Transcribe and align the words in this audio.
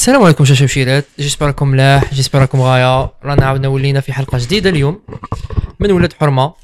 السلام 0.00 0.22
عليكم 0.22 0.44
شاشرة 0.44 0.64
وشيرات 0.64 1.04
j'espère 1.18 1.46
راكم 1.46 1.68
ملاح 1.68 2.14
j'espère 2.14 2.38
راكم 2.38 2.60
غاية. 2.60 3.12
رانا 3.24 3.46
عاودنا 3.46 3.68
ولينا 3.68 4.00
في 4.00 4.12
حلقة 4.12 4.38
جديدة 4.38 4.70
اليوم 4.70 5.02
من 5.80 5.92
ولاد 5.92 6.12
حرمة. 6.12 6.54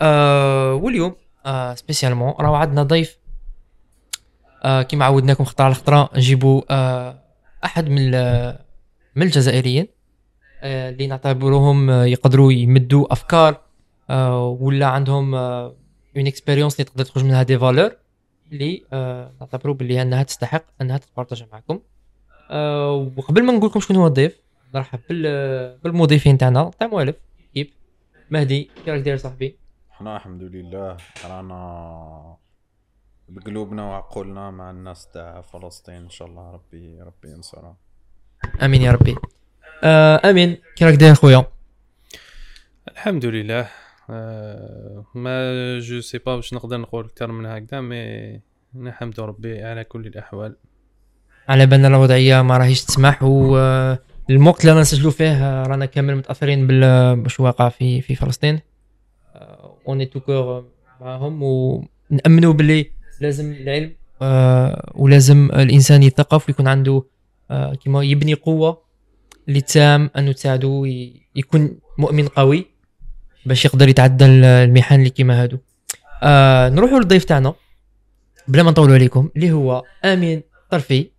آه 0.00 0.74
واليوم 0.74 1.14
آه 1.46 1.74
spécialement 1.74 2.34
راه 2.40 2.56
عندنا 2.56 2.82
ضيف 2.82 3.18
آه 4.62 4.82
كيما 4.82 5.04
عودناكم 5.04 5.44
خطرة 5.44 5.64
على 5.64 5.74
خطرة 5.74 6.10
نجيبو 6.16 6.64
آه 6.70 7.22
أحد 7.64 7.88
من 7.88 8.10
من 9.16 9.22
الجزائريين 9.22 9.88
آه 10.62 10.90
اللي 10.90 11.06
نعتبروهم 11.06 11.90
آه، 11.90 12.04
يقدروا 12.04 12.52
يمدوا 12.52 13.12
أفكار 13.12 13.60
آه 14.10 14.46
ولا 14.60 14.86
عندهم 14.86 15.34
آه 15.34 15.74
une 16.16 16.26
expérience 16.26 16.74
اللي 16.74 16.84
تقدر 16.84 17.04
تخرج 17.04 17.24
منها 17.24 17.42
des 17.42 17.58
valeurs 17.58 17.90
اللي 18.52 18.84
آه 18.92 19.32
نعتبروا 19.40 19.74
باللي 19.74 20.02
أنها 20.02 20.22
تستحق 20.22 20.64
أنها 20.80 20.98
تتبارطاج 20.98 21.44
معكم. 21.52 21.80
آه 22.54 23.12
وقبل 23.16 23.42
ما 23.42 23.52
نقول 23.52 23.70
لكم 23.70 23.80
شكون 23.80 23.96
هو 23.96 24.06
الضيف 24.06 24.40
نرحب 24.74 25.00
بال 25.08 25.78
بالمضيفين 25.78 26.38
تاعنا 26.38 26.70
تاع 26.78 26.86
موالف 26.86 27.16
كيف؟ 27.54 27.68
مهدي 28.30 28.70
كي 28.84 28.90
راك 28.90 29.00
داير 29.00 29.16
صاحبي؟ 29.16 29.56
إحنا 29.92 30.16
الحمد 30.16 30.42
لله 30.42 30.96
رانا 31.24 32.36
بقلوبنا 33.28 33.82
وعقولنا 33.82 34.50
مع 34.50 34.70
الناس 34.70 35.08
تاع 35.10 35.40
فلسطين 35.40 35.94
إن 35.94 36.10
شاء 36.10 36.28
الله 36.28 36.50
ربي 36.50 37.00
ربي 37.02 37.32
ينصرها. 37.32 37.76
آمين 38.62 38.82
يا 38.82 38.92
ربي. 38.92 39.16
آه 39.84 40.30
آمين. 40.30 40.58
كي 40.76 40.84
راك 40.84 40.94
داير 40.94 41.14
خويا؟ 41.14 41.46
الحمد 42.88 43.24
لله. 43.24 43.68
آه 44.10 45.04
mais 45.14 45.78
je 45.78 46.00
sais 46.00 46.18
pas 46.18 46.36
باش 46.36 46.54
نقدر 46.54 46.76
نقول 46.76 47.04
أكثر 47.04 47.32
من 47.32 47.46
هكذا 47.46 47.80
mais 47.80 48.40
نحمد 48.74 49.20
ربي 49.20 49.62
على 49.62 49.84
كل 49.84 50.06
الأحوال. 50.06 50.56
على 51.48 51.66
بالنا 51.66 51.88
الوضعية 51.88 52.42
ما 52.42 52.56
راهيش 52.58 52.84
تسمح 52.84 53.22
و 53.22 53.56
آه، 53.58 53.98
اللي 54.30 54.50
رانا 54.64 54.80
نسجلوا 54.80 55.10
فيه 55.10 55.32
آه، 55.32 55.66
رانا 55.66 55.86
كامل 55.86 56.16
متأثرين 56.16 56.66
بال 56.66 57.16
واش 57.16 57.40
واقع 57.40 57.68
في 57.68 58.00
في 58.00 58.14
فلسطين. 58.14 58.60
on 59.88 60.06
est 60.06 60.12
tout 60.12 60.20
cœur 60.20 60.64
معاهم 61.00 61.42
ونامنوا 61.42 62.52
باللي 62.52 62.90
لازم 63.20 63.52
العلم 63.52 63.92
آه، 64.22 64.92
ولازم 64.94 65.50
الإنسان 65.54 66.02
يثقف 66.02 66.48
ويكون 66.48 66.68
عنده 66.68 67.02
آه، 67.50 67.74
كيما 67.74 68.02
يبني 68.04 68.34
قوة 68.34 68.82
اللي 69.48 69.60
تساهم 69.60 70.10
أنه 70.16 70.32
تساعده 70.32 70.82
يكون 71.36 71.78
مؤمن 71.98 72.28
قوي 72.28 72.66
باش 73.46 73.64
يقدر 73.64 73.88
يتعدى 73.88 74.24
ال- 74.24 74.44
المحن 74.44 74.94
اللي 74.94 75.10
كيما 75.10 75.42
هادو. 75.42 75.58
آه 76.22 76.68
نروحوا 76.68 76.98
للضيف 76.98 77.24
تاعنا 77.24 77.54
بلا 78.48 78.62
ما 78.62 78.70
نطولوا 78.70 78.94
عليكم 78.94 79.30
اللي 79.36 79.52
هو 79.52 79.82
آمين 80.04 80.42
طرفي. 80.70 81.13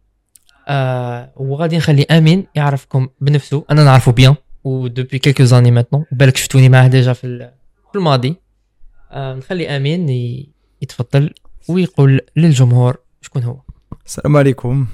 آه 0.67 1.33
وغادي 1.35 1.77
نخلي 1.77 2.03
امين 2.03 2.47
يعرفكم 2.55 3.07
بنفسه. 3.21 3.65
أنا 3.71 3.83
نعرفه 3.83 4.11
بيان. 4.11 4.35
و 4.63 4.87
depuis 4.87 5.19
quelques 5.19 5.43
années 5.43 5.71
maintenant 5.71 6.05
بالك 6.11 6.37
شفتوني 6.37 6.69
معاه 6.69 6.87
déjà 6.87 7.13
في 7.13 7.51
في 7.91 7.97
الماضي. 7.97 8.35
آه 9.11 9.35
نخلي 9.35 9.77
امين 9.77 10.09
يتفضل 10.81 11.33
ويقول 11.69 12.21
للجمهور 12.35 12.97
شكون 13.21 13.43
هو. 13.43 13.61
السلام 14.05 14.37
عليكم. 14.37 14.87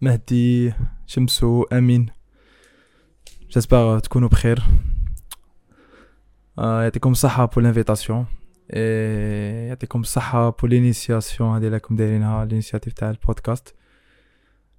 مهدي 0.00 0.72
شمسو 1.06 1.62
امين. 1.62 2.06
j'espère 3.50 3.98
تكونوا 3.98 4.28
بخير. 4.28 4.62
آه، 6.58 6.82
يعطيكم 6.82 7.12
الصحة 7.12 7.44
pour 7.44 7.62
l'invitation 7.64 8.26
يعطيكم 9.68 10.00
الصحة 10.00 10.50
pour 10.50 10.70
l'initiation 10.70 11.56
هذه 11.56 11.68
راكم 11.68 11.96
دايرينها 11.96 12.42
ال 12.42 12.47
initiative 12.47 12.92
تاع 12.92 13.10
البودكاست. 13.10 13.74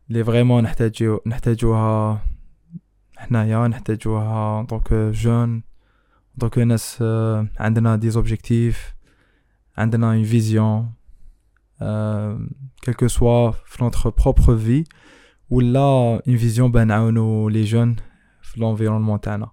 اللي 0.09 0.23
vraiment 0.23 0.63
نحتاجو 0.63 1.19
نحتاجوها 1.25 2.21
حنايا 3.17 3.67
نحتاجوها 3.67 4.59
en 4.59 4.65
tant 4.65 4.81
que 4.81 4.93
jeunes 4.93 5.63
donc 6.35 6.57
ناس 6.57 6.97
آه، 7.01 7.47
عندنا 7.59 7.95
des 7.95 8.09
objectifs 8.09 8.93
عندنا 9.77 10.07
une 10.07 10.23
vision 10.23 10.91
que 12.81 13.07
soit 13.07 13.55
في 13.65 13.89
notre 13.89 14.09
propre 14.09 14.51
vie 14.51 14.93
ولا 15.49 16.21
une 16.27 16.37
vision 16.39 16.61
باه 16.61 16.83
نعاونو 16.83 17.49
les 17.49 17.63
jeunes 17.63 17.95
في 18.41 18.59
l'environnement 18.59 19.19
تاعنا. 19.19 19.51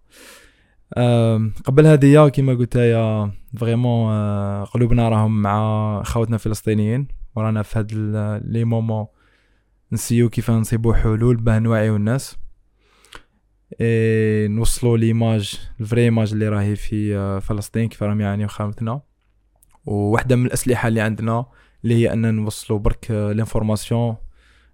آم، 0.96 1.54
قبل 1.64 1.86
هذه 1.86 2.28
كيما 2.28 2.54
قلت 2.54 2.76
يا 2.76 3.32
vraiment 3.56 4.14
قلوبنا 4.64 5.08
راهم 5.08 5.42
مع 5.42 6.02
خاوتنا 6.02 6.34
الفلسطينيين 6.34 7.08
ورانا 7.36 7.62
في 7.62 7.78
هاد 7.78 7.92
les 8.44 8.64
moments 8.64 9.06
نسيو 9.92 10.28
كيف 10.28 10.50
نصيبو 10.50 10.92
حلول 10.92 11.36
باه 11.36 11.58
نوعيو 11.58 11.96
الناس. 11.96 12.36
et 13.80 14.48
نوصلو 14.48 14.96
l'image 14.96 15.60
la 15.80 15.86
vraie 15.86 16.02
image 16.02 16.32
اللي 16.32 16.48
راهي 16.48 16.76
في 16.76 17.16
آه، 17.16 17.38
فلسطين 17.38 17.88
كيف 17.88 18.02
راهم 18.02 18.20
يعانيو 18.20 18.48
خاوتنا 18.48 19.00
وواحدة 19.86 20.36
من 20.36 20.46
الأسلحة 20.46 20.88
اللي 20.88 21.00
عندنا 21.00 21.46
اللي 21.84 21.94
هي 21.94 22.12
ان 22.12 22.34
نوصلوا 22.34 22.78
برك 22.78 23.10
l'information 23.10 24.16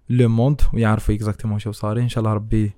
le 0.09 0.29
monde 0.29 0.61
ويعرفوا 0.73 1.15
exactement 1.15 1.59
شو 1.59 1.71
صاري. 1.71 2.01
إن 2.01 2.09
شاء 2.09 2.19
الله 2.19 2.33
ربي 2.33 2.71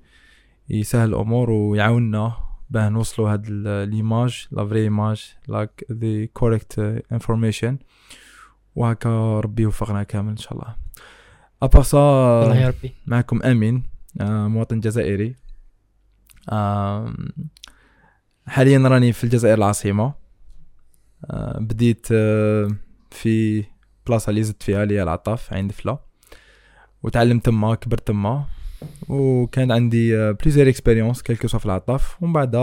يسهل 0.69 1.09
الأمور 1.09 1.51
ويعاوننا 1.51 2.33
باه 2.69 2.89
نوصلوا 2.89 3.33
هاد 3.33 3.49
l'image 3.89 4.47
la 4.51 4.67
vraie 4.67 4.83
image 4.83 5.33
like 5.47 5.85
the 5.91 6.25
correct 6.25 7.03
information 7.11 7.77
وهكا 8.75 9.39
ربي 9.39 9.63
يوفقنا 9.63 10.03
كامل 10.03 10.29
إن 10.29 10.37
شاء 10.37 10.53
الله. 10.53 10.75
à 11.63 11.67
part 11.67 11.85
الله 11.93 12.55
y 12.55 12.61
a 12.61 12.63
ça 12.63 12.67
ربي 12.67 12.93
معكم 13.07 13.43
أمين 13.43 13.83
آه، 14.21 14.47
مواطن 14.47 14.79
جزائري. 14.79 15.35
حاليا 18.47 18.87
راني 18.87 19.13
في 19.13 19.23
الجزائر 19.23 19.57
العاصمة. 19.57 20.13
آه، 21.25 21.59
بديت 21.59 22.07
آه، 22.11 22.67
في 23.11 23.63
بلاصة 24.07 24.29
اللي 24.29 24.43
زدت 24.43 24.63
فيها 24.63 24.83
اللي 24.83 24.95
هي 24.97 25.03
العطاف 25.03 25.53
عين 25.53 25.67
دفله 25.67 25.99
وتعلمت 27.03 27.45
تما 27.45 27.75
كبرت 27.75 28.07
تما. 28.07 28.45
وكان 29.09 29.71
عندي 29.71 30.33
plusieurs 30.33 30.69
expériences 30.69 31.21
que 31.21 31.47
ce 31.47 31.51
soit 31.51 31.59
في 31.59 31.65
العطاف. 31.65 32.23
ومن 32.23 32.55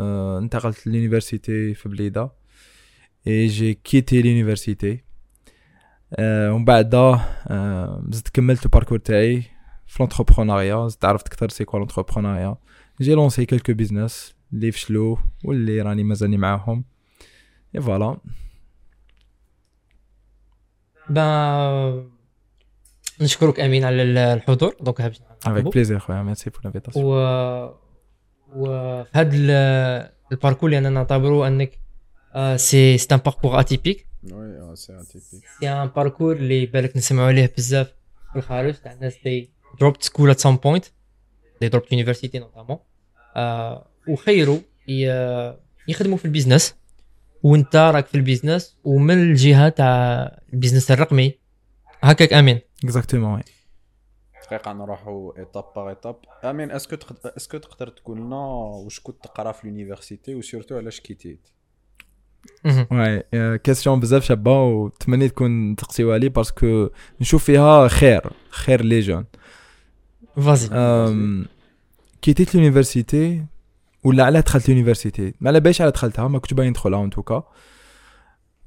آه، 0.00 0.38
انتقلت 0.38 0.86
لل 0.86 1.01
université 1.01 1.74
في 1.74 1.88
بليدة. 1.88 2.32
et 3.26 3.46
j'ai 3.46 3.74
quitté 3.74 4.22
l'université 4.22 5.05
آه، 6.14 6.52
ومن 6.52 6.64
بعدها 6.64 7.44
آه، 7.48 8.02
زدت 8.10 8.28
كملت 8.28 8.64
ال 8.64 8.68
parcours 8.68 8.98
تاعي 8.98 9.42
في 9.86 9.96
l'entrepreneuriat 10.02 10.88
زدت 10.88 11.04
عرفت 11.04 11.26
أكثر 11.26 11.48
c'est 11.48 11.64
quoi 11.64 11.78
l'entrepreneuriat 11.78 12.56
j'ai 13.00 13.14
lancé 13.14 13.46
quelques 13.46 13.72
business 13.74 14.34
اللي 14.52 14.72
فشلوا 14.72 15.16
واللي 15.44 15.82
راني 15.82 16.04
مازالني 16.04 16.36
معاهم. 16.36 16.84
et 17.74 17.80
voilà 17.80 18.16
bah 21.10 22.06
نشكرك 23.20 23.60
أمين 23.60 23.84
على 23.84 24.02
ال- 24.02 24.18
الحضور. 24.18 24.76
donc 24.80 25.00
هابش 25.00 25.20
avec. 25.46 25.64
plaisir 25.74 25.98
خويا. 25.98 26.22
merci 26.22 26.50
pour 26.50 26.60
l'invitation 26.64 27.04
و 27.06 27.10
وفي 28.56 29.08
هذا 29.12 29.36
ال- 29.36 30.10
ال 30.32 30.36
parcours 30.36 30.66
اللي 30.68 30.78
أنا 30.78 30.90
نعتبره 30.90 31.46
أنك 31.46 31.78
c'est 32.56 32.98
c'est 32.98 33.14
un 33.14 33.20
parcours 33.24 33.60
atypique 33.60 34.05
oui 34.32 34.60
آه 34.60 34.74
c'est 34.74 35.00
atypique 35.00 35.44
c'est 35.60 35.68
un 35.68 35.86
parcours 35.88 36.36
اللي 36.36 36.66
بالك 36.66 36.96
نسمعوا 36.96 37.28
عليه 37.28 37.52
بزاف 37.56 37.94
في 38.32 38.38
الخارج 38.38 38.74
تاع 38.74 38.92
الناس 38.92 39.16
they 39.24 39.50
dropped 39.80 40.02
school 40.02 40.30
at 40.30 40.38
some 40.38 40.56
point 40.56 40.84
they 41.60 41.68
dropped 41.68 41.92
university 41.92 42.38
notamment 42.38 42.78
وخيروا 44.08 44.58
يخدموا 45.88 46.16
في 46.16 46.24
ال 46.24 46.30
business 46.30 46.74
وانت 47.42 47.76
راك 47.76 48.06
في 48.06 48.14
ال 48.14 48.21
business 48.21 48.76
ومن 48.84 49.22
الجهه 49.22 49.68
تاع 49.68 50.38
ال 50.52 50.56
business 50.56 50.90
الرقمي 50.90 51.34
هكاك 52.02 52.32
امين 52.32 52.60
exactement 52.84 53.42
دقيقة 54.46 54.72
نروحو 54.72 55.30
étape 55.38 55.64
par 55.76 55.88
étape 55.88 56.16
امين 56.44 56.70
est-ce 56.70 56.87
que 56.87 56.96
تقدر 56.96 57.32
est-ce 57.36 57.51
que 57.51 57.58
تقدر 57.58 57.88
تقول 57.88 58.18
لنا 58.18 58.36
واش 58.36 59.00
كنت 59.00 59.24
تقرا 59.24 59.52
في 59.52 59.64
ال 59.64 59.70
université 59.70 60.34
و 60.34 60.39
surtout 60.39 60.76
علاش 60.76 61.00
كيتيت. 61.00 61.48
oui 62.90 63.22
question 63.58 64.00
بزاف 64.00 64.24
شابة 64.24 64.62
وتمنيت 64.62 65.30
تكون 65.30 65.76
تقسيوها 65.76 66.18
لي 66.18 66.28
parce 66.28 66.65
que 66.65 66.88
نشوف 67.20 67.44
فيها 67.44 67.88
خير 67.88 68.30
خير 68.50 68.84
les 68.84 69.00
jeunes. 69.00 69.24
vas-y 70.36 70.68
كيتيت 72.22 72.54
l'université 72.54 73.44
ولا 74.04 74.24
علاه 74.24 74.40
دخلت 74.40 74.68
l'université؟ 74.68 75.34
ما 75.40 75.50
على 75.50 75.60
باليش 75.60 75.80
على 75.80 75.90
دخلتها 75.90 76.28
ما 76.28 76.38
كنتش 76.38 76.54
باغي 76.54 76.70
ندخلها 76.70 77.04
en 77.04 77.10
tout 77.10 77.28
cas 77.28 77.42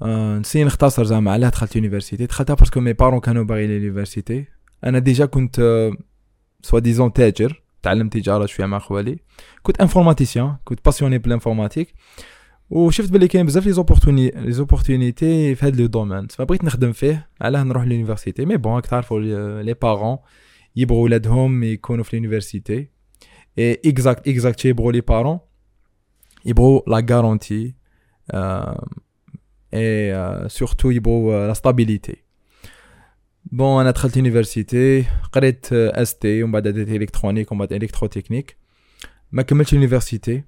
أه، 0.02 0.38
نسي 0.38 0.64
نختصر 0.64 1.04
زعما 1.04 1.32
علاه 1.32 1.50
دخلت 1.50 1.76
l'université. 1.76 2.26
دخلتها 2.26 2.54
parce 2.54 2.70
que 2.70 2.80
mes 2.80 2.94
parents 2.94 3.20
كانوا 3.20 3.44
باغيين 3.44 3.72
l'université. 3.72 4.46
أنا 4.84 5.00
déjà 5.00 5.26
كنت 5.26 5.60
أه، 5.60 5.92
soi-disant 6.62 7.14
تاجر 7.14 7.62
تعلمت 7.82 8.14
تجارة 8.14 8.46
شوية 8.46 8.66
مع 8.66 8.80
خوالي. 8.80 9.20
كنت 9.64 9.82
informaticien 9.82 10.56
كنت 10.64 10.86
passionné 10.86 11.18
بال 11.18 11.29
informatique 11.29 11.94
وشفت 12.70 13.12
باللي 13.12 13.28
كاين 13.28 13.46
بزاف 13.46 13.66
les 13.66 13.72
opportuni- 13.72 14.30
les 14.36 14.52
opportunités 14.52 15.56
في 15.56 15.66
هذا 15.66 15.82
le 15.82 15.88
domaine 15.88 16.28
فبغيت 16.28 16.64
نخدم 16.64 16.92
فيه 16.92 17.30
علاه 17.42 17.64
نروح 17.64 17.84
l'université 17.84 18.46
mais 18.46 18.58
bon 18.58 18.74
راك 18.74 18.86
تعرفوا 18.86 19.20
les 19.62 19.74
parents 19.74 20.18
يبغوا 20.76 21.04
ولادهم 21.04 21.64
يكونوا 21.64 22.04
في 22.04 22.14
ال 22.14 22.20
université 22.20 22.88
اي 23.60 23.82
exact 23.86 24.28
exact 24.28 24.66
يبغوا 24.66 24.92
les 24.92 25.02
parents 25.02 25.40
يبغوا 26.46 26.82
la 26.88 27.06
garantie 27.12 27.76
et 29.74 30.50
surtout 30.50 30.90
يبغوا 30.90 31.48
la 31.48 31.54
stabilité 31.54 32.16
bon 33.46 33.82
أنا 33.82 33.92
دخلت 33.92 34.18
université 34.18 35.06
قريت 35.32 35.74
ST 35.74 36.44
ومن 36.44 36.52
بعد 36.52 36.68
درت 36.68 36.90
électronique 36.90 37.52
ومن 37.52 37.60
بعد 37.60 37.74
électrotechnique 37.74 38.58
ما 39.32 39.42
كملتش 39.42 39.74
université 39.74 40.44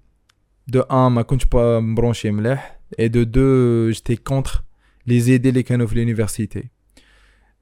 deux 0.67 0.81
ans 0.81 1.11
ما 1.11 1.21
كنتش 1.21 1.45
pas 1.45 1.79
مبرونشي 1.79 2.31
مليح 2.31 2.79
et 2.99 3.07
de 3.07 3.23
deux 3.23 3.89
j'étais 3.89 4.15
contre 4.15 4.63
les 5.07 5.19
idées 5.19 5.49
اللي 5.49 5.63
كانوا 5.63 5.87
في 5.87 5.93
ال 5.93 6.00
université 6.00 6.69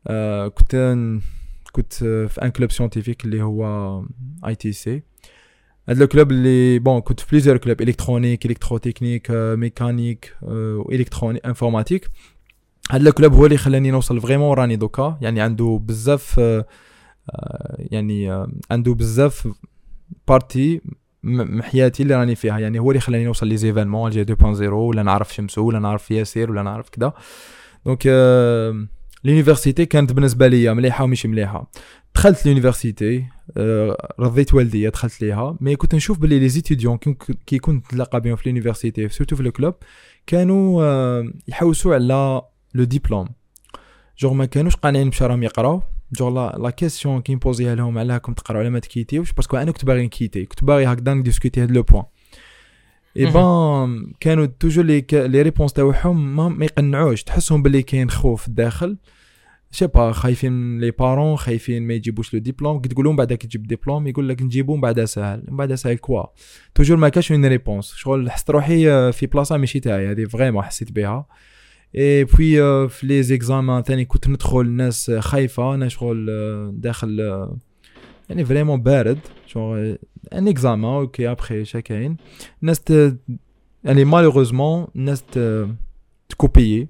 آه 0.08 0.48
كنت 0.48 0.76
كنت 1.72 1.94
في 2.04 2.40
un 2.44 2.50
club 2.50 2.72
scientifique 2.72 3.26
اللي 3.26 3.42
هو 3.42 4.04
ITC 4.48 5.04
هذا 5.90 6.04
ال 6.04 6.09
club 6.09 6.32
اللي 6.32 6.80
bon 6.80 7.00
كنت 7.02 7.20
في 7.20 7.28
plusieurs 7.32 7.58
clubs 7.58 7.82
électronique 7.82 8.46
électrotechnique 8.46 8.78
mécanique 8.78 9.32
و 9.32 10.36
électronique 10.42 11.46
informatique 11.46 12.10
هذا 12.92 13.10
ال 13.10 13.15
club 13.15 13.34
هو 13.34 13.46
اللي 13.46 13.58
خلاني 13.58 13.92
نوصل 13.92 14.22
vraiment 14.22 14.58
راني 14.58 14.76
دوكا 14.76 15.18
يعني 15.22 15.42
عنده 15.42 15.80
بزاف 15.84 16.40
آه، 16.40 16.66
آه، 17.30 17.76
يعني 17.92 18.32
آه، 18.32 18.52
عنده 18.72 18.94
بزاف 18.94 19.48
partie 20.28 20.82
م- 20.86 20.92
حياتي 21.62 22.04
اللي 22.04 22.16
راني 22.16 22.36
فيها. 22.36 22.60
يعني 22.60 22.80
هو 22.80 22.92
اللي 22.92 23.02
خلاني 23.02 23.26
نوصل 23.26 23.48
les 23.48 23.58
événements 23.58 24.12
جي 24.12 24.26
2.0 24.26 24.62
ولا 24.62 25.04
نعرف 25.04 25.34
شمسو 25.34 25.66
ولا 25.66 25.80
نعرف 25.80 26.12
ياسر 26.12 26.52
ولا 26.52 26.62
نعرف 26.62 26.90
كذا 26.90 27.14
donc 27.86 28.08
l'université 29.24 29.86
كانت 29.86 30.14
بالنسبة 30.14 30.48
لي 30.48 30.74
مليحة 30.74 31.04
ومش 31.04 31.26
مليحة. 31.26 31.72
دخلت 32.16 32.46
l'université 32.46 33.26
رضيت 34.20 34.54
والديا 34.54 34.90
دخلت 34.90 35.22
ليها. 35.22 35.58
mais 35.62 35.76
كنت 35.76 35.96
نشوف 35.96 36.20
باللي 36.20 36.40
les 36.40 36.50
étudiants 36.50 36.98
كي 37.46 37.60
كنت 37.60 37.86
نتلاقى 37.86 38.22
بهم 38.22 38.36
في 38.36 38.50
l'université 38.50 39.10
surtout 39.10 39.36
في 39.36 39.42
ال 39.42 39.48
club 39.48 39.74
كانوا 40.28 40.84
آه، 40.84 41.34
يحوسوا 41.48 41.94
على 41.96 42.42
le 42.74 42.84
diplôme. 42.84 43.28
genre 44.20 44.34
ما 44.34 44.46
كانوش 44.46 44.76
قانعين 44.76 45.10
باش 45.10 45.24
راهم 45.24 45.44
يقراو. 45.44 45.82
genre 46.14 46.58
la 46.58 46.70
question 46.70 47.22
كي 47.22 47.36
نبوزيها 47.36 47.76
لهم 47.76 47.98
علاه 47.98 48.14
راكم 48.14 48.34
تقراو 48.34 48.60
على 48.60 48.70
ما 48.70 48.80
تكيتيوش 48.80 49.34
parce 49.34 49.49
que 49.49 49.58
أنا 49.58 49.72
كنت 49.72 49.86
باغي 49.86 50.06
نكيتي 50.06 50.46
كنت 50.46 50.64
باغي 50.64 50.86
هكذا 50.86 51.14
نديسكوتي 51.14 51.64
هاد 51.64 51.72
le 51.72 51.84
point 51.84 52.04
et 53.18 53.26
bon 53.26 54.14
كانوا 54.20 54.46
toujours 54.46 54.86
les 54.86 55.06
les 55.12 55.42
réponses 55.42 55.74
تاعهم 55.74 56.36
ما, 56.36 56.50
ما 56.50 56.66
يقنعوش 56.66 57.24
تحسهم 57.24 57.64
باللي 57.64 57.82
كاين 57.82 58.10
خوف 58.10 58.50
داخل 58.50 58.98
je 59.72 59.77
sais 59.77 59.88
pas 59.88 60.12
خايفين 60.12 60.80
les 60.80 60.92
parents 60.92 61.38
خايفين 61.38 61.88
ما 61.88 61.94
يجيبوش 61.94 62.34
le 62.34 62.40
diplôme 62.40 62.82
كي 62.82 62.90
تقول 62.90 63.06
لهم 63.06 63.16
بعدا 63.16 63.36
كي 63.36 63.48
تجيب 63.48 63.68
ديبلوم 63.68 64.08
يقول 64.08 64.30
لك 64.30 64.42
نجيبو 64.42 64.76
من 64.76 64.82
بعدا 64.82 65.06
ساهل 65.06 65.44
من 65.48 65.58
بعدا 65.58 65.76
ساهل 65.76 65.98
quoi 65.98 66.24
toujours 66.76 66.98
ما 66.98 67.10
كاش 67.10 67.32
une 67.32 67.46
réponse 67.46 67.94
شغل 67.96 68.32
حسيت 68.32 68.50
روحي 68.50 69.12
في 69.12 69.26
بلاصه 69.26 69.58
ماشي 69.58 69.80
تاعي 69.80 70.12
هذه 70.12 70.26
vraiment 70.26 70.64
حسيت 70.64 70.92
بها 70.92 71.26
اي 71.96 72.24
بوي 72.24 72.90
في 72.90 73.08
les 73.08 73.24
examens 73.24 73.84
ثاني 73.84 74.06
كنت 74.06 74.28
ندخل 74.28 74.62
الناس 74.62 75.12
خايفه 75.12 75.74
أنا 75.76 75.88
شغل 75.88 76.28
آه، 76.30 76.72
داخل 76.74 77.22
آه، 77.22 77.58
يعني 78.30 78.46
vraiment 78.46 78.82
بارد 78.82 79.20
شغل 79.46 79.98
un 80.34 80.48
examen 80.48 80.92
OK 80.94 81.32
après 81.32 81.66
شا 81.66 81.87
كاين 81.87 82.18
الناس 82.62 82.80
ت- 82.80 83.18
يعني 83.84 84.06
malheureusement 84.06 84.88
الناس 84.96 85.24
ت- 85.24 85.68
تكوبيي 86.30 86.88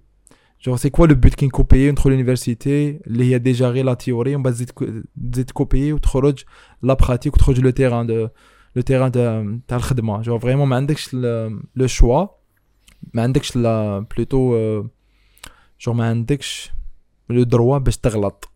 genre 0.65 0.77
c'est 0.77 0.89
quoi 0.89 1.07
le 1.07 1.15
but 1.15 1.33
كي 1.35 1.45
نكوبيي 1.45 1.91
ندخل 1.91 2.09
l'université 2.09 3.00
اللي 3.07 3.23
هي 3.33 3.37
déjà 3.39 3.67
غير 3.69 3.85
la 3.85 3.94
théorie 3.94 4.35
ومن 4.35 4.43
بعد 4.43 4.53
تزيد 4.53 4.69
كو- 4.69 4.85
تزيد 5.31 5.45
تكوبيي 5.45 5.93
وتخرج 5.93 6.43
la 6.83 6.94
pratique 6.94 7.33
وتخرج 7.33 7.59
le 7.59 7.69
terrain 7.69 8.07
dans 8.07 8.27
le 8.75 8.81
terrain 8.81 9.11
تاع 9.11 9.57
تاع 9.67 9.77
الخدمه 9.77 10.21
genre 10.21 10.39
vraiment 10.39 10.67
ما 10.67 10.75
عندكش 10.75 11.13
le 11.13 11.88
choix 11.88 12.27
ما 13.13 13.21
عندكش 13.23 13.55
لا 13.55 14.05
plutôt 14.15 14.83
genre 15.81 15.95
ما 15.95 16.09
عندكش 16.09 16.71
le 17.29 17.44
droit 17.44 17.77
باش 17.77 17.97
تغلط. 17.97 18.49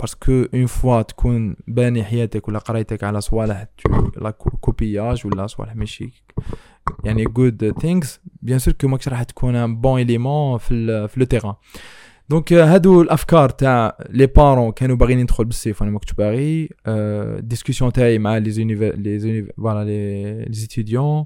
parce 0.00 0.27
que 0.27 0.44
une 0.54 0.66
fois 0.66 1.02
تكون 1.02 1.56
باني 1.68 2.04
حياتك 2.04 2.48
ولا 2.48 2.58
قرايتك 2.58 3.04
على 3.04 3.20
صوالح 3.20 3.66
la 4.16 4.30
co- 4.30 4.50
copiage 4.50 5.26
ولا 5.26 5.46
صوالح 5.46 5.76
ماشي 5.76 6.10
يعني 7.04 7.24
good 7.24 7.74
things 7.80 8.20
bien 8.42 8.58
sûr 8.58 8.74
que 8.74 8.88
ماكش 8.88 9.08
راح 9.08 9.22
تكون 9.22 9.56
un 9.56 9.80
bon 9.80 10.00
élément 10.00 10.58
في 10.58 11.08
في 11.08 11.20
le 11.20 11.26
terrain 11.26 11.54
donc 12.28 12.52
هادو 12.52 13.02
الأفكار 13.02 13.48
تاع 13.48 13.96
les 14.10 14.26
parents 14.26 14.72
كانوا 14.72 14.96
باغيين 14.96 15.20
ندخل 15.20 15.44
بالسيف 15.44 15.80
وأنا 15.80 15.92
ما 15.92 15.98
كنتش 15.98 16.12
باغي 16.12 16.68
discussion 17.40 17.92
تاعي 17.92 18.18
مع 18.18 18.36
les 18.38 18.50
univers- 18.50 18.94
les 18.96 19.18
univers- 19.18 19.52
voilà 19.56 19.84
les 19.84 20.54
étudiants 20.54 21.24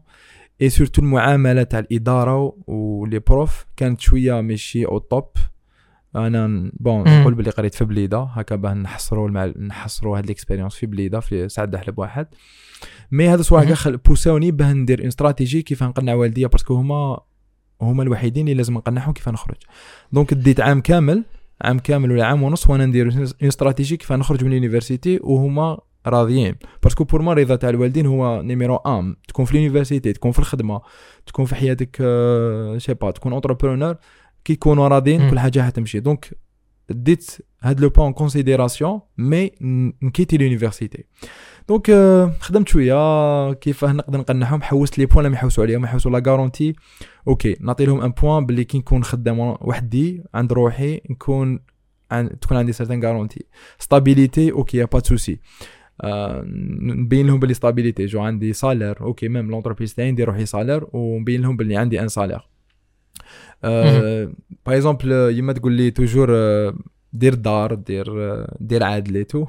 et 0.60 0.68
surtout 0.68 1.02
المعاملة 1.02 1.62
تاع 1.62 1.78
الإدارة 1.78 2.56
و 2.66 2.79
les 2.79 3.18
profs 3.18 3.66
كانت 3.76 4.00
شوية 4.00 4.40
ماشي 4.40 4.86
au 4.86 4.98
top 4.98 5.28
أنا 6.16 6.70
bon. 6.80 7.20
نقول 7.20 7.34
بلي 7.34 7.50
قريت 7.50 7.74
في 7.74 7.84
بليدة 7.84 8.22
هكا 8.22 8.56
باه 8.56 8.74
نحصروا 8.74 9.28
المع... 9.28 9.46
نحصروا 9.46 10.18
هاد 10.18 10.24
ال 10.24 10.29
expérience 10.29 10.74
في 10.74 10.86
بليدة 10.86 11.20
في 11.20 11.48
سعد 11.48 11.76
حلب 11.76 11.98
واحد 11.98 12.26
mais 13.12 13.28
هذا 13.28 13.42
سواء 13.42 13.64
مهم. 13.64 13.74
خل 13.74 13.96
بوساوني 13.96 14.50
باه 14.50 14.72
ندير 14.72 14.98
une 15.00 15.06
stratégie 15.06 15.62
كيف 15.62 15.82
نقنع 15.82 16.14
والديا 16.14 16.46
parce 16.46 16.64
que 16.64 16.74
هما 16.74 17.20
هما 17.82 18.02
الوحيدين 18.02 18.44
اللي 18.44 18.56
لازم 18.56 18.74
نقنعهم 18.74 19.12
كيف 19.12 19.28
نخرج 19.28 19.56
donc 20.12 20.34
ديت 20.34 20.60
عام 20.60 20.80
كامل 20.80 21.24
عام 21.60 21.78
كامل 21.78 22.12
ولا 22.12 22.26
عام 22.26 22.42
ونص 22.42 22.70
وأنا 22.70 22.86
ندير 22.86 23.12
une 23.12 23.28
stratégie 23.42 23.96
كيف 23.96 24.12
نخرج 24.12 24.44
من 24.44 24.50
ال 24.50 24.57
université 24.57 25.20
وهما 25.22 25.78
راضيين. 26.06 26.54
parce 26.82 26.96
que 26.96 27.04
pour 27.04 27.22
moi 27.22 27.32
الرضا 27.32 27.56
تاع 27.56 27.68
الوالدين 27.70 28.06
هو 28.06 28.42
numéro 28.42 28.76
un 28.76 29.16
تكون 29.28 29.44
في 29.44 29.52
ال 29.52 29.58
université 29.58 30.12
تكون 30.12 30.32
في 30.32 30.38
الخدمة 30.38 30.80
تكون 31.26 31.44
في 31.44 31.54
حياتك 31.54 31.96
آه، 32.00 32.78
je 32.78 32.84
sais 32.84 32.94
pas 32.94 33.10
تكون 33.10 33.32
entrepreneur 33.32 33.96
كي 34.44 34.52
يكونوا 34.52 34.88
راضيين. 34.88 35.30
كل 35.30 35.38
حاجة 35.38 35.62
حتمشي. 35.62 36.00
donc 36.00 36.42
ديت 36.90 37.30
هاد 37.62 37.80
le 37.80 37.88
point 37.88 38.12
considération 38.12 39.00
mais 39.18 39.50
نكيتي 40.02 40.36
l'université 40.36 41.04
donc 41.68 41.90
آه، 41.90 42.32
خدمت 42.40 42.68
شوية 42.68 43.52
كيفاه 43.52 43.92
نقدر 43.92 44.18
نقنعهم؟ 44.18 44.62
حوست 44.62 44.98
les 44.98 45.06
points 45.06 45.24
لما 45.24 45.34
يحوسوا 45.34 45.64
عليهم 45.64 45.84
يحوسوا 45.84 46.10
la 46.10 46.22
garantie 46.26 46.74
OK 47.28 47.56
نعطي 47.60 47.84
لهم 47.84 48.00
un 48.00 48.10
point 48.10 48.46
باللي 48.46 48.64
كي 48.64 48.78
نكون 48.78 49.04
خدام 49.04 49.38
وحدي 49.40 50.22
عند 50.34 50.52
روحي 50.52 51.00
نكون 51.10 51.60
عن 52.10 52.38
تكون 52.40 52.56
عندي 52.56 52.72
certaine 52.72 53.04
garantie 53.04 53.46
stabilité 53.78 54.52
OK 54.52 54.78
il 54.78 54.84
y 54.84 54.87
a 54.87 54.90
pas 54.90 54.98
آه، 54.98 55.38
نبين 56.84 57.26
لهم 57.26 57.40
باللي 57.40 57.54
stabilité 57.54 58.06
genre 58.06 58.20
عندي 58.20 58.52
salaire 58.52 59.00
OK 59.00 59.28
même 59.28 59.50
l'entreprise 59.50 59.94
تاعي 59.94 60.12
ندير 60.12 60.28
روحي 60.28 60.46
salaire 60.46 60.86
ونبين 60.92 61.42
لهم 61.42 61.56
باللي 61.56 61.76
عندي 61.76 62.00
un 62.00 62.08
salaire. 62.08 62.48
par 63.62 64.76
exemple 64.76 65.12
يما 65.38 65.52
تقول 65.52 65.72
لي 65.72 65.90
toujours 65.90 66.28
آه، 66.36 66.74
دير 67.12 67.34
دار 67.34 67.74
دير 67.74 68.06
آه، 68.32 68.56
دير 68.60 68.82
AADL 68.84 69.26
et 69.26 69.46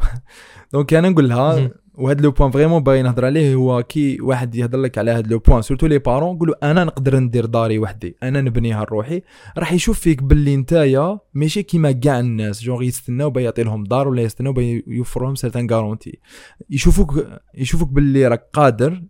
tout 0.73 0.83
donc 0.83 0.93
أنا 0.99 1.09
نقول 1.09 1.29
لها. 1.29 1.71
وهذا 1.93 2.21
le 2.21 2.31
point 2.31 2.51
vraiment 2.51 2.83
باغي 2.83 3.01
نهضر 3.01 3.25
عليه 3.25 3.55
هو 3.55 3.83
كي 3.83 4.21
واحد 4.21 4.55
يهضر 4.55 4.77
لك 4.77 4.97
على 4.97 5.11
هذا 5.11 5.27
le 5.27 5.39
point. 5.39 5.61
surtout 5.61 5.87
les 5.87 5.99
parents 5.99 6.37
قولوا 6.37 6.71
أنا 6.71 6.83
نقدر 6.83 7.19
ندير 7.19 7.45
داري 7.45 7.79
وحدي. 7.79 8.17
أنا 8.23 8.41
نبنيها 8.41 8.83
لروحي. 8.83 9.21
راح 9.57 9.73
يشوف 9.73 9.99
فيك 9.99 10.23
باللي 10.23 10.57
نتايا 10.57 11.19
ماشي 11.33 11.63
كيما 11.63 11.91
كاع 11.91 12.19
الناس. 12.19 12.63
جونغ 12.63 12.83
يستناو 12.83 13.29
با 13.29 13.41
يعطي 13.41 13.63
لهم 13.63 13.83
دار 13.83 14.07
ولا 14.07 14.21
يستناو 14.21 14.53
با 14.53 14.81
يوفر 14.87 15.23
لهم 15.23 15.35
certaine 15.35 15.67
garantie 15.71 16.19
يشوفوك 16.69 17.25
يشوفوك 17.55 17.89
باللي 17.89 18.27
راك 18.27 18.49
قادر 18.53 19.03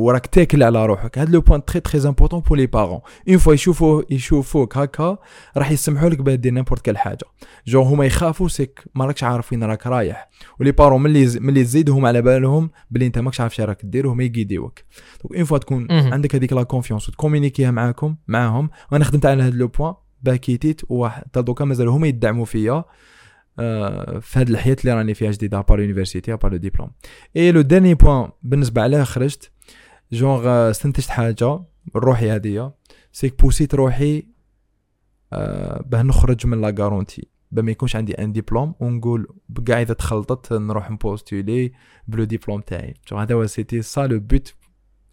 وراك 0.00 0.26
تاكل 0.26 0.62
على 0.62 0.86
روحك. 0.86 1.18
هذا 1.18 1.30
le 1.30 1.40
point 1.40 1.64
très 1.64 1.80
très 1.80 2.08
important 2.08 2.40
pour 2.40 2.58
les 2.58 2.66
parents. 2.66 3.00
une 3.28 3.38
fois 3.38 3.54
يشوفوا 3.54 4.02
يشوفوك 4.10 4.76
هكا 4.76 5.18
راح 5.56 5.70
يسمحوا 5.70 6.08
لك 6.08 6.18
باه 6.18 6.34
دير 6.34 6.52
n'importe 6.52 6.84
quelle 6.84 6.98
حاجة. 6.98 7.26
جو 7.66 7.82
هما 7.82 8.04
يخافوا 8.04 8.48
c'est 8.48 8.71
que 8.71 8.84
ما 8.94 9.04
راكش 9.04 9.24
عارف 9.24 9.52
وين 9.52 9.64
راك 9.64 9.86
رايح. 9.86 10.30
و 10.60 10.63
les 10.63 10.72
parents 10.72 11.02
ملي 11.02 11.40
ملي 11.40 11.64
تزيد 11.64 11.90
هما 11.90 12.08
على 12.08 12.22
بالهم 12.22 12.70
بلي 12.90 13.06
انت 13.06 13.18
ماكش 13.18 13.40
عارف 13.40 13.54
شنو 13.54 13.66
راك 13.66 13.80
دير 13.84 14.06
وهما 14.06 14.24
يقيديوك. 14.24 14.78
donc 15.22 15.36
une 15.36 15.44
fois 15.44 15.58
تكون. 15.58 15.86
عندك 15.90 16.34
هذيك 16.34 16.52
la 16.52 16.62
confiance 16.62 17.08
وتكومينيكيها 17.08 17.70
معاكم 17.70 18.16
معاهم. 18.28 18.70
وأنا 18.92 19.04
خدمت 19.04 19.26
على 19.26 19.42
هذا 19.42 19.56
le 19.56 19.68
point. 19.68 19.94
باه 20.22 20.39
كيتيت 20.39 20.80
وحتى 20.88 21.42
دوكا 21.42 21.64
مازال 21.64 21.88
هما 21.88 22.06
يدعموا 22.06 22.44
فيا. 22.44 22.84
آه، 23.58 24.18
في 24.18 24.38
هذه 24.38 24.50
الحياة 24.50 24.76
اللي 24.80 24.94
راني 24.94 25.14
فيها 25.14 25.30
جديدة 25.30 25.60
par 25.60 25.80
université 25.80 26.36
par 26.36 26.50
le 26.50 26.56
diplôme 26.56 26.90
et 27.36 27.52
le 27.52 27.60
dernier 27.60 27.94
point 27.94 28.28
بالنسبة 28.42 28.82
علاه 28.82 29.04
خرجت. 29.04 29.50
جونغ 30.12 30.48
آه، 30.48 30.70
استنتجت 30.70 31.08
حاجة 31.08 31.60
روحي 31.96 32.30
هذه 32.30 32.72
c'est 33.12 33.31
que 33.31 33.42
بوسيت 33.42 33.74
روحي 33.74 34.26
آه، 35.32 35.82
باه 35.86 36.02
نخرج 36.02 36.46
من 36.46 36.60
la 36.60 36.74
garantie. 36.78 37.28
باه 37.50 37.62
ما 37.62 37.70
يكونش 37.70 37.96
عندي 37.96 38.12
un 38.12 38.32
diplôme 38.32 38.74
ونقول 38.80 39.26
بكاع 39.48 39.82
إذا 39.82 39.94
تخلطت 39.94 40.52
نروح 40.52 40.90
نبوستولي 40.90 41.72
ب 42.08 42.13
le 42.13 42.24
diplôme 42.24 42.60
تاعي. 42.60 42.94
هذا 43.12 43.34
هو 43.34 43.46
c'était 43.46 43.82
ça 43.82 44.06
le 44.06 44.20
but 44.20 44.54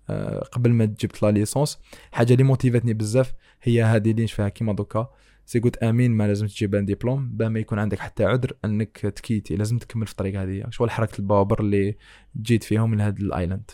آه، 0.09 0.39
قبل 0.39 0.73
ما 0.73 0.85
جبت 0.85 1.23
la 1.23 1.31
licence. 1.31 1.79
حاجة 2.11 2.33
اللي 2.33 2.43
موتيفاتني 2.43 2.93
بزاف 2.93 3.33
هي 3.61 3.83
هذه 3.83 4.11
اللي 4.11 4.23
نشوفها 4.23 4.49
كيما 4.49 4.73
دوكا. 4.73 5.09
c'est 5.45 5.59
قلت 5.59 5.77
أمين 5.77 6.11
ما 6.11 6.27
لازم 6.27 6.47
تجيب 6.47 6.75
un 6.75 6.85
diplôme. 6.85 7.29
باه 7.29 7.49
ما 7.49 7.59
يكون 7.59 7.79
عندك 7.79 7.99
حتى 7.99 8.25
عذر 8.25 8.53
أنك 8.65 8.97
تكيتي. 8.97 9.55
لازم 9.55 9.77
تكمل 9.77 10.05
في 10.05 10.11
الطريق 10.11 10.41
هذه. 10.41 10.63
شغل 10.69 10.91
حرقت 10.91 11.17
البوابر 11.19 11.59
اللي 11.59 11.95
جيت 12.41 12.63
فيهم 12.63 12.95
لهذا 12.95 13.19
ال 13.19 13.26
island. 13.26 13.71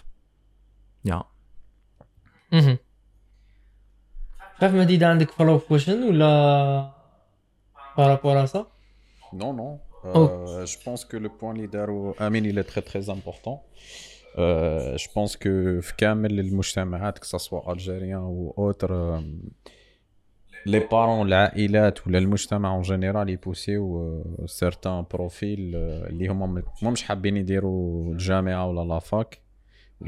يا. 1.05 1.24
عارف 4.62 4.74
مهدي 4.74 4.95
اذا 4.95 5.07
عندك 5.07 5.31
follow 5.32 5.60
question 5.60 6.03
ولا 6.03 6.91
par 7.98 8.12
rapport 8.12 8.46
ça. 8.46 8.65
Euh, 9.33 9.77
Oh. 10.05 10.65
Je 10.65 10.77
pense 10.86 11.05
que 11.05 11.17
le 11.17 11.29
point 11.29 11.53
là 11.53 11.71
de 11.71 11.88
Amin, 12.19 12.43
il 12.51 12.57
est 12.57 12.63
très 12.74 12.81
très 12.81 13.10
important. 13.10 13.63
Euh, 14.38 14.98
je 14.98 15.07
pense 15.15 15.38
que 15.38 15.79
في 15.81 15.93
كامل 15.98 16.39
المجتمعات 16.39 17.19
algérien 17.67 18.22
ou 18.22 18.53
autre 18.57 18.91
euh, 18.91 19.22
les 20.65 20.81
parents 20.81 21.22
العائلات 21.25 22.07
ولا 22.07 22.17
المجتمع 22.17 22.81
en 22.81 22.86
général 22.86 23.29
يبوسيو 23.29 24.22
euh, 24.38 25.03
profils 25.13 25.74
euh, 25.74 26.10
اللي 26.10 26.27
هما 26.27 26.63
مش 26.83 27.03
حابين 27.03 27.38
يديروا 27.38 28.13
الجامعة 28.13 28.67
ولا 28.67 28.93
la 28.94 29.13
fac 29.13 29.43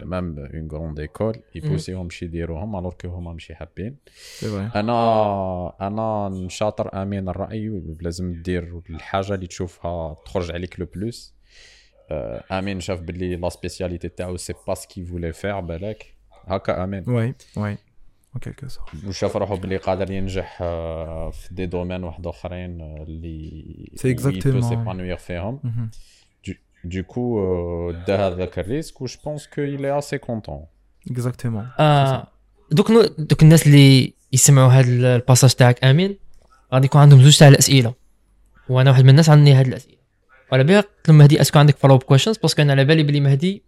même 0.04 0.40
une 0.40 0.68
grande 0.72 1.00
école 1.00 1.36
يبوسيهم 1.56 2.04
باش 2.08 2.24
يديروهم 2.24 2.76
alors 2.76 2.94
que 2.94 3.08
هما 3.08 3.34
مش 3.34 3.52
حابين 3.52 3.98
c'est 4.16 4.70
أنا 4.76 5.88
أنا 5.88 6.30
نشاطر 6.30 7.02
امين 7.02 7.30
الراي 7.30 7.82
لازم 8.02 8.42
دير 8.42 8.82
الحاجة 8.90 9.34
اللي 9.34 9.48
تشوفها 9.48 10.14
تخرج 10.26 10.52
عليك 10.52 10.80
le 10.80 10.88
plus 10.96 11.36
امين 12.52 12.80
شاف 12.80 13.02
باللي 13.02 13.36
la 13.36 13.50
spécialité 13.50 14.10
تاعو 14.10 14.38
c'est 14.38 14.54
pas 14.68 14.74
ce 14.74 14.83
qu'il 14.83 15.06
voulait 15.06 15.34
faire 15.34 15.60
بالك 15.60 16.16
هكا 16.46 16.84
امين 16.84 17.04
oui 17.08 17.36
oui 17.58 17.78
OK 18.36 18.68
sûr 18.68 18.86
وشاف 19.08 19.38
روحو 19.38 19.56
باللي 19.56 19.78
قادر 19.78 20.12
ينجح 20.12 20.58
في 21.32 21.48
des 21.52 21.66
domaines 21.66 22.04
واحد 22.04 22.28
اخرين 22.28 22.82
اللي 22.82 23.92
C'est 23.96 24.18
exactement. 24.18 24.60
s'épanouir 24.70 25.18
فيهم 25.18 25.60
du 26.86 27.04
coup 27.04 27.40
آه، 27.40 28.06
دا 28.08 28.28
هذاك 28.28 28.60
ال 28.60 28.66
risque 28.66 29.02
و 29.02 29.06
je 29.06 29.18
pense 29.26 29.48
que 29.48 29.62
il 29.62 29.82
est 29.82 30.04
assez 30.04 30.20
content. 30.28 30.68
exactement 31.12 31.68
آه 31.80 32.28
donc 32.72 32.92
donc 33.18 33.44
الناس 33.44 33.68
اللي 33.68 34.14
يسمعوا 34.34 34.72
هذا 34.72 35.16
ال 35.16 35.20
passage 35.20 35.54
تاعك 35.54 35.84
آمين. 35.84 36.18
غادي 36.74 36.86
يكون 36.86 37.02
عندهم 37.02 37.22
زوج 37.22 37.38
تاع 37.38 37.48
الأسئلة. 37.48 37.94
وأنا 38.70 38.92
واحد 38.92 39.04
من 39.04 39.10
الناس 39.10 39.30
عندي 39.30 39.54
هاد 39.54 39.68
الأسئلة. 39.68 39.96
وعلى 40.52 40.64
بالي 40.64 40.78
قلت 40.78 41.08
لهم 41.08 41.18
مهدي 41.18 41.42
est-ce 41.42 41.54
que 41.54 41.60
عندك 41.60 41.78
follow 41.78 41.96
up 41.96 42.04
questions 42.04 42.38
parce 42.38 42.53
que 42.53 42.62
أنا 42.62 42.72
على 42.72 42.86
بالي 42.86 43.04
بلي 43.04 43.20
مهدي 43.20 43.64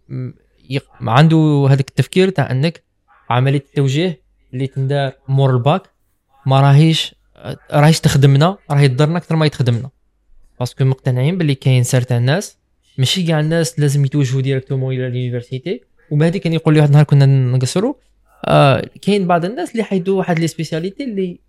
عنده 1.00 1.66
هذاك 1.70 1.88
التفكير 1.88 2.28
تاع 2.28 2.50
أنك 2.50 2.82
عملية 3.30 3.58
التوجيه 3.58 4.20
اللي 4.54 4.66
تندار 4.66 5.12
مور 5.28 5.50
الباك 5.50 5.82
ما 6.46 6.60
راهيش 6.60 7.14
راهيش 7.72 8.00
تخدمنا 8.00 8.58
راهي 8.70 8.88
تضرنا 8.88 9.18
أكثر 9.18 9.36
ما 9.36 9.46
يتخدمنا 9.46 9.90
parce 10.58 10.74
que 10.74 10.84
مقتنعين 10.84 11.38
باللي 11.38 11.54
كاين 11.54 11.82
certains 11.82 12.22
ناس 12.22 12.57
ماشي 12.98 13.22
كاع 13.22 13.40
الناس 13.40 13.80
لازم 13.80 14.04
يتوجهوا 14.04 14.40
directement 14.40 14.94
إلى 14.94 15.06
ال 15.06 15.12
université. 15.12 15.80
ومهدي 16.10 16.38
كان 16.38 16.52
يقول 16.52 16.74
لي 16.74 16.80
واحد 16.80 16.88
النهار 16.88 17.04
كنا 17.04 17.26
نقصروا. 17.26 17.94
آه 18.44 18.90
كاين 19.02 19.26
بعض 19.26 19.44
الناس 19.44 19.72
اللي 19.72 19.82
حيدوا 19.82 20.18
واحد 20.18 20.38
les 20.38 20.46
spécialités 20.46 21.04
اللي 21.04 21.40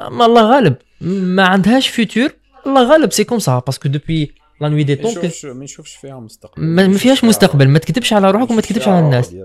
آه، 0.00 0.08
ما 0.08 0.26
الله 0.26 0.54
غالب. 0.54 0.76
ما 1.00 1.42
عندهاش 1.42 1.88
futur 1.88 2.30
الله 2.66 2.92
غالب. 2.92 3.12
c'est 3.12 3.24
comme 3.24 3.38
ça 3.38 3.58
parce 3.58 3.77
que 3.77 3.88
depuis 3.88 4.34
la 4.60 4.68
nuit 4.68 4.84
des 4.84 4.96
temps 4.96 5.14
ما 5.44 5.64
يشوفش 5.64 5.96
فيها 5.96 6.20
مستقبل. 6.20 6.62
ما 6.62 6.92
فيهاش 6.92 7.24
مستقبل. 7.24 7.68
ما 7.68 7.78
تكذبش 7.78 8.12
على 8.12 8.30
روحك 8.30 8.50
وما 8.50 8.60
تكذبش 8.60 8.88
على 8.88 9.06
الناس. 9.06 9.36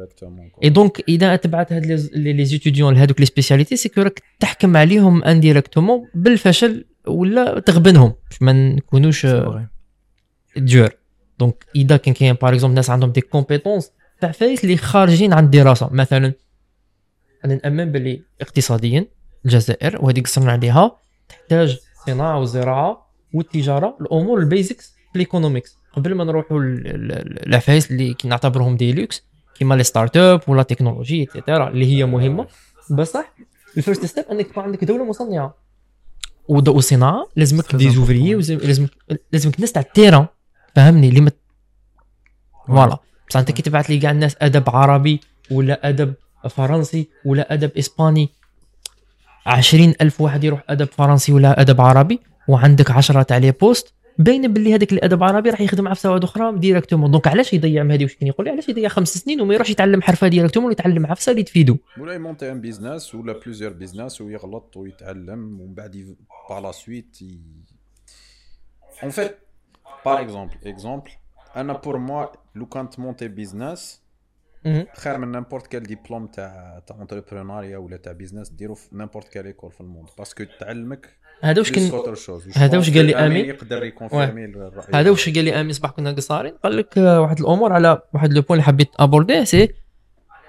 et 0.64 0.70
donc 0.70 1.04
إذا 1.10 1.36
تبعت 1.36 1.74
هاد 1.74 1.86
les 1.86 2.34
les 2.34 2.46
étudiants 2.46 2.94
لهذوك 2.94 3.20
les 3.20 3.26
spécialités 3.26 3.76
c'est 3.76 3.90
que 3.90 4.02
راك 4.02 4.22
تحكم 4.40 4.78
عليهم 4.78 5.24
indirectement 5.24 6.08
بالفشل 6.16 6.86
ولا 7.08 7.60
تغبنهم. 7.60 8.14
باش 8.30 8.42
ما 8.42 8.54
نكونوش 8.54 9.26
آه، 9.26 9.70
دور 10.58 10.90
donc 11.40 11.66
إذا 11.76 11.98
كان 11.98 12.14
كاين 12.14 12.34
par 12.34 12.54
exemple 12.54 12.76
ناس 12.76 12.90
عندهم 12.90 13.12
des 13.12 13.22
compétences 13.22 13.92
تاع 14.22 14.32
عفايس 14.32 14.64
اللي 14.64 14.78
خارجين 14.78 15.34
عن 15.34 15.46
الدراسة. 15.46 15.90
مثلا 15.92 16.34
أنا 17.46 17.56
نأمن 17.56 17.92
باللي 17.92 18.22
اقتصاديا 18.42 19.06
الجزائر 19.46 20.06
وهذه 20.06 20.22
قصرنا 20.22 20.52
عليها 20.52 20.98
تحتاج 21.30 21.80
صناعة 22.06 22.40
وزراعة 22.40 23.12
والتجارة 23.34 23.98
الأمور 24.02 24.40
ال 24.40 24.47
basics 24.47 24.90
في 24.90 25.16
ال 25.16 25.22
economics 25.22 25.78
قبل 25.94 26.16
ما 26.16 26.24
نروحوا 26.24 26.60
العفايس 26.62 27.92
اللي 27.92 28.14
كي 28.14 28.28
نعتبرهم 28.28 28.78
de 28.78 28.94
luxe 28.94 29.24
كيما 29.56 29.76
les 29.76 29.84
startups 29.84 30.42
ولا 30.48 30.64
technologie 30.64 31.20
et 31.20 31.32
cetera 31.32 31.70
اللي 31.70 31.86
هي 31.86 32.06
مهمة. 32.06 32.48
بصح 32.90 33.34
ال 33.78 33.83
first 33.83 34.06
step 34.06 34.26
إنك 34.32 34.48
تكون 34.48 34.64
عندك 34.64 34.84
دولة 34.84 35.06
مصنعة. 35.06 35.58
وصناعة. 36.48 37.28
لازمك 37.36 37.76
des. 37.76 37.90
ouvriers 37.90 38.34
لازمك 38.34 38.90
لازمك 39.32 39.60
ناس 39.60 39.72
تاع 39.72 39.82
ال 39.82 39.87
terrain. 39.87 40.26
فهمني 40.78 41.10
اللي 41.10 41.22
ما 41.22 41.32
voilà. 42.68 42.98
بصح 43.30 43.40
انت 43.40 43.52
كي 43.52 43.62
تبعت 43.62 43.90
لي 43.90 44.00
كاع 44.00 44.12
الناس 44.12 44.36
ادب 44.42 44.70
عربي 44.70 45.20
ولا 45.52 45.90
ادب 45.90 46.14
فرنسي 46.50 47.08
ولا 47.26 47.54
ادب 47.54 47.72
اسباني 47.78 48.30
عشرين 49.46 49.94
ألف 50.02 50.22
واحد 50.22 50.44
يروح 50.44 50.64
ادب 50.70 50.86
فرنسي 50.86 51.34
ولا 51.34 51.62
ادب 51.62 51.82
عربي 51.82 52.20
وعندك 52.48 52.92
عشرة 52.92 53.22
تاع 53.22 53.38
les 53.38 53.52
postes 53.52 53.94
باين 54.18 54.54
باللي 54.54 54.76
هذاك 54.76 54.94
الادب 54.94 55.24
العربي 55.24 55.50
راح 55.50 55.62
يخدم 55.62 55.88
عفسه 55.88 56.12
واحدة 56.12 56.26
أخرى 56.26 56.60
directement 56.60 57.12
donc 57.12 57.28
علاش 57.28 57.54
يضيع 57.54 57.84
مهدي 57.84 58.04
واش 58.04 58.16
كان 58.16 58.28
يقول 58.28 58.46
لي 58.46 58.52
علاش 58.52 58.70
يضيع 58.70 58.90
خمس 58.90 59.18
سنين 59.18 59.42
وما 59.42 59.54
يروحش 59.54 59.70
يتعلم 59.70 60.02
حرفه 60.02 60.28
directement 60.28 60.70
ويتعلم 60.70 61.06
عفسه 61.06 61.32
اللي 61.32 61.44
تفيدو 61.44 61.78
ولا 62.00 62.14
ي 62.14 62.19
monter 62.19 62.52
un 62.52 62.62
business 62.62 63.16
ولا 63.16 63.34
plusieurs 63.34 63.74
business 63.74 64.22
ويغلط 64.22 64.78
ويتعلم 64.78 65.62
ومن 65.62 65.74
بعد 65.74 66.16
par 66.50 66.60
la 66.60 66.72
suite 66.72 67.18
en 69.04 69.12
fait 69.12 69.38
par 70.14 70.22
exemple 70.22 70.54
exemple 70.66 71.10
أنا 71.56 71.74
pour 71.74 71.98
moi 71.98 72.26
لو 72.56 72.66
كان 72.66 72.90
ت 72.90 72.95
monter 72.95 73.28
business. 73.28 74.02
خير 74.98 75.18
من 75.18 75.32
n'importe 75.32 75.68
quel 75.68 75.84
diplôme 75.84 76.28
تاع 76.28 76.82
تاع 76.88 76.96
entrepreneuriat 76.96 77.78
ولا 77.78 77.98
تاع 77.98 78.12
business 78.12 78.50
ديرو 78.50 78.76
في 78.76 78.90
n'importe 78.96 79.28
quelle 79.28 79.46
école 79.46 79.72
في 79.72 79.82
ال 79.82 79.86
monde. 79.86 80.08
parce 80.18 80.34
que 80.34 80.44
تعلمك 80.60 81.10
هذا 81.42 81.60
واش 81.60 81.72
chose 82.26 82.58
هذا 82.58 82.78
واش 82.78 82.90
قال 82.98 83.06
لي 83.06 83.16
آمين؟ 83.16 83.46
يقدر 83.46 83.84
ي 83.84 83.90
confirmer 83.90 84.46
الراي 84.46 84.86
هذا 84.94 85.10
واش 85.10 85.30
قال 85.30 85.44
لي 85.46 85.62
امين 85.62 85.74
صباح 85.74 85.92
كنا 85.92 86.12
قصارين؟ 86.12 86.54
قال 86.64 86.78
لك 86.78 86.98
آه، 86.98 87.22
واحد 87.22 87.40
الأمور 87.40 87.74
على 87.74 88.02
واحد 88.14 88.34
le 88.34 88.42
point 88.42 88.52
اللي 88.60 88.64
حبيت 88.64 88.90
aborder 89.00 89.44
c'est 89.44 89.74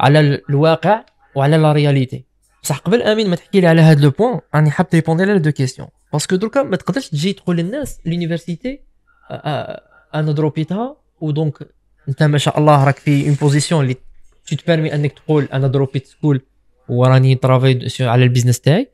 على 0.01 0.21
ال- 0.21 0.43
الواقع 0.51 1.05
وعلى 1.35 1.57
la 1.57 1.73
réalité 1.73 2.25
بصح 2.63 2.79
قبل 2.79 3.03
امين 3.03 3.31
ما 3.31 3.37
تحكي 3.37 3.61
لي 3.61 3.67
على 3.67 3.81
هذا 3.81 4.01
le 4.01 4.11
point 4.11 4.41
راني 4.55 4.71
حاب 4.71 4.87
répondre 4.95 5.23
على 5.23 5.39
deux 5.39 5.51
questions 5.51 5.89
parce 6.13 6.28
que 6.28 6.37
دركا 6.37 6.63
ما 6.63 6.77
تقدرش 6.77 7.09
تجي 7.09 7.33
تقول 7.33 7.57
للناس 7.57 8.01
l'université 8.07 8.81
أنا 10.15 10.33
drop 10.33 10.69
يتها 10.69 10.97
و 11.21 11.30
donc 11.30 11.69
انت 12.09 12.23
ما 12.23 12.39
شاء 12.39 12.59
الله 12.59 12.85
راك 12.85 12.99
في 12.99 13.27
une 13.27 13.35
position 13.35 13.83
اللي 13.83 13.95
te 14.47 14.57
ت 14.57 14.62
permet 14.62 14.95
انك 14.95 15.13
تقول 15.13 15.45
أنا 15.53 15.67
drop 15.69 15.94
يت 15.94 16.07
school 16.07 16.41
وراني 16.89 17.35
travaille 17.35 17.89
على 18.01 18.25
ال 18.25 18.29
business 18.29 18.61
تاعي. 18.61 18.89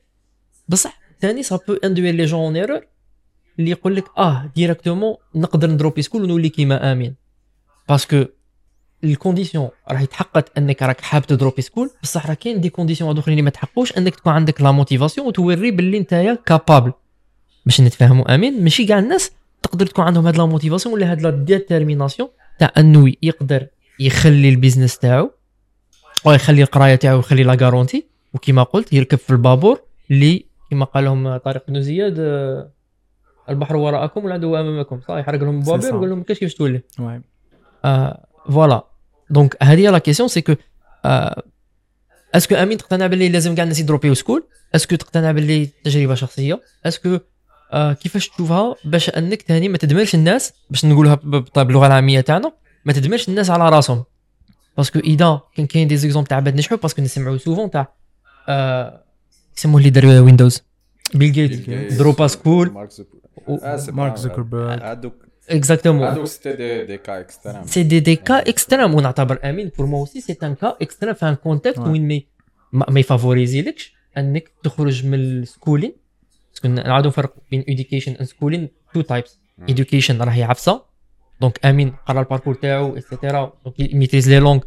بصح 0.69 1.01
ثاني 1.21 1.43
ça 1.43 1.59
peut 1.69 1.73
induire 1.73 2.15
les 2.15 2.25
jeunes 2.25 2.41
en 2.41 2.57
erreur 2.57 2.81
اللي 3.59 3.71
يقول 3.71 3.97
لك 3.97 4.05
آه 4.19 4.51
directement 4.57 5.17
نقدر 5.35 5.71
ن 5.71 5.77
drop 5.77 6.03
ي 6.03 6.06
school 6.06 6.23
ونولي 6.25 6.49
كيما 6.49 6.93
آمين. 6.93 7.15
parce 7.89 8.11
que 8.11 8.25
ال 9.05 9.11
condition 9.11 9.69
راه 9.89 10.01
يتحقق 10.01 10.45
انك 10.59 10.83
راك 10.83 11.01
حاب 11.01 11.27
ت 11.27 11.34
drop 11.34 11.63
ي 11.63 11.67
school 11.67 11.91
بصح 12.03 12.27
راه 12.27 12.35
كاين 12.35 12.61
des 12.61 12.69
conditions 12.69 13.09
واحد 13.09 13.19
آخرين 13.19 13.33
اللي 13.33 13.43
ما 13.45 13.51
تحققوش 13.51 13.99
انك 13.99 14.15
تكون 14.15 14.33
عندك 14.33 14.61
la 14.61 14.71
motivation 14.71 15.27
وتوري 15.27 15.71
باللي 15.71 16.01
نتايا 16.01 16.39
capable 16.47 16.93
باش 17.67 17.81
نتفاهموا 17.81 18.35
آمين؟ 18.35 18.65
ماشي 18.65 18.87
كاع 18.87 18.99
الناس 18.99 19.31
تقدر 19.75 19.87
تكون 19.87 20.05
عندهم 20.05 20.27
هاد 20.27 20.37
la 20.37 20.47
motivation 20.47 20.95
ولا 20.95 21.13
هاد 21.13 21.23
la 21.23 21.31
détermination 21.31 22.29
تاع 22.59 22.73
انه 22.79 23.13
يقدر 23.23 23.67
يخلي 24.01 24.49
ال 24.49 24.55
business 24.55 24.99
تاعو 24.99 25.31
ويخلي 26.25 26.63
القراية 26.63 26.95
تاعو 26.95 27.17
ويخلي 27.17 27.43
la 27.43 27.57
garantie. 27.61 28.07
وكما 28.35 28.63
قلت 28.63 28.93
يركب 28.93 29.19
في 29.19 29.31
البابور 29.31 29.81
اللي 30.11 30.47
كما 30.71 30.85
قال 30.85 31.05
لهم 31.05 31.37
طارق 31.37 31.65
بن 31.69 31.83
زياد 31.83 32.17
آه، 32.19 32.71
البحر 33.49 33.77
وراءكم 33.77 34.25
والعدو 34.25 34.57
أمامكم. 34.57 35.01
صح 35.01 35.15
يحرق 35.15 35.41
لهم 35.41 35.65
ça. 35.65 35.69
ويقول 35.69 36.11
لهم 36.11 36.23
كاش 36.23 36.39
كيفاش 36.39 36.55
تولي. 36.55 36.81
Ouais. 36.99 37.21
آه 37.85 38.27
voilà 38.51 38.85
donc 39.31 39.57
هذه 39.63 39.91
la 39.91 39.99
question 39.99 40.29
c'est 40.29 40.41
que 40.41 40.55
آه 41.05 41.43
est-ce 42.35 42.48
que 42.48 42.55
امين 42.55 42.79
تقتنع 42.79 43.07
باللي 43.07 43.29
لازم 43.29 43.55
كاع 43.55 43.65
الناس 43.65 43.81
ي 43.81 43.88
drop 43.88 44.15
يو 44.15 44.22
school 44.22 44.45
est-ce 44.75 44.90
que 44.90 44.97
تقتنع 44.97 45.33
باللي 45.33 45.67
تجربة 45.85 46.15
شخصية؟ 46.15 46.61
est-ce 46.87 47.08
que 47.08 47.19
آه 47.75 47.93
كيفاش 47.93 48.29
تشوفها 48.29 48.75
باش 48.85 49.11
انك 49.11 49.43
ثاني 49.43 49.69
ما 49.69 49.79
تدمرش 49.79 50.15
الناس 50.15 50.53
باش 50.71 50.85
نقولها 50.85 51.15
باللغة 51.57 51.87
العامية 51.87 52.21
تاعنا 52.21 52.53
ما 52.85 52.93
تدمرش 52.93 53.29
الناس 53.29 53.51
على 53.51 53.69
راسهم. 53.69 54.05
parce 54.77 54.91
que 54.91 54.99
إذا 54.99 55.41
كان 55.57 55.67
كاين 55.67 55.89
des 55.89 55.97
exemples 55.97 56.29
تاع 56.29 56.37
عباد 56.37 56.55
نجحوا 56.57 56.79
parce 56.79 56.94
que 56.94 57.03
نسمعوا 57.03 57.37
souvent 57.37 57.71
تاع 57.71 57.93
آه 58.49 59.05
يسموه 59.59 59.79
اللي 59.79 59.91
دار 59.91 60.07
ويندوز 60.07 60.63
بيل 61.15 61.33
جيت 61.33 61.71
drop 61.93 62.27
ا 62.27 62.36
school 62.36 62.89
مارك 63.89 64.17
زوكربيرغ 64.17 64.91
هادوك 64.91 65.15
exactement 65.49 66.03
هادوك 66.03 66.27
c'était 66.27 66.57
des 66.57 66.85
des 66.85 66.97
cas 66.97 67.21
extrêmes 67.21 67.67
c'est 67.67 67.83
des 67.83 68.01
des 68.01 68.17
cas 68.17 68.49
extrêmes 68.49 68.95
ونعتبر 68.95 69.39
امين 69.45 69.71
pour 69.79 69.87
moi 69.87 69.99
aussi 70.01 70.21
c'est 70.21 70.37
un 70.43 70.55
cas 70.55 70.77
extrême 70.83 71.15
في 71.15 71.29
un 71.29 71.35
contexte. 71.35 71.79
وين 71.79 72.09
mais 72.09 72.27
ما 72.73 72.87
ما 72.91 73.01
ي 73.01 73.08
favoris 73.08 73.59
يلكش 73.59 73.95
انك 74.19 74.51
تخرج 74.65 75.07
من 75.07 75.15
ال 75.15 75.24
schooling 75.24 76.04
parce 76.55 76.64
que 76.64 76.69
نعاودو 76.69 77.09
نفرق 77.09 77.35
بين 77.51 77.63
education 77.63 78.17
and 78.21 78.27
schooling 78.27 78.93
two 78.95 79.01
types 79.01 79.39
education 79.71 80.11
راهي 80.11 80.43
عفسة. 80.43 80.83
donc 81.41 81.67
امين 81.67 81.93
قرأ 82.07 82.21
ال 82.21 82.25
parcours 82.25 82.55
تاعو 82.55 82.97
et 82.97 83.11
cetera 83.11 83.53
donc 83.65 83.95
maîtrise 83.95 84.31
les 84.31 84.39
langues 84.39 84.61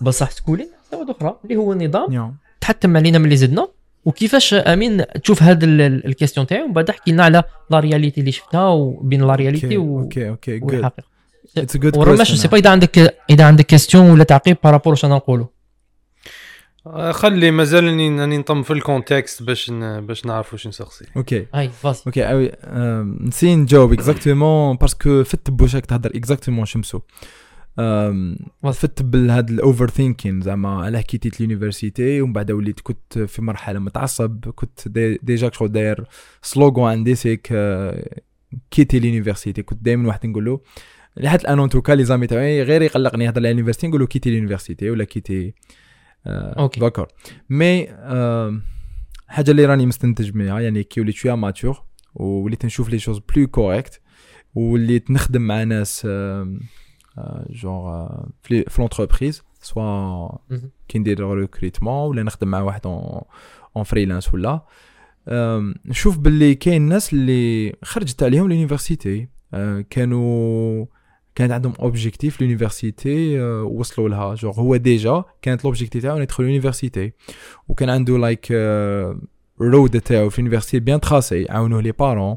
بصح 0.00 0.30
schooling 0.30 0.70
واحدة 0.92 1.16
أخرى 1.18 1.38
اللي 1.44 1.56
هو 1.56 1.72
النظام. 1.72 2.12
نعم. 2.12 2.36
تحتم 2.60 2.96
علينا 2.96 3.18
ملي 3.18 3.36
زدنا. 3.36 3.68
وكيفاش 4.04 4.54
أمين 4.54 5.04
تشوف 5.22 5.42
هذا 5.42 5.66
ال 5.66 5.75
question 5.75 6.46
تاعو؟ 6.46 6.64
ومن 6.64 6.72
بعد 6.72 6.90
احكي 6.90 7.12
لنا 7.12 7.24
على 7.24 7.42
la 7.70 7.80
réalité 7.80 8.20
اللي 8.20 8.32
شفتها 8.32 8.68
وبين 8.68 9.26
la 9.26 9.34
réalité 9.34 9.76
OK 9.76 10.28
OK 10.28 10.54
OK 10.60 10.60
والحقيقة. 10.64 11.08
it's 11.56 11.76
a 11.76 11.78
good 11.78 11.96
ورما 11.96 12.24
je 12.24 12.36
sais 12.36 12.48
pas 12.48 12.58
اذا 12.58 12.70
عندك؟ 12.70 13.16
إذا 13.30 13.44
عندك 13.44 13.66
question 13.66 14.10
ولا 14.10 14.24
تعقيب 14.24 14.56
par 14.64 14.72
rapport 14.72 14.92
واش 14.92 15.04
أنا 15.04 15.14
نقولوا 15.14 15.46
آه، 15.46 15.57
خلي 17.12 17.50
مازال 17.50 17.88
اني 17.88 18.24
اني 18.24 18.38
نطم 18.38 18.62
في 18.62 18.72
ال 18.72 18.80
contexte 18.80 19.42
باش 19.42 19.70
ن... 19.70 20.06
باش 20.06 20.26
نعرف 20.26 20.52
واش 20.52 20.66
نسقسي. 20.66 21.04
OK 21.16 21.46
هاي 21.54 21.68
vas-y 21.68 22.02
OK 22.06 22.22
oui 22.24 22.52
نسي 23.26 23.54
نجاوب 23.56 23.92
exactement 23.92 24.76
parce 24.76 25.06
que 25.06 25.24
فت 25.24 25.50
بواش 25.50 25.74
راك 25.74 25.86
تهضر 25.86 26.10
exactement 26.14 26.64
شمسو 26.64 27.00
فت 28.72 29.02
بالهاد 29.02 29.50
ال 29.50 29.90
overthinking 29.90 30.40
زعما 30.40 30.82
علاه 30.84 31.00
quitt 31.00 31.29
يت 31.29 31.40
l'université 31.40 32.20
ومن 32.20 32.32
بعد 32.32 32.50
وليت 32.50 32.80
كنت 32.80 33.18
في 33.18 33.42
مرحله 33.42 33.78
متعصب 33.78 34.44
كنت 34.54 34.88
dé- 34.88 35.18
déjà 35.22 35.50
شغل 35.52 35.72
داير 35.72 36.04
slogan 36.42 36.90
عندي 36.90 37.14
c'est 37.14 37.35
que 37.35 37.48
آه، 37.52 38.20
quitter 38.70 39.00
l'université 39.00 39.62
كنت 39.62 39.82
دائما 39.82 40.08
واحد 40.08 40.26
نقول 40.26 40.44
له 40.44 40.60
لحد 41.16 41.40
الان 41.40 41.60
en 41.60 41.68
tout 41.68 41.82
cas 41.82 41.92
les 41.92 42.04
amis 42.04 42.26
تاعي 42.26 42.62
غير 42.62 42.82
يقلقني 42.82 43.24
يهضر 43.24 43.40
على 43.40 43.50
l'université 43.52 43.88
نقول 43.88 44.00
له 44.00 44.06
quitter 44.06 44.36
l'université 44.38 44.90
ولا 44.90 45.04
quitter 45.04 45.54
OK. 46.26 46.80
d'accord 46.80 47.06
mais 47.50 47.86
حاجة 49.28 49.50
اللي 49.50 49.64
راني 49.66 49.86
مستنتج 49.86 50.34
منها 50.34 50.60
يعني 50.60 50.82
كي 50.82 51.00
وليت 51.00 51.14
شوية 51.14 51.34
mature 51.34 51.82
وليت 52.14 52.64
نشوف 52.64 52.88
les 52.90 52.98
choses 52.98 53.18
plus 53.18 53.46
correctes 53.46 54.00
وليت 54.54 55.10
نخدم 55.10 55.42
مع 55.42 55.62
ناس 55.62 56.08
jeunes 57.50 58.08
في 58.42 58.64
l'entreprise 58.78 59.42
soit. 59.62 60.28
كي 60.88 60.98
ندير 60.98 61.30
recrutement 61.34 62.08
ولا 62.08 62.22
نخدم 62.22 62.48
مع 62.48 62.60
واحد 62.60 62.86
un 62.86 63.84
freelance 63.84 64.34
ولا 64.34 64.60
نشوف 65.86 66.18
باللي 66.18 66.54
كاين 66.54 66.82
ناس 66.82 67.12
اللي 67.12 67.76
خرجت 67.82 68.22
عليهم 68.22 68.48
l'université 68.48 69.28
كانوا 69.90 70.86
كانت 71.38 71.52
عندهم 71.52 71.72
objectif 71.80 72.40
l'université 72.40 73.40
وصلوا 73.62 74.08
لها. 74.08 74.34
genre 74.34 74.60
هو 74.60 74.76
déjà 74.76 75.24
كانت 75.42 75.64
l'objectif 75.64 76.02
تاعو 76.02 76.18
يدخل 76.18 76.44
l'université 76.44 77.12
وكان 77.68 77.90
عنده 77.90 78.18
la 78.18 78.52
route 79.60 80.00
تاعو 80.00 80.30
في 80.30 80.42
l'université 80.42 80.80
bien 80.80 81.00
tracée 81.00 81.46
عاونوه 81.50 81.82
les 81.82 81.92
parents 81.92 82.36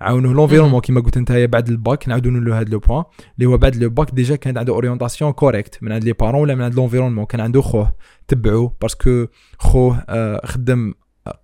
عاونوه 0.00 0.32
l'environnement 0.32 0.80
كيما 0.80 1.00
قلت 1.00 1.16
أنت 1.16 1.32
بعد 1.32 1.68
الباك. 1.68 2.08
نعاودو 2.08 2.30
له 2.30 2.60
هذا 2.60 2.70
le 2.70 2.78
point 2.78 3.04
اللي 3.38 3.46
هو 3.46 3.56
بعد 3.58 3.76
le 3.76 3.90
bac 3.90 4.10
déjà 4.10 4.36
كانت 4.36 4.58
عنده 4.58 4.72
orientation 4.72 5.32
correcte 5.32 5.82
من 5.82 5.92
عند 5.92 6.04
les 6.04 6.12
parents 6.12 6.40
ولا 6.40 6.54
من 6.54 6.62
عند 6.62 6.74
l'environnement 6.74 7.24
كان 7.24 7.40
عنده 7.40 7.62
خوه. 7.62 7.94
تبعوه 8.28 8.76
parce 8.82 9.10
que 9.10 9.26
خوه 9.58 10.04
آه، 10.08 10.46
خدم 10.46 10.94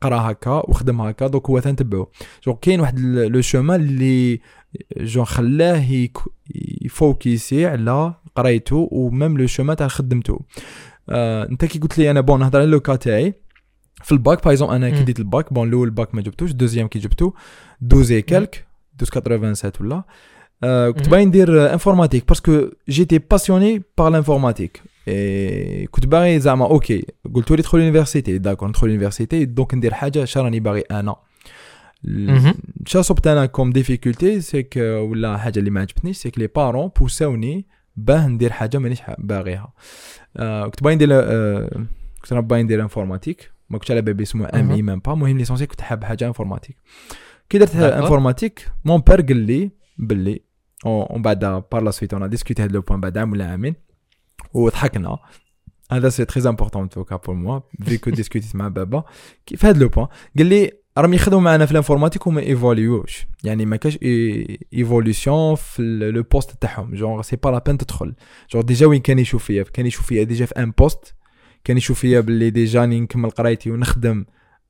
قرا 0.00 0.30
هكا 0.30 0.50
وخدم 0.50 1.00
هكا. 1.00 1.26
donc 1.26 1.50
هو 1.50 1.58
تنتبعو 1.58 2.10
جو 2.46 2.54
كاين 2.54 2.80
واحد 2.80 2.98
le 3.00 3.40
chemin 3.40 3.80
اللي 3.80 4.40
جو 4.96 5.24
خلاه 5.24 5.76
يك- 5.92 6.18
يفوكيسي 6.84 7.66
على 7.66 8.14
قرايته 8.36 8.88
و 8.92 9.01
même 9.01 9.38
le 9.38 9.46
chemin 9.46 9.76
تاع 9.76 9.88
خدمته. 9.88 10.40
آه 11.08 11.48
انت 11.50 11.64
كي 11.64 11.78
قلت 11.78 11.98
لي 11.98 12.10
أنا 12.10 12.20
bon 12.20 12.40
نهضر 12.40 12.58
على 12.60 12.70
le 12.70 12.80
cas 12.80 12.96
تاعي 12.96 13.34
في 14.02 14.12
الباك 14.12 14.44
بايزون 14.44 14.70
أنا 14.74 14.90
كي. 14.90 15.02
ديت 15.04 15.18
الباك 15.18 15.52
bon 15.52 15.68
الأول 15.68 15.86
الباك 15.88 16.14
ما 16.14 16.20
جبتوش 16.22 16.52
deuxième 16.52 16.86
كي 16.88 16.98
جبتو 16.98 17.32
12 17.86 18.20
quelque 18.20 18.66
1287 19.02 19.86
ولا. 19.86 20.04
آه 20.64 20.90
كنت. 20.90 21.08
باغي 21.08 21.24
ندير 21.24 21.72
informatique 21.72 22.28
parce 22.28 22.53
que 22.53 22.68
j'étais 22.88 23.18
passionné 23.18 23.82
par 23.98 24.08
l'informatique 24.10 24.82
إيه 25.08 25.86
كنت 25.86 26.06
باغي 26.06 26.40
زعما 26.40 26.64
okay 26.66 27.06
قلت 27.34 27.50
لي 27.50 27.56
ادخل 27.58 27.78
l'université 27.78 28.38
d'accord 28.38 28.68
ندخل 28.68 28.86
l'université 28.86 29.44
donc 29.44 29.74
ندير 29.74 29.94
حاجة 29.94 30.24
شا 30.24 30.40
راني 30.42 30.60
باغي 30.60 30.80
أنا. 30.80 31.16
مهم. 32.04 32.54
شا 32.86 33.02
صبت 33.02 33.26
أنا 33.26 33.46
comme 33.46 33.70
difficulté 33.70 34.40
c'est 34.40 34.63
que 34.63 34.76
ولا 34.76 35.36
حاجة 35.36 35.58
اللي 35.58 35.70
ما 35.70 35.80
عجبتنيش 35.80 36.16
c'est 36.16 36.30
que 36.30 36.38
les 36.38 36.46
parents 36.46 36.90
بوساوني 37.00 37.66
باه 37.96 38.26
ندير 38.26 38.52
حاجة 38.52 38.78
مانيش 38.78 39.02
باغيها. 39.18 39.72
آه 40.36 40.66
كنت 40.66 40.82
باغي 40.82 40.94
ندير 40.94 41.08
آه 41.12 41.86
كنت 42.20 42.32
أنا 42.32 42.40
باغي 42.40 42.62
ندير 42.62 42.82
informatique. 42.82 43.50
ما 43.70 43.78
كنتش 43.78 43.90
على 43.90 44.02
بالي 44.02 44.22
اسمه 44.22 44.44
MI 44.44 44.78
أها. 44.78 44.82
même 44.82 44.98
pas. 44.98 45.12
المهم 45.12 45.38
l'essentiel 45.38 45.66
كنت 45.66 45.80
حاب 45.80 46.04
حاجة 46.04 46.26
informatique. 46.26 46.76
كي 47.48 47.58
درت. 47.58 47.76
informatique 47.76 48.68
mon 48.84 49.00
père 49.00 49.20
قال 49.20 49.36
لي 49.36 49.70
باللي 49.98 50.40
ومن 50.84 51.22
بعد 51.22 51.44
par 51.72 51.82
la 51.82 51.90
suite 51.90 52.14
on 52.14 52.28
discutait 52.28 52.62
هاد 52.62 52.72
le 52.72 52.80
point 52.80 53.00
بعد 53.00 53.18
عام 53.18 53.32
ولا 53.32 53.50
عامين 53.50 53.74
وضحكنا. 54.54 55.18
هذا 55.92 56.08
c'est 56.08 56.24
très 56.24 56.48
important 56.48 56.88
en 56.88 56.94
tout 56.94 57.04
cas 57.04 57.16
pour 57.16 57.34
moi 57.34 57.60
vu 57.84 57.95
que 57.95 58.10
ديسكوتيت 58.10 58.56
مع 58.56 58.68
بابا. 58.68 59.04
في 59.46 59.66
هذا 59.66 59.78
le 59.78 59.88
point 59.88 60.06
قال 60.38 60.46
لي 60.46 60.83
راهم 60.98 61.14
يخدموا 61.14 61.40
معنا 61.40 61.66
في 61.66 61.72
ال 61.72 61.76
informatique 61.76 62.26
وما 62.26 62.40
ايفوليوش. 62.40 63.26
يعني 63.44 63.66
ما 63.66 63.76
كاش 63.76 63.98
évolution 64.74 65.54
في 65.54 65.82
le 66.14 66.22
poste 66.22 66.50
تاعهم. 66.60 66.94
genre 66.94 67.22
c'est 67.22 67.36
pas 67.36 67.48
la 67.50 67.58
peine 67.66 67.78
تدخل. 67.78 68.14
genre 68.52 68.64
déjà 68.64 68.86
وين 68.86 69.00
كان 69.00 69.18
يشوف 69.18 69.44
فيا 69.44 69.62
كان 69.62 69.86
يشوف 69.86 70.06
فيا 70.06 70.22
déjà 70.22 70.46
في 70.46 70.54
un 70.54 70.70
poste. 70.70 71.14
كان 71.64 71.76
يشوف 71.76 71.98
فيا 72.00 72.20
باللي 72.20 72.50
déjà 72.50 72.80
راني 72.80 73.00
نكمل 73.00 73.30
قرايتي 73.30 73.70
ونخدم 73.70 74.24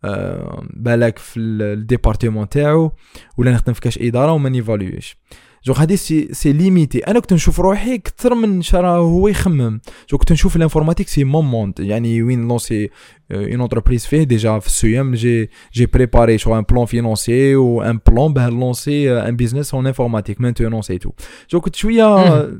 آه، 0.04 0.66
بالك 0.70 1.18
في 1.18 1.40
ال- 1.40 1.62
ال 1.78 1.84
département 1.84 2.48
تاعو. 2.48 2.92
ولا 3.36 3.52
نخدم 3.52 3.72
في 3.72 3.80
كاش 3.80 3.98
إدارة 3.98 4.32
وما 4.32 4.48
نيفاليوش 4.48 5.16
genre 5.64 5.72
هادي 5.72 5.96
c'est 5.96 6.28
c'est 6.32 6.52
limité. 6.52 6.98
أنا 6.98 7.20
كنت 7.20 7.32
نشوف 7.32 7.60
روحي 7.60 7.94
أكثر 7.94 8.34
من 8.34 8.62
شرا 8.62 8.96
هو 8.96 9.28
يخمم. 9.28 9.80
genre 10.10 10.18
كنت 10.18 10.32
نشوف 10.32 10.56
ال 10.56 10.60
informatique 10.60 11.08
c'est 11.08 11.24
mon 11.24 11.44
monde 11.44 11.80
يعني 11.80 12.22
وين 12.22 12.48
lancer 12.48 12.90
une 13.32 13.60
entreprise 13.60 14.06
فيه 14.06 14.22
déjà 14.22 14.58
في 14.58 14.66
السيام. 14.66 15.14
j'ai 15.14 15.50
j'ai 15.72 15.86
préparé 15.86 16.38
chaud 16.38 16.58
un 16.58 16.64
plan 16.70 16.84
financier 16.84 17.56
و 17.56 17.82
un 17.82 18.00
plan 18.10 18.32
باه 18.32 18.48
lancer 18.48 19.12
un 19.12 19.36
business 19.36 19.74
en 19.74 19.86
informatique 19.86 20.40
maintenant 20.40 20.82
c'est 20.82 20.98
tout 20.98 21.10
genre 21.50 21.60
كنت 21.60 21.76
شوية. 21.76 22.50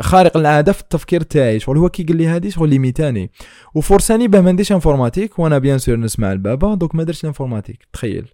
خارق 0.00 0.36
العاده 0.36 0.72
في 0.72 0.80
التفكير 0.80 1.20
تاعي. 1.20 1.60
شغل 1.60 1.78
هو 1.78 1.88
كي 1.88 2.02
قال 2.02 2.16
لي 2.16 2.26
هادي 2.26 2.50
شغل 2.50 2.68
ليميتاني 2.68 3.30
وفرصاني 3.74 4.28
باه 4.28 4.40
ما 4.40 4.52
نديرش 4.52 4.72
informatique 4.72 5.38
وأنا 5.38 5.58
بيان 5.58 5.78
سور 5.78 5.96
نسمع 5.96 6.32
البابا. 6.32 6.74
donc 6.74 6.94
ما 6.94 7.02
درتش 7.02 7.20
ال 7.24 7.28
informatique. 7.28 7.78
تخيل. 7.92 8.26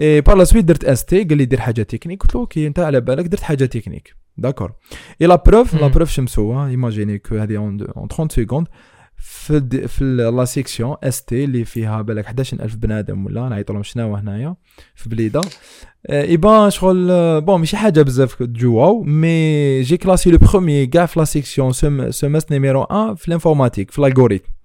et 0.00 0.20
par 0.20 0.36
la 0.36 0.44
suite 0.44 0.64
درت 0.64 0.84
ST 0.84 1.24
قال 1.24 1.38
لي 1.38 1.44
دير 1.44 1.60
حاجة 1.60 1.82
تكنيك 1.82 2.22
قلت 2.22 2.34
له 2.34 2.40
okay 2.40 2.66
أنت 2.66 2.78
على 2.78 3.00
بالك 3.00 3.24
درت 3.24 3.40
حاجة 3.42 3.64
technique 3.64 4.14
d'accord 4.36 4.72
اي 5.22 5.26
لا 5.26 5.42
بروف 5.46 5.74
لا. 5.74 5.86
بروف 5.86 6.10
شمسو 6.10 6.66
ايماجيني 6.66 7.18
كو 7.18 7.36
هذه 7.36 7.56
اون 7.56 7.78
30 8.08 8.28
سكوند 8.28 8.66
في 9.16 9.88
في 9.88 10.04
لا 10.04 10.44
سيكسيون 10.44 10.96
اس 11.02 11.24
تي 11.24 11.44
اللي 11.44 11.64
فيها 11.64 12.02
بالك 12.02 12.26
11000 12.26 12.76
بنادم 12.76 13.26
ولا 13.26 13.48
نعيط 13.48 13.70
لهم 13.72 13.82
شناهو 13.82 14.14
هنايا 14.16 14.56
في 14.94 15.08
بليدة. 15.08 15.40
آه، 16.06 16.22
يبان 16.22 16.70
شغل 16.70 17.40
بون 17.40 17.60
ماشي 17.60 17.76
حاجة 17.76 18.02
بزاف 18.02 18.42
جواو 18.42 19.02
مي 19.02 19.82
جي 19.82 19.96
كلاسي 19.96 20.30
لو 20.30 20.38
بروميي 20.38 20.86
كاع 20.86 21.06
في 21.06 21.18
لا 21.18 21.24
سيكسيون 21.24 21.72
سومست 22.10 22.50
نيميرو 22.50 22.86
1 22.90 23.16
في 23.16 23.28
الانفورماتيك 23.28 23.90
في 23.90 23.98
الالغوريثم 23.98 24.57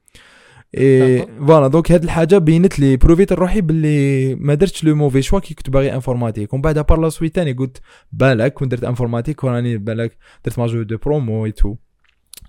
اي. 0.78 1.28
فوالا 1.48 1.68
دونك 1.68 1.92
هاد 1.92 2.04
الحاجة 2.04 2.38
بينت 2.38 2.80
لي 2.80 2.98
بروفيت 2.98 3.34
روحي 3.34 3.62
باللي 3.62 4.36
ما 4.36 4.54
درتش 4.54 4.84
لو 4.84 4.96
موفي 4.96 5.22
شوا 5.22 5.40
كي 5.40 5.54
كنت 5.54 5.70
باغي 5.70 5.96
انفورماتيك. 5.96 6.54
ومن 6.54 6.62
بعد 6.62 6.80
بار 6.80 7.00
لا 7.00 7.10
سويت 7.10 7.36
تاني 7.36 7.52
قلت 7.52 7.82
بالك 8.12 8.54
كون 8.54 8.68
درت 8.68 8.84
informatique؟ 8.84 9.44
وراني 9.44 9.78
بالك 9.78 10.18
درت 10.46 10.60
major 10.60 10.84
de 10.84 10.98
promo 10.98 11.46
et 11.46 11.52
tout 11.52 11.76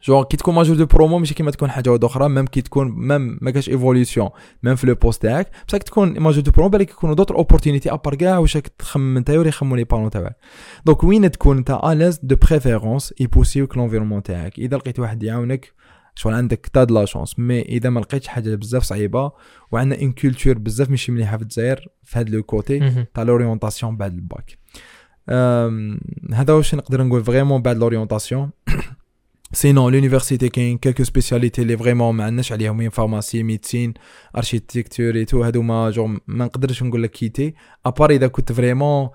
genre 0.05 0.25
كي 0.25 0.37
تكون 0.37 0.55
major 0.55 0.77
de 0.77 0.87
promo 0.87 1.19
ماشي 1.19 1.35
كيما 1.35 1.51
تكون 1.51 1.71
حاجة 1.71 1.91
واحدة 1.91 2.07
أخرى 2.07 2.29
même 2.29 2.47
كي 2.47 2.61
تكون 2.61 2.89
même 2.89 3.39
ما 3.43 3.51
كاش 3.51 3.69
évolution 3.69 4.29
même 4.63 4.75
في 4.77 4.87
le 4.87 4.95
poste 4.95 5.23
تاعك. 5.23 5.51
بصح 5.69 5.79
كي 5.79 5.85
تكون 5.85 6.19
major 6.19 6.43
de 6.43 6.51
promo 6.51 6.69
بالك 6.69 6.91
يكونوا 6.91 7.15
d'autres 7.15 7.35
opportunités 7.35 7.93
à 7.93 7.97
part 7.97 8.15
كاع 8.15 8.39
واش 8.39 8.57
راك 8.57 8.69
تخمم 8.69 9.17
انت 9.17 9.31
ولا 9.31 9.49
يخمموا 9.49 9.77
les 9.77 9.85
parents 9.85 10.11
تاعك. 10.11 10.37
donc 10.87 11.05
وين 11.05 11.31
تكون؟ 11.31 11.57
أنت 11.57 11.81
اليز 11.85 12.21
دو 12.23 12.37
بريفيرونس 12.37 13.15
يبوسيوك 13.21 13.77
l'environnement 13.77 14.23
تاعك. 14.23 14.59
إذا 14.59 14.77
لقيت 14.77 14.99
واحد 15.01 15.23
يعاونك 15.23 15.73
شغل 16.15 16.35
عندك 16.35 16.71
t'as 16.73 16.85
de 16.85 16.95
la 16.95 17.05
chance. 17.05 17.39
mais 17.39 17.63
اذا 17.63 17.91
ما 17.91 18.01
لقيتش 18.01 18.29
حاجة 18.29 18.55
بزاف 18.55 18.83
صعيبة 18.83 19.33
وعندنا 19.73 20.03
une 20.03 20.13
culture 20.13 20.59
بزاف 20.59 20.91
ماشي 20.91 21.13
مليحة 21.13 21.37
في 21.37 21.43
الجزائر 21.43 21.89
في 22.03 22.19
هذا 22.19 22.31
le 22.31 22.43
côté. 22.43 23.07
تاع 23.15 23.23
l'orientation 23.23 23.97
بعد 23.97 24.15
الباك. 24.15 24.59
هذا 26.33 26.53
واش 26.53 26.75
نقدر 26.75 27.03
نقول 27.03 27.25
vraiment 27.25 27.63
بعد 27.63 27.77
l'orientation 27.77 28.51
sinon 29.55 29.93
l'université 29.93 30.49
كاين 30.49 30.79
quelques 30.79 31.05
spécialités 31.05 31.63
اللي 31.63 31.77
vraiment 31.77 32.15
ما 32.15 32.25
عندناش 32.25 32.53
عليهم 32.53 32.81
هي 32.81 32.91
pharmacie 32.91 33.43
médecine 33.43 33.95
architecture 34.37 35.15
et 35.15 35.25
tout 35.25 35.43
هادوما 35.43 35.91
جو 35.91 36.07
ما 36.07 36.45
نقدرش 36.45 36.83
نقول 36.83 37.03
لك 37.03 37.11
quitter 37.11 37.55
à 37.87 37.91
part 37.91 38.11
اذا 38.11 38.27
كنت 38.27 38.53
vraiment 38.53 39.09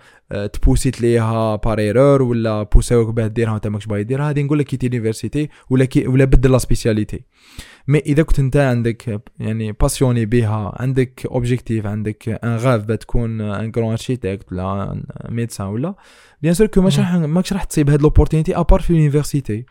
تبوسيت 0.53 1.01
ليها 1.01 1.55
par 1.55 1.79
erreur 1.79 2.21
ولا 2.21 2.63
بوساوك 2.63 3.09
باه 3.09 3.27
ديرها 3.27 3.51
وانت 3.51 3.67
ماكش 3.67 3.85
باغي 3.85 4.03
ديرها 4.03 4.29
هادي 4.29 4.43
نقول 4.43 4.59
لك 4.59 4.65
quitter 4.65 4.87
l'université 4.89 5.49
ولا 5.69 5.85
كي 5.85 6.07
ولا 6.07 6.25
بدل 6.25 6.51
la 6.51 6.57
spécialité 6.57 7.23
mais 7.87 7.99
اذا 7.99 8.23
كنت 8.23 8.39
انت 8.39 8.57
عندك 8.57 9.21
يعني 9.39 9.71
passionné 9.71 10.25
بها 10.25 10.75
عندك 10.79 11.25
objectif 11.25 11.85
عندك 11.85 12.39
un 12.43 12.55
rêve 12.55 12.85
تكون 12.85 13.41
un 13.41 13.71
grand 13.71 13.91
architecte 13.91 14.51
ولا 14.51 15.01
médecin 15.29 15.67
ولا 15.67 15.95
bien 16.41 16.53
sûr 16.53 16.67
que 16.67 16.81
ماش 16.81 16.99
راح 16.99 17.15
ماكش 17.15 17.53
راح 17.53 17.63
تصيب 17.63 17.89
هاد 17.89 18.01
l'opportunité 18.01 18.57
à 18.57 18.62
part 18.62 18.81
في 18.81 18.93
l'université 18.93 19.65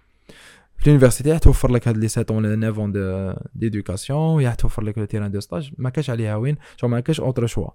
في 0.79 0.87
ال 0.87 0.91
université 0.91 1.31
راح 1.31 1.39
توفر 1.39 1.73
لك 1.73 1.89
هاد 1.89 1.97
les 1.97 2.09
7 2.09 2.37
ولا 2.37 2.71
9 2.71 2.87
d'éducation 2.87 4.45
راح 4.45 4.55
توفر 4.55 4.83
لك 4.83 4.99
le 4.99 5.05
terrain 5.05 5.31
de 5.31 5.41
stage 5.41 5.73
ما 5.79 5.91
كاش 5.91 6.11
عليها 6.11 6.37
وين 6.37 6.57
جو 6.83 6.89
ما 6.89 7.01
كاش 7.01 7.21
autre 7.21 7.47
choix 7.47 7.69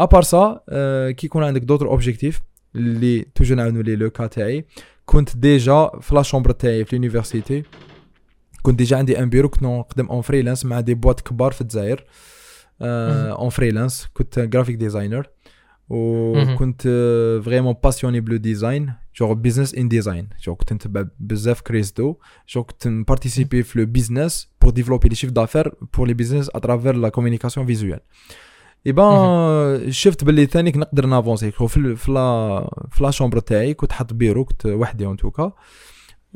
à 0.00 0.04
part 0.04 0.22
ça 0.22 0.60
كي 1.16 1.26
يكون 1.26 1.44
عندك 1.44 1.60
d'autres 1.60 1.86
objectifs 1.88 2.40
اللي 2.76 3.26
toujours 3.34 3.54
نعاونو 3.54 3.80
لي 3.80 3.96
le 3.96 4.10
cas 4.10 4.26
تاعي 4.26 4.64
كنت 5.04 5.36
déjà 5.36 5.90
في 6.00 6.14
la 6.14 6.22
chambre 6.22 6.50
تاعي 6.50 6.84
في 6.84 6.92
ال 6.92 6.98
université 6.98 7.62
كنت 8.62 8.78
déjà 8.78 8.96
عندي 8.96 9.18
un 9.18 9.30
bureau 9.30 9.48
كنت 9.48 9.62
نخدم 9.62 10.06
en 10.06 10.22
freelance 10.22 10.64
مع 10.64 10.80
des 10.80 10.94
boîtes 10.94 11.20
كبار 11.20 11.52
في 11.52 11.60
الجزائر 11.60 12.04
اون 12.82 13.48
فريلانس 13.48 14.08
كنت 14.14 14.38
جرافيك 14.38 14.76
ديزاينر 14.76 15.26
وكنت 15.88 16.82
فريمون 17.44 17.74
باسيوني 17.84 18.20
بلو 18.20 18.36
ديزاين 18.36 18.92
جوغ 19.20 19.32
بيزنس 19.32 19.74
ان 19.74 19.88
ديزاين 19.88 20.28
جوغ 20.44 20.54
كنت 20.56 20.72
نتبع 20.72 21.04
بزاف 21.20 21.60
كريستو 21.60 22.14
جوغ 22.48 22.64
كنت 22.64 22.88
نبارتيسيبي 22.88 23.62
في 23.62 23.78
لو 23.78 23.86
بيزنس 23.86 24.48
بور 24.62 24.70
ديفلوبي 24.70 25.08
لي 25.08 25.14
شيف 25.14 25.30
دافير 25.30 25.72
بور 25.96 26.06
لي 26.06 26.14
بيزنس 26.14 26.50
اترافير 26.54 26.94
لا 26.94 27.08
كومونيكاسيون 27.08 27.66
فيزوال 27.66 28.00
اي 28.86 28.92
بان 28.92 29.92
شفت 29.92 30.24
باللي 30.24 30.46
ثاني 30.46 30.72
نقدر 30.76 31.06
نافونسي 31.06 31.50
في 31.50 31.68
في 31.96 32.12
لا 32.12 32.70
في 32.90 33.02
لا 33.02 33.10
شومبر 33.10 33.38
تاعي 33.38 33.74
كنت 33.74 33.92
حط 33.92 34.12
بيرو 34.12 34.44
كنت 34.44 34.66
وحدي 34.66 35.06
اون 35.06 35.16
توكا 35.16 35.52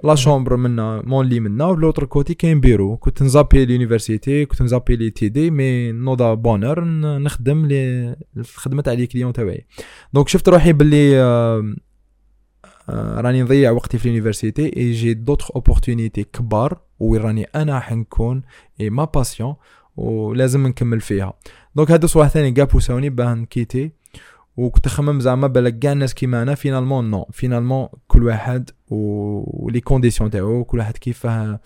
لا 0.04 0.14
شومبر 0.14 0.56
منا 0.56 1.02
مون 1.06 1.26
لي 1.26 1.40
منا 1.40 1.64
ولوتر 1.64 2.04
كوتي 2.04 2.34
كاين 2.34 2.60
بيرو 2.60 2.96
كنت 2.96 3.22
نزابي 3.22 3.66
لونيفرسيتي 3.66 4.44
كنت 4.44 4.62
نزابي 4.62 4.96
لي 4.96 5.10
تي 5.10 5.28
دي 5.28 5.50
مي 5.50 5.92
نوضا 5.92 6.34
بونر 6.34 6.84
نخدم 7.18 7.66
لي 7.66 8.16
الخدمه 8.36 8.82
تاع 8.82 8.92
les 8.92 9.06
clients 9.06 9.32
تاعي 9.32 9.66
donc 10.12 10.28
شفت 10.28 10.48
روحي 10.48 10.72
باللي 10.72 11.20
راني 12.94 13.42
نضيع 13.42 13.70
وقتي 13.70 13.98
في 13.98 14.06
ال 14.06 14.11
université 14.11 14.65
et 14.65 14.76
j'ai 14.76 15.14
d'autres 15.14 15.50
opportunités 15.50 16.24
كبار 16.24 16.80
وين 17.00 17.22
راني 17.22 17.44
أنا 17.44 17.74
راح 17.74 17.92
نكون 17.92 18.42
et 18.80 18.90
ma 18.90 19.04
passion 19.04 19.54
ولازم 19.96 20.66
نكمل 20.66 21.00
فيها. 21.00 21.34
donc 21.76 21.90
هادو 21.90 22.06
صوالح 22.06 22.28
ثاني 22.28 22.52
كاع 22.52 22.64
بوساوني 22.64 23.10
باه 23.10 23.34
نكيتي. 23.34 23.92
وكنت 24.56 24.86
نخمم 24.86 25.20
زعما 25.20 25.46
بالك 25.46 25.78
كاع 25.78 25.92
الناس 25.92 26.14
كيما 26.14 26.42
أنا 26.42 26.54
finalement 26.54 27.10
non 27.10 27.28
finalement 27.32 27.88
كل 28.08 28.24
واحد 28.24 28.70
و 28.90 29.13
les 29.13 29.80
conditions 29.80 30.30
تاعو 30.30 30.64
كل 30.64 30.78
واحد 30.78 30.96
كيفاه 30.98 31.60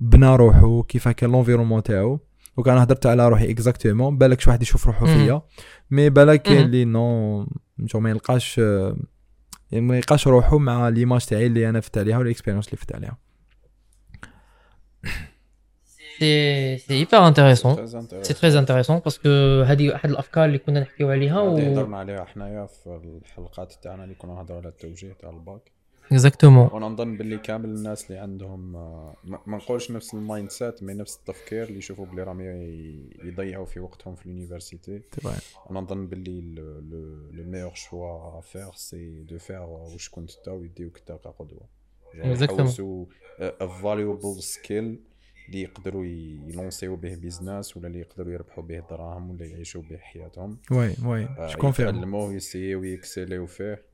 بنى 0.00 0.36
روحو 0.36 0.82
كيفاه 0.82 1.12
كان 1.12 1.32
l'environnement 1.32 1.82
تاعو. 1.82 2.20
donc 2.56 2.68
أنا 2.68 2.82
هضرت 2.82 3.06
على 3.06 3.28
روحي 3.28 3.50
exactement 3.50 4.18
بالك 4.18 4.40
شي 4.40 4.50
واحد 4.50 4.62
يشوف 4.62 4.86
روحو 4.86 5.06
فيا. 5.06 5.42
mais 5.90 6.10
بالك 6.10 6.42
كاين 6.42 6.66
اللي 6.66 6.84
non 6.84 7.46
ما 7.94 8.10
يلقاش 8.10 8.60
ما 9.72 9.96
يلقاش 9.96 10.28
روحو 10.28 10.58
مع 10.58 10.88
l'image 10.88 11.24
تاعي 11.26 11.46
اللي 11.46 11.68
أنا 11.68 11.80
فت 11.80 11.98
عليها 11.98 12.18
وال 12.18 12.26
expérience 12.26 12.66
اللي 12.66 12.76
فت 12.76 12.94
عليها. 12.94 13.18
c'est 16.18 16.78
c'est 16.78 16.94
hyper 16.94 17.28
intéressant 17.28 17.86
c'est 18.22 18.34
très 18.34 18.58
intéressant 18.58 18.98
parce 18.98 19.17
que 19.17 19.28
هذه 19.62 19.94
احد 19.94 20.10
الأفكار 20.10 20.44
اللي 20.44 20.58
كنا 20.58 20.80
نحكيو 20.80 21.10
عليها 21.10 21.40
و 21.40 21.56
هضرنا 21.56 21.96
عليها 21.98 22.24
حنايا 22.24 22.66
في 22.66 23.00
الحلقات 23.24 23.72
تاعنا 23.82 24.04
اللي 24.04 24.14
كنا 24.14 24.34
نهضروا 24.34 24.58
على 24.58 24.68
التوجيه 24.68 25.12
تاع 25.12 25.30
الباك. 25.30 25.72
Exactement 26.12 26.68
وأنا 26.72 26.88
نظن 26.88 27.16
باللي 27.16 27.38
كامل 27.38 27.68
الناس 27.68 28.10
اللي 28.10 28.18
عندهم 28.18 28.72
ما 29.24 29.56
نقولش 29.56 29.90
نفس 29.90 30.14
ال 30.14 30.50
mindset 30.50 30.82
mais 30.82 30.94
نفس 30.94 31.16
التفكير 31.16 31.64
اللي 31.64 31.78
يشوفوا 31.78 32.06
بلي 32.06 32.22
راهم 32.22 32.40
يضيعوا 33.24 33.66
في 33.66 33.80
وقتهم 33.80 34.14
في 34.14 34.26
ال 34.26 34.33
université 34.33 35.02
أنا 35.70 35.80
نظن 35.80 36.06
باللي 36.06 36.40
le 37.32 37.44
meilleur 37.44 37.74
choix 37.74 38.40
à 38.40 38.45
faire 38.45 38.72
c'est 38.74 39.22
de 39.22 39.38
faire 39.38 39.62
واش 39.62 40.08
كنت 40.08 40.30
انت 40.36 40.48
ويديوك 40.48 40.98
انت 40.98 41.12
كقدوه 41.12 41.68
exactement 42.14 43.06
valuable 43.82 44.42
skill 44.42 44.98
اللي 45.48 45.62
يقدروا 45.62 46.04
يلونسيو 46.04 46.96
به 46.96 47.14
business 47.14 47.76
ولا 47.76 47.86
اللي 47.86 48.00
يقدروا 48.00 48.32
يربحوا 48.32 48.64
به 48.64 48.80
دراهم 48.90 49.30
ولا 49.30 49.46
يعيشوا 49.46 49.82
به 49.82 49.96
حياتهم. 49.96 50.58
oui 50.70 50.94
oui 51.04 51.28
شكون 51.48 51.72
فيه 51.72 51.84
يتعلموه 51.84 52.32
يسيو 52.32 52.84
يكسليو 52.84 53.46
فيه. 53.46 53.91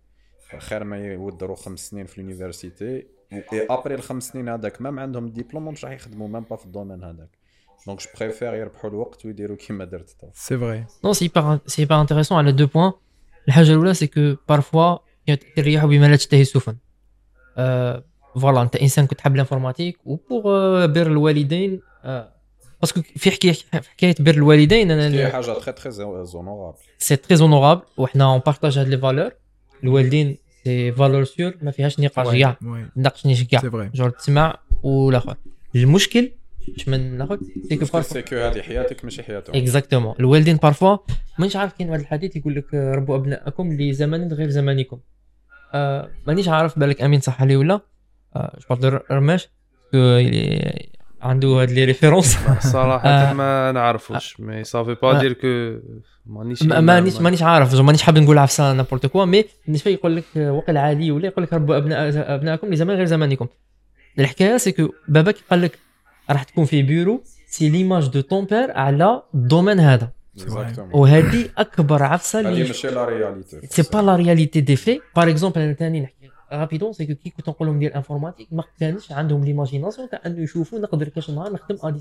خير 0.58 0.84
ما 0.84 0.96
يودروا 0.96 1.56
خمس 1.56 1.90
سنين 1.90 2.06
في 2.06 2.18
ال 2.18 2.24
université. 2.24 2.93
Et 2.93 3.06
après 3.32 3.94
الخمس 3.94 4.28
سنين 4.28 4.48
هذاك 4.48 4.82
même 4.82 4.98
عندهم 4.98 5.28
ديبلوم 5.28 5.68
مش 5.68 5.84
راح 5.84 5.92
يخدموا 5.92 6.28
même 6.28 6.44
pas 6.50 6.56
في 6.56 6.66
ال 6.66 6.71
domaine 6.71 7.04
هذاك. 7.04 7.38
donc 7.86 8.00
je 8.00 8.06
préfère 8.20 8.54
يربحوا 8.54 8.90
الوقت 8.90 9.26
ويديروا 9.26 9.56
كيما 9.56 9.84
درت 9.84 10.16
انت 10.24 10.36
c'est 10.36 10.58
vrai 10.58 10.84
non 11.04 11.12
c'est 11.12 11.28
pas 11.28 11.60
c'est 11.66 11.84
pas 11.84 12.00
intéressant 12.00 12.38
على 12.38 12.52
deux 12.52 12.66
points 12.66 12.92
الحاجة 13.48 13.72
الأولى 13.72 13.94
c'est 13.94 14.06
que 14.06 14.36
parfois 14.48 14.98
الرياح 15.58 15.84
بما 15.84 16.06
لا 16.06 16.16
تشتهي 16.16 16.40
السفن 16.40 16.76
voilà 18.40 18.62
أنت 18.62 18.76
إنسان 18.76 19.06
كنت 19.06 19.18
تحب 19.18 19.34
ال 19.34 19.39
informatique 19.39 19.98
و 20.04 20.20
pour 20.20 20.86
بر 20.86 21.06
الوالدين 21.06 21.80
parce 22.80 22.94
que 22.94 23.02
في 23.02 23.30
حكايه 23.30 23.52
في 23.52 23.90
حكاية 23.90 24.14
بر 24.20 24.34
الوالدين 24.34 24.90
أنا 24.90 25.08
هي 25.16 25.30
حاجة 25.30 25.52
très 25.52 25.72
très 25.72 25.90
زونورابل 26.24 26.78
سي 26.98 27.16
تري 27.16 27.36
زونورابل 27.36 27.82
وحنا 27.96 28.32
on 28.32 28.38
partage 28.38 28.78
هاد 28.78 28.88
les 28.88 28.98
valeurs 28.98 29.32
الوالدين 29.84 30.36
ces 30.64 30.92
valeurs 30.92 31.24
sûr 31.24 31.54
ما 31.62 31.70
فيهاش 31.70 32.00
نقاش 32.00 32.36
كاع. 32.36 32.56
ناقشنيش 32.96 33.44
كاع. 33.44 33.60
جور 33.94 34.10
تسمع 34.10 34.58
والاخر 34.82 35.36
المشكل 35.76 36.30
باش 36.68 36.88
ما 36.88 36.96
ناخذ 36.96 37.38
سي 37.68 37.76
كو 37.76 38.00
سي 38.00 38.22
كو 38.22 38.36
هذه 38.36 38.62
حياتك 38.62 39.04
ماشي 39.04 39.22
حياتهم. 39.22 39.56
exactement 39.56 40.14
الوالدين 40.20 40.56
parfois 40.56 40.96
مانيش 41.38 41.56
عارف 41.56 41.72
كاين 41.72 41.90
واحد 41.90 42.00
الحديث 42.00 42.36
يقول 42.36 42.54
لك 42.54 42.74
ربوا 42.74 43.16
أبنائكم 43.16 43.72
لزمن 43.72 44.32
غير 44.32 44.50
زمانكم. 44.50 44.98
آه 45.74 46.10
مانيش 46.26 46.48
عارف 46.48 46.78
بالك 46.78 47.02
أمين 47.02 47.20
صح 47.20 47.42
عليه 47.42 47.56
ولا 47.56 47.80
je 48.36 48.76
parle 48.76 49.00
رماش 49.10 49.48
عنده 51.22 51.48
هاد 51.48 51.70
les 51.70 51.84
références. 51.84 52.38
صراحة 52.72 53.32
ما 53.32 53.72
نعرفوش 53.72 54.40
mais 54.40 54.64
ça 54.64 54.75
veut 54.75 54.96
pas 55.02 55.20
dire 55.20 55.32
que 55.32 55.80
مانيش 56.26 56.62
مانيش 56.62 57.20
مانيش 57.20 57.42
عارف 57.42 57.74
مانيش 57.74 58.02
حاب 58.02 58.18
نقول 58.18 58.38
عفسة 58.38 58.72
n'importe 58.72 59.06
quoi 59.06 59.24
mais 59.24 59.44
بالنسبة 59.66 59.90
يقول 59.90 60.16
لك 60.16 60.24
وقع 60.36 60.78
عادي 60.80 61.10
ولا 61.10 61.26
يقول 61.26 61.42
لك 61.44 61.52
ربوا 61.52 61.76
ابناء 61.76 62.34
أبنائكم 62.34 62.72
لزمان 62.72 62.96
غير 62.96 63.06
زمانكم. 63.06 63.46
الحكاية 64.18 64.56
c'est 64.56 64.72
que 64.72 64.88
باباك 65.08 65.36
قال 65.50 65.62
لك 65.62 65.78
راح 66.30 66.42
تكون 66.42 66.64
في 66.64 66.82
bureau 66.82 67.22
c'est 67.46 67.68
l'image 67.68 68.08
de 68.08 68.20
ton 68.20 68.44
père 68.44 68.70
على 68.70 69.22
ال 69.34 69.40
domaine 69.40 69.80
هذا. 69.80 70.10
وهذه 70.92 71.48
أكبر 71.58 72.02
عفسة 72.02 72.40
اللي 72.40 72.64
ماشي 72.64 72.88
la 72.88 73.04
réalité 73.04 73.66
c'est 73.66 73.82
pas 73.92 73.98
la 73.98 74.16
réalité 74.16 74.60
des 74.60 74.76
faits 74.76 75.00
par 75.16 75.30
exemple 75.30 75.60
أنا 75.60 75.72
ثاني 75.72 76.00
نحكي. 76.00 76.17
rapidement 76.52 76.92
c'est 76.92 77.06
que 77.06 77.30
كنت 77.30 77.48
نقول 77.48 77.68
لهم 77.68 77.78
ديال 77.78 77.90
ال 77.90 77.95
informatique 77.95 78.48
ما 78.52 78.64
كانش 78.80 79.12
عندهم 79.12 79.44
l'imagination 79.44 80.08
تاع 80.08 80.20
انه 80.26 80.42
يشوفوا 80.42 80.78
نقدر 80.78 81.08
كاش 81.08 81.30
نهار 81.30 81.52
نخدم 81.52 81.76
ا 81.84 81.98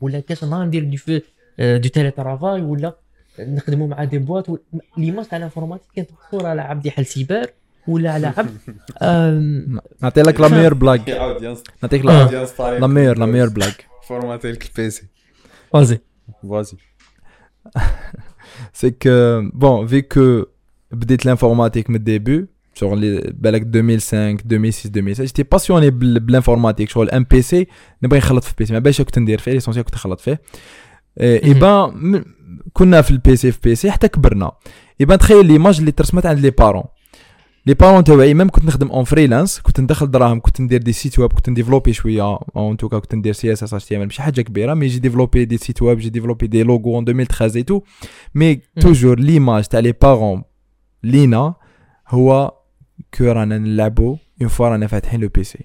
ولا 0.00 0.20
كاش 0.20 0.44
نهار 0.44 0.64
ندير 0.64 0.84
du 0.84 1.20
du 1.58 1.88
télétravail 1.88 2.62
ولا 2.62 2.96
نخدموا 3.38 3.88
مع 3.88 4.04
des 4.04 4.18
boîtes 4.18 4.60
l'image 4.96 5.26
تاع 5.26 5.38
ال 5.38 5.42
informatique 5.42 5.88
كانت 5.96 6.10
مقصوره 6.12 6.48
على 6.48 6.62
عبد 6.62 6.86
يحل 6.86 7.06
سيبر 7.06 7.46
ولا 7.88 8.12
على 8.12 8.26
عبد 8.26 8.56
نعطي 10.02 10.22
لك 10.22 10.40
la 10.40 10.48
meilleure 10.48 10.74
blague 10.74 11.10
نعطيك 11.82 12.04
la 12.60 12.86
meilleure 12.86 13.18
la 13.18 13.26
meilleure 13.26 13.48
blague 13.48 13.86
فورماتي 14.08 14.52
لك 14.52 14.66
ال 14.66 14.79
PC 14.79 15.06
vas-y 15.72 16.00
vas-y 16.50 16.76
c'est 18.72 18.90
que 18.90 19.40
bon 19.54 19.86
في 19.86 20.02
كو 20.02 20.44
بديت 20.90 21.24
ال 21.24 21.29
informatique 21.29 21.90
من 21.90 21.96
ال 21.96 22.04
début 22.04 22.46
شغل 22.78 23.32
بالك 23.34 23.62
2005 23.62 24.30
2006 24.30 24.88
2007 24.88 25.26
j'étais 25.26 25.42
passionné 25.42 25.90
بال 25.90 26.04
informatique 26.04 26.90
شغل 26.90 27.10
ام 27.10 27.26
بي 27.30 27.42
سي 27.42 27.66
نبغي 28.02 28.18
نخلط 28.18 28.44
في 28.44 28.54
PC 28.58 28.72
ما 28.72 28.78
باليش 28.78 29.02
كنت 29.02 29.18
ندير 29.18 29.38
فيه 29.38 29.52
l'essentiel 29.52 29.84
كنت 29.84 29.94
نخلط 29.94 30.20
فيه 30.20 30.40
ايبا 31.20 31.94
كنا 32.72 33.02
في 33.02 33.10
ال 33.10 33.36
PC 33.36 33.52
في 33.52 33.58
PC 33.64 33.90
حتى 33.90 34.08
كبرنا 34.08 34.52
ايبا 35.00 35.16
تخيل 35.16 35.46
l'image 35.46 35.78
اللي 35.78 35.92
ترسمت 35.92 36.26
عند 36.26 36.38
les 36.38 36.50
parents 36.50 36.84
les 37.66 37.74
parents 37.74 38.04
تاعي 38.04 38.34
même 38.34 38.48
كنت 38.48 38.64
نخدم 38.64 38.88
en 38.88 39.04
freelance 39.04 39.60
كنت 39.60 39.80
ندخل 39.80 40.10
دراهم 40.10 40.40
كنت 40.40 40.60
ندير 40.60 40.82
des 40.82 40.92
sites 40.92 41.18
web 41.18 41.32
كنت 41.32 41.50
نديفلوبي 41.50 41.92
شوية 41.92 42.38
en 42.56 42.76
tout 42.76 42.89
cas 42.89 42.98
كنت 42.98 43.14
ندير 43.14 43.32
سي 43.32 43.52
اس 43.52 43.62
اس 43.62 43.74
اتش 43.74 43.84
تي 43.84 43.96
ام 43.96 44.02
ماشي 44.02 44.22
حاجة 44.22 44.40
كبيره 44.40 44.74
mais 44.74 44.86
j'ai 44.86 44.98
développé 44.98 45.44
des 45.44 45.56
sites 45.56 45.82
web 45.82 45.98
j'ai 45.98 46.08
développé 46.08 46.46
des 46.46 46.62
logos 46.62 46.96
en 46.96 47.08
2013 47.08 47.56
et 47.56 47.62
tout 47.62 47.80
mais 48.34 48.60
toujours 48.80 49.18
l'image 49.20 49.64
تاع 49.64 49.80
les 49.80 49.92
parents 49.92 50.42
لينا 51.02 51.54
هو 52.08 52.55
que 53.14 53.24
رانا 53.24 53.58
نلعبو 53.58 54.16
en 54.40 54.48
fait 54.48 54.68
رانا 54.68 54.86
فاتحين 54.86 55.20
le 55.20 55.28
PC 55.28 55.64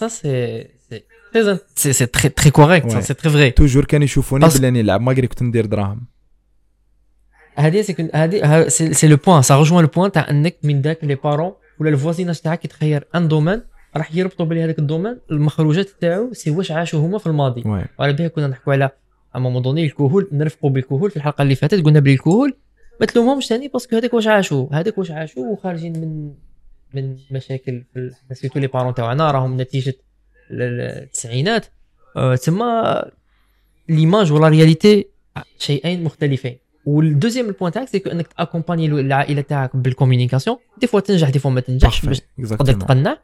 ça 0.00 0.08
c'est 0.08 0.66
c'est 0.88 1.02
très 1.32 1.44
in- 1.52 1.60
c'est 1.80 1.92
c'est 1.98 2.10
très 2.16 2.30
très 2.40 2.50
correct 2.60 2.86
ça 2.90 2.96
Ouais. 2.96 3.02
c'est 3.08 3.18
très 3.22 3.30
vrai. 3.30 3.50
toujours 3.56 3.84
كانوا 3.84 4.04
يشوفوني 4.04 4.48
بلي 4.58 4.70
نلعب 4.70 5.00
malgré 5.00 5.26
كنت 5.26 5.42
ندير 5.42 5.66
دراهم 5.66 6.06
هذه 7.56 7.82
que- 7.82 8.14
هذه 8.16 8.68
c'est 8.68 8.94
c'est 8.94 9.08
le 9.08 9.16
point 9.16 9.42
ça 9.42 9.46
rejoint 9.64 9.82
le 9.86 9.88
point. 9.98 10.10
تاع 10.12 10.30
انك 10.30 10.56
من 10.62 10.80
ذاك 10.82 11.04
les 11.04 11.14
parents 11.14 11.52
ولا 11.80 11.90
ال 11.90 11.95
voisinage 11.95 12.40
تاعك 12.40 12.64
يتخير 12.64 13.04
un 13.14 13.28
domaine 13.28 13.62
راح 13.96 14.14
يربطوا 14.14 14.46
بلي 14.46 14.64
هذاك 14.64 14.78
ال 14.78 14.83
domaine 14.83 15.18
المخرجات 15.30 15.88
تاعو 16.00 16.32
c'est 16.32 16.50
واش 16.50 16.70
عاشوا 16.70 17.00
هما 17.00 17.18
في 17.18 17.26
الماضي 17.26 17.62
وعلى 17.98 18.12
بالها 18.12 18.28
كنا 18.28 18.46
نحكوا 18.48 18.72
على 18.72 18.90
à 19.34 19.38
un 19.38 19.44
moment 19.44 19.62
donné 19.62 19.84
الكهول 19.84 20.28
نرفقوا 20.32 20.70
بالكهول 20.70 21.10
في 21.10 21.16
الحلقة 21.16 21.42
اللي 21.42 21.54
فاتت 21.54 21.84
قلنا 21.84 22.00
بلي 22.00 22.12
الكهول 22.12 22.56
ما 23.00 23.06
تلومهمش 23.06 23.46
ثاني 23.46 23.68
parce 23.68 23.86
que 23.86 23.96
هذاك 23.96 24.14
واش 24.14 24.26
عاشوا 24.26 24.66
هذاك 24.72 24.98
واش 24.98 25.10
عاشوا 25.10 25.46
وخارجين 25.46 25.92
من 25.92 26.32
من 26.94 27.16
مشاكل 27.30 27.84
في 27.94 28.10
surtout 28.34 28.58
les 28.58 28.66
parents 28.66 28.94
تاعنا 28.94 29.30
راهم 29.30 29.60
نتيجة 29.60 29.94
ال- 30.50 30.62
ال- 30.62 31.02
التسعينات. 31.02 31.66
آه، 32.16 32.36
تما 32.36 33.10
l'image 33.88 34.32
و 34.32 34.37
la 34.37 34.48
réalité 34.48 35.06
شيئين 35.58 36.04
مختلفين. 36.04 36.58
وال 36.86 36.98
deuxième 36.98 37.46
ال 37.48 37.52
point 37.52 37.72
تاعك 37.72 37.88
c'est 37.88 38.02
que 38.02 38.10
إنك 38.10 38.26
تاكومباني 38.26 38.86
العائلة 38.86 39.40
تاعك 39.40 39.76
بال 39.76 39.87
communication 39.87 40.56
des 40.80 40.86
fois 40.86 41.00
تنجح 41.00 41.30
des 41.30 41.38
fois 41.38 41.50
ما 41.50 41.60
تنجحش. 41.60 42.06
باش 42.06 42.20
تقدر 42.50 42.72
تقنع. 42.72 43.18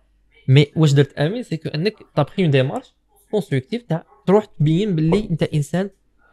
mais 0.49 0.67
واش 0.77 0.93
درت 0.93 1.13
أمين؟ 1.19 1.43
سيكو 1.43 1.69
إنك 1.69 1.95
طابخي 2.15 2.43
اون 2.43 2.51
ديمارش 2.51 2.95
كونستركتيف 3.31 3.83
تاع 3.83 4.05
تروح 4.27 4.45
تبين 4.45 4.95
باللي 4.97 5.29
أنت 5.31 5.43
إنسان 5.43 5.91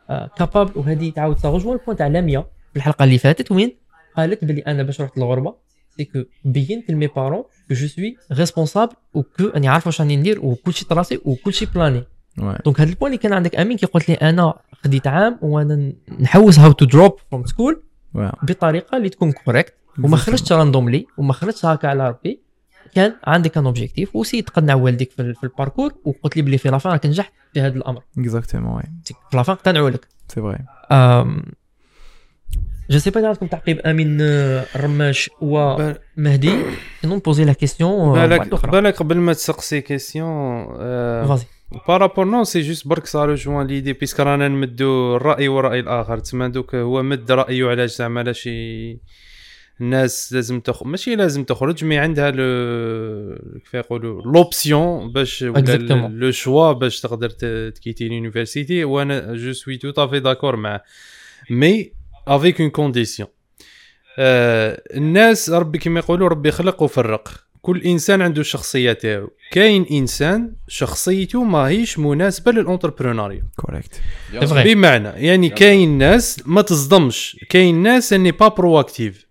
capable 0.09 0.71
وهذه 0.79 1.10
تعاود 1.10 1.36
ترجموا 1.36 1.73
ال 1.73 1.77
point 1.77 1.97
تاع؟ 1.97 2.08
لاميا 2.08 2.45
الحلقة 2.75 3.03
اللي 3.03 3.17
فاتت 3.17 3.51
وين 3.51 3.77
قالت 4.17 4.45
باللي 4.45 4.62
أنا 4.62 4.83
باش 4.83 5.01
رحت 5.01 5.17
الغربه 5.17 5.55
c'est 5.97 6.14
que 6.14 6.23
بينت 6.45 6.91
ل 6.91 6.95
mes 6.95 7.07
parents 7.07 7.43
que 7.67 7.73
je 7.73 7.88
suis 7.88 8.17
responsable 8.31 8.93
و 9.13 9.22
que 9.22 9.47
أني 9.47 9.67
عارف 9.67 9.88
واش 9.88 10.01
راني 10.01 10.17
ندير 10.17 10.45
وكلشي 10.45 10.86
tracé 10.86 11.19
وكلشي 11.25 11.65
planifié 11.65 12.03
donc 12.65 12.81
هذا 12.81 12.89
ال 12.89 12.93
point 12.93 13.12
اللي 13.12 13.17
كان 13.23 13.33
عندك 13.33 13.55
أمين 13.55 13.77
كي 13.77 13.86
قلت 13.86 14.09
لي 14.09 14.15
أنا 14.15 14.53
خديت 14.83 15.07
عام 15.07 15.39
وأنا 15.41 15.93
نحوس 16.19 16.59
how 16.59 16.71
to 16.71 16.86
drop 16.86 17.15
from 17.31 17.45
school 17.45 17.83
بطريقة 18.43 18.97
اللي 18.97 19.09
تكون 19.09 19.31
correcte 19.31 19.73
وما 20.03 20.17
خرجتش 20.17 20.51
randomly 20.51 21.05
وما 21.17 21.33
خرجتش 21.33 21.65
هكا 21.65 21.88
على 21.88 22.09
ربي. 22.09 22.41
كان 22.95 23.13
عندك 23.23 23.57
un 23.57 23.65
objectif 23.65 24.15
وسي 24.15 24.41
تقنع 24.41 24.75
والديك 24.75 25.12
في, 25.12 25.33
في 25.33 25.43
ال 25.43 25.49
parcours 25.49 25.93
وقلت 26.05 26.36
لي 26.36 26.41
بلي 26.41 26.57
في 26.57 26.69
la 26.69 26.78
fin 26.78 26.91
راك 26.91 27.05
نجحت 27.05 27.33
في 27.53 27.62
هذا 27.62 27.77
الأمر. 27.77 28.03
exactement 28.17 28.81
في 29.05 29.38
la 29.38 29.45
fin 29.45 29.55
اقتنعوا 29.55 29.89
لك. 29.89 30.07
c'est 30.27 30.41
vrai 30.41 30.65
je 32.89 32.99
sais 32.99 33.09
pas 33.09 33.27
عندكم 33.27 33.47
تعقيب 33.47 33.79
امين 33.79 34.17
آه، 34.21 34.65
الرماش 34.75 35.29
بال- 35.41 35.97
ومهدي 36.17 36.51
sinon 37.01 37.19
poser 37.19 37.45
la 37.45 37.53
question 37.53 38.13
بالك 38.27 38.65
بالك 38.65 38.95
قبل 38.97 39.17
ما 39.17 39.33
تسقسي 39.33 39.81
question 39.81 40.65
vas-y 41.27 41.45
par 41.88 41.99
rapport 41.99 42.25
non 42.25 42.43
c'est 42.43 42.62
juste 42.62 42.88
برك 42.87 43.05
ça 43.05 43.25
rejoint 43.25 43.67
l'idée 43.67 43.93
puisque 43.93 44.19
رانا 44.19 44.47
نمدو 44.47 45.15
الراي 45.15 45.47
والراي 45.47 45.79
الآخر 45.79 46.17
تسمى 46.19 46.49
دوك 46.49 46.75
هو 46.75 47.03
مد 47.03 47.31
رايه 47.31 47.65
علاش 47.69 47.95
زعما 47.95 48.19
علاش 48.19 48.47
ي- 48.47 48.99
الناس 49.81 50.33
لازم 50.33 50.59
تخرج 50.59 50.87
ماشي 50.87 51.15
لازم 51.15 51.43
تخرج 51.43 51.85
mais 51.86 51.97
عندها 51.97 52.31
le 52.31 53.59
كيف 53.71 53.73
يقولوا 53.73 54.21
l'option 54.21 55.12
باش 55.11 55.41
ولا. 55.41 55.59
le 56.07 56.31
choix 56.31 56.71
باش 56.71 57.01
تقدر 57.01 57.29
تكيتي 57.69 58.07
l'université 58.07 58.83
وأنا 58.83 59.33
je 59.36 59.53
suis 59.53 59.77
tout 59.77 60.03
à 60.05 60.08
fait 60.08 60.19
d'accord 60.19 60.55
معاه 60.55 60.81
mais 61.49 61.91
avec 62.27 62.62
une 62.62 62.69
condition 62.69 63.27
الناس 64.19 65.49
ربي 65.49 65.77
كما 65.77 65.99
يقولوا 65.99 66.29
ربي 66.29 66.51
خلق 66.51 66.81
وفرق 66.81 67.29
كل 67.62 67.81
إنسان 67.81 68.21
عنده 68.21 68.41
الشخصيه 68.41 68.93
تاعو 68.93 69.29
كاين 69.51 69.86
إنسان 69.91 70.53
شخصيته 70.67 71.43
ماهيش 71.43 71.99
مناسبة 71.99 72.51
لل 72.51 72.62
entrepreneuriat 72.62 73.43
correct. 73.55 74.01
بمعنى 74.73 75.07
يعني 75.07 75.49
كاين 75.49 75.97
ناس 75.97 76.41
ما 76.45 76.62
تصدمش. 76.62 77.38
كاين 77.49 77.83
ناس 77.83 78.13
n'est 78.13 78.31
pas 78.31 78.47
proactif 78.47 79.25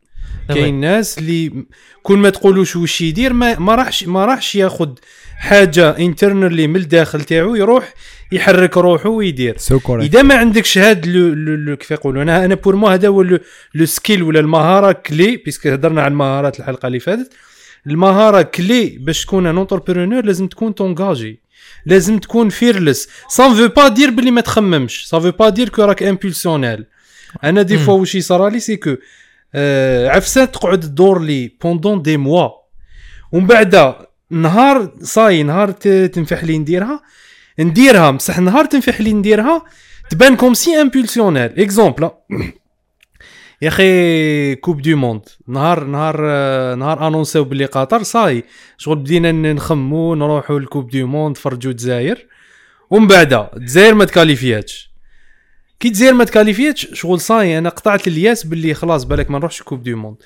vrai. 0.51 0.55
كاين 0.55 0.81
ناس 0.81 1.19
اللي 1.19 1.65
كل 2.03 2.19
ما 2.19 2.31
تقولوش 2.31 2.77
وش 2.77 3.01
يدير 3.01 3.33
ما, 3.33 3.59
ما 3.59 3.75
راحش 3.75 4.05
ما 4.05 4.25
راحش 4.25 4.55
ياخذ 4.55 4.91
حاجة 5.37 5.99
internally 5.99 6.67
من 6.67 6.77
الداخل 6.77 7.21
تاعو 7.25 7.55
يروح 7.55 7.95
يحرك 8.33 8.77
روحه 8.77 9.09
ويدير. 9.09 9.57
so 9.59 9.81
correct 9.81 10.15
إذا 10.15 10.23
ما 10.23 10.35
عندكش 10.35 10.79
هاد 10.79 11.07
le 11.07 11.77
كيف 11.77 11.91
يقولوا 11.91 12.23
أنا 12.23 12.45
أنا 12.45 12.55
pour 12.55 12.77
moi 12.77 12.89
هذا 12.89 13.09
هو 13.09 13.23
le, 13.23 13.39
skill 13.85 14.23
ولا 14.23 14.41
المهارة 14.41 14.93
clé 14.93 15.37
puisque 15.37 15.67
هضرنا 15.67 16.03
على 16.03 16.11
المهارات 16.11 16.61
الحلقة 16.61 16.87
اللي 16.87 17.01
فاتت. 17.01 17.33
المهارة 17.87 18.43
clé 18.43 18.99
باش 19.01 19.25
تكون 19.25 19.47
un 19.47 19.59
entrepreneur 19.59 20.25
لازم 20.25 20.49
تكون 20.49 20.75
تونجاجي 20.75 21.41
لازم 21.87 22.19
تكون 22.19 22.49
fearless 22.49 23.09
ça 23.29 23.42
ne 23.42 23.55
veut 23.55 23.69
pas 23.69 23.89
dire 23.89 24.11
بلي 24.11 24.31
ما 24.31 24.41
تخممش. 24.41 25.07
ça 25.07 25.14
ne 25.14 25.21
veut 25.21 25.31
pas 25.31 25.49
dire 25.49 25.69
que 25.69 25.83
راك 25.83 26.03
impulsionnel 26.03 26.85
أنا 27.45 27.63
des. 27.63 27.79
fois 27.79 27.95
واش 27.95 28.15
يصرى 28.15 28.51
لي 28.51 28.61
c'est 28.61 28.77
que 28.77 28.97
آه 29.55 30.09
عفسة 30.09 30.45
تقعد 30.45 30.81
تدور 30.81 31.23
لي 31.23 31.53
pendant 31.63 32.03
des 32.03 32.17
mois 32.17 32.49
ومن 33.33 33.47
بعد 33.47 33.95
نهار 34.31 34.93
صاي 35.03 35.43
نهار 35.43 35.71
تنفح 35.71 36.45
لي 36.45 36.59
نديرها. 36.59 37.03
نديرها 37.59 38.11
بصح 38.11 38.39
نهار 38.39 38.65
تنفح 38.65 39.01
لي 39.01 39.13
نديرها 39.13 39.65
تبان 40.11 40.37
comme 40.37 40.55
si 40.55 40.81
impulsionnel 40.81 41.61
exemple 41.61 42.11
يا 43.63 43.69
أخي 43.69 44.55
Coupe 44.55 44.83
du 44.83 44.97
monde 44.97 45.21
نهار 45.49 45.85
نهار 45.85 46.17
نهار 46.75 47.07
annoncé 47.09 47.40
و 47.40 47.45
باللي 47.45 47.65
قطر 47.65 48.03
صاي. 48.03 48.45
شغل 48.79 48.97
بدينا 48.97 49.33
نخمو 49.33 50.15
نروحو 50.15 50.59
ل 50.59 50.64
Coupe 50.64 50.91
du 50.91 51.07
monde 51.07 51.37
فرجو 51.37 51.71
دزاير 51.71 52.27
ومن 52.91 53.07
بعد 53.07 53.49
دزاير 53.57 53.95
ما 53.95 54.05
ت 54.05 54.11
qualifié 54.11 54.65
اتش. 54.65 54.93
كي 55.81 55.89
دزاير 55.89 56.15
ما 56.15 56.25
ت 56.25 56.30
qualifié 56.30 56.73
اتش 56.73 56.89
شغل 56.93 57.21
صاي 57.21 57.59
أنا 57.59 57.69
قطعت 57.69 58.09
الياس 58.09 58.47
باللي 58.47 58.75
خلاص 58.75 59.05
بالك 59.05 59.31
ما 59.31 59.39
نروحش 59.39 59.63
Coupe 59.63 59.83
du 59.83 59.97
monde 59.97 60.17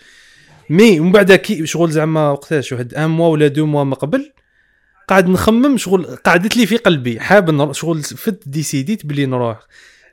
mais 0.70 1.00
ومن 1.00 1.12
بعد 1.12 1.32
كي 1.32 1.66
شغل 1.66 1.90
زعما 1.90 2.30
وقتاش 2.30 2.72
واحد 2.72 2.94
un 2.94 3.11
mois 3.11 3.29
ولا 3.28 3.48
deux 3.48 3.66
mois 3.66 3.85
من 3.84 3.94
قبل 3.94 4.32
قاعد 5.09 5.29
نخمم 5.29 5.77
شغل 5.77 6.05
قعدت 6.05 6.57
لي 6.57 6.66
في 6.66 6.77
قلبي 6.77 7.21
حاب 7.21 7.73
شغل 7.73 8.03
فت 8.03 8.42
décidé 8.46 8.98
ت 8.98 9.07
بلي 9.07 9.27
نروح. 9.27 9.59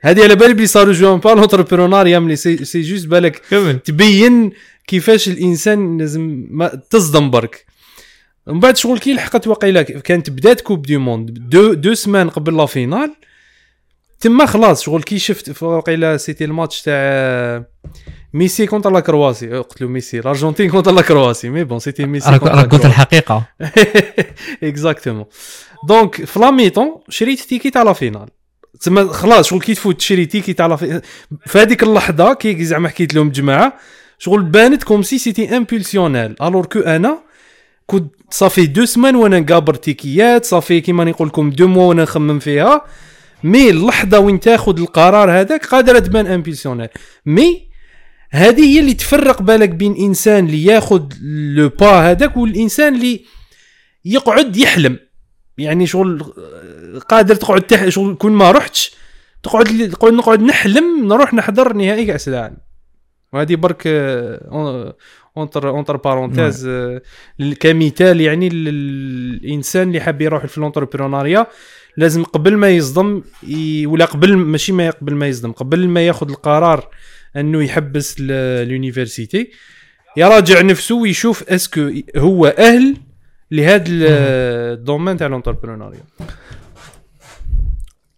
هذه 0.02 0.22
على 0.22 0.34
بالي 0.34 0.54
بلي 0.54 0.66
ça 0.66 0.92
rejoint 0.92 1.20
pas 1.20 1.30
l'entrepreneuriat 1.30 2.18
mais 2.18 2.36
c'est, 2.36 2.64
c'est 2.64 2.80
juste 2.80 3.06
بالك 3.06 3.42
تبين 3.84 4.52
كيفاش 4.86 5.28
الإنسان 5.28 5.98
لازم 5.98 6.46
ما 6.50 6.80
تصدم 6.90 7.30
برك. 7.30 7.66
من 8.46 8.60
بعد 8.60 8.76
شغل 8.76 8.98
كي 8.98 9.14
لحقت 9.14 9.46
وقيلة 9.46 9.82
كانت 9.82 10.30
بدات 10.30 10.60
Coupe 10.60 10.82
du 10.82 10.96
monde 10.96 11.30
deux 11.30 11.72
deux 11.72 11.94
semaines 11.94 12.30
قبل 12.30 12.56
la 12.56 12.66
finale 12.66 13.14
تما 14.20 14.46
خلاص 14.46 14.82
شغل 14.82 15.02
كي 15.02 15.18
شفت 15.18 15.62
وقيلة 15.62 16.16
c'était 16.16 16.44
الماتش 16.44 16.82
تاع 16.82 17.64
ميسي 18.34 18.66
contre 18.66 18.90
la 18.90 19.00
Croatie 19.00 19.46
له 19.46 19.64
ميسي. 19.88 20.18
الأرجنتين 20.18 20.70
contre 20.70 20.92
la 20.92 21.02
Croatie 21.02 21.48
mais 21.48 21.64
bon 21.64 21.78
c'était 21.78 22.06
ميسي 22.06 22.30
راك 22.30 22.42
لا 22.42 22.62
قلت. 22.62 22.84
الحقيقة. 22.84 23.48
exactement 24.62 25.24
donc 25.88 26.24
في 26.24 26.40
la 26.40 26.51
mi-temps 26.51 26.94
شريت 27.08 27.40
ticket 27.40 27.70
تاع 27.70 27.82
la 27.82 27.92
finale. 27.92 28.28
تسمى 28.80 29.04
خلاص 29.04 29.48
شغل 29.48 29.60
كي 29.60 29.74
تفوت 29.74 29.98
تشري 29.98 30.26
ticket 30.26 30.52
تاع 30.52 30.66
la 30.66 30.71
fi 30.71 30.76
في 30.76 31.58
هذيك 31.58 31.82
اللحظة 31.82 32.34
كي 32.34 32.64
زعما 32.64 32.88
حكيت 32.88 33.14
لهم 33.14 33.30
جماعة 33.30 33.78
شغل 34.18 34.42
بانت 34.42 34.84
comme 34.84 35.02
si 35.02 35.18
c'était 35.18 35.56
impulsionnel 35.56 36.36
alors 36.42 36.66
que 36.66 36.78
أنا 36.78 37.18
كنت 37.86 38.14
صافي 38.30 38.66
دو 38.66 38.84
سمان 38.84 39.16
وأنا 39.16 39.40
نقابر 39.40 39.74
ticket 39.74 40.26
يات 40.26 40.44
ça 40.44 40.56
fait 40.56 40.80
كيما 40.80 41.04
نقول 41.04 41.28
لكم 41.28 41.50
deux 41.50 41.68
mois 41.68 41.84
وأنا 41.84 42.02
نخمم 42.02 42.38
فيها. 42.38 42.84
mais 43.44 43.70
اللحظة 43.70 44.18
وين 44.18 44.40
تاخذ 44.40 44.80
القرار 44.80 45.30
هذاك 45.30 45.66
قادرة 45.66 45.98
تبان 45.98 46.26
impulsionnel 46.26 46.88
mais 47.26 47.73
هذه 48.34 48.64
هي 48.64 48.80
اللي 48.80 48.94
تفرق 48.94 49.42
بالك 49.42 49.68
بين 49.68 49.96
إنسان 49.96 50.46
اللي 50.46 50.64
ياخذ 50.64 51.08
le 51.56 51.68
pas 51.68 52.10
هذاك 52.10 52.36
والإنسان 52.36 52.94
اللي 52.94 53.24
يقعد 54.04 54.56
يحلم. 54.56 54.98
يعني 55.58 55.86
شغل 55.86 56.22
قادر 57.08 57.34
تقعد 57.34 57.62
تح... 57.62 57.88
شغل 57.88 58.14
كون 58.14 58.32
ما 58.32 58.50
رحتش 58.50 58.94
تقعد 59.42 60.12
نقعد 60.12 60.42
نحلم 60.42 61.08
نروح 61.08 61.34
نحضر 61.34 61.72
نهائي 61.72 62.06
كاس 62.06 62.28
العالم 62.28 62.56
وهذه 63.32 63.54
برك 63.54 63.82
entre 65.36 65.68
entre 65.68 65.96
parenthèses 65.96 66.70
كمثال 67.60 68.20
يعني 68.20 68.48
الانسان 68.52 69.88
اللي 69.88 70.00
حاب 70.00 70.20
يروح 70.20 70.46
في 70.46 70.58
ال 70.58 70.63
entrepreneuriat 70.63 71.46
لازم 71.96 72.24
قبل 72.24 72.56
ما 72.56 72.70
يصدم. 72.70 73.22
ولا 73.86 74.04
قبل 74.04 74.36
ماشي 74.36 74.72
ما 74.72 74.90
قبل 74.90 75.14
ما 75.14 75.28
يصدم 75.28 75.52
قبل 75.52 75.88
ما 75.88 76.06
ياخذ 76.06 76.30
القرار 76.30 76.88
أنه 77.36 77.64
يحبس 77.64 78.20
ل- 78.20 78.30
ال 78.32 78.42
université. 78.42 79.50
يراجع 80.16 80.60
نفسه 80.60 80.94
ويشوف 80.94 81.42
est-ce 81.48 81.76
que 81.76 81.90
هو 82.16 82.46
أهل 82.46 82.96
لهذا 83.50 83.84
ال- 83.88 84.02
ال 84.78 84.83
domaine 84.83 85.16
تاع 85.16 85.26
ال 85.26 85.31
entrepreneuriat 85.31 86.00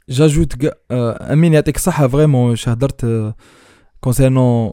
j'ajoute 0.09 0.53
امين 0.90 1.55
يعطيك 1.55 1.76
الصحه 1.76 2.09
vraiment 2.09 2.51
واش 2.50 2.68
هضرت 2.68 3.35
concernant 4.01 4.70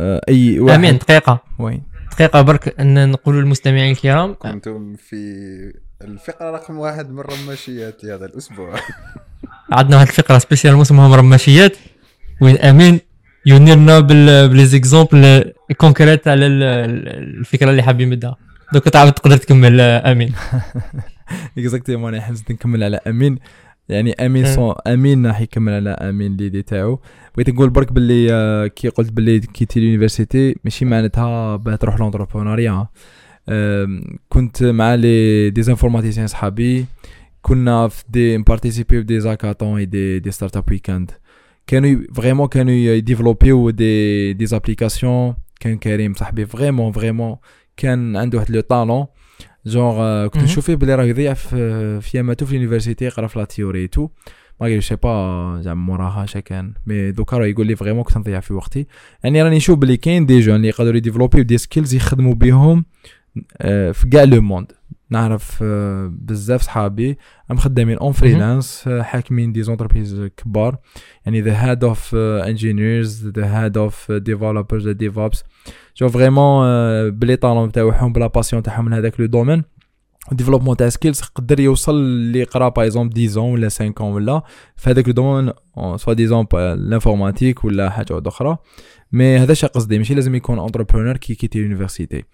اي 0.00 0.60
واحد 0.60 0.78
امين 0.78 0.98
دقيقه 0.98 1.42
وين 1.58 1.82
دقيقه 2.12 2.40
برك 2.42 2.80
ان 2.80 3.10
نقولوا 3.10 3.40
للمستمعين 3.42 3.92
الكرام 3.92 4.34
كنتم 4.34 4.96
في 4.96 5.16
الفقرة 6.02 6.50
رقم 6.50 6.78
واحد 6.78 7.10
من 7.10 7.20
رماشياتي 7.20 8.14
هذا 8.14 8.26
الأسبوع. 8.26 8.74
عندنا 9.72 9.96
واحد 9.96 10.08
الفقرة 10.08 10.38
سبيسيال 10.38 10.80
اسمها 10.82 11.08
مرمشيات 11.08 11.76
وين 12.42 12.56
أمين؟ 12.58 13.00
يونيرنا 13.46 14.00
بال 14.00 14.48
بليزيكزومبل 14.48 15.52
كونكريت 15.76 16.28
على 16.28 16.46
ال- 16.46 16.62
ال- 16.62 17.38
الفكرة 17.38 17.70
اللي 17.70 17.82
حاب 17.82 18.00
يمدها 18.00 18.36
دوك 18.72 18.88
تعاود 18.88 19.12
تقدر 19.12 19.36
تكمل 19.36 19.80
آه، 19.80 20.12
أمين. 20.12 20.32
اكزاكتومون 21.58 22.14
أنا 22.14 22.22
حمزت 22.22 22.50
نكمل 22.52 22.84
على 22.84 23.00
أمين. 23.06 23.38
يعني 23.88 24.12
أمين. 24.12 24.46
سون 24.46 24.74
أمين 24.86 25.26
راح 25.26 25.40
يكمل 25.40 25.72
على 25.72 25.90
أمين 25.90 26.36
ليدي 26.36 26.62
تاعو. 26.62 27.00
بغيت 27.34 27.50
نقول 27.50 27.70
برك 27.70 27.92
باللي 27.92 28.32
آه، 28.32 28.66
كي 28.66 28.88
قلت 28.88 29.12
باللي 29.12 29.40
كيتي 29.40 29.80
لونيفرسيتي 29.80 30.56
ماشي 30.64 30.84
معناتها 30.84 31.56
باه 31.56 31.76
تروح 31.76 32.00
لونتربرونيا. 32.00 32.86
كنت 34.28 34.62
مع 34.62 34.94
les 34.94 35.50
des 35.50 35.60
informaticiens 35.70 36.26
صحابي. 36.26 36.86
كنا 37.42 37.88
في 37.88 38.04
des 38.08 38.38
participer 38.38 38.98
في 38.98 39.02
des 39.02 39.20
hackathons 39.20 39.84
et 39.84 39.98
des 39.98 40.18
des 40.18 40.30
startup 40.30 40.64
weekend 40.70 41.10
كانوا 41.70 42.00
vraiment 42.14 42.48
كانوا 42.48 42.72
ي 42.72 42.80
développer 42.80 43.62
و 43.62 43.70
des 43.70 44.46
des 44.46 44.64
applications 44.64 45.34
كان 45.60 45.78
كريم 45.78 46.14
صاحبي 46.14 46.46
vraiment 46.46 46.92
vraiment 46.92 47.36
كان 47.76 48.16
عنده 48.16 48.38
واحد 48.38 48.50
le 48.50 48.60
talent 48.60 49.06
genre 49.66 49.96
آه، 49.98 50.26
كنت. 50.26 50.42
نشوف 50.42 50.66
فيه 50.66 50.74
بلي 50.74 50.94
راه 50.94 51.04
يضيع 51.04 51.34
في 51.34 52.00
في 52.00 52.16
أياماتو 52.16 52.46
في 52.46 52.52
ال 52.56 52.60
université 52.60 53.04
يقرا 53.04 53.26
في 53.26 53.38
la 53.38 53.44
théorie 53.44 53.88
tout 53.88 54.08
mais 54.60 54.80
c'est 54.80 54.96
pas 54.96 55.60
زعما 55.62 55.80
موراها 55.80 56.24
اش 56.24 56.36
كان. 56.36 56.74
mais 56.86 57.12
دوكا 57.12 57.38
راه 57.38 57.46
يقول 57.46 57.66
لي 57.66 57.76
vraiment 57.76 58.02
كنت 58.02 58.16
نضيع 58.18 58.40
في 58.40 58.54
وقتي. 58.54 58.86
يعني 59.24 59.42
راني 59.42 59.56
نشوف 59.56 59.78
بلي 59.78 59.96
كاين 59.96 60.26
des 60.26 60.40
jeunes 60.40 60.56
اللي 60.56 60.68
يقدروا 60.68 60.96
ي 60.96 61.00
développer 61.00 61.44
و 61.44 61.48
des 61.48 61.58
skills 61.58 61.94
يخدموا 61.94 62.34
بهم 62.34 62.84
آه، 63.56 63.92
في 63.92 64.08
كاع 64.08 64.24
le 64.24 64.42
monde 64.42 64.72
نعرف 65.10 65.58
آه، 65.62 66.12
بزاف 66.12 66.62
صحابي 66.62 67.18
هم 67.50 67.56
خدامين 67.56 67.98
en 67.98 68.12
freelance 68.12 68.88
حاكمين 69.00 69.52
des 69.52 69.62
entreprises 69.62 70.28
كبار. 70.36 70.76
يعني 71.26 71.40
the 71.40 71.52
head 71.52 71.84
of 71.84 72.14
engineers 72.14 73.26
the 73.28 73.46
head 73.46 73.78
of 73.78 74.12
developers 74.12 74.86
the 74.86 74.92
DevOps 74.92 75.44
je 75.96 76.08
vraiment 76.08 76.64
بلي 77.10 77.36
talent 77.36 77.72
تاعهم 77.72 78.12
ب 78.12 78.17
la 78.17 78.26
passion 78.26 78.62
تاعهم 78.62 78.84
من 78.84 78.92
هذاك 78.92 79.20
le 79.20 79.26
domaine 79.26 79.62
développement 80.32 80.76
تاع 80.76 80.88
skills 80.88 81.20
قدر 81.20 81.60
يوصل 81.60 81.94
اللي 81.94 82.44
قرا 82.44 82.68
par 82.68 82.84
exemple 82.84 83.28
10 83.28 83.40
ولا 83.40 83.68
5 83.68 83.94
ولا. 84.00 84.42
في 84.76 84.90
هذاك 84.90 85.08
le 85.08 85.14
domaine 85.14 85.52
soit 85.96 86.12
disons 86.12 86.46
l'informatique 86.54 87.64
ولا 87.64 87.90
حاجة 87.90 88.22
أخرى. 88.26 88.56
mais 89.12 89.38
هذا 89.38 89.54
شا 89.54 89.66
قصدي 89.66 89.98
ماشي 89.98 90.14
لازم 90.14 90.34
يكون 90.34 90.58
entrepreneur 90.58 91.16
كي 91.16 91.34
quitter 91.34 91.58
ال 91.58 91.64
université 91.64 92.24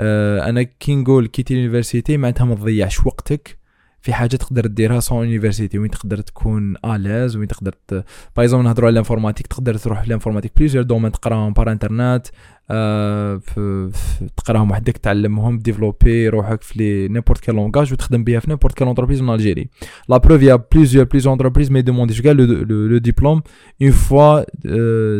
آه 0.00 0.48
أنا 0.48 0.62
كي 0.62 0.94
نقول 0.94 1.26
quitter 1.26 1.54
ال 1.54 1.60
université 1.60 2.16
معناتها 2.16 2.44
ما 2.44 2.54
تضيعش 2.54 3.06
وقتك 3.06 3.59
في 4.02 4.12
حاجة 4.12 4.36
تقدر 4.36 4.66
ديرها 4.66 5.00
sans 5.00 5.26
université 5.26 5.78
وين 5.78 5.90
تقدر 5.90 6.20
تكون 6.20 6.76
à 6.84 6.91
l'aise 6.91 7.36
وين 7.36 7.48
تقدر 7.48 7.74
ت... 7.88 8.04
exemple 8.38 8.64
نهضروا 8.64 8.86
على 8.86 8.92
ال 8.92 8.96
informatique 8.96 9.46
تقدر 9.46 9.74
تروح 9.74 10.06
لل 10.06 10.13
informatique 10.13 10.52
plusieurs 10.56 10.84
domaines 10.84 11.12
تقراهم 11.12 11.52
par 11.52 11.72
internet 11.72 12.26
آه 12.70 13.36
في 13.36 13.90
تقراهم 14.36 14.70
وحدك 14.70 14.96
تعلمهم 14.96 15.58
développer 15.58 16.28
روحك 16.28 16.62
في 16.62 16.78
les 16.78 17.08
n'importe 17.08 17.40
quel 17.40 17.54
langage 17.54 17.92
وتخدم 17.92 18.24
بها 18.24 18.40
في 18.40 18.50
n'importe 18.50 18.74
quelle 18.74 18.88
entreprise 18.88 19.22
même 19.22 19.34
Algérie 19.34 19.68
la 20.08 20.16
preuve 20.16 20.42
y 20.42 20.64
a 20.74 20.77
plusieurs 20.77 21.04
plusieurs 21.04 21.34
entreprises 21.34 21.70
ما 21.70 21.78
ي 21.78 21.82
demander 21.82 22.14
ش 22.14 22.22
كاع 22.22 22.32
le 22.32 22.98
diplôme 22.98 23.42
اون 23.82 23.90
فوا 23.90 24.44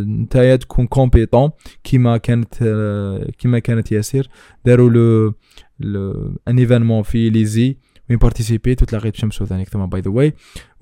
نتايا 0.05 0.57
تكون 0.57 0.87
كومبيتون 0.87 1.51
كيما 1.85 2.17
كانت 2.17 2.55
كيما 3.39 3.59
كانت 3.59 3.93
ياسر 3.93 4.29
داروا 4.65 4.91
لو 4.91 5.35
ان 6.49 6.59
ايفينمون 6.59 7.03
في 7.03 7.31
ليزي 7.31 7.77
وين 8.11 8.19
بارتيسيبي 8.19 8.75
تلاقيت 8.75 9.15
بشمس 9.15 9.43
ثاني 9.43 9.65
كما 9.65 9.87
باي 9.87 10.01
ذا 10.01 10.11
واي 10.11 10.33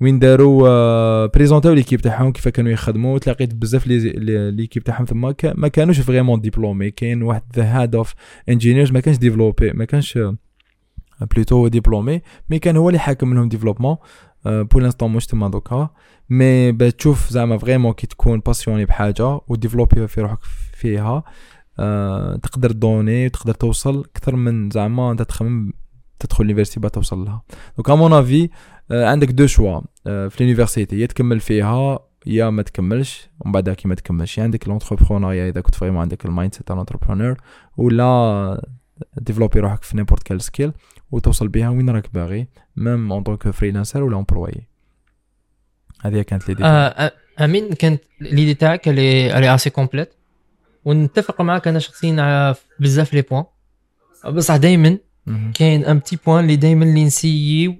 وين 0.01 0.19
داروا 0.19 1.25
بريزونتاو 1.25 1.73
ليكيب 1.73 2.01
تاعهم 2.01 2.31
كيف 2.31 2.47
كانوا 2.47 2.71
يخدموا 2.71 3.17
تلاقيت 3.19 3.55
بزاف 3.55 3.87
لي 3.87 3.99
لي- 3.99 4.51
ليكيب 4.51 4.83
تاعهم 4.83 5.31
كا- 5.31 5.53
ما 5.57 5.67
كانوش 5.67 5.99
فريمون 5.99 6.41
ديبلومي 6.41 6.91
كاين 6.91 7.23
واحد 7.23 7.41
ذا 7.55 7.63
هاد 7.63 7.95
اوف 7.95 8.13
انجينيرز 8.49 8.91
ما 8.91 8.99
كانش 8.99 9.17
ديفلوبي 9.17 9.71
ما 9.71 9.85
كانش 9.85 10.19
بلوتو 11.35 11.67
ديبلومي 11.67 12.21
مي 12.49 12.59
كان 12.59 12.77
هو 12.77 12.89
اللي 12.89 12.99
حاكم 12.99 13.33
لهم 13.33 13.49
ديفلوبمون 13.49 13.95
pour 14.45 14.81
l'instant 14.81 15.13
مش 15.13 15.25
تما 15.27 15.47
دوكا 15.49 15.89
mais 16.29 16.71
بتشوف 16.71 17.29
زعما 17.29 17.57
vraiment 17.57 17.93
كي 17.93 18.07
تكون 18.07 18.39
passionné 18.39 18.85
بحاجه 18.85 19.39
و 19.47 19.52
développer 19.52 20.07
في 20.07 20.21
روحك 20.21 20.39
فيها 20.73 21.23
تقدر 22.43 22.71
donner 22.71 23.25
وتقدر 23.25 23.53
توصل 23.53 23.99
أكثر 23.99 24.35
من 24.35 24.69
زعما 24.69 25.11
انت 25.11 25.21
تخمم 25.21 25.73
تدخل 26.19 26.43
l'université 26.43 26.79
باه 26.79 26.89
توصل 26.89 27.25
لها. 27.25 27.41
donc 27.77 27.89
à 27.89 27.95
mon 27.95 28.13
avis 28.13 28.49
عندك 28.91 29.27
deux 29.31 29.47
choix 29.47 29.81
في 30.03 30.35
l'université 30.39 30.99
يا 30.99 31.05
تكمل 31.05 31.39
فيها 31.39 31.99
يا 32.25 32.49
ما 32.49 32.61
تكملش 32.61 33.29
ومن 33.39 33.51
بعدها 33.51 33.73
كي 33.73 33.87
ما 33.87 33.95
تكملش. 33.95 34.37
يا 34.37 34.43
عندك 34.43 34.67
l'entrepreneuriat 34.67 35.49
إذا 35.49 35.61
كنت 35.61 35.75
vraiment 35.75 36.01
عندك 36.01 36.25
ال 36.25 36.53
mindset 36.53 36.67
تاع 36.67 36.75
l'entrepreneur 36.75 37.37
ولا 37.77 38.69
développer 39.17 39.59
روحك 39.59 39.83
في 39.83 39.97
n'importe 39.97 40.23
quel 40.23 40.41
skill 40.41 40.71
وتوصل 41.11 41.47
بها 41.47 41.69
وين 41.69 41.89
راك 41.89 42.13
باغي 42.13 42.47
même 42.75 43.11
en 43.11 43.23
tant 43.23 43.38
que 43.38 43.49
freelancer 43.49 44.03
ولا 44.03 44.17
employé 44.17 44.67
هذه 46.01 46.21
كانت 46.21 46.49
l'idée 46.49 46.63
آه، 46.63 46.67
آه، 46.67 47.11
أمين 47.39 47.73
كانت 47.73 48.03
l'idée 48.21 48.53
تاعك 48.53 48.87
اللي 48.87 49.55
assez 49.55 49.69
complète 49.69 50.13
ونتفق 50.85 51.41
معك 51.41 51.67
أنا 51.67 51.79
شخصيا 51.79 52.55
بزاف 52.79 53.13
les 53.13 53.21
points 53.21 53.43
بصح 54.25 54.55
دائما. 54.55 54.97
كاين 55.53 55.85
un 55.85 55.99
petit 55.99 56.17
point 56.25 56.43
اللي 56.43 56.55
دائما 56.55 56.85
اللي 56.85 57.03
نسيو 57.03 57.75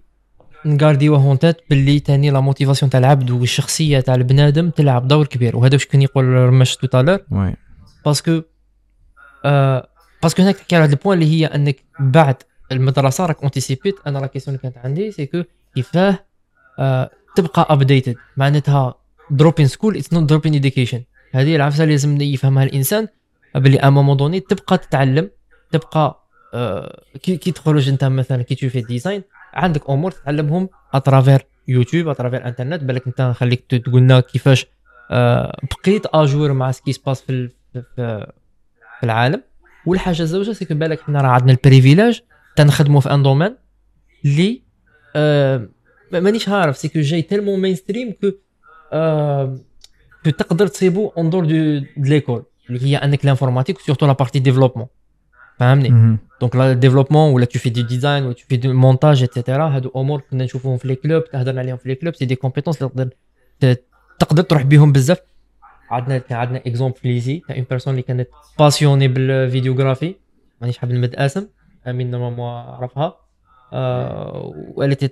نغارديوه 0.65 1.17
هون 1.17 1.39
تات 1.39 1.61
باللي 1.69 1.99
تاني 1.99 2.29
la 2.29 2.39
motivation 2.39 2.89
تاع 2.89 2.99
العبد 2.99 3.31
والشخصية 3.31 3.99
تاع 3.99 4.15
البنادم 4.15 4.69
تلعب 4.69 5.07
دور 5.07 5.27
كبير. 5.27 5.57
وهذا 5.57 5.73
واش 5.75 5.85
كان 5.85 6.01
يقول 6.01 6.25
رمش 6.25 6.75
tout 6.75 6.90
à 6.90 6.94
l'heure 6.94 7.19
oui. 7.31 7.55
parce 8.05 8.28
que 8.28 8.41
آه 9.45 9.89
parce 10.23 10.35
que 10.35 10.41
هناك 10.41 10.55
على 10.73 10.81
واحد 10.81 10.91
ال 10.91 10.96
point 10.96 11.21
اللي 11.21 11.31
هي 11.41 11.45
أنك 11.45 11.75
بعد 11.99 12.35
المدرسة 12.71 13.25
راك 13.25 13.43
anticip 13.43 13.84
يت 13.84 13.95
أنا 14.07 14.19
la 14.19 14.27
question 14.27 14.57
اللي 14.57 14.69
كانت 14.71 14.85
عندي 14.85 15.11
c'est 15.11 15.25
que 15.25 15.43
كيفاه 15.75 16.19
آه 16.79 17.09
تبقى 17.35 17.67
updated 17.69 18.15
معناتها 18.37 18.95
dropping 19.31 19.67
school 19.67 19.97
it's 19.97 20.13
not 20.13 20.23
dropping 20.23 20.53
education 20.53 21.03
هذه 21.33 21.55
العفسة 21.55 21.83
اللي 21.83 21.93
لازم 21.93 22.21
يفهمها 22.21 22.63
الإنسان 22.63 23.07
باللي 23.55 23.79
à 23.79 23.89
un 23.89 23.96
moment 23.96 24.17
donné 24.17 24.39
تبقى 24.39 24.77
تتعلم 24.77 25.29
تبقى 25.71 26.23
كي 27.23 27.37
كي 27.37 27.51
تخرج 27.51 27.89
انت 27.89 28.03
مثلا 28.03 28.41
كي 28.43 28.55
تشوف 28.55 28.75
ال 28.75 28.82
design 28.82 29.23
عندك 29.53 29.89
أمور 29.89 30.11
تتعلمهم 30.11 30.69
à 30.93 31.00
travers 31.00 31.45
YouTube 31.67 32.07
à 32.07 32.12
travers 32.12 32.47
إنترنت 32.47 32.83
بالك 32.83 33.07
انت 33.07 33.21
نخليك 33.21 33.65
تقول 33.69 34.01
لنا 34.01 34.19
كيفاش 34.19 34.65
آه 35.11 35.57
بقيت 35.83 36.03
à 36.13 36.21
jour 36.21 36.53
مع 36.53 36.71
ce 36.71 36.80
qui 36.80 36.93
se 36.93 37.01
passe 37.01 37.21
في 37.21 37.49
في, 37.95 38.27
العالم 39.03 39.43
والحاجة 39.85 40.21
الزوجة 40.21 40.51
c'est 40.51 40.65
que 40.65 40.73
بالك 40.75 41.01
حنا 41.01 41.21
راه 41.21 41.27
عندنا 41.27 41.51
ال 41.51 41.58
privilège 41.58 42.21
تنخدموا 42.55 43.01
في 43.01 43.11
un 43.13 43.23
domaine 43.23 43.55
اللي 44.25 44.61
آه 45.15 45.69
ما- 46.11 46.19
مانيش 46.19 46.49
عارف 46.49 46.77
c'est 46.77 46.87
que 46.87 46.99
جاي 46.99 47.21
tellement 47.21 47.59
mainstream 47.61 48.11
que 48.21 48.31
آه 48.93 49.57
que 50.23 50.29
تقدر 50.29 50.67
تصيبو 50.67 51.07
en 51.17 51.29
dehors 51.29 51.45
de 51.45 51.85
l'école 51.97 52.43
اللي 52.69 52.85
هي 52.85 52.97
انك 52.97 53.25
l'informatique 53.25 53.79
surtout 53.79 54.05
la 54.05 54.13
partie 54.13 54.39
développement. 54.39 54.87
donc 56.41 56.55
le 56.55 56.73
développement 56.73 57.33
ولا 57.33 57.45
tu 57.45 57.59
fais 57.59 57.69
du 57.69 57.83
design 57.83 58.23
ولا 58.23 58.33
tu 58.33 58.43
fais 58.49 58.57
du 58.57 58.73
montage 58.73 59.23
et 59.23 59.34
cetera 59.34 59.67
هادو 59.75 59.91
أمور 59.95 60.21
كنا 60.31 60.43
نشوفوهم 60.43 60.77
في 60.77 60.87
les 60.87 60.95
clubs 60.95 61.23
تهضرنا 61.25 61.59
عليهم 61.61 61.77
في 61.77 61.89
les 61.89 61.95
clubs 61.95 62.15
c'est 62.15 62.25
des 62.25 62.35
compétences 62.35 62.81
اللي 62.81 62.89
تقدر 63.59 63.75
تقدر 64.19 64.43
تروح 64.43 64.61
بهم 64.63 64.91
بزاف. 64.91 65.17
عندنا 65.91 66.17
كان 66.17 66.37
عندنا 66.37 66.57
exemple 66.67 66.97
ليزي 67.03 67.41
تاع 67.47 67.55
une 67.55 67.65
personne 67.69 67.91
اللي 67.93 68.01
كانت 68.01 68.27
passionnée 68.59 69.07
ب 69.07 69.15
la 69.15 69.29
vidéographie 69.29 70.15
مانيش 70.61 70.77
حاب 70.77 70.91
نمد 70.91 71.15
اسم 71.15 71.47
أمين 71.87 72.11
نورمالمون 72.11 72.49
عرفها. 72.49 73.15
آه 73.73 74.53
était 74.75 75.09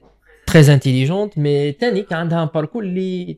très 0.47 0.73
intelligente 0.73 1.38
mais 1.38 1.71
تاني 1.71 2.01
كان 2.01 2.19
عندها 2.19 2.43
un 2.43 2.50
parcours 2.56 2.84
اللي 2.83 3.38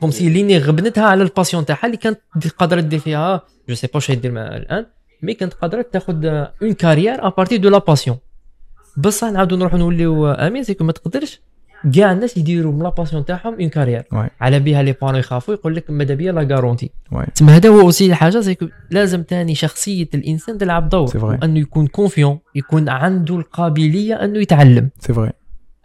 comme 0.00 0.10
si 0.10 0.26
اللي 0.26 0.58
غبنتها 0.58 1.04
على 1.06 1.22
ال 1.22 1.27
passion 1.27 1.64
تاعها 1.66 1.86
اللي 1.86 1.96
كانت 1.96 2.18
دي- 2.36 2.48
قادرة 2.48 2.80
دير 2.80 2.98
فيها. 2.98 3.42
je 3.68 3.74
sais 3.74 3.86
pas 3.86 3.92
واش 3.94 4.10
دير 4.10 4.30
الآن. 4.56 4.86
mais 5.26 5.34
كانت 5.34 5.54
قادره 5.54 5.86
تاخذ 5.92 6.24
une 6.62 6.72
carrière 6.72 7.26
à 7.26 7.28
partir 7.28 7.58
de 7.58 7.68
la 7.68 7.78
passion 7.78 8.16
بصح 8.96 9.28
نعاودو 9.28 9.56
نروحو 9.56 9.76
نوليو 9.76 10.30
امين 10.30 10.62
c'est 10.62 10.76
que 10.76 10.84
ما 10.84 10.92
تقدرش 10.92 11.40
كاع 11.94 12.12
الناس 12.12 12.36
يديروا 12.36 12.72
من 12.72 12.82
la 12.82 12.88
passion 12.88 13.24
تاعهم 13.24 13.54
une 13.60 13.68
carrière. 13.68 14.04
على 14.40 14.60
بها 14.60 14.82
les 14.82 14.92
parents 14.92 15.16
يخافوا 15.16 15.54
يقول 15.54 15.76
لك 15.76 15.90
ماذا 15.90 16.14
بيا 16.14 16.32
la 16.32 16.56
garantie. 16.56 16.90
تسمى 17.34 17.52
هذا 17.52 17.68
هو 17.68 17.80
aussi 17.80 18.06
الحاجة 18.06 18.40
c'est 18.40 18.56
que 18.56 18.66
لازم 18.90 19.22
تاني 19.22 19.54
شخصية 19.54 20.08
الإنسان 20.14 20.58
تلعب 20.58 20.88
دور. 20.88 21.10
وانه 21.14 21.60
يكون 21.60 21.86
confiant 21.86 22.38
يكون 22.54 22.88
عنده 22.88 23.36
القابلية 23.36 24.14
أنه 24.14 24.38
يتعلم 24.38 24.90
c'est 24.98 25.14
vrai 25.14 25.32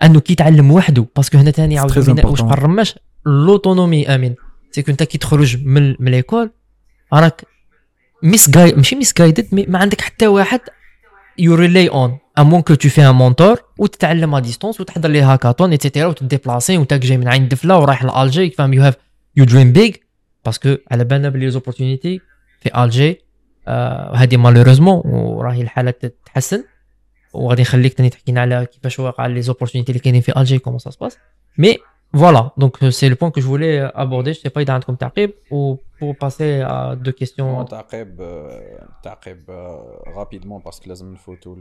أنه 0.03 0.19
كي 0.19 0.33
يتعلم 0.33 0.71
وحده 0.71 1.05
parce 1.15 1.29
que 1.29 1.37
هنا 1.37 1.51
تاني 1.51 1.79
عاود 1.79 1.97
واش 1.97 2.41
important. 2.41 2.43
قرماش 2.43 2.99
l'autonomie 3.25 4.15
آمين 4.15 4.35
c'est 4.71 4.84
que 4.84 4.91
أنت 4.91 5.03
كي 5.03 5.17
تخرج 5.17 5.65
من 5.65 5.95
من 5.99 6.11
l'école 6.11 6.51
راك 7.13 7.45
misgui- 8.23 8.73
ماشي 8.73 8.95
misguided 8.95 9.69
ما 9.69 9.79
عندك 9.79 10.01
حتى 10.01 10.27
واحد 10.27 10.59
you 11.37 11.55
rely 11.55 11.89
on 11.89 12.17
à 12.39 12.43
moins 12.43 12.61
que 12.61 12.73
tu 12.73 12.89
fais 12.89 13.01
un 13.09 13.15
mentor 13.15 13.61
وتتعلم 13.77 14.35
à 14.35 14.39
distance 14.39 14.81
وتحضر 14.81 15.09
les 15.09 15.21
hackathons 15.21 15.71
et 15.71 15.80
cetera 15.80 16.05
وت 16.05 16.20
déplacer 16.20 16.77
وانت 16.77 16.93
جاي 16.93 17.17
من 17.17 17.27
عين 17.27 17.47
دفله 17.47 17.77
ورايح 17.77 18.03
لالجي 18.03 18.49
فاهم 18.49 18.73
you 18.73 18.81
have 18.83 19.45
to 19.45 19.53
dream 19.53 19.71
big 19.71 19.95
parce 20.45 20.64
que 20.64 20.75
على 20.91 21.03
بالنا 21.03 21.29
بلي 21.29 21.49
les 21.49 21.64
opportunités 21.64 22.21
في 22.61 22.83
Algérie 22.83 23.21
آه 23.67 24.15
هذه 24.15 24.37
malheureusement 24.37 25.01
وراهي 25.05 25.61
الحاله 25.61 25.91
تتحسن 25.91 26.63
وغادي 27.33 27.61
نخليك 27.61 27.93
تاني 27.93 28.09
تحكينا 28.09 28.41
على 28.41 28.65
كيفاش 28.65 28.99
واقع 28.99 29.25
les 29.25 29.41
opportunités 29.41 29.91
اللي 29.91 29.99
كاينين 30.03 30.21
في 30.21 30.37
Algérie 30.37 30.59
comment 30.59 30.79
ça 30.79 30.89
se 30.89 30.97
passe 30.97 31.17
mais 31.57 31.77
voilà 32.13 32.51
donc 32.57 32.89
c'est 32.89 33.09
le 33.09 33.15
point 33.15 33.31
que 33.31 33.41
je 33.41 33.47
voulais 33.47 33.85
aborder 33.85 34.33
sais 34.33 34.49
pas 34.49 34.61
اذا 34.61 34.73
عندكم 34.73 34.95
تعقيب 34.95 35.33
و 35.51 35.75
pour 35.75 36.15
passer 36.15 36.61
à 36.61 36.95
deux 36.95 37.11
questions 37.11 37.63
تعقيب 37.69 38.15
تعقيب 39.03 39.51
rapidement 40.15 40.69
parce 40.69 40.79
que 40.79 40.87
لازم 40.87 41.13
نفوتوا 41.13 41.55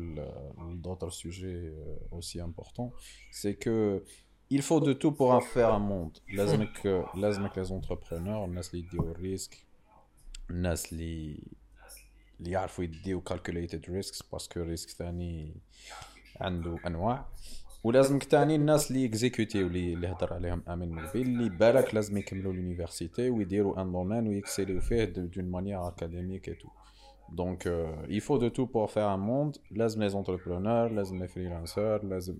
d'autres 0.84 1.12
sujets 1.12 1.72
aussi 2.10 2.40
importants 2.40 2.92
c'est 3.30 3.54
que 3.64 4.02
il 4.50 4.62
faut 4.62 4.80
de 4.80 4.92
tout 4.92 5.12
pour 5.12 5.30
en 5.32 5.40
faire 5.40 5.72
un 5.74 5.78
monde 5.78 6.18
لازمك 6.34 7.06
لازمك 7.14 7.52
les 7.64 7.68
entrepreneurs 7.68 8.44
الناس 8.44 8.74
اللي 8.74 8.86
يديو 8.86 9.10
ال 9.10 9.17
risque 9.17 9.56
الناس 10.50 10.92
اللي 10.92 11.42
اللي 12.40 12.50
يعرفوا 12.50 12.84
يديو 12.84 13.22
calculated 13.30 13.84
risks 13.88 14.22
parce 14.32 14.50
que 14.50 14.60
ال 14.60 14.65
risque 14.65 14.90
ثاني 14.90 15.56
عنده 16.40 16.76
انواع 16.86 17.26
ولازمك 17.84 18.24
تاني 18.24 18.56
الناس 18.56 18.90
اللي 18.90 19.06
exécut 19.06 19.51
يو 19.51 19.66
اللي 19.66 19.94
اللي 19.94 20.08
هضر 20.08 20.34
عليهم 20.34 20.62
آمين 20.68 20.98
قبل 20.98 21.20
اللي 21.20 21.48
بالك 21.48 21.94
لازم 21.94 22.16
يكملوا 22.16 22.52
l'université 22.52 23.30
ويديروا 23.30 23.82
un 23.82 23.92
domaine 23.92 24.28
وي 24.28 24.39
excell 24.39 24.70
يو 24.70 24.80
فيه 24.80 25.04
d'une 25.04 25.44
manière 25.44 25.88
académique 25.88 26.48
et 26.48 26.54
tout 26.54 26.68
دونك 27.32 27.62
il 28.08 28.20
faut 28.20 28.38
de 28.38 28.48
tout 28.48 28.66
pour 28.66 28.90
faire 28.90 29.08
un 29.08 29.16
monde. 29.16 29.58
لازم 29.70 30.02
les 30.02 30.08
entrepreneurs 30.08 30.88
لازم 30.88 31.18
les 31.18 31.28
freelancers 31.28 32.04
لازم 32.04 32.36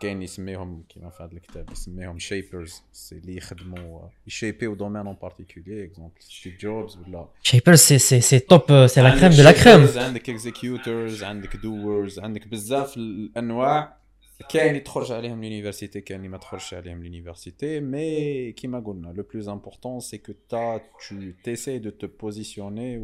كاين 0.00 0.22
يسميهم 0.22 0.84
كيما 0.88 1.10
في 1.10 1.22
هذا 1.22 1.32
الكتاب 1.32 1.70
يسميهم 1.70 2.18
shippers 2.18 2.82
c'est 2.92 3.14
اللي 3.16 3.36
يخدموا 3.36 4.08
ي 4.26 4.36
ship 4.36 4.74
يو 4.74 4.81
domaine 4.81 5.06
en 5.06 5.16
particulier 5.22 5.84
exemple 5.84 6.12
Steve 6.20 6.60
Jobs 6.60 6.96
ولا 6.96 7.28
shippers 7.42 7.78
c'est 7.78 7.98
c'est 7.98 8.20
c'est 8.20 8.38
top 8.38 8.86
c'est 8.86 9.02
la 9.02 9.18
crème 9.18 9.32
de 9.32 9.42
la 9.42 9.52
crème 9.52 10.04
عندك 10.04 10.30
executors 10.30 11.22
عندك 11.22 11.56
doers 11.56 12.18
عندك 12.18 12.48
بزاف 12.48 12.96
الانواع 12.96 14.03
كاين 14.48 14.68
اللي 14.68 14.80
تخرج 14.80 15.12
عليهم 15.12 15.42
l'université 15.44 16.00
كاين 16.00 16.20
اللي 16.20 16.28
ما 16.28 16.38
تخرجش 16.38 16.74
عليهم 16.74 17.02
l'université 17.02 17.80
mais 17.80 18.52
كيما 18.52 18.80
قلنا 18.80 19.08
le 19.08 19.22
plus 19.32 19.48
important 19.48 20.00
c'est 20.00 20.18
que 20.18 20.32
t'as 20.48 20.76
tout 20.78 21.16
t'essaies 21.44 21.78
de 21.78 21.90
te 21.90 22.06
positionner 22.20 22.98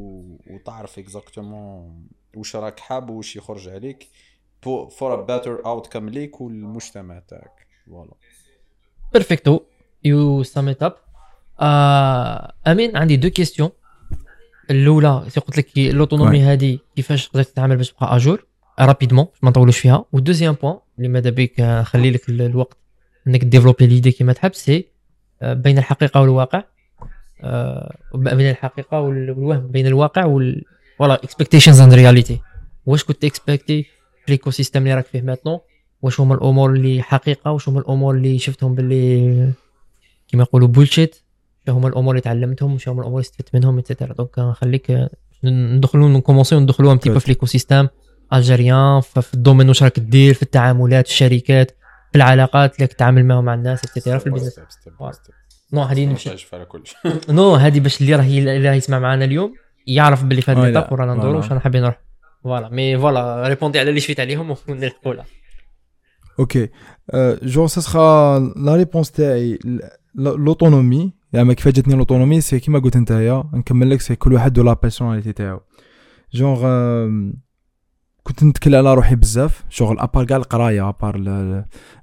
وتعرف 0.51 0.99
exactement 0.99 2.07
واش 2.37 2.57
راك 2.57 2.81
حاب 2.81 3.11
واش 3.11 3.37
يخرج 3.37 3.69
عليك 3.69 4.09
for 4.63 5.15
a 5.15 5.23
better 5.23 5.67
outcome 5.67 6.09
ليك 6.09 6.41
والمجتمع 6.41 7.19
تاعك 7.19 7.67
voilà 7.87 8.13
perfect 9.13 9.61
you 10.05 10.43
summed 10.43 10.73
it 10.73 10.83
up 10.83 10.97
امين 12.67 12.97
عندي 12.97 13.17
deux 13.17 13.31
questions 13.31 13.71
الاولى 14.71 15.27
قلت 15.47 15.59
لك 15.59 15.79
l'autonomie 15.79 16.41
هذه 16.43 16.79
كيفاش 16.97 17.29
تقدر 17.29 17.43
تتعامل 17.43 17.77
باش 17.77 17.93
تبقى 17.93 18.17
à 18.17 18.23
jour 18.23 18.47
rapidement 18.81 19.27
ما 19.43 19.51
نطولوش 19.51 19.79
فيها 19.79 20.05
و 20.13 20.17
deuxième 20.17 20.55
point 20.55 20.79
اللي 21.01 21.09
ماذا 21.09 21.31
بك؟ 21.31 21.61
نخلي 21.61 22.11
لك 22.11 22.29
الوقت 22.29 22.77
انك 23.27 23.45
développer 23.45 23.87
l'idée 23.87 24.13
كيما 24.13 24.33
تحب. 24.33 24.55
c'est 24.55 24.87
بين 25.43 25.79
الحقيقة 25.79 26.21
والواقع. 26.21 26.63
بين 28.15 28.51
الحقيقة 28.51 29.01
والوهم 29.01 29.67
بين 29.67 29.87
الواقع 29.87 30.25
وال 30.25 30.65
voilà 30.99 31.15
expectations 31.15 31.81
and 31.81 31.95
reality 31.95 32.41
واش 32.87 33.05
كنت 33.05 33.25
expect 33.25 33.74
ي 33.74 33.83
في 34.27 34.33
l'écosystème 34.33 34.83
اللي 34.83 34.95
راك 34.95 35.07
فيه 35.07 35.23
maintenant 35.23 35.59
واش 36.03 36.21
هما 36.21 36.35
الأمور 36.35 36.71
اللي 36.73 37.03
حقيقة؟ 37.03 37.53
واش 37.53 37.69
هما 37.69 37.81
الأمور 37.81 38.15
اللي 38.15 38.39
شفتهم 38.39 38.75
باللي 38.75 39.53
كيما 40.29 40.43
يقولوا 40.43 40.69
bullshit 40.69 41.17
هما 41.69 41.89
الأمور 41.89 42.11
اللي 42.11 42.21
تعلمتهم؟ 42.21 42.73
واش 42.73 42.89
هما 42.89 43.01
الأمور 43.01 43.19
اللي 43.19 43.27
استفدت 43.27 43.55
منهم 43.55 43.79
et 43.79 43.87
cetera 43.87 44.13
donc 44.13 44.39
نخليك 44.39 45.09
ندخلوا 45.45 46.09
ن 46.09 46.14
commenc 46.14 46.50
يو 46.50 46.61
ندخلوا 46.61 46.93
un 46.93 46.97
petit 46.97 47.21
في 47.21 47.29
l'écosystème 47.29 47.89
algérien 48.35 49.01
في 49.01 49.35
ال 49.35 49.39
domaine 49.39 49.69
واش 49.69 49.83
راك 49.83 49.99
دير 49.99 50.35
في 50.35 50.43
التعاملات 50.43 51.07
في 51.07 51.13
الشركات 51.13 51.71
في 52.13 52.17
العلاقات 52.19 52.77
اللي 52.77 52.87
تتعامل 52.87 53.27
معهم 53.27 53.45
مع 53.45 53.55
الناس 53.55 53.85
et 53.85 53.93
cetera 53.93 54.19
في 54.19 54.27
ال 54.27 54.31
business 54.31 54.61
non 55.73 55.83
هذه 55.83 56.07
نمشي. 56.07 56.31
non 57.29 57.55
هذه 57.55 57.81
باش 57.81 58.01
اللي 58.01 58.15
راه 58.15 58.23
اللي 58.23 58.69
راه 58.69 58.75
يسمع 58.75 58.99
معنا 58.99 59.25
اليوم 59.25 59.55
يعرف 59.87 60.25
باللي 60.25 60.43
في 60.43 60.51
هذه 60.51 60.65
l'étape 60.65 60.93
ورانا 60.93 61.15
ندورو 61.15 61.37
واش 61.37 61.49
رانا 61.49 61.61
حابين 61.61 61.83
نروح. 61.83 62.01
voilà 62.45 62.69
mais 62.69 62.99
voilà 62.99 63.49
répond 63.49 63.74
ي 63.74 63.79
على 63.79 63.89
اللي 63.89 64.01
شفت 64.01 64.21
عليهم 64.21 64.57
ونلحقوا 64.69 65.15
OK 66.39 66.69
je 67.43 67.67
ça 67.67 67.81
sera 67.81 68.39
la 68.57 68.77
réponse 68.77 69.11
تاعي. 69.11 69.59
l'autonomie 70.15 71.13
يعني 71.33 71.55
كيفاش 71.55 71.73
جاتني 71.73 71.95
l'autonomie 71.95 72.41
c'est 72.41 72.61
كيما 72.61 72.79
قلت 72.79 72.97
نتايا 72.97 73.45
نكمل 73.55 73.91
لك 73.91 74.01
c'est 74.01 74.17
كل 74.17 74.33
واحد 74.33 74.59
و 74.59 74.63
la 74.63 74.73
personnalité 74.73 75.33
تاعو. 75.33 75.61
جونغ 76.35 76.67
كنت 78.31 78.45
نتكل 78.45 78.75
على 78.75 78.95
روحي 78.95 79.15
بزاف 79.15 79.65
شغل 79.69 79.99
à 79.99 80.04
part 80.04 80.25
كاع 80.25 80.37
القراية 80.37 80.89
à 80.89 80.94
part 80.94 81.17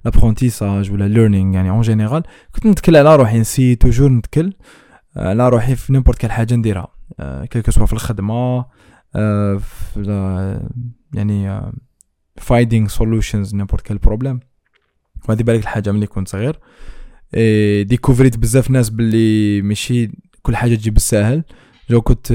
l'apprentissage 0.04 0.92
ولا 0.92 1.08
learning 1.08 1.54
يعني 1.54 1.70
en 1.70 1.80
général 1.80 2.22
كنت 2.54 2.66
نتكل 2.66 2.96
على 2.96 3.16
روحي 3.16 3.38
ن 3.38 3.44
essay 3.44 3.74
toujours 3.74 4.10
نتكل 4.10 4.52
على 5.16 5.48
روحي 5.48 5.76
في 5.76 5.92
n'importe 5.92 6.18
quelle 6.18 6.30
حاجة 6.30 6.54
نديرها 6.54 6.88
quel 7.50 7.61
que 7.61 7.70
soit 7.70 7.86
في 7.86 7.92
الخدمة 7.92 8.64
في 9.58 10.60
يعني 11.14 11.62
finding 12.36 12.88
solutions 12.88 13.54
n'importe 13.54 13.82
quel 13.82 13.98
problème 13.98 14.40
وهذه 15.28 15.42
بالك 15.42 15.62
الحاجة 15.62 15.92
ملي 15.92 16.06
كنت 16.06 16.28
صغير. 16.28 16.58
découvr 17.84 18.24
يت 18.24 18.36
بزاف 18.36 18.70
ناس 18.70 18.90
باللي 18.90 19.62
ماشي 19.62 20.10
كل 20.42 20.56
حاجة 20.56 20.74
تجي 20.74 20.90
بالساهل 20.90 21.44
je 21.90 22.00
كنت 22.00 22.32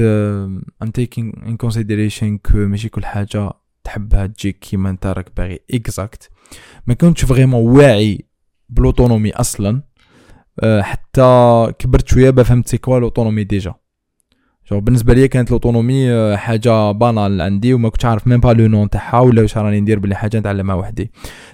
I'm 0.82 0.90
taking 0.90 1.32
in 1.46 1.56
consideration 1.56 2.38
que 2.38 2.58
ماشي 2.58 2.88
كل 2.88 3.04
حاجة 3.04 3.50
تحبها 3.84 4.26
تجيك 4.26 4.58
كيما 4.58 4.90
انت 4.90 5.06
راك 5.06 5.36
باغي. 5.36 5.60
exact 5.74 6.30
ما 6.86 6.94
كنتش 6.94 7.24
vraiment 7.24 7.76
واعي 7.78 8.24
ب 8.68 8.73
l'autonomie 8.73 9.30
أصلا. 9.30 9.82
أه 10.60 10.82
حتى 10.82 11.72
كبرت 11.78 12.08
شوية 12.08 12.30
فهمت 12.30 12.68
c'est 12.68 12.78
quoi 12.78 12.98
l'autonomie 12.98 13.44
déjà. 13.44 13.74
je 14.70 14.80
بالنسبة 14.80 15.14
لي 15.14 15.28
كانت 15.28 15.50
l'autonomie 15.50 16.10
أه 16.10 16.36
حاجة 16.36 16.92
banale 16.92 17.40
عندي 17.40 17.74
وما 17.74 17.88
كنتش 17.88 18.04
عارف 18.04 18.26
même 18.26 18.40
pas 18.40 18.52
le 18.52 18.66
nom 18.66 18.90
تاعها 18.90 19.20
ولا 19.20 19.42
واش 19.42 19.58
راني 19.58 19.80
ندير 19.80 19.98
بلي 19.98 20.14
حاجة 20.14 20.38
نتعلمها 20.38 20.74
وحدي. 20.74 21.10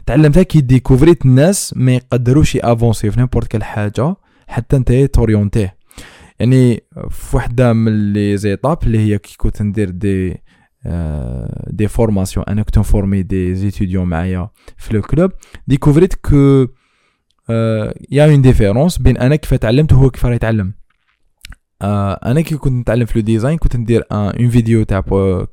تعلمتها 0.07 0.43
كي 0.43 0.61
découvr 0.61 1.11
يت 1.11 1.25
الناس 1.25 1.75
ما 1.77 1.95
يقدروش 1.95 2.55
ي 2.55 2.62
avancer 2.62 3.11
في 3.11 3.19
n'importe 3.19 3.47
quelle 3.47 3.65
حاجة 3.65 4.17
حتى 4.49 4.77
انت 4.77 4.93
t'orienter 4.93 5.77
يعني 6.39 6.85
في 7.11 7.37
وحده 7.37 7.73
من 7.73 8.13
les 8.13 8.37
étapes 8.37 8.79
اللي 8.83 8.99
هي 8.99 9.19
كي 9.19 9.37
كنت 9.37 9.63
ندير 9.63 9.91
des 9.91 10.43
des 11.67 11.89
formations 11.89 12.45
أنا 12.49 12.63
كنت 12.63 12.79
نفورمي 12.79 13.23
des 13.23 13.55
étudiants 13.55 14.09
معايا 14.09 14.51
في 14.77 14.95
le 14.95 15.03
club 15.03 15.31
découvrirent 15.67 16.15
qu'il 16.15 16.67
y 18.11 18.25
a 18.25 18.29
une 18.29 18.43
différence 18.43 18.99
بين 18.99 19.17
أنا 19.17 19.37
كيف 19.37 19.55
تعلمت 19.55 19.93
وهو 19.93 20.11
كيف 20.11 20.27
راه 20.27 20.35
يتعلم 20.35 20.75
أنا 21.83 22.41
كي 22.41 22.57
كنت 22.57 22.73
نتعلم 22.73 23.07
في 23.07 23.19
le 23.19 23.25
design 23.25 23.59
كنت 23.59 23.77
ندير 23.77 24.05
une 24.13 24.49
vidéo 24.49 24.83
تاع 24.83 25.01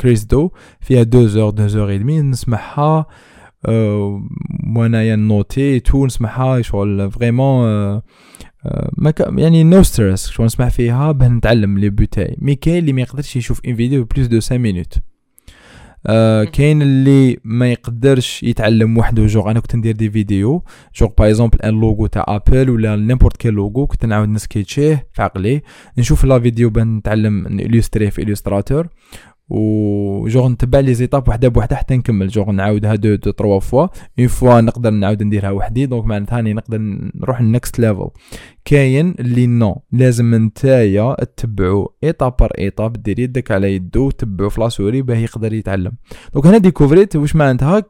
كريس 0.01 0.23
دو 0.23 0.51
فيها 0.82 1.01
2 1.01 1.28
heures 1.28 1.49
2 1.49 1.67
heures 1.69 1.89
et 1.89 1.97
demie 1.97 2.21
نسمعها 2.21 3.05
وانايا 4.75 5.15
نوتي 5.15 5.80
tout 5.80 6.05
نسمعها 6.05 6.61
شغل 6.61 7.11
vraiment 7.11 7.65
ما 8.97 9.13
يعني 9.38 9.63
no 9.63 9.84
stress 9.84 10.30
شو 10.30 10.43
نسمع 10.43 10.69
فيها 10.69 11.11
باه 11.11 11.28
نتعلم 11.28 11.78
les 11.78 11.89
bouts 11.89 12.03
تاعي 12.05 12.38
mais 12.41 12.55
كاين 12.55 12.78
اللي 12.78 12.93
ما 12.93 13.01
يقدرش 13.01 13.36
يشوف 13.36 13.61
une 13.67 13.75
vidéo 13.75 14.03
plus 14.05 14.28
de 14.28 14.36
5 14.36 14.57
minutes 14.57 14.93
آه 16.05 16.43
كاين 16.43 16.81
اللي 16.81 17.37
ما 17.43 17.71
يقدرش 17.71 18.43
يتعلم 18.43 18.97
وحده 18.97 19.25
جوغ 19.25 19.51
أنا 19.51 19.59
كنت 19.59 19.75
ندير 19.75 19.95
des 19.95 20.09
vidéos 20.09 20.63
genre 20.95 21.09
par 21.17 21.28
exemple 21.28 21.61
un 21.61 21.80
logo 21.80 22.07
تاع 22.07 22.25
Apple 22.28 22.69
ولا 22.69 22.95
n'importe 22.95 23.38
quel 23.38 23.53
logo 23.53 23.88
كنت 23.87 24.05
نعاود 24.05 24.29
نسكيتشيه 24.29 25.07
في 25.13 25.21
عقلي. 25.21 25.61
نشوف 25.97 26.25
la 26.25 26.39
vidéo 26.39 26.69
باه 26.69 26.83
نتعلم 26.83 27.47
نيلوستري 27.47 28.11
في 28.11 28.23
Illustrator 28.23 28.88
و 29.49 30.27
genre 30.28 30.49
نتبع 30.49 30.79
les 30.80 30.93
étapes 30.93 31.30
وحده 31.29 31.47
بوحده 31.47 31.75
حتى 31.75 31.97
نكمل. 31.97 32.27
جوغ 32.27 32.51
نعاودها 32.51 32.95
دو 32.95 33.15
دو 33.15 33.31
تروا 33.31 33.59
فوا. 33.59 33.87
une 34.19 34.28
fois 34.28 34.61
نقدر 34.61 34.89
نعاود 34.89 35.23
نديرها 35.23 35.51
وحدي. 35.51 35.85
donc 35.86 36.05
معناتها 36.05 36.37
راني 36.37 36.53
نقدر 36.53 36.77
نروح 37.15 37.41
لل 37.41 37.54
next 37.54 37.80
level 37.80 38.09
كاين 38.65 39.15
اللي 39.19 39.47
non. 39.47 39.82
لازم 39.91 40.35
نتايا 40.35 41.13
تتبعو 41.23 41.93
étape 42.03 42.36
par 42.39 42.51
étape 42.57 42.93
دير 42.93 43.19
يدك 43.19 43.51
على 43.51 43.75
يدو 43.75 44.09
تبعو 44.09 44.49
في 44.49 44.61
la 44.61 44.71
souris 44.71 45.01
باه 45.01 45.17
يقدر 45.17 45.53
يتعلم. 45.53 45.91
donc 46.34 46.47
هنا 46.47 46.57
ديكوفريت 46.57 47.15
واش 47.15 47.35
معناتها؟ 47.35 47.83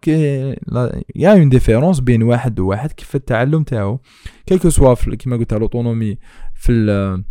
il 1.16 1.34
y 1.34 1.37
a 1.37 1.40
une 1.40 1.50
différence 1.50 2.00
بين 2.00 2.24
واحد 2.24 2.60
وواحد 2.60 2.92
كيف 2.92 3.16
التعلم 3.16 3.64
تاعو. 3.64 4.00
quel 4.46 4.60
que 4.60 4.70
soit 4.70 4.94
كيما 4.94 5.38
قلت 5.38 5.54
l'autonomie 5.54 6.18
في 6.56 7.24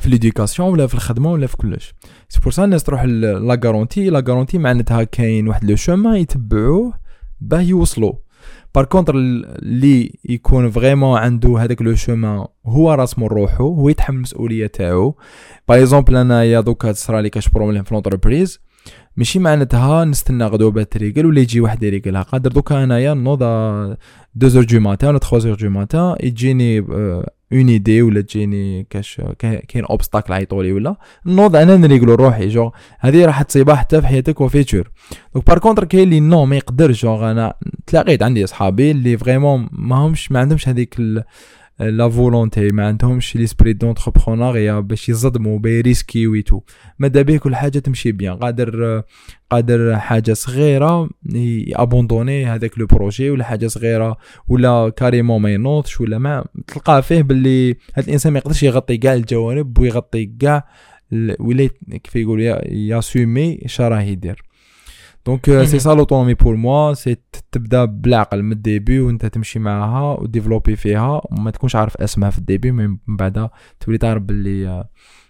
في 0.00 0.10
l'éducation 0.10 0.68
ولا 0.68 0.86
في 0.86 0.94
الخدمة 0.94 1.32
ولا 1.32 1.46
في 1.46 1.56
كلش. 1.56 1.94
c'est 2.28 2.40
pour 2.40 2.52
ça 2.52 2.64
الناس 2.64 2.82
تروح 2.82 3.04
la 3.04 3.60
garantie 3.64 4.10
la 4.10 4.24
garantie 4.28 4.58
معناتها 4.58 5.04
كاين 5.04 5.48
واحد 5.48 5.64
le 5.64 5.76
chemin 5.76 6.16
يتبعوه 6.16 6.92
باه 7.40 7.60
يوصلوا. 7.60 8.12
par 8.74 8.84
contre 8.84 9.14
اللي 9.16 10.18
يكون 10.24 10.70
vraiment 10.70 11.18
عنده 11.18 11.58
هذاك 11.58 11.82
le 11.82 11.94
chemin 11.94 12.46
هو 12.66 12.92
راسمو 12.92 13.26
روحو 13.26 13.74
هو 13.74 13.88
يتحمل 13.88 14.16
المسؤولية 14.16 14.66
تاعو. 14.66 15.16
par 15.68 15.78
exemple 15.78 16.16
انايا 16.16 16.60
دوكا 16.60 16.92
تصرا 16.92 17.20
لي 17.20 17.30
كاش 17.30 17.48
problème 17.48 17.82
في 17.82 17.94
l'entreprise 17.94 18.60
ماشي 19.16 19.38
معناتها 19.38 20.04
نستنى 20.04 20.44
غدوة 20.44 20.70
باه 20.70 20.82
تريقل 20.82 21.26
ولا 21.26 21.40
يجي 21.40 21.60
واحد 21.60 21.82
يريقلها 21.82 22.22
قادر 22.22 22.52
دوكا 22.52 22.84
أنايا 22.84 23.14
نوض 23.14 23.42
2 24.36 24.48
heures 24.48 24.64
du 24.64 24.80
matin 24.80 25.10
ولا 25.10 25.18
3 25.18 25.38
heures 25.38 25.54
du 25.54 25.70
matin 25.70 26.16
يجيني 26.20 26.78
une 27.52 27.68
idée 27.68 28.02
ولا 28.02 28.20
تجيني 28.20 28.86
كاش 28.90 29.20
كاين 29.38 29.84
obstacle 29.84 30.32
عيطولي 30.32 30.72
ولا 30.72 30.96
نوض 31.26 31.56
أنا 31.56 31.76
نريقلو 31.76 32.14
روحي 32.14 32.48
جو 32.48 32.70
هذه 33.00 33.24
راح 33.24 33.42
تصيبها 33.42 33.74
حتى 33.74 34.00
في 34.00 34.06
حياتك 34.06 34.40
و 34.40 34.47
future 34.47 34.90
donc 35.34 35.46
par 35.46 35.58
contre 35.58 35.84
كاين 35.84 36.02
اللي 36.02 36.20
non 36.20 36.44
ما 36.44 36.56
يقدرش 36.56 37.02
جو 37.02 37.30
أنا 37.30 37.54
تلاقيت 37.86 38.22
عندي 38.22 38.44
أصحابي 38.44 38.90
اللي 38.90 39.18
vraiment 39.18 39.68
ما 39.72 39.96
همش 39.96 40.32
ما 40.32 40.40
عندهمش 40.40 40.68
هذيك 40.68 40.96
la 41.80 42.08
volonté 42.08 42.68
ما 42.68 42.86
عندهمش 42.86 43.36
l'esprit 43.36 43.72
d'entrepreneuriat 43.72 44.80
باش 44.80 45.08
يصدموا 45.08 45.58
بيريسكي 45.58 46.26
et 46.26 46.36
tout. 46.36 46.60
ماذا 46.98 47.22
به 47.22 47.36
كل 47.36 47.56
حاجة 47.56 47.78
تمشي 47.78 48.12
bien. 48.12 48.36
قادر 48.36 49.02
قادر 49.50 49.96
حاجة 49.96 50.32
صغيرة 50.32 51.10
يابوندوني 51.66 52.46
هذاك 52.46 52.78
le 52.78 52.86
projet 52.86 53.30
ولا 53.30 53.44
حاجة 53.44 53.66
صغيرة 53.66 54.16
ولا 54.48 54.92
carrément 54.96 55.42
ما 55.42 55.52
ينوضش 55.52 56.00
ولا 56.00 56.18
ما. 56.18 56.44
تلقاه 56.66 57.00
فيه 57.00 57.22
باللي 57.22 57.76
هذا 57.94 58.06
الإنسان 58.06 58.32
ما 58.32 58.38
يقدرش 58.38 58.62
يغطي 58.62 58.96
كاع 58.96 59.14
الجوانب 59.14 59.78
ويغطي 59.78 60.26
كاع 60.40 60.68
ولا 61.38 61.68
كيف 62.04 62.16
يقول 62.16 62.40
يassumer 62.70 63.58
اش 63.64 63.80
راه 63.80 64.00
يدير. 64.02 64.42
donc 65.26 65.62
c'est 65.64 65.78
ça 65.78 65.94
l'autonomie 65.94 66.34
pour 66.34 66.56
moi 66.56 66.94
c'est 66.94 67.16
تبدا 67.52 67.84
بالعقل 67.84 68.42
من 68.42 68.52
ال 68.52 68.60
début 68.60 69.00
وانت 69.00 69.26
تمشي 69.26 69.58
معاها 69.58 70.20
وديفلوبي 70.20 70.76
فيها 70.76 71.20
وما 71.24 71.50
تكونش 71.50 71.76
عارف 71.76 71.96
اسمها 71.96 72.30
في 72.30 72.38
ال 72.38 72.43
début 72.43 72.70
من 72.72 72.98
بعد 73.06 73.50
تولي 73.80 73.98
تعرف 73.98 74.22
باللي 74.22 74.84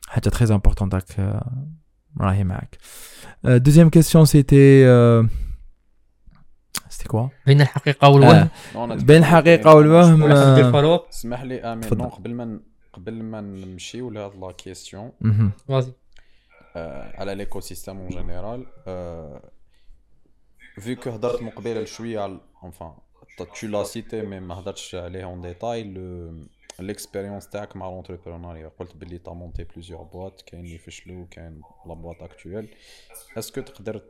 حاجة 0.09 0.29
très 0.29 0.55
important 0.55 0.89
تاعك 0.89 1.41
راهي 2.21 2.45
معاك 2.45 2.79
deuxième 3.45 3.91
question 3.91 4.25
c'était 4.25 4.85
c'était 6.89 7.09
quoi 7.09 7.29
بين 7.47 7.61
الحقيقة 7.61 8.09
والوهم. 8.09 8.49
بين 8.97 9.17
الحقيقة 9.17 9.75
والوهم 9.75 10.23
اسمح 11.11 11.43
لي 11.43 11.61
آمين. 11.61 11.89
نو 11.93 12.09
قبل 12.09 12.35
ما 12.35 12.61
قبل 12.93 13.23
ما 13.23 13.41
نمشيو 13.41 14.11
لهاد 14.11 14.33
لا 14.37 14.53
كيسيون 14.53 15.13
على 17.19 17.35
ليكو 17.35 17.61
سيستيم 17.61 17.99
اون 17.99 18.09
جينيرال 18.09 18.67
vu 20.78 20.96
que 20.96 21.08
هضرت 21.08 21.42
من 21.42 21.50
قبيله 21.50 21.86
شويه 21.86 22.20
على 22.20 22.40
enfin 22.62 22.94
tu 23.54 23.68
l'as 23.68 23.86
cité 23.86 24.22
mais 24.22 24.40
ما 24.42 24.60
هضرتش 24.60 24.96
عليه 24.96 25.26
en 25.26 25.38
détail 25.38 25.84
le 25.84 26.32
l'expérience 26.82 27.50
تاعك 27.52 27.76
مع 27.76 28.02
l'entrepreneuriat 28.02 28.80
قلت 28.80 28.96
بلي 28.96 29.18
تا 29.18 29.32
مونتي 29.32 29.66
plusieurs 29.66 30.06
boîtes 30.14 30.44
كاين 30.46 30.66
اللي 30.66 30.78
فشلوا 30.78 31.26
كاين 31.32 31.62
لا 31.86 31.96
boîte 31.96 32.24
actuelle 32.24 32.68
est-ce 33.40 33.52
que 33.52 33.60
تقدر 33.60 34.02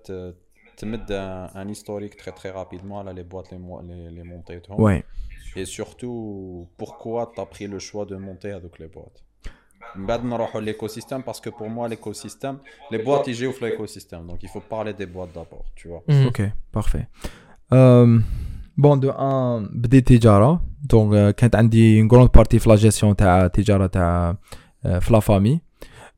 تمد 0.77 1.11
un 1.55 1.67
historique 1.67 2.17
très 2.17 2.31
très 2.31 2.51
rapidement 2.51 2.99
على 2.99 3.13
les 3.13 3.23
boîtes 3.23 3.51
les 3.51 4.09
les 4.11 4.23
montéتهم 4.23 4.77
ouais 4.77 5.03
et 5.55 5.65
surtout 5.65 6.67
pourquoi 6.77 7.31
tu 7.35 7.41
as 7.41 7.45
pris 7.45 7.67
le 7.67 7.79
choix 7.79 8.05
de 8.05 8.15
monter 8.15 8.51
avec 8.51 8.79
les 8.79 8.87
boîtes 8.87 9.23
من 9.32 9.32
بعد 9.95 10.25
نروحوا 10.25 10.61
l'écosystème 10.61 11.23
parce 11.23 11.39
que 11.39 11.49
pour 11.49 11.69
moi 11.69 11.89
l'écosystème 11.89 12.57
les 12.91 12.97
boîtes 12.97 13.27
يجيو 13.27 13.51
في 13.51 13.65
l'écosystème 13.65 14.27
donc 14.27 14.43
il 14.43 14.49
faut 14.49 14.63
parler 14.69 14.93
des 14.93 15.05
boîtes 15.05 15.33
d'abord 15.33 15.65
tu 15.75 15.87
vois 15.87 16.03
ok 16.27 16.41
parfait 16.77 17.07
بون 18.77 18.99
دو 18.99 19.09
ان 19.09 19.69
بديت 19.73 20.07
تجاره 20.07 20.61
دونك 20.83 21.35
كانت 21.35 21.55
عندي 21.55 22.01
اون 22.01 22.07
غروند 22.11 22.29
بارتي 22.35 22.59
في 22.59 22.69
لا 22.69 22.75
جيستيون 22.75 23.15
تاع 23.15 23.45
التجاره 23.45 23.87
تاع 23.87 24.37
في 24.83 25.59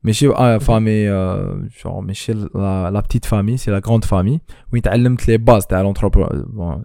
لا 0.07 0.57
فامي 0.59 1.09
ماشي 1.09 1.79
فامي 1.79 1.95
جون 1.95 2.05
ماشي 2.05 2.33
لا 2.55 2.99
بتيت 3.05 3.25
فامي 3.25 3.57
سي 3.57 3.71
لا 3.71 3.81
غروند 3.87 4.05
فامي 4.05 4.41
وين 4.73 4.81
تعلمت 4.81 5.27
les 5.27 5.37
bases 5.37 5.65
تاع 5.65 5.81
l'entrepren 5.81 6.27
bon 6.47 6.83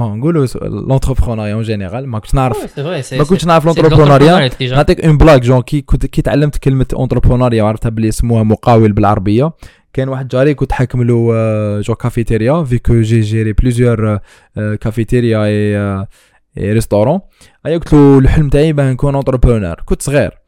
نقولوا 0.00 0.46
l'entrepreneuriat 0.64 1.54
en 1.54 1.62
général 1.62 2.08
ما 2.08 2.18
كنتش 2.18 2.34
نعرف 2.34 2.78
ما 3.12 3.24
كنتش 3.24 3.46
نعرف 3.46 3.64
l'entrepreneuriat 3.66 4.50
نعطيك 4.60 5.04
une 5.04 5.18
blague 5.18 5.42
genre 5.42 5.60
كي 5.62 5.80
كنت 5.80 6.06
كي 6.06 6.22
تعلمت 6.22 6.58
كلمة 6.58 6.86
entrepreneuriat 6.94 7.62
وعرفتها 7.62 7.88
بلي 7.88 8.08
يسموها 8.08 8.42
مقاول 8.42 8.92
بالعربية. 8.92 9.52
كان 9.92 10.08
واحد 10.08 10.28
جاري 10.28 10.54
كنت 10.54 10.72
حاكم 10.72 11.02
له 11.02 11.80
genre 11.80 11.94
cafétéria 11.94 12.64
vu 12.64 12.78
que 12.78 13.00
j'ai 13.00 13.20
géré 13.20 13.52
plusieurs 13.52 14.18
cafétérias 14.56 15.44
et 15.44 16.72
restaurants 16.72 17.20
أيا 17.66 17.78
قلت 17.78 17.92
له 17.92 18.18
الحلم 18.18 18.48
تاعي 18.48 18.72
باه 18.72 18.92
نكون 18.92 19.14
entrepreneur 19.14 19.74
كنت 19.84 20.02
صغير. 20.02 20.39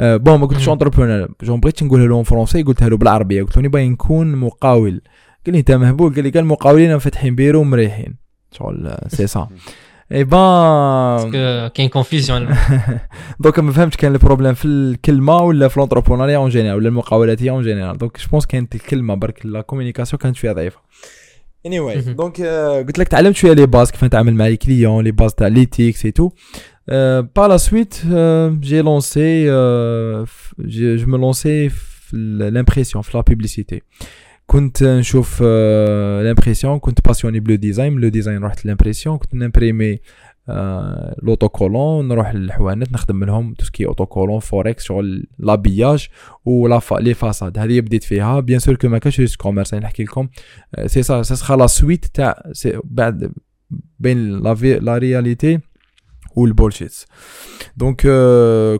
bon 0.00 0.40
ما 0.40 0.46
قلتش 0.46 0.68
اونتربرونور 0.68 1.28
جون 1.42 1.60
بغيت 1.60 1.82
نقولها 1.82 2.06
له 2.06 2.22
français 2.22 2.62
قلتها 2.62 2.88
له 2.88 2.96
بالعربية. 2.96 3.42
قلت 3.42 3.56
له 3.56 3.68
باغي 3.68 3.88
نكون 3.88 4.36
مقاول. 4.36 5.00
قال 5.46 5.54
لي 5.54 5.58
أنت 5.58 5.70
مهبول. 5.70 6.14
قال 6.14 6.24
لي 6.24 6.30
قال 6.30 6.42
المقاولين 6.42 6.98
فاتحين 6.98 7.34
بيرو 7.34 7.60
ومريحين. 7.60 8.16
شغل 8.52 8.96
c'est 9.08 9.26
ça. 9.26 9.48
Eh 10.12 10.24
ben 10.24 11.68
كاين 11.68 11.88
confusion 11.88 12.48
donc 13.40 13.58
ما 13.58 13.72
فهمتش 13.72 13.96
كان 13.96 14.12
ال 14.12 14.17
problème 14.17 14.54
في 14.54 14.64
الكلمة 14.64 15.36
ولا 15.36 15.68
في 15.68 15.80
l'entrepreneuriat 15.80 16.36
en 16.36 16.48
général 16.48 16.76
ولا 16.76 16.88
المقاولات 16.88 17.42
en 17.42 17.62
général 17.62 17.98
donc 17.98 18.18
je 18.18 18.26
pense 18.30 18.46
كانت 18.46 18.74
الكلمة 18.74 19.14
برك 19.14 19.46
la 19.46 19.60
communication 19.60 20.18
كانت 20.18 20.36
فيها 20.36 20.52
ضعيفة. 20.52 20.78
anyway 21.66 21.80
donc 21.80 22.40
قلت 22.86 22.98
لك 22.98 23.08
تعلمت 23.08 23.36
شوية 23.36 23.52
les 23.52 23.66
bases 23.66 23.90
كيف 23.90 24.04
نتعامل 24.04 24.34
مع 24.34 24.46
les 24.46 24.56
clients 24.56 25.04
les 25.04 25.10
bases 25.10 25.34
تاع 25.34 25.46
l'éthique 25.46 26.04
et 26.04 26.10
tout 26.10 26.30
par 27.34 27.48
la 27.48 27.58
suite 27.58 28.02
euh, 28.10 28.50
j'ai 28.60 28.82
lancé 28.82 29.46
euh, 29.46 30.24
je, 30.58 30.96
je 30.96 31.06
me 31.06 31.16
lançais 31.16 31.70
l'impression 32.12 33.00
في 33.02 33.16
la 33.16 33.22
publicité. 33.22 33.82
كنت 34.46 34.82
نشوف 34.82 35.42
l'impression 36.22 36.78
كنت 36.78 37.06
باسيوني 37.06 37.40
par 37.40 37.48
le 37.48 37.54
design 37.54 37.98
le 37.98 38.08
design 38.08 38.44
رحت 38.44 38.66
l'impression 38.66 39.18
كنت 39.18 39.34
نمبريمي 39.34 39.98
l'autocollant 41.22 42.08
نروح 42.08 42.34
للحوانت 42.34 42.92
نخدم 42.92 43.16
منهم 43.16 43.54
tout 43.54 43.68
ce 43.68 43.75
qui 43.75 43.86
autocollant 43.86 44.38
Forex 44.38 44.84
شغل 44.84 45.26
l'habillage 45.38 46.08
ولا 46.44 46.80
les 46.92 47.14
façades 47.14 47.58
هذه 47.58 47.80
بديت 47.80 48.04
فيها 48.04 48.40
bien 48.40 48.58
sûr 48.58 48.76
que 48.76 48.88
ما 48.88 48.98
كانش 48.98 49.20
risque 49.20 49.40
commerce 49.40 49.74
نحكي 49.74 50.02
لكم 50.02 50.28
c'est 50.86 51.02
ça 51.02 51.22
ça 51.22 51.56
la 51.56 51.66
suite 51.66 52.04
تاع 52.04 52.42
بعد 52.84 53.32
بين 53.98 54.38
la 54.62 54.98
réalité 54.98 55.58
وال 56.36 56.49
bullshits 56.49 57.06
donc 57.76 58.06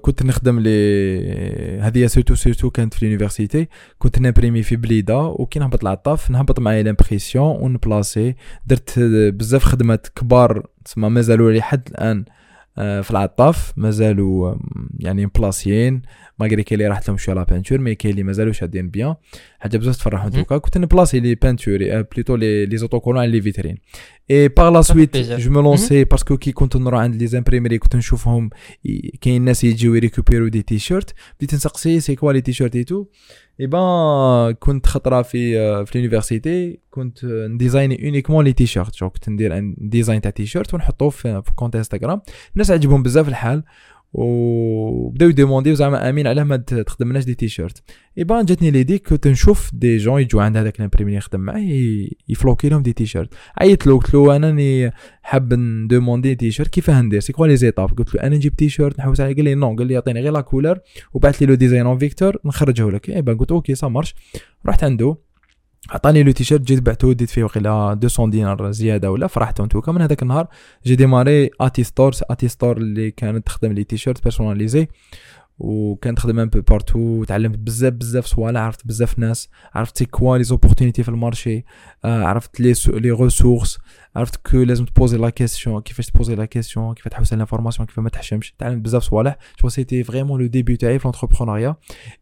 كنت 0.01 0.23
نخدم 0.23 0.61
les 0.61 1.81
هذه 1.81 2.07
surtout 2.07 2.35
surtout 2.35 2.71
كانت 2.71 2.95
في 2.95 3.07
l'université 3.07 3.69
كنت 3.99 4.19
نبريمي 4.19 4.63
في 4.63 4.77
بليدة 4.77 5.19
وكي 5.19 5.59
نهبط 5.59 5.83
العطاف 5.83 6.31
نهبط 6.31 6.61
معايا 6.61 6.83
l'impression 6.83 7.57
ونبلاسي 7.61 8.35
درت 8.67 8.99
بزاف 8.99 9.65
خدمات 9.65 10.07
كبار 10.09 10.67
تسمى 10.85 11.09
مازالوا 11.09 11.53
لي 11.53 11.63
حد 11.63 11.89
الآن. 11.91 12.25
في 12.77 13.11
العطاف 13.11 13.73
مازالوا 13.77 14.55
يعني 14.99 15.27
بلاسيين 15.27 16.03
malgré 16.39 16.63
كاين 16.63 16.81
اللي 16.81 16.91
راحت 16.91 17.09
لهم 17.09 17.17
شوية 17.17 17.35
la 17.35 17.43
peinture 17.43 17.79
mais 17.79 17.95
كاين 17.95 18.13
اللي 18.13 18.23
مازالوا 18.23 18.53
شادين 18.53 18.89
bien. 18.91 19.15
حاجة 19.59 19.77
بزاف 19.77 19.97
تفرح 19.97 20.27
دوكا. 20.27 20.59
كنت 20.59 20.79
نبلاسي 20.79 21.21
les 21.21 21.35
peintures 21.35 21.79
plutôt 22.03 22.37
les 22.37 22.67
les 22.67 22.77
autocollants 22.77 23.21
على 23.21 23.31
les 23.31 23.43
vitrines 23.43 23.77
et 24.31 24.49
par 24.49 24.69
la 24.69 24.83
suite 24.83 25.17
je 25.17 25.51
me 25.51 25.61
lançais 25.61 26.05
parce 26.05 26.25
que 26.25 26.37
كي 26.37 26.53
كنت 26.53 26.77
نروح 26.77 27.01
عند 27.01 27.15
les 27.15 27.27
imprimeries 27.27 27.79
كنت 27.79 27.97
نشوفهم 27.97 28.51
كاين 29.21 29.43
ناس 29.43 29.65
يجيو 29.65 29.95
يريكوبيرو 29.95 30.49
des 30.49 30.63
t-shirts 30.63 31.15
بديت 31.37 31.55
نسقسي 31.55 32.01
c'est 32.01 32.15
quoi 32.15 32.33
les 32.33 32.41
t-shirts 32.41 32.85
et 32.85 32.91
tout 32.91 33.05
eh 33.61 33.67
ben 33.67 34.53
كنت 34.53 34.87
خطرة 34.87 35.23
في 35.23 35.87
في 35.87 35.99
l'université 35.99 36.81
كنت 36.91 37.25
نديزايني 37.25 38.07
uniquement 38.07 38.45
les 38.45 38.53
t-shirts 38.53 39.05
كنت 39.05 39.29
ندير 39.29 39.75
design 39.79 40.21
تاع 40.21 40.31
تي 40.31 40.47
شيرت 40.47 40.75
ونحطوه 40.75 41.11
في 41.11 41.43
compte 41.57 41.77
Instagram 41.77 42.23
الناس 42.53 42.71
عجبهم 42.71 43.03
بزاف 43.03 43.29
الحال. 43.29 43.63
وبداو 44.13 45.29
يديمونديو 45.29 45.75
زعما 45.75 46.11
امين 46.11 46.27
علاه 46.27 46.45
ما 46.45 46.57
تخدمناش 46.57 47.25
des 47.25 47.35
t-shirts. 47.35 47.83
Eh 48.19 48.25
ben 48.25 48.45
جاتني 48.45 48.71
l'idée 48.71 48.99
كنت 48.99 49.29
نشوف 49.29 49.71
des 49.75 49.97
gens 49.97 50.23
يجوا 50.23 50.43
عند 50.43 50.57
هذاك 50.57 50.81
لامبريمي 50.81 51.15
يخدم 51.15 51.41
معاه 51.41 51.65
يفلوكي 52.29 52.69
لهم 52.69 52.83
des 52.83 52.93
t-shirts. 52.93 53.35
عيطت 53.59 53.87
له 53.87 53.99
قلت 53.99 54.15
له 54.15 54.37
أنا 54.37 54.47
راني 54.47 54.93
حاب 55.23 55.55
ندوموندي 55.55 56.35
تيشيرت 56.35 56.69
كيفاه 56.69 57.01
ندير؟ 57.03 57.21
c'est 57.21 57.33
quoi 57.33 57.47
les 57.47 57.57
étapes 57.57 57.99
قلت 57.99 58.15
له 58.15 58.23
أنا 58.23 58.37
نجيب 58.37 58.57
تيشيرت 58.57 58.99
نحوس 58.99 59.21
عليه. 59.21 59.35
قال 59.35 59.45
لي 59.45 59.55
non 59.55 59.77
قال 59.77 59.87
لي 59.87 59.95
يعطيني 59.95 60.21
غير 60.21 60.33
la 60.33 60.41
couleur 60.41 60.79
وبعث 61.13 61.43
لي 61.43 61.47
le 61.47 61.55
design 61.55 61.87
en 61.87 61.99
vecteur 61.99 62.37
نخرجه 62.45 62.91
لك 62.91 63.11
eh 63.11 63.23
ben 63.23 63.37
قلت 63.37 63.53
OK 63.53 63.75
ça 63.75 63.89
marche. 63.89 64.15
رحت 64.67 64.85
عنده. 64.85 65.30
عطاني 65.91 66.23
le 66.23 66.33
t-shirt 66.33 66.63
جيت 66.63 66.83
بعته 66.83 67.13
ديت 67.13 67.31
فيه 67.31 67.45
وقيلا 67.45 67.99
200 68.03 68.27
دينار 68.31 68.71
زيادة 68.71 69.11
ولا 69.11 69.27
فرحت 69.27 69.61
en 69.61 69.68
tout 69.68 69.82
cas 69.82 69.93
من 69.93 70.03
هذاك 70.03 70.23
النهار 70.23 70.49
j'ai 70.87 70.97
démarré 70.97 71.51
اتي 71.61 71.85
store 71.85 72.13
اتي 72.31 72.49
store 72.49 72.77
اللي 72.77 73.11
كانت 73.11 73.47
تخدم 73.47 73.73
les 73.73 73.85
t-shirts 73.85 74.23
personnalisés 74.23 74.89
وكانت 75.59 76.19
خدم 76.19 76.39
un 76.39 76.49
peu 76.49 76.61
partout 76.61 77.25
تعلمت 77.25 77.59
بزاف 77.59 77.93
بزاف 77.93 78.27
صوالح 78.27 78.61
عرفت 78.61 78.87
بزاف 78.87 79.19
ناس. 79.19 79.49
عرفت 79.75 79.99
c'est 79.99 80.05
quoi 80.05 80.39
les 80.39 80.45
opportunités 80.45 81.03
في 81.03 81.09
ال 81.09 81.16
marché. 81.16 81.65
آه 82.05 82.25
عرفت 82.25 82.61
les 82.61 82.75
les 82.89 83.11
ressources 83.11 83.79
عرفت 84.17 84.37
que 84.37 84.57
لازم 84.57 84.85
ت 84.85 84.90
poser 84.90 85.19
la 85.19 85.31
question 85.31 85.81
كيفاش 85.81 86.07
ت 86.07 86.11
poser 86.11 86.35
la 86.35 86.45
question 86.45 86.95
كيف 86.95 87.09
تحوس 87.09 87.33
على 87.33 87.39
l'information 87.39 87.87
كيف 87.87 87.99
ما 87.99 88.09
تحشمش. 88.09 88.55
تعلمت 88.59 88.85
بزاف 88.85 89.03
صوالح. 89.03 89.37
je 89.63 89.69
c'était 89.69 90.05
vraiment 90.05 90.41
le 90.41 90.47
début 90.47 90.77
تاعي 90.77 90.99
في 90.99 91.05
l'entrepreneuriat 91.09 91.77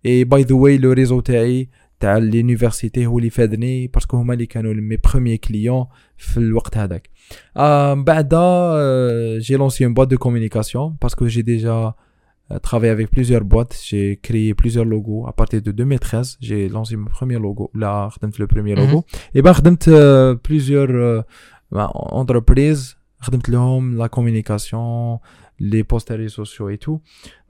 et 0.07 0.25
by 0.25 0.43
the 0.43 0.55
way 0.55 0.79
le 0.79 0.93
réseau 0.93 1.21
تاعي 1.21 1.69
تاع 2.01 2.17
l'université 2.19 3.07
هو 3.07 3.19
اللي 3.19 3.31
فادني 3.31 3.87
parce 3.87 4.05
que 4.05 4.17
هما 4.17 4.35
اللي 4.35 4.47
كانوا 4.47 4.75
mes 4.75 4.97
premiers 4.97 5.37
clients 5.37 5.87
في 6.17 6.37
الوقت 6.37 6.77
هذاك 6.77 7.11
آه 7.57 7.95
بعد 7.95 8.35
j'ai 9.41 9.57
lancé 9.57 9.85
une 9.85 9.95
boîte 9.95 10.09
de 10.09 10.19
communication 10.19 10.97
parce 11.03 11.18
que 11.18 11.27
j'ai 11.27 11.43
déjà 11.43 11.95
travaillé 12.69 12.91
avec 12.97 13.11
plusieurs 13.11 13.45
boîtes, 13.45 13.75
j'ai 13.89 14.17
créé 14.27 14.55
plusieurs 14.55 14.87
logos. 14.95 15.27
À 15.27 15.33
partir 15.33 15.61
de 15.61 15.71
2013, 15.71 16.39
j'ai 16.41 16.69
lancé 16.69 16.97
mon 16.97 17.11
premier 17.11 17.39
logo. 17.39 17.71
Là, 17.75 18.09
le 18.39 18.47
premier 18.47 18.75
Mhm. 18.75 18.81
logo. 18.81 19.05
Et 19.35 19.43
ben, 19.43 19.53
euh, 19.89 20.35
plusieurs 20.35 20.91
euh, 20.91 21.23
entreprises, 22.23 22.97
خدمت 23.21 23.49
لهم 23.49 24.03
la 24.03 24.09
communication, 24.09 25.19
les 25.61 25.85
posts 25.85 26.11
réseaux 26.11 26.45
sociaux 26.45 26.71
et 26.71 26.79
tout. 26.79 27.01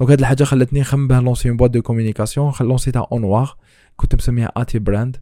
Donc 0.02 0.10
هاد 0.10 0.18
الحاجة 0.18 0.44
خلتني 0.44 0.80
نخمم 0.80 1.08
باه 1.08 1.20
lancer 1.20 1.48
une 1.48 1.56
boîte 1.56 1.70
de 1.70 1.82
communication 1.82 2.52
lancé 2.60 2.93
تها 2.93 3.06
au 3.12 3.27
noir 3.27 3.56
كنت 3.98 4.14
مسميها 4.14 4.52
آتي 4.56 4.78
براند. 4.78 5.16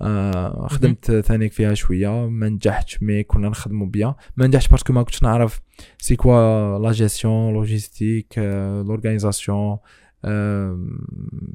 آه 0.00 0.66
خدمت 0.70 1.12
ثاني 1.12 1.48
فيها 1.50 1.74
شوية 1.74 2.28
ما 2.28 2.48
نجحتش 2.48 3.02
mais 3.02 3.22
كنا 3.22 3.48
نخدموا 3.48 3.86
bien 3.86 4.14
ما 4.36 4.46
نجحتش 4.46 4.68
parce 4.68 4.83
que 4.83 4.92
ما 4.92 5.02
كنتش 5.02 5.22
نعرف 5.22 5.60
c'est 5.98 6.16
quoi 6.16 6.78
la 6.78 6.92
gestion 6.92 7.52
logistique 7.54 8.38
l'organisation 8.86 9.78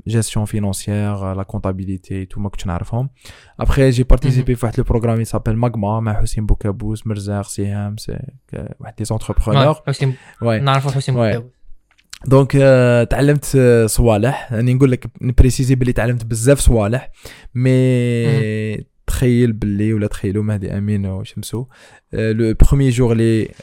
gestion 0.07 0.45
financière 0.45 1.33
la 1.33 1.43
comptabilité 1.43 2.25
tout 2.25 2.39
ما 2.39 2.49
كنتش 2.49 2.67
نعرفهم. 2.67 3.09
après 3.59 3.89
j'ai 3.89 4.03
participé 4.03 4.55
في 4.55 4.65
واحد 4.65 4.77
le 4.77 4.83
programme 4.83 5.21
ي 5.21 5.25
s'appelle 5.25 5.57
ماغما 5.57 5.99
مع 5.99 6.21
حسين 6.21 6.45
بوكابوس 6.45 7.07
مرزاق 7.07 7.43
سهام 7.47 7.97
c'est 7.97 8.19
واحد 8.79 8.95
des 8.97 9.03
entrepreneurs 9.05 9.75
حسين 9.87 10.13
واي 10.41 10.59
نعرفوا 10.59 10.91
حسين 10.91 11.15
Ouais. 11.15 11.58
donc 12.27 12.55
آه، 12.61 13.03
تعلمت 13.03 13.51
آه، 13.55 13.85
صوالح. 13.85 14.53
راني 14.53 14.73
نقول 14.73 14.91
لك 14.91 15.05
ن 15.21 15.27
préciser 15.27 15.75
بلي 15.75 15.93
تعلمت 15.93 16.25
بزاف 16.25 16.59
صوالح 16.59 17.11
mais 17.55 18.85
تخيل 19.07 19.53
باللي 19.53 19.93
ولا 19.93 20.07
تخيلوا 20.07 20.43
مهدي 20.43 20.77
أمين 20.77 21.05
وشمسو. 21.05 21.65
آه، 22.13 22.31
le 22.31 22.53
premier 22.53 22.89
jour 22.89 23.17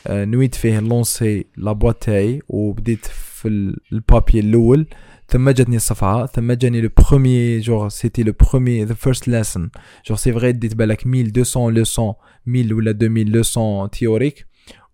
آه، 0.07 0.25
نويت 0.25 0.55
فيه 0.55 0.81
lancer 0.81 1.45
la 1.57 1.73
boîte 1.73 2.03
تاعي 2.05 2.41
وبديت 2.49 3.07
في 3.07 3.49
ال- 3.49 3.77
ال 3.93 3.99
papier 3.99 4.41
الأول. 4.41 4.87
ثم 5.29 5.51
جاتني 5.51 5.77
الصفعه 5.77 6.27
ثم 6.27 6.53
جاني 6.53 6.81
le 6.81 6.89
premier 7.11 7.61
jour 7.61 7.89
c'était 7.89 8.23
le 8.23 8.33
premier 8.51 8.85
the 8.85 8.95
first 8.95 9.29
lesson 9.29 9.71
genre 10.07 10.17
c'est 10.17 10.33
vrai 10.33 10.53
ديت 10.53 10.75
بالك 10.75 11.07
1200 11.07 11.71
leçons 11.71 12.15
1000 12.49 12.73
ولا 12.73 12.91
2000 12.91 13.25
leçons 13.29 13.91
théoriques. 13.91 14.47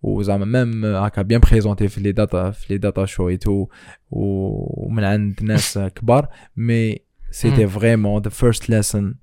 وزعما 0.03 0.65
même 0.65 0.85
هكا 0.85 1.23
bien 1.23 1.41
présentées 1.41 1.89
في 1.89 2.01
les 2.01 2.13
data 2.13 2.51
في 2.51 2.73
les 2.73 2.79
data 2.79 3.05
شو 3.05 3.29
et 3.29 3.37
tout 3.37 3.67
ومن 4.11 5.05
عند 5.05 5.43
ناس 5.43 5.79
كبار 5.79 6.29
mais 6.57 6.99
c'était. 7.31 7.67
vraiment 7.67 8.23
the 8.23 8.31
first 8.31 8.71
lesson 8.71 9.15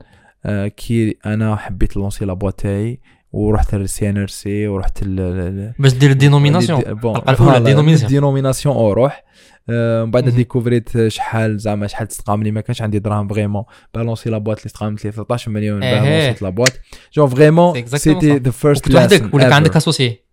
كي 0.77 1.17
أنا 1.25 1.55
حبيت 1.55 1.97
lancer 1.97 2.25
la 2.25 2.33
boîte 2.33 2.51
تاعي 2.51 2.99
ورحت 3.31 3.75
لل 3.75 4.09
CNRC 4.09 4.67
ورحت 4.67 5.03
ل 5.03 5.73
باش 5.79 5.93
دير 5.93 6.11
ال 6.11 6.16
dénomination 6.16 6.79
ال 6.79 6.89
dénomination. 6.89 8.09
dénomination 8.09 8.75
اوروح 8.75 9.23
آه، 9.69 10.05
من 10.05 10.11
بعد. 10.11 10.29
découvri 10.29 10.99
ت 10.99 11.07
شحال 11.07 11.57
زعما 11.59 11.87
شحال 11.87 12.07
تستقام 12.07 12.43
لي 12.43 12.51
ما 12.51 12.61
كانش 12.61 12.81
عندي 12.81 12.99
دراهم 12.99 13.27
vraiment 13.27 13.63
باه 13.93 14.02
lancer 14.02 14.29
la 14.29 14.37
boîte 14.37 14.57
اللي 14.57 14.65
استقامت 14.65 15.05
لي 15.05 15.11
13 15.11 15.51
مليون. 15.51 15.79
باه 15.79 15.95
lancé 15.95 16.34
ت 16.34 16.41
la 16.41 16.49
boîte 16.49 16.79
genre 17.13 17.27
vraiment 17.27 17.85
c'était. 17.85 18.37
the 18.37 18.51
first 18.51 18.85
كنت 18.85 18.95
وحدك 18.95 19.33
ولا 19.33 19.55
عندك 19.55 19.75
associé 19.75 20.28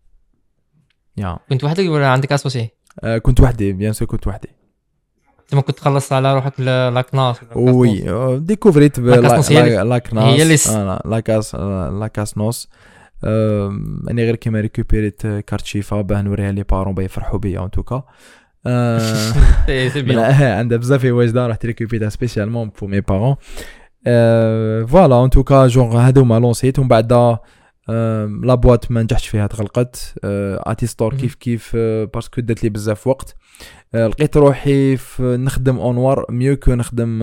كنت 1.51 1.65
وحدك 1.65 1.85
ولا 1.89 2.09
عندك 2.09 2.33
associé؟ 2.33 2.69
كنت 3.23 3.41
وحدي 3.41 3.73
bien 3.73 3.93
sûr 3.93 4.09
كنت 4.09 4.27
وحدي. 4.27 4.49
تما 5.49 5.61
كنت 5.61 5.77
تخلص 5.79 6.13
على 6.13 6.35
روحك 6.35 6.61
لاكناس 6.61 7.37
وي 7.57 8.11
آه، 8.11 8.37
ديكوفريت 8.37 9.01
ب- 9.01 9.07
لا 9.07 9.29
كاس 9.29 9.51
لا- 11.55 12.11
نوس 12.37 12.69
آه، 13.25 13.69
آه، 13.69 13.69
أني 14.11 14.25
غير 14.25 14.37
كيما 14.37 14.61
ريكوبيريت 14.61 15.27
كارت 15.27 15.65
شيفا 15.65 16.01
باه 16.01 16.23
نوريها 16.23 16.53
لي 16.53 16.63
بارون 16.63 16.95
باه 16.95 17.05
يفرحوا 17.05 17.39
بيا 17.39 17.65
ان 17.65 17.71
توكا 17.71 18.03
آه، 18.67 18.99
سي 19.93 20.03
بيان. 20.03 20.17
لا 20.17 20.57
عندها 20.59 20.79
بزاف 20.79 21.05
واجدة 21.05 21.47
رحت 21.47 21.67
ريكوبيريتها 21.67 22.09
سبيسيالمون 22.09 22.71
بو 22.81 22.87
مي 22.87 23.01
بارون 23.01 23.37
فوالا 24.87 25.25
ان 25.25 25.31
توكا 25.31 25.67
جونغ 25.67 25.97
هادوما 25.97 26.39
لونسيت 26.39 26.79
ومن 26.79 26.89
بعد 26.89 27.37
لا 28.43 28.55
بواط 28.55 28.91
ما 28.91 29.03
نجحتش 29.03 29.29
فيها 29.29 29.47
تغلقت 29.47 30.15
آه، 30.25 30.63
آتي 30.67 30.87
ستور. 30.87 31.15
كيف 31.15 31.35
كيف 31.35 31.73
آه، 31.75 32.05
باسكو 32.05 32.41
دات 32.41 32.63
لي 32.63 32.69
بزاف 32.69 33.07
وقت. 33.07 33.37
آه، 33.95 34.07
لقيت 34.07 34.37
روحي 34.37 34.97
في 34.97 35.37
نخدم 35.37 35.79
au 35.79 35.93
noir. 35.93 36.27
mieux 36.31 36.57
que 36.57 36.75
نخدم 36.75 37.19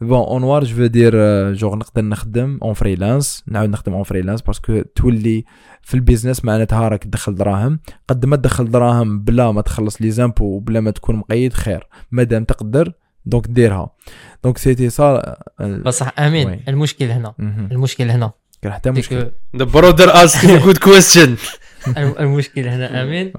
bon 0.00 0.18
au 0.18 0.33
noir 0.33 0.64
je 0.64 0.86
veux 0.86 1.00
dire 1.00 1.14
genre 1.52 1.76
نقدر 1.76 2.04
نخدم 2.04 2.58
en 2.62 2.74
freelance 2.74 3.44
نعاود 3.46 3.68
نخدم 3.68 3.94
en 3.94 4.02
freelance 4.02 4.42
parce 4.42 4.67
que 4.67 4.82
تولي 4.94 5.44
في 5.82 5.94
ال 5.94 6.00
business 6.00 6.44
معناتها 6.44 6.88
راك 6.88 7.04
تدخل 7.04 7.34
دراهم. 7.34 7.80
قد 8.08 8.26
ما 8.26 8.36
تدخل 8.36 8.70
دراهم 8.70 9.20
بلا 9.20 9.52
ما 9.52 9.60
تخلص 9.60 10.02
les 10.02 10.10
impôts 10.10 10.44
وبلا 10.44 10.80
ما 10.80 10.90
تكون 10.90 11.16
مقيد 11.16 11.52
خير. 11.52 11.88
مادام 12.10 12.44
تقدر 12.44 12.92
donc 13.26 13.46
ديرها. 13.46 13.90
donc 14.44 14.58
c'était 14.58 14.90
صار 14.90 15.36
بصح 15.60 16.18
آمين. 16.18 16.48
oui. 16.48 16.60
المشكل 16.68 17.04
هنا. 17.04 17.34
المشكل 17.72 18.10
هنا. 18.10 18.32
كان 18.62 18.72
حتى 18.72 18.90
c'est 18.90 18.92
مشكل 18.98 19.30
que- 19.30 19.58
The 19.60 19.66
brother 19.66 20.08
asked 20.14 20.44
a 20.44 20.64
good 20.66 20.78
question. 20.80 21.28
الم- 21.98 22.14
المشكل 22.20 22.68
هنا 22.68 22.86
آمين. 23.02 23.32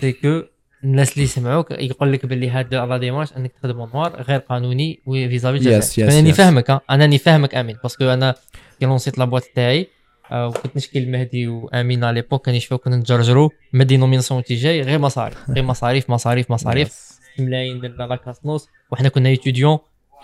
c'est 0.00 0.12
que 0.12 0.42
الناس 0.84 1.12
اللي 1.12 1.22
يسمعوك 1.24 1.70
يقول 1.70 2.12
لك 2.12 2.26
باللي 2.26 2.50
هذا 2.50 2.86
la 2.86 2.98
démarche 2.98 3.32
أنك 3.36 3.52
تخدم 3.52 3.76
noir 3.94 4.22
غير 4.22 4.38
قانوني 4.40 5.02
و 5.06 5.11
vis-à-vis 5.11 5.56
الجزائر 5.56 5.82
Yes, 5.82 5.86
yes, 5.86 5.98
أنا 5.98 6.16
راني 6.16 6.32
yes. 6.32 6.36
فاهمك. 6.36 6.70
أنا 6.70 6.80
راني 7.04 7.18
فاهمك 7.18 7.54
آمين. 7.54 7.76
parce 7.82 7.96
que 7.96 8.04
أنا 8.04 8.34
كي 8.80 8.86
lancé 8.86 9.13
ت 9.13 9.18
la 9.18 9.25
boîte 9.25 9.42
تاعي 9.54 9.88
آه، 10.32 10.48
وكنت 10.48 10.76
نشكي 10.76 11.00
لمهدي 11.00 11.48
وآمين 11.48 12.04
على 12.04 12.14
l'époque 12.20 12.46
كان 12.46 12.54
يشوفوا 12.54 12.76
كنا 12.76 12.96
نجرجروا 12.96 13.50
ما 13.72 13.84
dénomination 13.84 14.42
تي 14.44 14.54
جاي 14.54 14.82
غير 14.82 14.98
مصاريف. 14.98 15.50
غير 15.50 15.64
مصاريف 15.64 16.10
مصاريف 16.10 16.50
مصاريف. 16.50 16.94
ملايين 17.38 17.80
la 17.80 18.16
CASNOS 18.16 18.68
وحنا 18.90 19.08
كنا 19.08 19.28
étudiants 19.28 19.78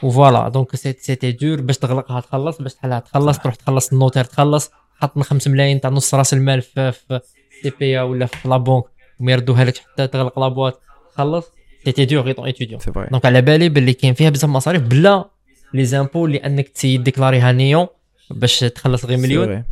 و 0.05 0.11
voilà. 0.11 0.49
donc 0.49 0.77
c'était 0.77 1.33
dur 1.33 1.61
باش 1.61 1.79
تغلقها 1.79 2.21
تخلص 2.21 2.63
باش 2.63 2.75
تحلها 2.75 2.99
تخلص 2.99 3.39
تروح 3.39 3.55
تخلص 3.55 3.93
ال 3.93 3.97
notaire 3.97 4.25
تخلص 4.25 4.71
حط 5.01 5.17
من 5.17 5.23
5 5.23 5.51
ملايين 5.51 5.81
تاع 5.81 5.91
نص 5.91 6.15
راس 6.15 6.35
المال 6.35 6.63
في 6.63 6.93
في 6.93 7.21
سي 7.63 7.73
بي 7.81 7.99
ولا 7.99 8.27
في 8.27 8.49
لا 8.49 8.57
بونك 8.57 8.85
وما 9.21 9.33
يردوها 9.33 9.65
لك 9.65 9.77
حتى 9.79 10.07
تغلق 10.07 10.39
لابواط 10.39 10.81
تخلص. 11.15 11.47
سيتي 11.85 12.05
دور 12.05 12.27
ايتوديون 12.27 12.81
سي 12.81 12.93
فري 12.93 13.07
دونك 13.11 13.27
على 13.27 13.43
بالي 13.43 13.69
باللي 13.69 13.93
كاين 13.93 14.15
فيها 14.15 14.31
بزاف 14.31 14.51
مصاريف 14.51 14.83
بلا 14.83 15.31
لي 15.75 15.85
زامبو 15.85 16.27
اللي 16.27 16.39
انك 16.39 16.71
ديكلاريها 16.85 17.53
نيون 17.53 17.87
باش 18.31 18.61
تخلص 18.61 19.05
غير 19.05 19.19
مليون. 19.19 19.65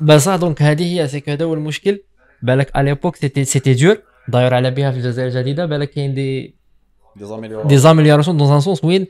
بصح 0.00 0.36
دونك 0.36 0.62
هذه 0.62 1.02
هي 1.02 1.08
سيكو 1.08 1.30
هذا 1.30 1.44
هو 1.44 1.54
المشكل. 1.54 2.02
بالك 2.42 2.76
على 2.76 2.90
ليبوك 2.90 3.16
سيتي 3.16 3.44
سيتي 3.44 3.74
دور. 3.74 3.98
داير 4.28 4.54
على 4.54 4.70
بها 4.70 4.90
في 4.90 4.96
الجزائر 4.96 5.28
الجديده 5.28 5.66
بالك 5.66 5.90
كاين 5.90 6.14
دي 6.14 6.55
دي 7.68 7.76
زاميليوراسيون 7.78 8.36
دون 8.36 8.52
ان 8.52 8.60
سونس 8.60 8.84
وين 8.84 9.06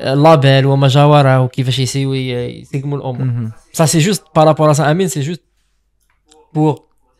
آه، 0.00 0.14
لابيل 0.14 0.66
وما 0.66 0.88
جاوره 0.88 1.40
وكيفاش 1.40 1.78
يسيوي 1.78 2.28
يسقموا 2.30 2.98
الأمور 2.98 3.50
Ça, 3.72 3.86
c'est 3.86 4.00
juste 4.08 4.22
par 4.36 4.44
rapport 4.46 4.68
à 4.68 4.74
ça, 4.74 4.84
Amine, 4.92 5.08
c'est 5.08 5.22
juste 5.30 5.44
pour, 6.54 6.72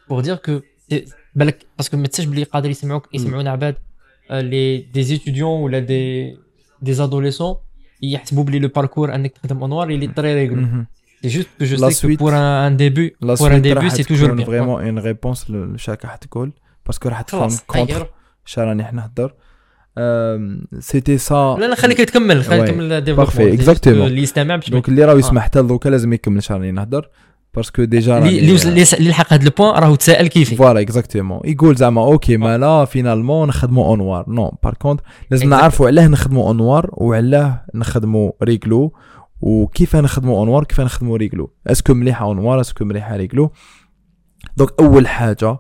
pour 0.09 0.23
dire 0.23 0.41
que 0.47 0.63
c'est- 0.91 1.15
بالك 1.35 1.67
باسكو 1.79 1.97
ما 1.97 2.07
تنساش 2.07 2.25
بلي 2.25 2.43
قادر 2.43 2.71
يسمعوك 2.71 3.09
يسمعونا 3.15 3.51
عباد 3.51 3.77
آه، 4.31 4.41
لي 4.41 4.79
دي 4.79 5.19
étudiants 5.19 5.43
ولا 5.43 5.79
دي 5.79 6.37
دي 6.83 6.95
adolescents 6.97 7.57
يحسبوا 8.03 8.45
بلي 8.45 8.59
لو 8.59 8.69
باركور 8.69 9.15
انك 9.15 9.33
تخدم 9.39 9.61
اونوار 9.61 9.91
اللي 9.91 10.07
طري 10.07 10.35
ريغلو 10.35 10.85
سي 11.23 11.29
جوست 11.29 11.49
كو 11.59 11.65
جو 11.65 11.77
La 11.77 11.91
سي 11.93 12.07
كو 12.09 12.15
suite- 12.15 12.19
بور 12.19 12.37
ان 12.37 12.77
ديبي 12.77 13.17
لا 13.21 13.35
بور 13.35 13.55
ان 13.55 13.63
ديبي 13.63 13.91
سي 13.91 14.03
توجور 14.03 14.33
بيان 14.33 14.47
فريمون 14.47 14.83
اون 14.85 14.99
ريبونس 14.99 15.51
لشاك 15.51 16.05
راح 16.05 16.17
تقول 16.17 16.53
باسكو 16.87 17.09
راح 17.09 17.21
تفهم 17.23 17.41
خلاص 17.41 17.53
هيا 17.59 17.67
كونتر 17.67 17.99
روح. 17.99 18.09
شراني 18.45 18.85
حنا 18.85 19.01
نهضر 19.03 19.35
c'était 20.79 21.19
ça 21.19 21.57
لا 21.61 21.67
لا 21.67 21.75
خليك 21.75 21.99
تكمل 21.99 22.45
خليك. 22.45 22.69
تكمل 22.69 22.91
Parfait, 22.91 23.03
développement 23.05 23.59
exactement. 23.59 23.87
اللي 23.87 24.23
يستمع 24.23 24.57
باش 24.57 24.71
donc 24.71 24.89
اللي 24.89 25.05
راهو 25.05 25.17
آه. 25.17 25.19
يسمع 25.19 25.41
حتى 25.41 25.63
دوكا 25.63 25.89
لازم 25.89 26.13
يكمل 26.13 26.43
شراني 26.43 26.73
نهضر. 26.73 27.09
parce 27.55 27.74
que 27.74 27.85
déjà 27.85 28.19
اللي 28.19 28.39
اللي 28.39 28.63
اللي 28.63 28.85
اللي 28.99 29.11
لحق 29.11 29.33
هذا 29.33 29.45
ال 29.45 29.51
point 29.51 29.79
راهو 29.83 29.95
تساءل 29.95 30.27
كيفي 30.27 30.57
voilà 30.57 30.81
exactement 30.81 31.41
يقول 31.45 31.77
زعما 31.77 32.05
OK 32.05 32.37
mais 32.37 32.59
là 32.59 32.85
finalement 32.85 33.49
نخدموا 33.49 33.87
au 33.87 33.99
noir 33.99 34.25
non 34.29 34.59
par 34.63 34.75
contre 34.75 35.01
لازم. 35.31 35.49
نعرفوا 35.49 35.87
علاه 35.87 36.07
نخدموا 36.09 36.49
au 36.49 36.63
noir 36.63 36.91
وعلاه 36.93 37.65
نخدموا 37.75 38.33
réglo 38.43 38.93
وكيف 39.41 39.97
نخدموا 39.97 40.39
au 40.39 40.47
noir 40.47 40.65
كيف 40.65 40.81
نخدموا 40.81 41.17
réglo 41.17 41.53
est-ce 41.67 41.86
que 41.86 41.95
مليحة 41.95 42.25
au 42.25 42.37
noir 42.37 42.61
est-ce 42.61 42.77
que 42.77 42.85
مليحة 42.85 43.17
réglo 43.17 43.51
donc 44.57 44.71
أول 44.81 45.09
حاجة 45.09 45.59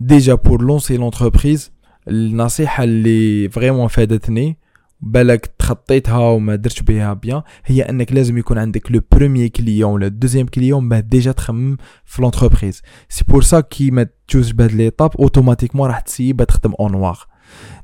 déjà 0.00 0.34
pour 0.34 0.62
lancer 0.62 0.96
l'entreprise 0.96 1.72
النصيحة 2.08 2.84
اللي 2.84 3.48
vraiment 3.48 3.88
فادتني 3.88 4.56
بالك 5.02 5.46
تخطيتها 5.58 6.18
وما 6.18 6.54
درتش 6.54 6.82
بها 6.82 7.12
bien 7.12 7.42
هي 7.64 7.82
إنك 7.82 8.12
لازم 8.12 8.38
يكون 8.38 8.58
عندك 8.58 8.92
le 8.92 9.00
premier 9.12 9.48
client 9.48 9.92
ولا 9.92 10.08
deuxième 10.08 10.46
client 10.46 10.84
ما 10.84 11.00
déjà 11.00 11.32
تخمم 11.32 11.76
في 12.04 12.22
l'entreprise 12.22 12.82
c'est 13.08 13.24
pour 13.28 13.42
ça 13.42 13.60
كي 13.60 13.90
ما 13.90 14.06
تجوز 14.28 14.50
بهاد 14.50 14.72
l'étape 14.72 15.16
automatiquement 15.16 15.88
راح 15.88 16.00
تسيب 16.00 16.44
تخدم 16.44 16.72
au 16.80 16.92
noir 16.92 17.26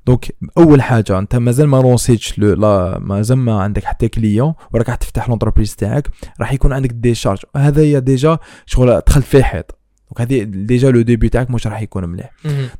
donc 0.06 0.36
أول 0.58 0.82
حاجة 0.82 1.18
أنت 1.18 1.36
مازال 1.36 1.68
ما 1.68 1.76
lancé 1.76 2.15
تش 2.15 2.38
لو 2.38 2.54
لا 2.54 2.98
مازال 2.98 3.38
ما 3.38 3.60
عندك 3.62 3.84
حتى 3.84 4.08
client 4.08 4.54
وراك 4.72 4.88
راح 4.88 4.96
تفتح 4.96 5.28
l'entreprise 5.28 5.76
تاعك 5.76 6.08
راح 6.40 6.52
يكون 6.52 6.72
عندك 6.72 6.90
des 6.92 7.14
charges 7.14 7.38
هذا 7.56 7.82
هي 7.82 8.00
déjà 8.00 8.38
شغل 8.66 9.00
دخلت 9.06 9.24
في 9.24 9.44
حيط. 9.44 9.77
donc 10.08 10.20
هذه 10.20 10.42
déjà 10.42 10.90
le 10.90 11.00
début 11.00 11.28
تاعك 11.28 11.50
مش 11.50 11.66
راح 11.66 11.82
يكون 11.82 12.04
مليح. 12.04 12.30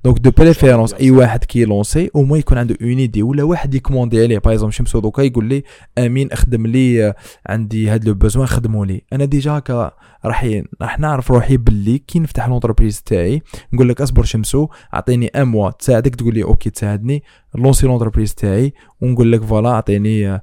donc 0.04 0.18
de 0.18 0.30
préférence 0.30 0.94
أي 0.94 1.10
واحد 1.10 1.44
كي 1.44 1.64
lancer 1.64 2.10
أو 2.16 2.22
ما 2.22 2.38
يكون 2.38 2.58
عنده 2.58 2.76
une 2.82 2.98
idée 2.98 3.22
ولا 3.22 3.42
واحد 3.42 3.74
ي 3.74 3.79
commander 3.79 4.22
عليه. 4.22 4.38
par 4.38 4.52
exemple 4.52 4.74
شمسو 4.74 5.00
دوكا 5.00 5.22
يقول 5.22 5.44
لي 5.44 5.62
أمين 5.98 6.32
أخدم 6.32 6.66
لي 6.66 7.14
عندي 7.46 7.88
هاد 7.88 8.04
le 8.04 8.14
besoin 8.14 8.46
خدموا 8.46 8.86
لي. 8.86 9.02
أنا 9.12 9.24
déjà 9.24 9.50
هكا 9.50 9.92
راح 10.24 10.62
راح 10.82 10.98
نعرف 10.98 11.30
روحي 11.30 11.56
باللي 11.56 11.98
كي 11.98 12.18
نفتح 12.18 12.48
l'entreprise 12.48 13.02
تاعي. 13.02 13.42
نقول 13.72 13.88
لك 13.88 14.00
أصبر 14.00 14.22
شمسو 14.22 14.68
أعطيني 14.94 15.30
mois 15.36 15.70
تساعدك. 15.70 16.14
تقول 16.14 16.34
لي 16.34 16.42
OK 16.42 16.70
تساعدني. 16.70 17.22
lancer 17.54 17.86
l'entreprise 17.86 18.34
تاعي. 18.34 18.72
ونقول 19.00 19.32
لك 19.32 19.42
voilà 19.42 19.68
أعطيني 19.68 20.40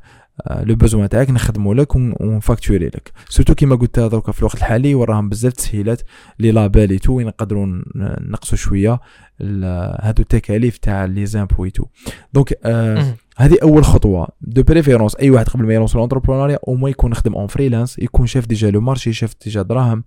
le 0.49 0.75
besoin 0.75 1.09
تاعك 1.09 1.29
نخدمو 1.29 1.73
لك 1.73 1.95
ون 1.95 2.13
facturer 2.13 2.85
لك. 2.85 3.11
surtout 3.29 3.55
كيما 3.55 3.75
قلت 3.75 3.99
دروكا 3.99 4.31
في 4.31 4.39
الوقت 4.39 4.55
الحالي 4.55 4.95
وراهم 4.95 5.29
بزاف 5.29 5.53
تسهيلات 5.53 6.01
لي 6.39 6.51
لابال 6.51 6.99
تو 6.99 7.13
وين 7.13 7.27
نقدروا 7.27 7.81
نقصوا 8.21 8.57
شوية 8.57 8.99
هادو 9.41 10.21
التكاليف 10.21 10.77
تاع 10.77 11.05
les 11.05 11.25
impôts 11.25 11.67
tout. 11.67 11.85
donc 12.33 12.59
آه 12.65 13.15
هذه 13.37 13.57
أول 13.63 13.83
خطوة. 13.83 14.27
de 14.41 14.63
préférence 14.63 15.15
أي 15.15 15.29
واحد 15.29 15.47
قبل 15.47 15.65
ما 15.65 15.73
ي 15.73 15.77
lance 15.77 15.95
l'entrepreneuriat 15.95 16.59
أو 16.67 16.75
ما 16.75 16.89
يكون 16.89 17.11
يخدم 17.11 17.35
en 17.35 17.47
freelance 17.47 17.99
يكون 17.99 18.27
شاف 18.27 18.47
déjà 18.47 18.71
le 18.71 18.81
marché 18.81 19.13
شاف 19.13 19.33
déjà 19.43 19.61
دراهم 19.61 20.03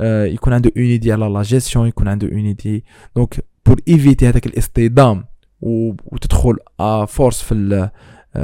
آه 0.00 0.24
يكون 0.24 0.52
عنده 0.52 0.72
une 0.76 0.84
idée 0.84 1.12
على 1.12 1.26
لا 1.26 1.42
جيستيون 1.42 1.88
يكون 1.88 2.08
عنده 2.08 2.28
une 2.28 2.46
idée 2.46 2.84
donc 3.16 3.44
pour 3.66 3.80
éviter 3.88 4.28
هذاك 4.28 4.46
الاصطدام 4.46 5.24
وتدخل 5.60 6.56
à 6.80 7.04
force 7.04 7.42
في 7.42 7.90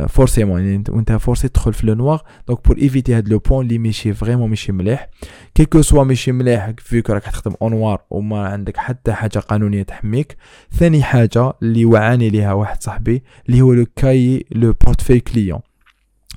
forcément 0.09 0.65
يعني 0.65 0.85
وانت 0.89 1.13
forcé 1.13 1.49
تدخل 1.49 1.73
في 1.73 1.87
le 1.87 1.95
noir 1.95 2.23
donc 2.49 2.69
pour 2.69 2.79
éviter 2.79 3.15
هاد 3.15 3.29
le 3.29 3.39
point 3.39 3.67
اللي 3.67 3.79
ماشي 3.79 4.15
vraiment 4.15 4.51
ماشي 4.51 4.73
مليح 4.73 5.09
quoi 5.55 5.71
que 5.71 5.83
ce 5.83 5.90
soit 5.90 6.05
ماشي 6.05 6.33
مليح 6.33 6.73
فيك 6.79 7.11
راك 7.11 7.23
تخدم 7.23 7.55
au 7.63 7.76
noir 7.76 8.01
وما 8.11 8.49
عندك 8.49 8.77
حتى 8.77 9.13
حاجة 9.13 9.39
قانونية 9.39 9.83
تحميك. 9.83 10.37
ثاني 10.73 11.03
حاجة 11.03 11.53
اللي 11.63 11.85
وعاني 11.85 12.31
ليها 12.31 12.53
واحد 12.53 12.83
صاحبي 12.83 13.23
اللي 13.49 13.61
هو 13.61 13.73
le 13.73 13.87
cas 13.97 14.45
le 14.51 14.75
portefeuille 14.85 15.21
client 15.21 15.61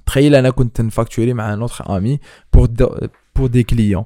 تخيل 0.05 0.35
أنا 0.35 0.49
كنت 0.49 0.81
ن 0.81 0.87
facturer 0.87 1.33
مع 1.33 1.55
notre 1.55 1.97
ami 1.97 2.19
pour 2.53 2.67
pour 3.35 3.47
des 3.47 3.63
clients 3.63 4.03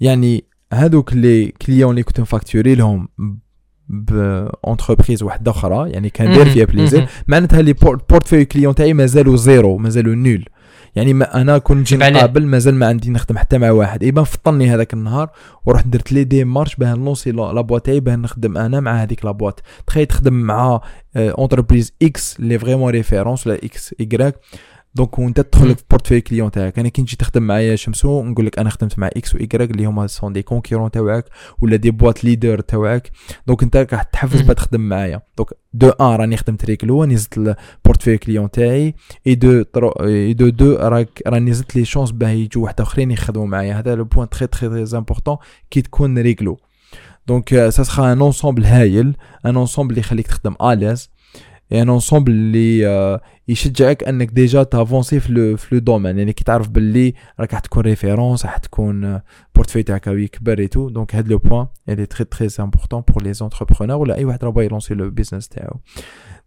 يعني 0.00 0.44
هادوك 0.72 1.12
les 1.12 1.46
clients 1.46 1.90
اللي 1.90 2.02
كنت 2.02 2.20
ن 2.20 2.26
facturer 2.26 2.74
لهم 2.74 3.08
ب 3.88 4.00
entreprise 4.00 5.22
واحدة 5.22 5.50
أخرى 5.50 5.90
يعني 5.90 6.10
كان 6.10 6.32
داير 6.34 6.46
فيها 6.50 6.64
plaisir 6.64 7.08
معناتها 7.28 7.62
les 7.62 7.72
portefeuille 7.72 8.44
client 8.44 8.74
تاعي 8.74 8.94
مازالوا 8.94 9.36
zéro 9.36 9.76
مازالوا 9.76 10.14
nul 10.14 10.44
يعني 10.96 11.14
ما 11.14 11.40
أنا 11.40 11.58
كنت 11.58 11.78
نجي 11.78 11.96
نقابل 11.96 12.46
مازال 12.46 12.74
ما 12.74 12.86
عندي 12.86 13.10
نخدم 13.10 13.38
حتى 13.38 13.58
مع 13.58 13.70
واحد. 13.70 14.02
يبان 14.02 14.24
فطني 14.24 14.70
هذاك 14.70 14.94
النهار 14.94 15.30
ورحت 15.66 15.86
درت 15.86 16.12
les 16.12 16.24
démarches 16.24 16.76
باه 16.76 16.94
ن 16.94 16.99
lancer 16.99 17.32
la 17.32 17.60
boîte 17.60 17.86
تاعي 17.86 18.00
باه 18.00 18.16
نخدم 18.16 18.58
أنا 18.58 18.80
مع 18.80 19.02
هذيك 19.02 19.24
la 19.24 19.30
boîte 19.30 19.62
تخيل 19.86 20.06
تخدم 20.06 20.34
مع 20.34 20.80
entreprise 21.16 21.92
X 22.02 22.40
لي 22.40 22.58
vraiment 22.58 22.90
référence 22.90 23.46
ولا 23.46 23.56
X 23.64 23.94
Y 24.00 24.34
donc 24.96 25.18
وانت 25.18 25.40
تدخل 25.40 25.74
في 25.74 25.84
portefeuille 25.90 26.20
client 26.20 26.50
تاعك 26.50 26.78
أنا 26.78 26.88
كي 26.88 27.02
نجي 27.02 27.16
تخدم 27.16 27.42
معايا 27.42 27.76
شمسو 27.76 28.22
نقول 28.24 28.46
لك 28.46 28.58
أنا 28.58 28.70
خدمت 28.70 28.98
مع 28.98 29.06
X 29.06 29.34
و 29.34 29.52
Y 29.52 29.70
اللي 29.70 29.84
هما 29.84 30.06
sont 30.06 30.32
des 30.32 30.42
concurrents 30.42 30.90
تاعك 30.90 31.24
ولا 31.60 31.76
des 31.76 31.90
boîtes 31.90 32.24
leader 32.24 32.60
تاعك 32.60 33.10
donc 33.46 33.62
انت 33.62 33.76
راح 33.92 34.02
تحفز 34.02 34.40
با 34.40 34.52
تخدم 34.52 34.80
معايا. 34.80 35.22
donc 35.36 35.48
deux 35.72 35.88
ans 35.88 36.06
راني 36.06 36.36
خدمت 36.36 36.64
réglo 36.64 37.04
نزلت 37.04 37.38
ال 37.38 37.44
portefeuille 37.44 38.18
client 38.18 38.50
تاعي 38.50 38.94
et 39.26 39.34
de 39.34 39.64
et 40.00 40.32
de 40.34 40.48
de 40.48 40.76
راك 40.76 41.22
راني 41.26 41.52
زدت 41.52 41.76
les 41.76 41.84
chances 41.84 42.10
باه 42.10 42.28
يجوا 42.28 42.62
واحد 42.62 42.80
آخرين 42.80 43.10
يخدموا 43.10 43.46
معايا. 43.46 43.78
هذا 43.78 43.94
le 43.94 44.04
point 44.04 44.28
très 44.28 44.46
très 44.46 44.68
très 44.68 44.98
important 44.98 45.36
كي 45.70 45.82
تكون 45.82 46.18
réglo 46.18 46.58
donc 47.26 47.68
ça 47.68 47.82
sera 47.82 48.12
un 48.12 48.22
ensemble 48.22 48.64
هايل 48.64 49.16
un 49.46 49.56
ensemble 49.56 49.90
اللي 49.90 50.00
يخليك 50.00 50.26
تخدم 50.26 50.54
à 50.62 50.69
l'aise 50.69 51.10
un 51.72 51.88
ensemble 51.88 52.32
اللي 52.32 53.20
يشجعك 53.48 54.04
انك 54.04 54.30
déjà 54.30 54.62
ت 54.62 54.69
avancer 54.69 55.20
في 55.20 55.32
le 55.72 55.78
domaine 55.80 56.18
يعني 56.18 56.32
كي 56.32 56.44
تعرف 56.44 56.68
باللي 56.68 57.14
راك 57.40 57.52
راح 57.52 57.60
تكون 57.60 57.82
référence 57.82 58.44
راح 58.44 58.56
تكون 58.56 59.20
portefeuille 59.54 59.82
تاعك 59.82 60.06
يكبر 60.06 60.58
et 60.58 60.68
tout 60.68 60.88
donc 60.88 61.14
هاد 61.14 61.28
le 61.28 61.38
point 61.38 61.66
الي 61.88 62.06
très 62.06 62.24
très 62.24 62.48
important 62.60 63.00
pour 63.00 63.22
les 63.22 63.32
entrepreneurs 63.32 63.96
ولا 63.96 64.16
اي 64.16 64.24
واحد 64.24 64.44
راه 64.44 64.50
باغي 64.50 64.66
ي 64.66 64.70
lancer 64.70 64.94
le 64.94 65.10
business 65.10 65.48
تاعو 65.48 65.80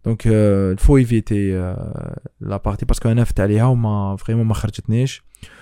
donc 0.04 0.26
il 0.26 0.49
faut 0.49 0.96
éviter 0.96 1.52
la 2.40 2.56
partie 2.56 2.86
parce 2.86 3.00
que 3.00 3.08
أنا 3.08 3.24
فت 3.24 3.40
عليها 3.40 3.64
وما 3.64 4.16
vraiment 4.16 4.46
ما 4.46 4.54
خرجتنيش 4.54 5.22
et 5.22 5.57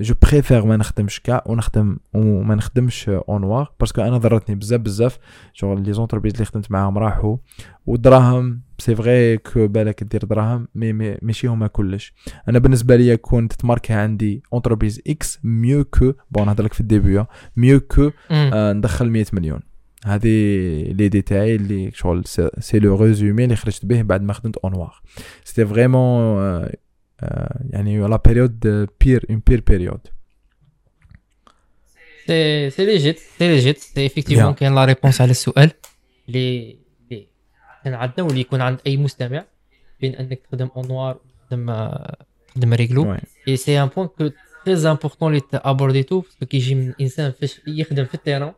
je 0.00 0.14
préfère 0.22 0.66
ما 0.66 0.76
نخدمش 0.76 1.20
كاع 1.20 1.44
ونخدم 1.46 1.98
وما 2.14 2.54
نخدمش 2.54 3.08
au 3.08 3.40
noir 3.40 3.72
parce 3.80 3.94
que 3.94 4.02
أنا 4.02 4.18
ضرتني 4.18 4.54
بزاف 4.54 4.80
بزاف. 4.80 5.18
شغل 5.52 5.82
les 5.82 5.92
entreprises 5.92 6.32
اللي 6.32 6.44
خدمت 6.44 6.70
معاهم 6.70 6.98
راحوا. 6.98 7.36
والدراهم 7.86 8.60
c'est 8.78 8.94
vrai 8.94 9.36
que 9.36 9.68
بالك 9.68 10.04
دير 10.04 10.24
دراهم 10.24 10.68
mais 10.74 10.92
ماشي 11.22 11.46
هما 11.46 11.66
كلش. 11.66 12.14
أنا 12.48 12.58
بالنسبة 12.58 12.96
لي 12.96 13.16
كون 13.16 13.48
ت 13.48 13.53
marquer 13.53 13.92
عندي 13.92 14.42
entreprise 14.52 15.02
X 15.08 15.38
mieux 15.44 15.84
que 15.84 16.12
bon 16.30 16.46
نهضر 16.46 16.64
لك 16.64 16.72
في 16.72 16.80
ال 16.80 16.88
début 16.88 17.26
mieux 17.56 17.80
que 17.80 18.10
آه 18.30 18.72
ندخل 18.72 19.10
100 19.10 19.24
مليون. 19.32 19.60
هذه 20.04 20.28
les 20.92 21.08
détails 21.08 21.56
اللي 21.56 21.90
شغل 21.94 22.22
c'est 22.58 22.78
le 22.78 22.96
résumé 22.96 23.44
اللي 23.44 23.56
خرجت 23.56 23.86
به 23.86 24.02
بعد 24.02 24.22
ما 24.22 24.32
خدمت 24.32 24.56
au 24.56 24.71
noir 24.71 25.02
c'était 25.44 25.66
vraiment 25.66 26.66
يعني 27.70 27.98
la 27.98 28.16
période 28.26 28.88
pire 29.00 29.26
un 29.30 29.42
pire 29.46 29.60
période 29.60 30.00
c'est 32.26 32.70
c'est 32.70 32.86
légitime 32.86 33.18
c'est 33.18 33.48
légitime 33.48 33.78
c'est 33.78 34.00
effectivement 34.00 34.54
كاين 34.54 34.74
la 34.74 34.84
réponse 34.84 35.20
على 35.20 35.30
السؤال 35.30 35.70
اللي 36.28 36.78
اللي 37.10 37.26
كان 37.84 37.94
عندنا 37.94 38.26
واللي 38.26 38.40
يكون 38.40 38.60
عند 38.60 38.78
أي 38.86 38.96
مستمع. 38.96 39.44
بين 40.00 40.14
أنك 40.14 40.38
تخدم 40.38 40.68
au 40.76 40.88
noir 40.88 41.20
تخدم 41.50 41.90
تخدم 42.48 42.74
réglo 42.74 43.16
et 43.48 43.56
c'est 43.56 43.82
un 43.82 43.88
point 43.96 44.08
que 44.08 44.30
très 44.64 44.90
important 44.90 45.34
اللي 45.34 45.42
aborderـتو 45.54 46.20
parce 46.20 46.36
que 46.36 46.46
كيجي 46.46 46.74
من 46.74 46.94
انسان 47.00 47.32
فاش 47.32 47.60
يخدم 47.66 48.04
في 48.04 48.14
ال 48.14 48.19
terrain 48.19 48.52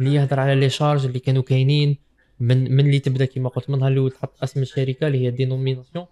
اللي 0.00 0.14
يهضر 0.14 0.40
على 0.40 0.54
les 0.54 0.68
charges 0.68 1.06
اللي 1.06 1.18
كانوا 1.18 1.42
كاينين. 1.42 1.96
من 2.40 2.76
من 2.76 2.86
اللي 2.86 2.98
تبدا 2.98 3.24
كيما 3.24 3.48
قلت 3.48 3.70
من 3.70 3.78
نهار 3.78 3.92
الأول 3.92 4.10
تحط 4.10 4.42
اسم 4.42 4.62
الشركة 4.62 5.06
اللي 5.06 5.26
هي 5.26 5.30
dénomination 5.30 6.06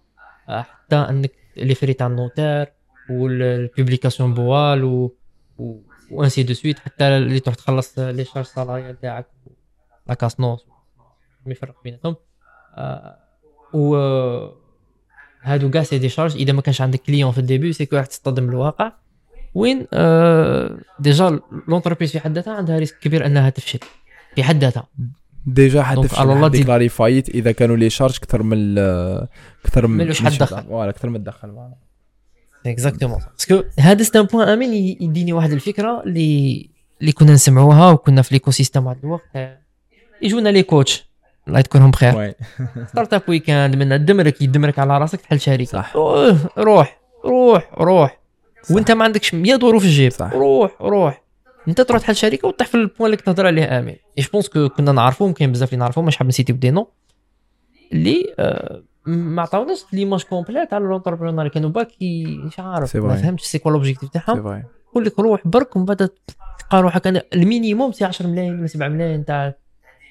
حتى 0.49 0.95
انك 0.95 1.31
les 1.57 1.75
frais 1.75 1.93
تاع 1.93 2.07
ال 2.07 2.14
notaire 2.14 2.67
وال 3.09 3.28
publication 3.28 4.33
BOAL 4.33 4.83
و 4.83 5.15
و 6.11 6.16
ainsi 6.16 6.43
de 6.43 6.53
suite 6.53 6.79
حتى 6.79 7.03
اللي 7.03 7.39
تروح 7.39 7.55
تخلص 7.55 7.99
les 7.99 8.25
charges 8.25 8.45
salariales 8.45 8.99
تاعك 8.99 9.25
la 10.07 10.13
CASNOS 10.13 10.65
ما 11.45 11.51
يفرق 11.51 11.83
بيناتهم. 11.83 12.15
آه 12.75 13.17
و 13.73 13.95
هادو 15.41 15.69
كاع 15.69 15.83
c'est 15.83 15.97
des 15.97 16.09
charges. 16.09 16.35
إذا 16.35 16.53
ما 16.53 16.61
كانش 16.61 16.81
عندك 16.81 17.01
client 17.01 17.31
في 17.31 17.37
ال 17.37 17.43
début 17.43 17.73
c'est 17.73 17.87
que 17.87 17.95
راح 17.95 18.05
تصطدم 18.05 18.47
بالواقع 18.47 18.91
وين؟ 19.53 19.87
آه 19.93 20.77
déjà 20.99 21.39
l'entreprise 21.67 22.11
في 22.11 22.19
حد 22.19 22.31
ذاتها 22.31 22.53
عندها 22.53 22.79
risque 22.79 22.99
كبير 22.99 23.25
إنها 23.25 23.49
تفشل. 23.49 23.79
في 24.35 24.43
حد 24.43 24.63
ذاتها. 24.63 24.87
déjà 25.45 25.83
حد 25.83 25.97
déclarer 26.51 26.89
faillite 26.89 27.29
إذا 27.29 27.51
كانوا 27.51 27.77
les 27.77 27.89
charges 27.89 28.15
أكثر 28.15 28.43
من 28.43 28.77
أكثر 29.65 29.87
من 29.87 29.97
ملوش 29.97 30.21
حد 30.21 30.31
دخل. 30.31 30.63
voilà 30.63 30.89
أكثر 30.89 31.09
من 31.09 31.15
الدخل 31.15 31.71
exactement 32.65 33.19
parce 33.31 33.51
que 33.51 33.63
هذا 33.79 34.03
c'est 34.03 34.17
un 34.17 34.23
point 34.23 34.49
أمين 34.49 34.73
يديني 35.01 35.33
واحد 35.33 35.51
الفكرة 35.51 36.03
اللي 36.03 36.69
اللي 37.01 37.11
كنا 37.11 37.33
نسمعوها 37.33 37.91
وكنا 37.91 38.21
في 38.21 38.35
l'écosystème 38.35 38.85
واحد 38.85 38.97
الوقت. 39.03 39.59
يجونا 40.21 40.49
les 40.49 40.63
coachs 40.63 41.09
الله 41.47 41.59
يذكرهم 41.59 41.91
بخير. 41.91 42.33
startup 42.87 43.21
weekend 43.27 43.75
من 43.75 43.91
الدمرك 43.91 44.41
يدمرك 44.41 44.79
على 44.79 44.97
راسك 44.97 45.21
تحل 45.21 45.39
شركه 45.39 45.63
صح. 45.63 45.95
روح 46.57 46.99
روح 47.25 47.71
روح. 47.77 48.19
وانت 48.71 48.91
ما 48.91 49.03
عندكش 49.03 49.33
100 49.33 49.55
دورو 49.55 49.79
في 49.79 49.85
الجيب. 49.85 50.11
صح. 50.11 50.33
روح 50.33 50.71
روح. 50.81 51.21
انت 51.69 51.81
تروح 51.81 52.01
تحل 52.01 52.15
شركة 52.15 52.47
وتطيح 52.47 52.67
في 52.67 52.75
ال 52.75 52.80
point 52.80 53.05
اللي 53.05 53.17
تهضر 53.17 53.47
عليه 53.47 53.79
آمين. 53.79 53.95
et 54.17 54.25
je 54.33 54.38
pense 54.38 54.49
que 54.49 54.69
كنا 54.69 54.91
نعرفوهم 54.91 55.33
كاين 55.33 55.51
بزاف 55.51 55.69
اللي 55.69 55.79
نعرفوهم 55.79 56.05
مش 56.07 56.17
حاب 56.17 56.27
نسيتي 56.27 56.53
بدينو 56.53 56.89
اللي 57.93 58.33
آه 58.39 58.83
ما 59.05 59.41
عطاوناش 59.41 59.85
l'image 59.93 60.23
complète 60.23 60.73
على 60.73 60.85
l'entrepreneur 60.85 61.47
كانوا 61.47 61.69
باكي 61.69 62.25
مش 62.25 62.59
عارف 62.59 62.95
ما 62.95 63.15
فهمتش 63.21 63.43
c'est 63.43 63.59
quoi 63.59 63.71
l'objectif 63.71 64.09
تاعهم. 64.09 64.63
يقول 64.91 65.05
لك 65.05 65.19
روح 65.19 65.47
برك 65.47 65.75
ومن 65.75 65.85
بعد 65.85 65.97
تلقى 66.59 66.81
روحك 66.81 67.07
أنا 67.07 67.23
ال 67.33 67.40
minimum 67.40 67.91
c'est 67.91 68.05
10 68.05 68.27
ملايين 68.27 68.59
ولا 68.59 68.67
7 68.67 68.87
ملايين 68.87 69.25
تاع 69.25 69.53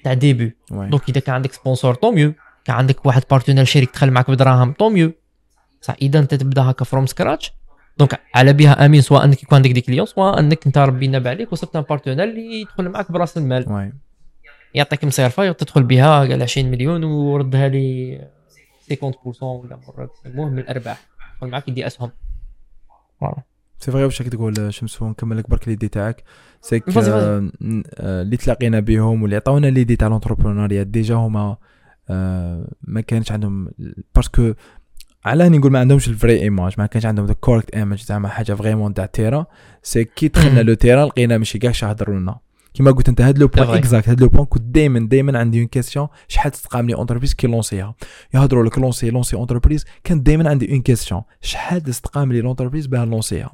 تاع 0.03 0.13
début 0.13 0.55
donc 0.71 1.09
إذا 1.09 1.19
كان 1.19 1.35
عندك 1.35 1.53
sponsor 1.53 1.93
tant 1.93 2.11
mieux 2.11 2.33
كان 2.65 2.75
عندك 2.75 3.05
واحد 3.05 3.23
partenaire 3.31 3.65
شريك 3.65 3.93
دخل 3.93 4.11
معك 4.11 4.31
بدراهم 4.31 4.73
tant 4.73 4.89
mieux 4.89 5.11
صح 5.81 5.95
إذا 6.01 6.19
أنت 6.19 6.35
تبدأ 6.35 6.61
هكا 6.61 6.85
from 6.85 7.05
scratch 7.05 7.53
donc 7.99 8.19
على 8.35 8.53
بها 8.53 8.85
امين 8.85 9.01
سواء 9.01 9.25
انك 9.25 9.43
يكون 9.43 9.55
عندك 9.55 9.71
des 9.71 9.81
clients 9.81 10.05
سواء 10.05 10.39
انك 10.39 10.65
انت 10.65 10.77
ربي 10.77 11.07
نبع 11.07 11.29
عليك 11.29 11.51
وصلت 11.51 11.75
un 11.75 11.81
partenaire 11.81 12.23
اللي 12.23 12.61
يدخل 12.61 12.89
معك 12.89 13.11
براس 13.11 13.37
المال. 13.37 13.93
يعطيك 14.73 15.05
مصيرفه 15.05 15.51
تدخل 15.51 15.83
بها 15.83 16.19
قال 16.19 16.41
20 16.43 16.71
مليون 16.71 17.03
وردها 17.03 17.67
لي 17.67 18.21
50% 18.91 19.43
ولا 19.43 19.79
مرات 19.87 20.17
المهم 20.25 20.59
الأرباح. 20.59 21.07
يدخل 21.35 21.47
معك 21.47 21.67
يدي 21.67 21.87
أسهم. 21.87 22.11
voilà. 23.21 23.43
c'est 23.79 23.91
vrai 23.91 24.03
واش 24.03 24.17
تقول 24.17 24.73
شمس 24.73 25.01
ونكمل 25.01 25.37
لك 25.37 25.49
برك 25.49 25.67
l'idée 25.67 25.87
تاعك. 25.87 26.23
c'est 26.61 26.81
que. 26.81 26.97
آه، 26.97 27.51
آه، 27.95 28.21
اللي 28.21 28.37
تلاقينا 28.37 28.79
بهم 28.79 29.21
واللي 29.21 29.35
عطاونا 29.35 29.67
l'idée 29.67 29.95
تاع 29.95 30.07
l'entrepreneuriat 30.07 30.83
déjà 30.83 31.15
هما 31.15 31.57
آه، 32.09 32.71
ما 32.81 33.01
كانش 33.01 33.31
عندهم 33.31 33.71
parce 34.15 34.39
que 34.39 34.53
على 35.25 35.43
راني 35.43 35.57
نقول 35.57 35.71
ما 35.71 35.79
عندهمش 35.79 36.07
ال 36.07 36.12
vraie 36.12 36.39
image 36.41 36.73
ما 36.77 36.85
كانش 36.85 37.05
عندهم 37.05 37.25
ال 37.29 37.34
correcte 37.34 37.75
image 37.75 38.01
زعما 38.03 38.27
حاجة 38.29 38.53
vraiment 38.53 38.93
تاع 38.93 39.05
terrain 39.05 39.45
c'est 39.83 40.03
que 40.03 40.27
دخلنا. 40.27 40.59
le 40.59 40.73
terrain 40.73 41.05
لقينا 41.05 41.37
ماشي 41.37 41.59
كاع 41.59 41.71
يهضروا 41.83 42.19
لنا 42.19 42.39
كيما 42.73 42.91
قلت 42.91 43.09
أنت 43.09 43.21
هاد 43.21 43.37
le 43.37 43.47
point. 43.47 43.69
exact 43.69 44.09
هاد 44.09 44.21
le 44.21 44.27
point 44.29 44.45
كنت 44.45 44.61
دائما 44.61 44.99
دائما 44.99 45.39
عندي 45.39 45.59
une 45.59 45.67
question 45.67 46.07
شحال 46.27 46.51
تتقام 46.51 46.87
لي 46.87 46.93
entreprise 46.95 47.33
كي 47.33 47.47
لونسيها 47.47 47.95
يهضروا 48.33 48.65
لك 48.65 48.79
lancer 48.79 49.09
lancer 49.09 49.35
entreprise 49.35 49.85
كان 50.03 50.23
دائما 50.23 50.49
عندي 50.49 50.71
une 50.71 50.81
question 50.81 51.21
شحال 51.41 51.81
تتقام 51.81 52.31
لي 52.31 52.41
l'entreprise 52.41 52.87
باه 52.87 53.05
لونسيها 53.05 53.53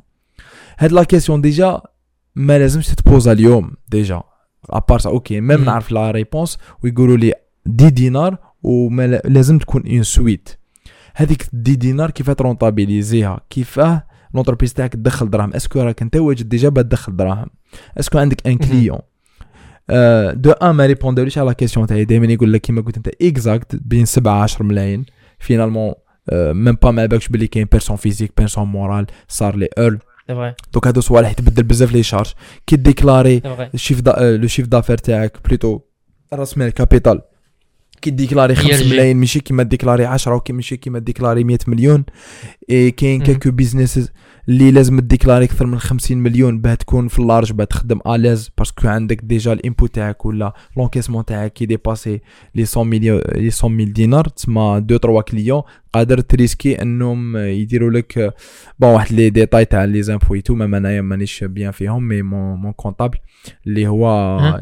هاد 0.80 0.92
la 0.92 1.04
question 1.04 1.42
déjà 1.42 1.82
ما 2.36 2.60
لازمش 2.60 2.88
تتبوزا 2.88 3.32
اليوم 3.32 3.72
déjà 3.90 4.17
à 4.17 4.24
part 4.70 5.10
ça 5.10 5.26
OK 5.26 5.42
même. 5.42 5.64
نعرف 5.66 5.92
la 5.92 6.12
réponse 6.12 6.58
ويقولوا 6.84 7.18
لي 7.18 7.34
dix 7.66 7.90
دينار 7.90 8.38
وما 8.64 9.08
لا- 9.08 9.22
لازم 9.26 9.58
تكون 9.58 9.84
ensuite 9.88 10.50
هذيك 11.16 11.46
dix 11.54 11.76
دينار 11.76 12.12
كيف 12.12 12.32
ترونطابيليزيها؟ 12.32 13.40
كيفاه 13.50 14.04
l'entreprise 14.34 14.74
تاعك 14.74 14.94
تدخل 14.94 15.30
دراهم. 15.30 15.54
est-ce 15.54 15.72
que 15.72 15.82
راك 15.82 16.02
انت 16.02 16.16
واجد 16.16 16.50
déjà 16.50 16.70
تدخل 16.70 17.16
دراهم. 17.16 17.48
est-ce 17.98 18.11
que 18.11 18.18
عندك 18.18 18.48
un. 18.48 18.58
client 18.58 19.00
deux 20.42 20.52
ans 20.52 20.70
ما 20.70 20.86
ريبوندوليش 20.86 21.38
على 21.38 21.48
la 21.48 21.54
question 21.54 21.88
تاعي 21.88 22.06
دائما 22.06 22.26
يقول 22.26 22.54
لك 22.54 22.62
كيما 22.62 22.82
قلت 22.82 22.98
أنت 22.98 23.10
exact 23.22 23.76
بين 23.76 24.06
7 24.06 24.44
10 24.44 24.64
ملايين. 24.64 25.06
finalement 25.40 25.94
même 26.34 26.76
pas 26.76 26.92
ما 26.92 27.06
بالكش 27.06 27.28
بلي 27.28 27.48
كاين 27.48 27.68
personne 27.72 27.96
physique 27.96 28.32
personne 28.38 28.68
morale 28.68 29.06
SARL 29.28 29.56
EURL 29.56 30.00
donc 30.74 30.88
هادو 30.88 31.02
صوالح 31.02 31.32
يتبدل 31.32 31.64
بزاف 31.64 31.92
les 31.92 32.04
charges 32.04 32.34
كي 32.68 32.76
déclarer 32.76 33.42
ال 33.74 33.77
chiffre 33.77 34.02
le 34.08 34.48
chiffre 34.48 34.68
d'affaires 34.68 34.98
تاعك؟ 34.98 35.38
plutôt 35.48 35.80
راس 36.34 36.58
مال 36.58 36.70
capital 36.70 37.22
كي 38.02 38.10
déclarer 38.10 38.56
5 38.56 38.70
يرجع. 38.70 38.90
ملايين 38.90 39.18
ماشي 39.18 39.40
كيما 39.40 39.64
déclarer 39.64 40.06
10 40.06 40.36
وكي 40.36 40.54
ماشي 40.54 40.78
كيما 40.78 41.00
déclarer 41.00 41.44
100 41.44 41.58
مليون 41.68 42.04
et 42.70 42.92
كاين 42.92 43.20
même. 43.20 43.26
quelques 43.26 43.52
business 43.52 44.12
اللي 44.50 44.72
لازم 44.72 45.00
تديكلاري 45.00 45.46
أكثر 45.46 45.66
من 45.66 45.80
50 45.80 46.18
مليون 46.18 46.62
باه 46.62 46.74
تكون 46.76 47.08
في 47.08 47.20
ال 47.20 47.25
large 47.25 47.52
باه 47.52 47.66
تخدم 47.66 48.00
à 48.08 48.14
l'aise 48.14 48.50
parce 48.58 48.76
que 48.77 48.88
عندك 48.88 49.22
déjà 49.24 49.54
ال 49.54 49.61
impôt 49.61 49.96
تاعك 49.96 50.26
ولا 50.26 50.54
l'encaissement 50.78 51.26
تاعك 51.26 51.54
كي 51.54 51.66
dépasser 51.66 52.22
les 52.56 52.66
100 52.76 52.86
مليون 52.86 53.22
les 53.36 53.52
100 53.64 53.70
mille 53.72 53.94
دينار 53.94 54.28
تسمى 54.28 54.78
2 54.78 55.00
3 55.00 55.22
clients 55.22 55.62
قادر 55.96 56.20
تريسكي 56.20 56.82
انهم 56.82 57.38
يديروا 57.38 57.92
لك 57.92 58.34
bon 58.80 58.90
واحد 58.90 59.12
les 59.12 59.30
détails 59.30 59.66
تاع 59.66 59.86
les 59.86 60.02
impôts 60.02 60.40
tout 60.40 60.56
même 60.56 60.76
انايا 60.76 61.02
مانيش 61.02 61.44
bien 61.44 61.72
فيهم 61.72 62.08
mais 62.08 62.22
mon 62.22 62.58
mon 62.58 62.72
comptable 62.72 63.18
اللي 63.68 63.88
هو. 63.88 64.06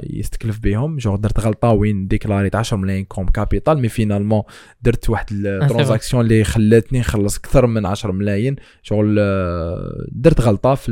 يستكلف 0.09 0.59
بهم 0.59 0.97
جور 0.97 1.15
درت 1.15 1.39
غلطة 1.39 1.69
وين 1.69 2.07
ديكلاريت 2.07 2.55
10 2.55 2.77
ملايين 2.77 3.05
comme 3.05 3.25
capital 3.25 3.79
mais 3.79 3.89
finalement 3.89 4.43
درت 4.81 5.09
واحد 5.09 5.25
ال 5.31 5.39
transaction 5.39 6.23
اللي 6.23 6.43
خلاتني 6.43 6.99
نخلص 6.99 7.37
أكثر 7.37 7.67
من 7.67 7.85
10 7.85 8.11
ملايين 8.11 8.55
شغل 8.83 9.17
آه، 9.19 10.07
درت 10.11 10.41
غلطة 10.41 10.71
آه، 10.71 10.75
في 10.75 10.91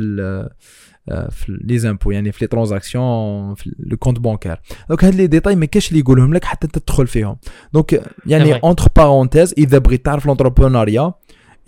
les 1.48 1.78
impôts 1.78 2.10
يعني 2.10 2.32
في 2.32 2.38
les 2.44 2.48
transactions 2.48 3.54
في 3.54 3.74
le 3.78 3.96
compte 3.96 4.18
bancaire 4.18 4.60
donc 4.88 5.04
هاد 5.04 5.14
les 5.14 5.26
détails 5.26 5.56
ما 5.56 5.66
كاش 5.66 5.88
اللي 5.88 6.00
يقولهم 6.00 6.34
لك 6.34 6.44
حتى 6.44 6.66
انت 6.66 6.78
تدخل 6.78 7.06
فيهم. 7.06 7.36
donc 7.72 8.02
يعني 8.26 8.54
vrai. 8.54 8.64
entre 8.64 8.88
parenthèses 8.96 9.54
إذا 9.58 9.78
بغيت 9.78 10.04
تعرف 10.04 10.26
l'entrepreneuriat 10.26 11.12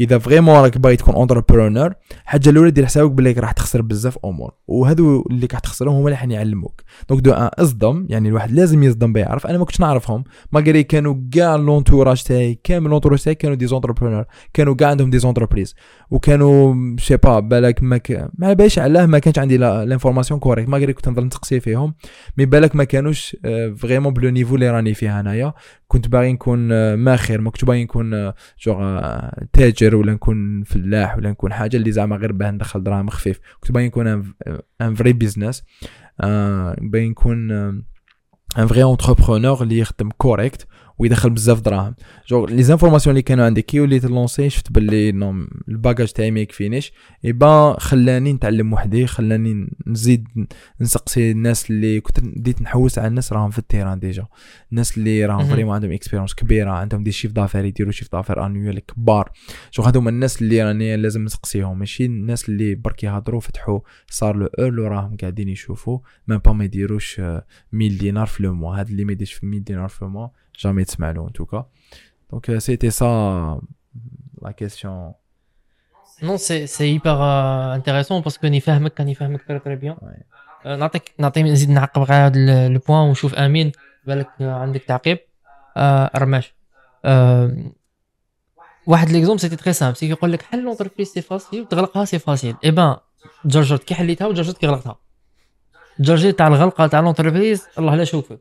إذا 0.01 0.18
vraiment 0.18 0.55
راك 0.55 0.78
باغي 0.78 0.97
تكون 0.97 1.14
entrepreneur 1.14 1.95
حاجة 2.24 2.51
الأولى 2.51 2.70
دير 2.70 2.86
حسابك 2.86 3.11
بلي 3.11 3.32
راح 3.32 3.53
تخسر 3.53 3.82
بزاف 3.82 4.18
أمور. 4.24 4.53
وهذو 4.66 5.24
اللي 5.30 5.49
راح 5.53 5.61
تخسرهم 5.61 5.95
هما 5.95 6.05
اللي 6.05 6.16
حن 6.16 6.30
يعلموك. 6.30 6.82
donc 7.09 7.20
deux 7.20 7.33
ans 7.33 7.51
اصدم 7.59 8.07
يعني 8.11 8.28
الواحد 8.28 8.51
لازم 8.51 8.82
يصدم 8.82 9.12
بيعرف 9.12 9.47
أنا 9.47 9.59
ما 9.59 9.64
كنتش 9.64 9.80
نعرفهم. 9.80 10.24
malgré 10.53 10.83
كانوا 10.82 11.16
كاع 11.32 11.57
l'entourage 11.57 12.22
تاعي 12.22 12.59
كامل 12.64 12.90
l'entourage 12.91 13.22
تاعي 13.22 13.34
كانوا 13.34 13.57
des 13.57 13.66
entrepreneurs 13.66 14.25
كانوا 14.55 14.74
كاع 14.74 14.90
عندهم 14.90 15.11
des 15.11 15.18
entreprises 15.18 15.75
وكانوا 16.11 16.74
je 16.99 17.05
sais 17.05 17.16
pas 17.16 17.41
بالك 17.40 17.82
ما 17.82 17.97
ك... 17.97 18.28
ما 18.38 18.53
باليش 18.53 18.78
علاه 18.78 19.07
ما 19.07 19.18
كانش 19.18 19.38
عندي 19.38 19.57
l'information 19.57 20.41
correcte 20.41 20.68
malgré 20.68 20.93
كنت 20.92 21.09
نضل 21.09 21.24
نسقسي 21.25 21.61
فيهم. 21.61 21.95
mais 22.39 22.47
بالك 22.47 22.76
ما 22.76 22.84
كانوش 22.84 23.36
vraiment 23.77 24.12
ب 24.12 24.18
le 24.18 24.31
niveau 24.31 24.55
اللي 24.55 24.70
راني 24.70 24.95
فيه 24.95 25.20
انايا 25.20 25.55
كنت 25.95 26.09
باغي 26.09 26.32
نكون 26.32 26.72
آه، 26.72 26.97
ماخر. 26.97 27.40
ما 27.40 27.51
كنتش 27.51 27.64
باغي 27.64 27.84
نكون 27.84 28.14
آه، 28.14 28.34
جوغ 28.61 28.76
آه، 28.80 29.47
تاجر 29.85 29.97
ولا 29.97 30.12
نكون 30.12 30.62
فلاح 30.62 31.16
ولا 31.16 31.30
نكون 31.30 31.53
حاجة 31.53 31.76
اللي 31.76 31.93
زعما 31.93 32.16
غير 32.16 32.32
باه 32.32 32.51
ندخل 32.51 32.82
دراهم 32.82 33.09
خفيف. 33.09 33.41
كنت 33.61 33.72
باغي 33.72 33.87
نكون 33.87 34.35
un 34.81 34.95
vrai 34.95 35.12
business 35.12 35.64
باغي 36.80 37.09
نكون 37.09 37.51
un 38.59 38.66
vrai 38.66 38.83
entrepreneur 38.83 39.62
اللي 39.62 39.78
يخدم 39.78 40.09
correct 40.11 40.66
ويدخل 40.99 41.30
بزاف 41.30 41.61
دراهم. 41.61 41.95
genre 42.29 42.51
les 42.51 42.62
informations 42.62 43.12
اللي 43.12 43.22
كانوا 43.22 43.45
عندي 43.45 43.62
كي 43.62 43.80
وليت 43.80 44.05
lancer 44.05 44.51
شفت 44.51 44.72
باللي 44.72 45.12
non 45.12 45.47
ال 45.68 45.75
bagage 45.75 46.12
تاعي 46.12 46.30
ما 46.30 46.40
يكفينيش. 46.40 46.92
اي 47.24 47.32
با 47.32 47.76
خلاني 47.80 48.32
نتعلم 48.32 48.72
وحدي 48.72 49.07
خلاني 49.07 49.68
نزيد 49.86 50.28
نسقسي 50.80 51.30
الناس 51.30 51.70
اللي 51.70 52.01
كنت 52.01 52.20
بديت 52.20 52.62
نحوس 52.62 52.99
على 52.99 53.09
الناس 53.09 53.32
راهم 53.32 53.51
في 53.51 53.59
ال 53.59 53.64
terrain 53.64 53.99
déjà. 53.99 54.27
الناس 54.72 54.99
اللي 54.99 55.26
راهم. 55.26 55.45
vraiment 55.45 55.75
عندهم 55.74 55.92
expérience 55.93 56.35
كبيرة 56.34 56.70
عندهم 56.70 57.03
des 57.05 57.12
chiffres 57.12 57.33
d'affaires 57.33 57.64
يديروا 57.64 57.92
chiffre 57.93 58.12
d'affaires 58.12 58.47
annuel 58.47 58.79
كبار. 58.78 59.30
جو 59.74 59.82
هذوما 59.82 60.11
الناس 60.11 60.42
اللي 60.42 60.62
راني 60.62 60.97
لازم 60.97 61.24
نسقسيهم. 61.24 61.78
ماشي 61.78 62.05
الناس 62.05 62.49
اللي 62.49 62.74
برك 62.74 63.05
يهضروا 63.05 63.40
فتحوا 63.40 63.80
SARL 64.11 64.37
EURL 64.37 64.81
وراهم 64.80 65.16
قاعدين 65.16 65.49
يشوفوا. 65.49 65.99
même 66.29 66.39
pas 66.39 66.53
ما 66.53 66.64
يديروش 66.64 67.20
آه، 67.20 67.47
1000 67.74 68.01
دينار 68.01 68.26
في 68.26 68.42
le 68.43 68.55
mois. 68.55 68.77
هذا 68.76 68.88
اللي 68.88 69.05
ما 69.05 69.12
يديرش 69.12 69.32
في 69.32 69.47
1000 69.47 69.62
دينار 69.62 69.88
في 69.88 70.05
le 70.05 70.11
mois 70.11 70.29
jamais 70.59 70.85
تسمع 70.85 71.11
له 71.11 71.27
en 71.27 71.33
tout 71.33 71.52
cas 71.52 71.66
donc 72.31 72.59
c'était 72.59 72.91
ça 72.91 73.61
la 74.43 74.51
question 74.51 75.12
c'est 76.37 76.66
hyper 76.81 77.14
intéressant 77.75 78.20
parce 78.20 78.37
que 78.37 78.47
راني 78.47 78.61
فاهمك 78.61 79.01
راني 79.01 79.15
فاهمك 79.15 79.43
très 79.49 79.59
très 79.59 79.77
bien 79.77 79.97
Ouais. 79.97 80.23
آه، 80.67 80.77
نعطيك 80.77 81.13
نعطي 81.19 81.43
نزيد 81.43 81.71
نعقب 81.71 82.03
غير 82.03 82.27
هذا 82.27 82.69
le 82.68 82.81
point 82.89 83.09
ونشوف 83.09 83.35
امين 83.35 83.73
بالك 84.07 84.29
عندك 84.41 84.83
تعقيب. 84.83 85.19
رماش 86.17 86.55
آه، 87.05 87.57
واحد 88.87 89.11
l'exemple 89.11 89.41
c'était 89.41 89.57
très 89.57 89.72
simple 89.72 89.97
c'est 89.97 90.09
يقول 90.11 90.33
لك 90.33 90.43
حل 90.43 90.63
l'entreprise 90.62 91.09
c'est 91.09 91.20
facile 91.22 91.61
وتغلقها 91.61 92.05
c'est 92.05 92.18
facile 92.18 92.57
et 92.64 92.70
ben 92.70 92.97
جرجرت 93.45 93.85
كي 93.85 93.95
حليتها 93.95 94.27
وجرجرت 94.27 94.59
كي 94.59 94.67
غلقتها 94.67 94.97
جرجرت 96.01 96.39
تاع 96.39 96.47
الغلقه 96.47 96.87
تاع 96.87 97.01
لونتربريز 97.01 97.67
الله 97.79 97.95
لا 97.95 98.05
شوفك 98.05 98.39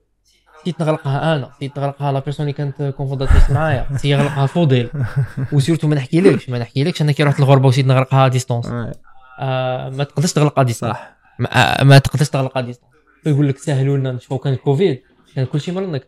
نسيت 0.64 0.82
نغلقها 0.82 1.36
أنا 1.36 1.50
نسيت 1.56 1.80
نغلقها 1.80 2.12
لا 2.12 2.20
بيرسون 2.20 2.44
اللي 2.44 2.54
كانت 2.54 2.94
كونفونداتريس 2.98 3.50
معايا 3.50 3.88
نسيت 3.92 4.06
يغلقها 4.06 4.46
فضيل 4.46 4.90
وسيرتو 5.54 5.88
ما 5.88 5.96
نحكيلكش 5.96 6.50
ما 6.50 6.60
نحكيلكش 6.60 7.02
أنا 7.02 7.12
كي 7.12 7.24
رحت 7.24 7.40
الغربة 7.40 7.68
وسيت 7.68 7.86
نغلقها 7.86 8.28
ديستونس 8.28 8.66
آه 9.40 9.90
ما 9.90 10.04
تقدرش 10.04 10.34
تغلقها 10.34 10.64
ديستونس 10.64 10.94
صح. 10.94 11.16
ما, 11.40 11.82
آه، 11.82 11.84
ما 11.84 11.98
تقدرش 11.98 12.30
تغلقها 12.30 12.62
ديستونس 12.62 12.94
يقول 13.26 13.48
لك 13.48 13.58
سهلوا 13.58 13.98
لنا 13.98 14.12
نشوفوا 14.12 14.38
كان 14.38 14.54
الكوفيد 14.54 15.02
كان 15.36 15.46
كل 15.46 15.62
شيء 15.62 15.74
مرنك 15.74 16.08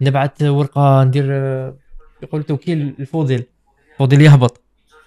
نبعث 0.00 0.42
ورقة 0.42 1.04
ندير 1.04 1.26
آه، 1.30 1.74
يقول 2.22 2.42
توكيل 2.42 2.94
الفوضل 2.98 3.44
الفوضل 3.92 4.20
يهبط 4.20 4.60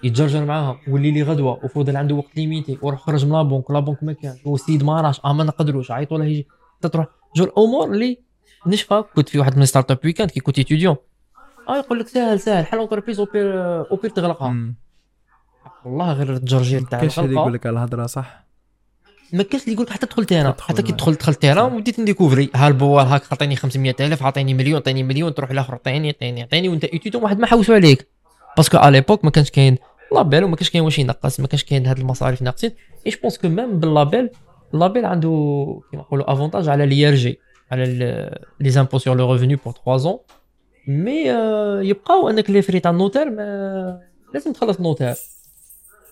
يتجرجر 0.03 0.45
معاهم 0.45 0.77
واللي 0.87 1.11
لي 1.11 1.23
غدوة 1.23 1.65
وفوضل 1.65 1.97
عنده 1.97 2.15
وقت 2.15 2.37
ليميتي 2.37 2.77
وروح 2.81 2.99
خرج 2.99 3.25
من 3.25 3.31
لابونك 3.31 3.71
لابونك 3.71 4.03
ما 4.03 4.13
كانش 4.13 4.39
والسيد 4.45 4.83
ما 4.83 5.01
راش 5.01 5.21
آه 5.25 5.33
ما 5.33 5.43
نقدروش 5.43 5.91
عيطوا 5.91 6.17
له 6.17 6.25
يجي 6.25 6.47
تروح 6.81 7.07
جو 7.35 7.43
الأمور 7.43 7.91
اللي 7.91 8.24
نشفى 8.67 9.03
كنت 9.15 9.29
في 9.29 9.39
واحد 9.39 9.57
من 9.57 9.65
ستارت 9.65 9.91
اب 9.91 9.99
ويكاند 10.05 10.31
كي 10.31 10.39
كنت 10.39 10.59
اتيديون 10.59 10.95
آه 11.69 11.77
يقول 11.77 11.99
لك 11.99 12.07
سهل 12.07 12.39
سهل 12.39 12.65
حل 12.65 12.77
اونتربريز 12.77 13.19
اوبير 13.19 13.53
اوبير 13.91 14.11
تغلقها. 14.11 14.55
والله 15.85 16.13
غير 16.13 16.33
التجرجير 16.33 16.81
تاع 16.81 16.99
كاش 16.99 17.19
اللي 17.19 17.33
يقول 17.33 17.53
لك 17.53 17.65
على 17.65 17.73
الهضره 17.77 18.05
صح 18.05 18.45
ما 19.33 19.43
كاش 19.43 19.61
اللي 19.61 19.73
يقول 19.73 19.85
لك 19.85 19.91
حتى 19.91 20.05
تدخل 20.05 20.25
تيران 20.25 20.53
تدخل، 20.55 20.67
حتى 20.73 20.81
كي. 20.81 20.91
تدخل 20.91 21.13
دخلت 21.13 21.41
تيران 21.41 21.73
وبديت 21.73 21.99
نديكوفري 21.99 22.49
ها 22.55 22.67
البوال 22.67 23.05
هاك 23.05 23.21
عطيني 23.31 23.55
500000 23.55 24.23
عطيني 24.23 24.53
مليون 24.53 24.75
عطيني 24.77 25.03
مليون 25.03 25.33
تروح 25.33 25.51
لاخر 25.51 25.73
عطيني 25.73 26.09
عطيني 26.09 26.43
عطيني 26.43 26.69
وانت 26.69 26.83
اتيديون 26.83 27.23
واحد 27.23 27.39
ما 27.39 27.47
حوسوا 27.47 27.75
عليك 27.75 28.07
parce 28.57 28.70
que 28.70 28.77
على 28.77 28.91
l'époque 28.97 29.25
ما 29.25 29.31
كانش 29.31 29.49
كاين 29.51 29.77
label 30.13 30.43
وما 30.43 30.55
كانش 30.55 30.69
كاين 30.69 30.83
واش 30.83 30.99
ينقص 30.99 31.39
ما 31.39 31.47
كانش 31.47 31.63
كاين 31.63 31.85
هاد 31.85 31.99
المصاريف 31.99 32.41
ناقصين 32.41 32.71
et 33.07 33.11
je 33.11 33.17
pense 33.21 33.37
que 33.37 33.47
même 33.49 33.79
بال 33.79 33.94
label 33.94 34.29
ال 34.73 34.79
label 34.79 35.05
عنده 35.05 35.29
كيما 35.91 36.03
نقولوا 36.03 36.33
avantage 36.33 36.69
على 36.69 36.85
l'IRG 36.85 37.07
les 37.07 37.39
impôts 37.75 38.97
sur 38.97 39.17
le 39.17 39.33
revenu 39.33 39.55
pour 39.55 39.73
3 39.85 40.09
ans. 40.09 40.19
mais 40.87 41.31
آه، 41.31 41.81
يبقاو 41.81 42.29
أنك 42.29 42.49
les 42.49 42.61
frais 42.61 42.79
تاع 42.79 42.91
ال 42.91 42.96
notaire 42.96 43.29
ما 43.29 43.99
لازم 44.33 44.53
تخلص 44.53 44.77
ال 44.77 44.82
notaire. 44.82 45.15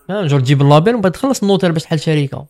genre 0.09 0.39
تجيب 0.39 0.61
ال 0.61 0.66
label 0.66 0.93
ومن 0.93 1.01
بعد 1.01 1.11
تخلص 1.11 1.41
ال 1.41 1.45
notaire 1.45 1.71
باش 1.71 1.83
تحل 1.83 1.99
شركة. 1.99 2.45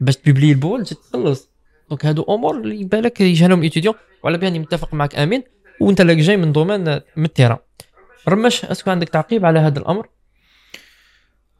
باش 0.00 0.16
تبيبلي 0.16 0.50
ال 0.50 0.57
BOAL 0.57 0.86
تخلص. 0.86 1.48
donc 1.88 2.06
هادو 2.06 2.22
أمور 2.22 2.56
اللي 2.56 2.84
بالك 2.84 3.20
يجهلهم 3.20 3.62
étudiant 3.62 3.94
وعلى 4.24 4.38
بالي 4.38 4.58
متفق 4.58 4.94
معك 4.94 5.16
آمين. 5.16 5.42
وأنت 5.80 6.00
اللي 6.00 6.14
جاي 6.14 6.36
من 6.36 6.52
domaine 6.52 6.80
من 7.16 7.24
ال 7.24 7.28
terrain 7.28 7.58
رمش 8.28 8.64
est-ce 8.64 8.81
que 8.81 8.90
عندك 8.90 9.08
تعقيب 9.08 9.46
على 9.46 9.58
هذا 9.58 9.78
الأمر؟ 9.78 10.08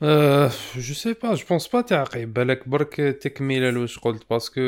أه 0.02 0.50
je 0.76 0.94
sais 0.94 1.12
pas 1.22 1.34
je 1.34 1.44
pense 1.50 1.68
pas 1.68 1.80
تعقيب. 1.80 2.32
بالك 2.34 2.68
برك 2.68 2.94
تكمله 2.94 3.70
لواش 3.70 3.98
قلت؟ 3.98 4.22
parce 4.30 4.49
que 4.49 4.60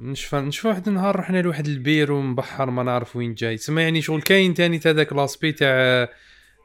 نشفى 0.00 0.36
نشفى 0.36 0.68
واحد 0.68 0.88
النهار 0.88 1.16
رحنا 1.16 1.42
لواحد 1.42 1.66
البير 1.66 2.12
ومبحر 2.12 2.70
ما 2.70 2.82
نعرف 2.82 3.16
وين 3.16 3.34
جاي. 3.34 3.56
تسمى 3.56 3.82
يعني 3.82 4.02
شغل. 4.02 4.22
كاين 4.22 4.54
تاني 4.54 4.78
تا 4.78 4.92
داك 4.92 5.12
l'aspect 5.12 5.52
تاع 5.52 6.08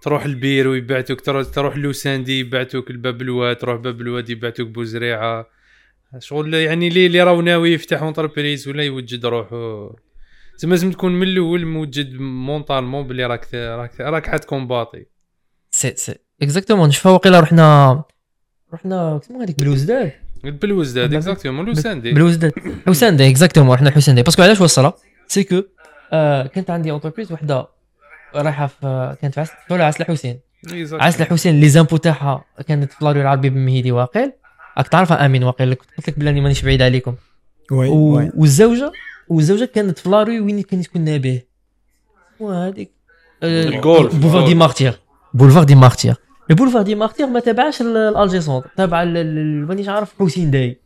تروح 0.01 0.25
البير 0.25 0.67
ويبعتوك. 0.67 1.21
ترو- 1.21 1.43
تروح 1.53 1.77
لوساندي 1.77 2.39
يبعتوك 2.39 2.91
لباب 2.91 3.21
الواد 3.21 3.55
تروح 3.55 3.75
باب 3.75 4.01
الواد 4.01 4.29
يبعتوك 4.29 4.67
بوزريعة. 4.67 5.45
شغل 6.19 6.53
يعني 6.53 6.87
اللي 6.87 7.05
اللي 7.05 7.23
راهو 7.23 7.41
ناوي 7.41 7.71
يفتح 7.73 8.01
entreprise 8.01 8.67
ولا 8.67 8.83
يوجد 8.83 9.25
روحو 9.25 9.91
تسمى 10.57 10.71
لازم 10.71 10.91
تكون 10.91 11.11
من 11.11 11.27
الأول 11.27 11.65
موجد 11.65 12.13
mentalement 12.19 13.07
بلي 13.07 13.25
راك 13.25 13.53
راك 13.53 14.01
راك 14.01 14.27
حتكومباطي 14.27 15.05
سي 15.71 15.95
سي 15.95 16.15
exactement 16.41 16.89
نشفى 16.89 17.07
وقيلا 17.07 17.39
رحنا 17.39 18.01
رحنا 18.73 19.17
كيسموها 19.17 19.43
هذيك 19.43 19.59
بلوزداد 19.59 20.11
بلوزداد 20.43 21.09
بال- 21.09 21.17
exactement 21.17 21.65
لوساندي 21.65 22.11
بلوزداد 22.11 22.53
حسين 22.87 23.17
داي 23.17 23.29
exactement 23.29 23.75
رحنا 23.75 23.91
حسين 23.91 24.15
داي 24.15 24.23
parce 24.23 24.34
que 24.34 24.41
علاش 24.41 24.61
وصلها 24.61 24.93
c'est 25.27 25.43
que 25.43 25.63
آه 26.13 26.47
كانت 26.47 26.69
عندي 26.69 26.91
entreprise 26.91 27.31
وحده 27.31 27.67
رايحة 28.35 28.67
في 28.67 29.15
كانت 29.21 29.33
في 29.33 29.41
عسل 29.41 29.81
عسل 29.81 30.03
حسين 30.05 30.39
عسل 30.91 31.25
حسين 31.25 31.59
les 31.59 31.69
impôts 31.69 31.97
تاعها 31.97 32.45
كانت 32.67 32.93
في 32.93 33.05
la 33.05 33.12
rue 33.12 33.21
العربي 33.21 33.49
بن 33.49 33.65
مهيدي 33.65 33.91
واقيل. 33.91 34.31
راك 34.77 34.87
تعرفها 34.87 35.25
آمين 35.25 35.43
واقيل. 35.43 35.73
كنت 35.73 35.89
قلت 35.97 36.09
لك 36.09 36.19
بلاني 36.19 36.41
مانيش 36.41 36.61
بعيد 36.61 36.81
عليكم. 36.81 37.15
وي 37.71 37.87
و... 37.89 38.31
والزوجة 38.35 38.91
والزوجة 39.27 39.65
كانت 39.65 39.99
في 39.99 40.09
لاريو 40.09 40.45
وين 40.45 40.61
كان 40.61 40.79
يسكن 40.79 41.01
نابيه. 41.01 41.47
وهذيك 42.39 42.91
الجولف. 43.43 44.15
بولفار 44.15 44.47
دي 44.47 44.55
مارتير. 44.55 44.99
بولفار 45.33 45.63
دي 45.63 45.75
مارتير. 45.75 46.15
البولفار 46.49 46.81
دي 46.81 46.95
مارتير 46.95 47.27
ما 47.27 47.39
تابعش 47.39 47.81
ال- 47.81 47.97
الالجي 47.97 48.41
سونتر 48.41 48.69
تابع 48.77 49.03
مانيش 49.03 49.89
عارف 49.89 50.13
حسين 50.19 50.51
داي. 50.51 50.79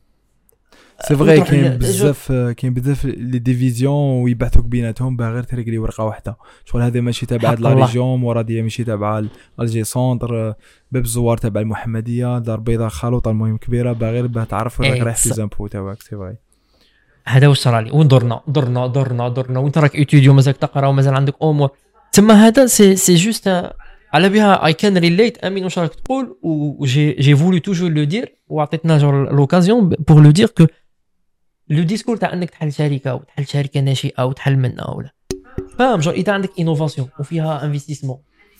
سي 1.07 1.15
فغي 1.15 1.41
كاين 1.41 1.77
بزاف 1.77 2.31
كاين 2.31 2.73
بزاف 2.73 3.05
لي 3.05 3.39
ديفيزيون 3.39 4.23
ويبعثوك 4.23 4.65
بيناتهم 4.65 5.15
باه 5.17 5.29
غير 5.29 5.43
تريكلي 5.43 5.77
ورقة 5.77 6.03
واحدة. 6.03 6.37
شغل 6.65 6.81
هذا 6.81 7.01
ماشي 7.01 7.25
تابع 7.25 7.51
هاد 7.51 7.59
لا. 7.59 7.73
ريجيون 7.73 8.19
مورا 8.19 8.41
دي 8.41 8.61
ماشي 8.61 8.83
تابع 8.83 9.23
الجي 9.59 9.83
سونتر 9.83 10.53
باب 10.91 11.03
الزوار 11.03 11.37
تابع 11.37 11.61
المحمدية 11.61 12.39
دار 12.39 12.59
بيضاء 12.59 12.89
خلوطه 12.89 13.31
المهم 13.31 13.57
كبيرة 13.57 13.91
باه 13.93 14.11
غير 14.11 14.27
باه 14.27 14.43
تعرف 14.43 14.81
رايح 14.81 15.15
في 15.15 15.29
زامبو 15.29 15.67
تاعك 15.67 16.01
سي 16.01 16.09
فغي 16.15 16.35
هذا 17.27 17.47
واش 17.47 17.57
صرا 17.59 17.81
لي 17.81 17.91
وندرنا 17.91 18.41
درنا 18.47 18.87
درنا 18.87 19.29
درنا 19.29 19.59
وانت 19.59 19.77
راك 19.77 19.95
اتيديو 19.95 20.33
مازالك 20.33 20.57
تقرا 20.57 20.87
ومازال 20.87 21.13
عندك 21.15 21.35
امور 21.43 21.69
تما 22.11 22.33
هذا 22.47 22.65
سي 22.65 22.95
سي 22.95 23.15
جوست 23.15 23.47
على 24.13 24.29
بها 24.29 24.65
اي 24.65 24.73
كان 24.73 24.97
ريليت 24.97 25.37
أمين 25.37 25.63
واش 25.63 25.79
راك 25.79 25.95
تقول 25.95 26.37
وجي 26.43 27.11
جي 27.11 27.35
فولو 27.35 27.57
توجور 27.57 27.89
لو 27.91 28.03
دير 28.03 28.35
وعطيتنا 28.47 28.97
جور 28.97 29.33
لوكازيون 29.35 29.89
بور 29.89 30.23
لو 30.23 30.31
دير 30.31 30.47
كو 30.47 30.65
لو 31.69 31.83
ديسكور 31.83 32.17
تاع 32.17 32.33
إنك 32.33 32.49
تحل 32.49 32.71
شركة 32.73 33.15
وتحل 33.15 33.45
شركة 33.47 33.79
ناشئة 33.79 34.23
وتحل 34.25 34.55
منها 34.57 34.89
ولا 34.89 35.09
فاهم؟ 35.79 35.99
جور 35.99 36.13
إذا 36.13 36.33
عندك 36.33 36.59
innovation 36.59 37.09
وفيها 37.19 37.65
investissement 37.65 38.17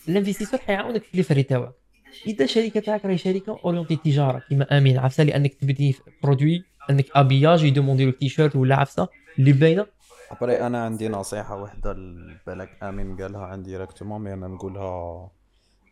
ال 0.08 0.12
investisseur 0.12 0.60
حيعاونك 0.60 1.02
في 1.02 1.16
les 1.16 1.22
frais 1.22 1.42
تاعك 1.42 1.72
إذا 2.26 2.44
الشركة 2.44 2.80
تاعك 2.80 3.04
راهي 3.04 3.18
شركة 3.18 3.58
orientée 3.64 3.96
تجارة 3.96 4.42
كيما 4.48 4.78
أمين 4.78 4.98
عرفتها 4.98 5.24
لأنك 5.24 5.54
تبدي 5.54 5.96
produit 6.22 6.64
انك 6.90 7.06
ابياج 7.14 7.64
يدوموندي 7.64 8.06
لك 8.06 8.18
تيشيرت 8.18 8.56
ولا 8.56 8.76
عفسة 8.76 9.08
اللي 9.38 9.52
باينة. 9.52 9.86
après 10.30 10.60
أنا 10.60 10.84
عندي 10.84 11.08
نصيحة 11.08 11.62
واحدة 11.62 11.92
ل- 11.92 12.36
بالك 12.46 12.68
أمين 12.82 13.16
قالها 13.16 13.40
عندي 13.44 13.70
directement 13.70 14.20
mais 14.20 14.32
أنا 14.32 14.48
نقولها 14.48 15.30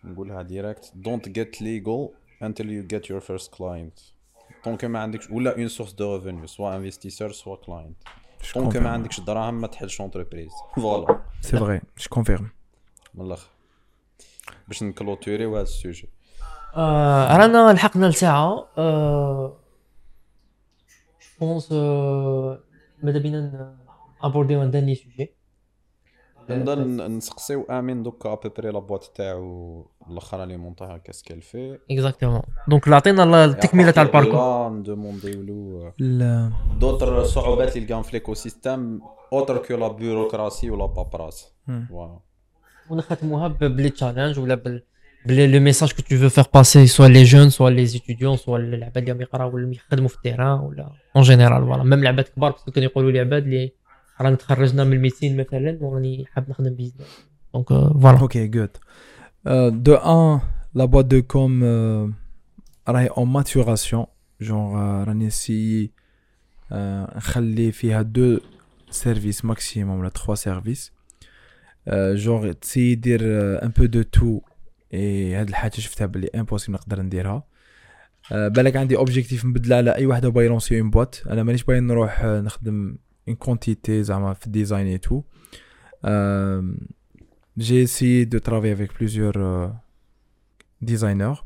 نقولها 0.05 0.43
direct 0.43 0.93
don't 0.95 1.29
get 1.29 1.63
legal 1.63 2.09
until 2.43 2.65
you 2.65 2.95
get 2.95 3.05
your 3.07 3.21
first 3.21 3.49
client. 3.57 4.13
donc 4.65 4.85
ما 4.85 4.99
عندكش 4.99 5.31
ولا 5.31 5.57
une 5.57 5.69
source 5.69 5.93
de 5.93 6.17
revenu 6.17 6.47
soit 6.47 6.77
investisseur 6.77 7.33
soit 7.33 7.57
client 7.57 7.97
دونك 8.55 8.77
ما 8.77 8.91
عندكش 8.91 9.21
دراهم 9.21 9.61
ما 9.61 9.67
تحلش 9.67 10.01
اونتربريز 10.01 10.53
فوالا 10.77 11.23
سي 11.41 11.57
فغي 11.57 11.81
جو 11.99 12.09
كونفيرم 12.09 12.51
من 13.15 13.27
الآخر 13.27 13.49
باش 14.69 14.83
نكلوتوري 14.83 15.47
هذا 15.47 15.63
السوجي. 15.63 16.09
آه 16.75 17.37
رانا 17.37 17.73
لحقنا 17.73 18.07
لساعة. 18.07 18.69
آه 18.79 19.57
بونس 21.41 21.73
آه 21.73 22.61
ماذا 23.03 23.19
بينا 23.19 23.77
ابورديو 24.23 24.63
ان 24.63 24.71
داني 24.71 24.95
سوجي 24.95 25.33
نبدا 26.51 26.75
ن- 26.75 27.17
نسقسيو 27.17 27.67
آمين 27.71 28.03
دوكا 28.03 28.33
ابيبري 28.33 28.71
لا 28.71 28.79
بواط 28.79 29.05
تاعو. 29.05 29.87
الآخر 30.11 30.43
اللي 30.43 30.57
مونطاها 30.57 30.97
كاسكال 30.99 31.43
في 31.43 31.79
اكزاكتومون 31.91 32.43
دونك 32.69 32.89
عطينا 32.89 33.45
التكملة 33.45 33.91
تاع 33.91 34.03
الباركور. 34.03 34.69
ندومونديو 34.69 35.43
له 35.43 35.93
les 35.99 36.53
d'autres 36.81 37.25
صعوبات 37.25 37.77
اللي 37.77 37.87
لقاهم 37.87 38.03
في 38.03 38.13
l'écosystème 38.13 39.01
autre 39.33 39.59
que 39.59 39.75
la 39.77 39.89
bureaucratie 39.89 40.71
ولا 40.71 40.87
paperasse. 40.87 41.53
voilà 41.89 42.19
ونختموها 42.91 43.49
بلي 43.49 43.91
challenge 43.91 44.39
ولا 44.39 44.55
بال 44.55 44.83
بلي 45.27 45.47
le 45.47 45.61
message 45.61 45.93
que 45.93 46.03
tu 46.03 46.17
veux 46.17 46.29
faire 46.29 46.45
passer 46.55 46.87
soit 46.87 47.07
les 47.09 47.23
jeunes 47.23 47.51
soit 47.51 47.71
les 47.71 47.87
étudiants 47.87 48.37
soit 48.37 48.59
العباد 48.59 49.09
اللي 49.09 49.23
يقراو 49.23 49.55
ولا 49.55 49.75
يخدموا 49.75 50.09
في 50.09 50.17
ال 50.17 50.22
terrain 50.22 50.61
ولا 50.61 50.91
en 51.17 51.25
général 51.25 51.67
voilà 51.67 51.83
même 51.83 51.93
العباد 51.93 52.25
كبار 52.25 52.51
parce 52.51 52.63
que 52.63 52.71
كانوا 52.71 52.89
يقولوا 52.91 53.11
لي 53.11 53.21
عباد 53.21 53.43
اللي 53.43 53.73
راني 54.21 54.37
تخرجنا 54.37 54.85
من 54.85 54.93
الميسيون 54.93 55.37
مثلا 55.37 55.79
وراني 55.81 56.27
حاب 56.27 56.51
نخدم 56.51 56.75
business. 56.75 57.27
donc 57.55 57.69
voilà 57.69 58.21
okay 58.21 58.47
good 58.47 58.77
دو 59.83 59.95
ان 59.95 60.41
لا 60.75 60.85
بوات 60.85 61.05
دو 61.05 61.23
كوم 61.23 61.65
راهي 62.89 63.07
اون 63.07 63.29
ماتوراسيون 63.29 64.07
جونغ 64.41 65.05
راني 65.05 65.27
نسيي 65.27 65.91
نخلي 67.17 67.73
فيها 67.73 68.03
دو 68.03 68.39
سيرفيس 68.91 69.45
ماكسيموم 69.45 70.01
ولا 70.01 70.09
تخوا 70.09 70.35
سيرفيس 70.35 70.93
جونغ 71.93 72.53
تسي 72.53 72.95
دير 72.95 73.21
ان 73.65 73.69
بو 73.69 73.85
دو 73.85 74.03
تو 74.03 74.41
اي 74.95 75.35
هاد 75.35 75.49
الحاجة 75.49 75.73
شفتها 75.73 76.07
بلي 76.07 76.27
امبوسيبل 76.27 76.75
نقدر 76.75 77.03
نديرها. 77.03 77.45
آه، 78.33 78.49
بالك 78.49 78.77
عندي 78.77 78.97
اوبجيكتيف 78.97 79.45
نبدل 79.45 79.73
على 79.73 79.95
أي 79.95 80.07
وحده 80.07 80.29
باغي 80.29 80.47
يلونسي 80.47 80.81
اون 80.81 80.91
بوات 80.91 81.17
أنا 81.27 81.43
مانيش 81.43 81.65
باغي 81.65 81.81
نروح 81.81 82.21
آه، 82.23 82.41
نخدم 82.41 82.97
اون 83.28 83.36
كونتيتي 83.36 84.04
زعما 84.04 84.34
في 84.34 84.48
الديزاين 84.48 84.88
اي 84.88 84.98
تو 84.98 85.22
j'ai 87.60 87.82
essayé 87.88 88.26
de 88.34 88.40
travailler 88.40 88.72
avec 88.80 88.92
plusieurs 88.94 89.38
euh, 89.38 89.68
designers 90.82 91.44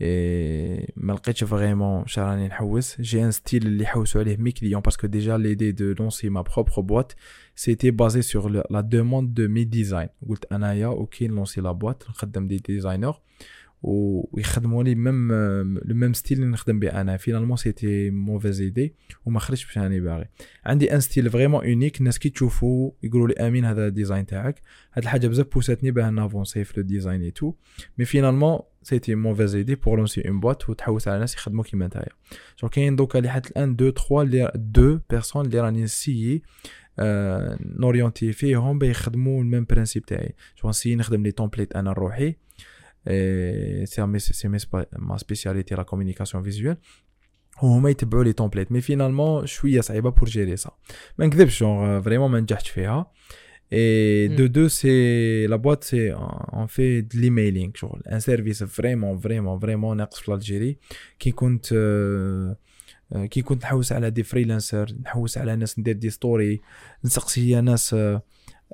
et 0.00 0.90
ما 0.96 1.12
لقيتش 1.12 1.44
فريمون 1.44 2.06
شنو 2.06 2.24
راني 2.26 2.48
نحوس 2.48 2.96
j'ai 3.00 3.20
un 3.22 3.30
style 3.38 3.54
اللي 3.66 3.82
يحوسوا 3.84 4.20
عليه 4.20 4.36
mes 4.36 4.52
clients 4.52 4.82
parce 4.82 4.96
que 4.96 5.06
déjà 5.06 5.38
l'idée 5.38 5.72
de 5.72 5.94
lancer 5.98 6.28
ma 6.30 6.42
propre 6.44 6.82
boîte 6.82 7.16
c'était 7.54 7.92
basé 7.92 8.22
sur 8.22 8.48
le- 8.50 8.64
la 8.70 8.82
demande 8.82 9.32
de 9.34 9.46
mes 9.46 9.64
designs 9.64 10.28
قلت 10.28 10.44
انايا 10.52 10.86
اوكي 10.86 11.28
نلونسي 11.28 11.60
لا 11.60 11.72
بواط 11.72 12.06
نخدم 12.10 12.46
دي 12.48 12.56
ديزاينر 12.56 13.20
ويخدموا 13.83 14.83
لي 14.83 14.95
ميم 14.95 15.31
لو 15.85 15.95
ميم 15.95 16.13
ستيل 16.13 16.37
اللي 16.37 16.49
نخدم 16.49 16.79
به 16.79 17.01
أنا. 17.01 17.17
فينالمون 17.17 17.57
سيتي 17.57 18.09
موفيز 18.09 18.61
ايدي 18.61 18.95
وما 19.25 19.39
خرجش 19.39 19.65
باش 19.65 19.77
راني 19.77 19.99
باغي. 19.99 20.25
عندي 20.65 20.95
ان 20.95 20.99
ستيل 20.99 21.29
فريمون 21.29 21.65
اونيك 21.65 21.99
الناس 21.99 22.19
كي 22.19 22.29
تشوفوا 22.29 22.91
يقولوا 23.03 23.27
لي 23.27 23.33
آمين 23.33 23.65
هذا 23.65 23.87
الديزاين 23.87 24.25
تاعك. 24.25 24.61
هاد 24.93 25.03
الحاجة 25.03 25.27
بزاف 25.27 25.47
بوساتني 25.53 25.91
باه 25.91 26.09
نافونسي 26.09 26.63
في 26.63 26.73
لو 26.77 26.83
ديزاين 26.83 27.21
اي 27.21 27.31
تو 27.31 27.53
مي 27.97 28.05
فينالمون 28.05 28.59
سيتي 28.83 29.15
موفيز 29.15 29.55
ايدي 29.55 29.75
بور 29.75 29.97
لونسي 29.97 30.27
اون 30.27 30.39
بواط 30.39 30.69
وتحوس 30.69 31.07
على 31.07 31.19
ناس 31.19 31.35
يخدموا 31.35 31.63
كيما 31.63 31.87
نتايا. 31.87 32.09
جو 32.61 32.69
كاين 32.69 32.95
دوكا 32.95 33.17
لحد 33.17 33.45
الآن 33.45 33.75
دو 33.75 33.89
تخوا 33.89 34.23
اللي 34.23 34.51
دو 34.55 34.99
بيرسون 35.09 35.45
اللي 35.45 35.59
راني 35.59 35.83
نسيي 35.83 36.41
آه 36.99 37.57
نوريونتي 37.61 38.31
فيهم 38.31 38.79
بيخدموا 38.79 39.41
الميم 39.41 39.65
برانسيب 39.69 40.05
تاعي. 40.05 40.35
جو 40.63 40.69
نسيي 40.69 40.95
نخدم 40.95 41.23
لي 41.23 41.31
تومبليت 41.31 41.75
أنا 41.75 41.93
روحي. 41.93 42.35
سي 43.85 44.05
مي 44.05 44.19
سي 44.19 44.47
مي 44.47 44.57
ما 44.99 45.17
سبيسياليتي 45.17 45.75
لا 45.75 45.83
كومونيكاسيون 45.83 46.43
فيزوال 46.43 46.77
وهما 47.63 47.89
يتبعوا 47.89 48.23
لي 48.23 48.33
تومبليت 48.33 48.71
مي 48.71 48.81
فينالمون 48.81 49.45
شوية 49.45 49.81
صعيبه 49.81 50.09
بور 50.09 50.29
جيري 50.29 50.55
سا 50.57 50.71
ما 51.17 51.25
نكذبش 51.25 51.59
جونغ 51.59 52.01
فريمون 52.01 52.31
ما 52.31 52.39
نجحتش 52.39 52.69
فيها 52.69 53.11
Et 53.73 54.27
Mm. 54.29 54.35
de 54.39 54.47
deux, 54.57 54.69
c'est 54.79 55.47
la 55.53 55.57
boîte, 55.57 55.83
c'est 55.89 56.07
on 56.61 56.67
fait 56.75 56.95
de 57.09 57.15
l'emailing, 57.21 57.71
genre 57.79 57.97
un 58.17 58.19
service 58.19 58.61
vraiment, 58.77 59.13
vraiment, 59.15 59.55
vraiment 59.57 59.95
ناقص 59.95 60.19
في 60.19 60.31
l'Algérie 60.31 60.77
qui 61.23 61.31
compte 61.31 61.71
euh, 61.71 62.55
آه، 63.13 63.25
كي 63.25 63.41
كنت 63.41 63.63
نحوس 63.63 63.91
على 63.91 64.09
دي 64.09 64.23
فريلانسر 64.23 64.95
نحوس 65.05 65.37
على 65.37 65.55
ناس 65.55 65.79
ندير 65.79 65.95
دي 65.95 66.09
ستوري 66.09 66.61
نسقسي 67.05 67.49
يا 67.49 67.61
ناس 67.61 67.93
آه، 67.93 68.21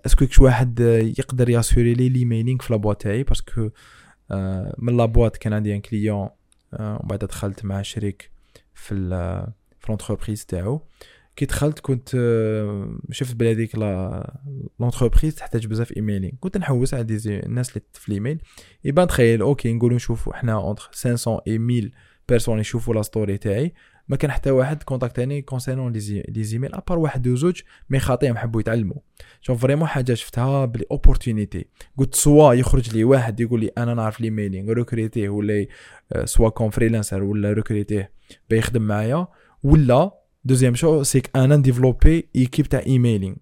اسكو 0.05 0.25
كش 0.27 0.39
واحد 0.39 0.81
آه، 0.81 0.97
يقدر 0.99 1.49
ياسوري 1.49 1.93
لي 1.93 2.09
ليميلينغ 2.09 2.59
في 2.61 2.73
لابواط 2.73 3.01
تاعي 3.01 3.23
باسكو 3.23 3.61
آه، 3.61 3.71
من 4.77 4.97
la 4.97 5.09
boîte 5.09 5.37
كان 5.37 5.53
عندي 5.53 5.75
un 5.75 5.81
client 5.81 6.29
ومن 6.79 6.97
بعد 7.03 7.19
دخلت 7.19 7.65
مع 7.65 7.81
شريك 7.81 8.31
في 8.73 8.93
l'entreprise 9.89 10.45
تاعو. 10.45 10.81
كي 11.35 11.45
دخلت 11.45 11.79
كنت 11.79 12.15
آه، 12.15 12.97
شفت 13.11 13.35
بلي 13.35 13.51
هذيك 13.51 13.75
l'entreprise 14.79 15.35
تحتاج 15.35 15.67
بزاف 15.67 15.97
emailing 15.97 16.33
كنت 16.39 16.57
نحوس 16.57 16.93
على 16.93 17.03
des 17.03 17.17
e- 17.17 17.39
الناس 17.39 17.69
اللي 17.69 17.81
في 17.93 18.09
الإيميل. 18.09 18.41
يبان 18.83 19.07
تخيل 19.07 19.41
okay 19.41 19.73
نقولوا 19.73 19.95
نشوفوا 19.95 20.33
إحنا 20.33 20.53
entre 20.53 20.83
500 20.93 21.15
و 21.27 21.41
1000 21.47 21.91
personnes 22.29 22.59
يشوفوا 22.59 22.93
la 22.93 23.01
story 23.01 23.37
تاعي. 23.37 23.73
ما 24.09 24.15
كان 24.17 24.31
حتى 24.31 24.51
واحد 24.51 24.83
كونتاكتاني 24.83 25.41
concernant 25.41 25.93
les 25.93 26.23
e- 26.29 26.43
les 26.43 26.54
emails 26.54 26.75
à 26.75 26.80
part 26.80 26.99
واحد 26.99 27.27
وزوج 27.27 27.61
mais 27.89 27.99
خاطيهم 27.99 28.37
حبوا 28.37 28.59
يتعلموا. 28.61 28.97
شوف 29.41 29.61
vraiment 29.61 29.87
حاجة 29.87 30.13
شفتها 30.13 30.65
بلي 30.65 30.85
opportunité 30.91 31.65
قلت 31.97 32.15
سوا 32.15 32.53
يخرج 32.53 32.93
لي 32.95 33.03
واحد 33.03 33.39
يقول 33.39 33.59
لي 33.59 33.71
أنا 33.77 33.93
نعرف 33.93 34.21
ليميلينغ 34.21 34.73
ريكريتيه 34.73 35.29
ولا 35.29 35.65
سوا 36.25 36.49
كون 36.49 36.69
فريلانسر 36.69 37.23
ولا 37.23 37.53
ريكريتيه 37.53 38.11
بيخدم 38.49 38.81
معايا. 38.81 39.27
ولا 39.63 40.11
دوزيام 40.45 40.75
شو 40.75 41.03
سيك 41.03 41.29
أنا 41.35 41.55
نديفلوبي 41.55 42.29
ايكيب 42.35 42.65
تاع 42.65 42.79
ايميلينغ 42.87 43.35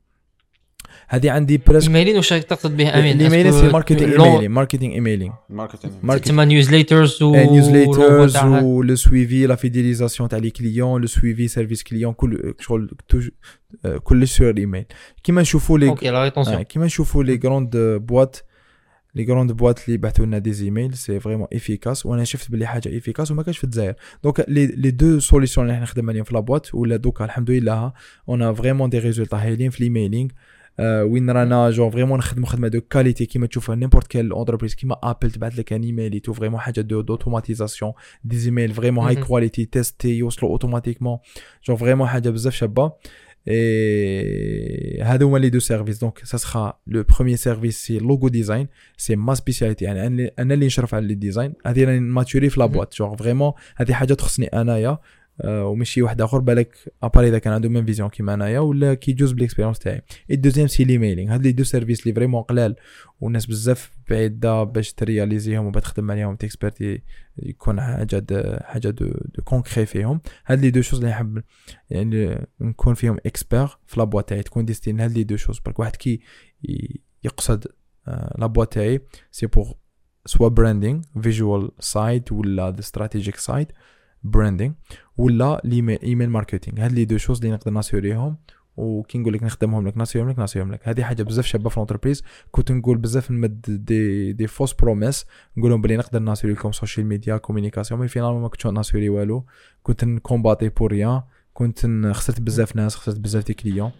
هذه 1.07 1.31
عندي 1.31 1.57
بريسك 1.57 1.87
إيميلين 1.87 2.15
واش 2.15 2.29
تقصد 2.29 2.77
به؟ 2.77 2.99
أمين 2.99 3.15
الايميلين 3.15 3.51
سي 3.51 3.67
ماركتينغ 3.67 4.13
إيميلين 4.23 4.51
ماركتينغ 4.51 4.93
إيميلين. 4.93 5.31
ماركتينغ 5.49 5.93
ماركت- 6.03 6.27
تما 6.27 6.45
نيوزليترز 6.45 7.23
و 7.23 7.35
نيوزليترز 7.35 8.37
ولو 8.37 8.95
سويفي 8.95 9.45
لا 9.47 9.55
فيديليزاسيون 9.55 10.29
تاع 10.29 10.39
لي 10.39 10.49
كليون 10.49 11.01
لو 11.01 11.07
سويفي 11.07 11.47
سيرفيس 11.47 11.83
كليون 11.83 12.13
كل 12.13 12.53
شغل 12.59 12.91
كلش 14.03 14.37
سور 14.37 14.49
الايميل 14.49 14.85
كيما 15.23 15.41
نشوفوا 15.41 15.79
لي 15.79 15.89
أوكي 15.89 16.09
لا 16.09 16.23
ريتونسيون 16.23 16.61
كيما 16.61 16.85
نشوفوا 16.85 17.23
لي 17.23 17.39
غروند 17.45 17.77
بواط 17.77 18.43
لي 19.15 19.25
غروند 19.25 19.51
بواط 19.51 19.79
اللي 19.87 19.97
بعثوا 19.97 20.25
لنا 20.25 20.37
دي 20.37 20.53
زيميل 20.53 20.93
سي 20.93 21.19
فريمون 21.19 21.47
افيكاس 21.53 22.05
وأنا 22.05 22.23
شفت 22.23 22.51
بلي 22.51 22.65
حاجة 22.67 22.97
افيكاس 22.97 23.31
وما 23.31 23.43
كانش 23.43 23.57
في 23.57 23.63
الجزائر 23.63 23.93
دونك 24.23 24.45
لي 24.47 24.65
لي 24.67 24.91
دو 24.91 25.19
سوليسيون 25.19 25.65
اللي 25.65 25.75
إحنا 25.75 25.85
خدمنا 25.85 26.11
عليهم 26.11 26.23
في 26.23 26.33
لابواط 26.33 26.75
ولا 26.75 26.95
دوكا 26.95 27.25
الحمد 27.25 27.51
لله 27.51 27.93
اون 28.29 28.53
فريمون 28.53 28.89
دي 28.89 28.99
ريزولتا 28.99 29.37
هايلين 29.37 29.69
في 29.69 29.77
الايميلينغ 29.79 30.29
وين 30.79 31.29
رانا 31.29 31.69
جون 31.69 31.89
فريمون 31.89 32.17
نخدموا 32.17 32.47
خدمه 32.47 32.67
دو 32.67 32.81
كاليتي 32.81 33.25
كيما 33.25 33.47
تشوفها 33.47 33.75
نيمبورت 33.75 34.07
كال 34.07 34.31
اونتربريز 34.31 34.75
كيما 34.75 34.95
ابل 35.03 35.31
تبعث 35.31 35.59
لك 35.59 35.73
ان 35.73 35.83
ايميل 35.83 36.19
تو 36.19 36.33
فريمون 36.33 36.59
حاجة 36.59 36.81
دو 36.81 37.01
دوتوماتيزاسيون 37.01 37.91
دي 38.23 38.37
زيميل 38.37 38.73
فريمون 38.73 39.05
هاي. 39.05 39.15
كواليتي 39.15 39.65
تيستي 39.65 40.17
يوصلوا 40.17 40.51
اوتوماتيكمون 40.51 41.17
genre 41.67 41.77
vraiment 41.77 42.07
حاجة 42.07 42.29
بزاف 42.29 42.53
شابه 42.53 42.91
Et 43.47 45.01
هادو 45.01 45.27
هما 45.27 45.37
les 45.37 45.49
deux 45.49 45.59
services 45.59 45.99
donc 45.99 46.19
ça 46.23 46.37
sera 46.37 46.73
le 46.87 47.03
premier 47.03 47.37
service 47.37 47.85
c'est 47.85 47.97
logo 47.99 48.27
design 48.27 48.67
c'est 48.97 49.15
ma 49.15 49.35
spécialité 49.35 49.85
يعني 49.85 50.31
أنا 50.39 50.53
اللي 50.53 50.65
نشرف 50.65 50.95
على 50.95 51.07
لي 51.07 51.15
آه، 55.41 55.65
وماشي 55.65 56.01
واحد 56.01 56.21
آخر 56.21 56.39
بالك 56.39 56.93
à 57.03 57.08
part 57.08 57.27
إذا 57.27 57.39
كان 57.39 57.53
عنده 57.53 57.69
même 57.69 57.85
vision 57.85 58.09
كيما 58.09 58.33
أنايا 58.33 58.59
ولا 58.59 58.93
كي 58.93 59.11
يجوز 59.11 59.31
بال 59.31 59.39
expérience 59.39 59.79
تاعي. 59.79 60.01
et 60.31 60.35
deuxième 60.35 60.67
c'est 60.67 60.83
l'emailing 60.83 61.33
هاد 61.33 61.43
les 61.43 61.45
deux 61.45 61.46
services 61.46 61.50
لي 61.50 61.51
vraiment 61.51 62.41
قلال 62.41 62.75
والناس 63.21 63.45
بزاف 63.45 63.91
بعيدة 64.09 64.63
باش 64.63 64.93
ترياليزيهم 64.93 65.65
وباش 65.65 65.83
تخدم 65.83 66.11
عليهم 66.11 66.35
تكسبرتي 66.35 67.01
يكون 67.37 67.81
حاجة 67.81 68.19
د- 68.19 68.59
حاجة 68.63 68.89
de 68.89 69.05
de 69.05 69.43
concret 69.43 69.85
فيهم. 69.85 70.21
هاد 70.45 70.59
les 70.61 70.69
deux 70.71 70.81
choses 70.81 70.99
اللي 70.99 71.11
نحب 71.11 71.43
يعني 71.89 72.47
نكون 72.61 72.93
فيهم 72.93 73.17
expert 73.25 73.67
في 73.87 73.99
la 73.99 74.08
boîte 74.08 74.29
تاعي. 74.29 74.43
تكون 74.43 74.65
distinct 74.65 74.99
هاد 74.99 75.11
les 75.11 75.23
deux 75.23 75.35
choses 75.37 75.59
برك 75.59 75.79
واحد 75.79 75.95
كي 75.95 76.19
يقصد 77.23 77.67
آه، 78.07 78.35
la 78.39 78.49
boîte 78.49 78.73
تاعي 78.73 79.01
c'est 79.31 79.47
pour 79.47 79.71
soit 80.25 80.47
branding 80.47 81.01
visual 81.21 81.71
side 81.79 82.31
ولا 82.31 82.79
strategic 82.79 83.35
side 83.35 83.71
branding 84.25 84.73
ولا 85.17 85.61
email 86.03 86.29
marketing 86.29 86.85
هاد 86.85 86.91
les 86.91 87.05
deux 87.05 87.17
choses 87.17 87.37
اللي 87.37 87.51
نقدر 87.51 87.71
ناسيوريهم 87.71 88.37
وكي 88.77 89.17
نقول 89.17 89.33
لك 89.33 89.43
نخدمهم 89.43 89.87
لك 89.87 89.97
ناسيوريهم 89.97 90.31
لك 90.31 90.39
ناسيوريهم 90.39 90.73
لك. 90.73 90.87
هذه 90.87 91.03
حاجة 91.03 91.23
بزاف 91.23 91.45
شابة 91.45 91.69
في 91.69 91.77
ال 91.77 91.81
entreprise 91.81 92.23
كنت 92.51 92.71
نقول 92.71 92.97
بزاف 92.97 93.31
نمد 93.31 93.61
des 93.85 94.33
des 94.33 94.47
fausses 94.47 94.73
promesses 94.73 95.25
نقول 95.57 95.71
لهم 95.71 95.81
بلي 95.81 95.97
نقدر 95.97 96.19
ناسيوري 96.19 96.55
لكم 96.55 96.71
social 96.71 97.05
media 97.05 97.37
communication 97.37 97.99
mais 97.99 98.07
finalement 98.07 98.41
ما 98.41 98.47
كنتش 98.47 98.67
ناسيوري 98.67 99.09
والو. 99.09 99.45
كنت 99.83 100.03
نكومباتي 100.03 100.69
pour 100.69 100.91
rien 100.91 101.21
كنت 101.53 101.87
خسرت 102.11 102.41
بزاف 102.41 102.75
ناس 102.75 102.95
خسرت 102.95 103.19
بزاف 103.19 103.45
des 103.45 103.53
clients 103.53 103.91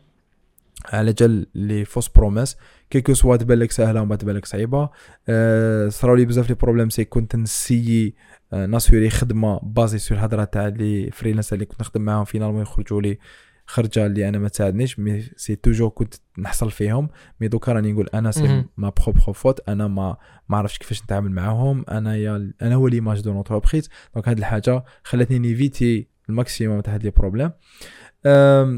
على 0.94 1.14
جال 1.14 1.48
les 1.56 1.86
fausses 1.86 2.08
promesses 2.08 2.58
كيكو 2.90 3.14
soit 3.14 3.38
تبان 3.38 3.60
لك 3.60 3.72
سهله 3.72 4.02
وما 4.02 4.16
تبان 4.16 4.36
لك 4.36 4.46
صعيبة. 4.46 4.90
أه 5.30 5.90
صراو 5.90 6.16
لي 6.16 6.26
بزاف 6.26 6.50
les 6.50 6.56
problèmes 6.56 6.90
c'est 6.90 7.06
كنت 7.06 7.36
نسيي 7.36 8.16
أه 8.54 8.66
ناسيوري 8.66 9.10
خدمة 9.10 9.60
basée 9.64 9.98
sur 9.98 10.18
الهضرة 10.18 10.44
تاع 10.44 10.68
les 10.68 11.12
freelancers 11.12 11.54
اللي 11.54 11.66
كنت 11.66 11.82
نخدم 11.82 12.02
معاهم 12.02 12.26
finalement 12.26 12.62
يخرجوا 12.62 13.02
لي 13.02 13.18
خرجة 13.68 14.06
اللي 14.06 14.30
أنا 14.30 14.38
ما 14.38 14.48
تساعدنيش 14.48 15.00
mais 15.00 15.24
c'est 15.36 15.56
toujours 15.56 15.90
كنت 15.90 16.14
نحصل 16.38 16.72
فيهم. 16.72 17.10
mais 17.42 17.48
دوكا 17.48 17.72
راني 17.72 17.92
نقول 17.92 18.10
أنا 18.14 18.32
c'est. 18.32 18.64
ma 18.78 18.92
propre 19.06 19.34
faute 19.34 19.70
أنا 19.70 19.88
ما 19.88 20.18
ما 20.50 20.58
عرفتش 20.58 20.78
كيفاش 20.78 21.04
نتعامل 21.04 21.32
معاهم. 21.32 21.86
أنا 21.90 22.16
يا 22.16 22.52
أنا 22.62 22.76
هو 22.76 22.88
l'image 22.88 23.22
de 23.22 23.34
l'entreprise. 23.34 23.90
donc 24.14 24.30
هاد 24.30 24.38
الحاجة 24.38 24.84
خلتني 25.04 25.40
نيفيتي 25.40 26.08
ال 26.30 26.36
maximum 26.36 26.82
تاع 26.82 26.94
هاد 26.94 27.04
les 27.04 27.10
problèmes. 27.10 27.46
أم، 27.46 27.52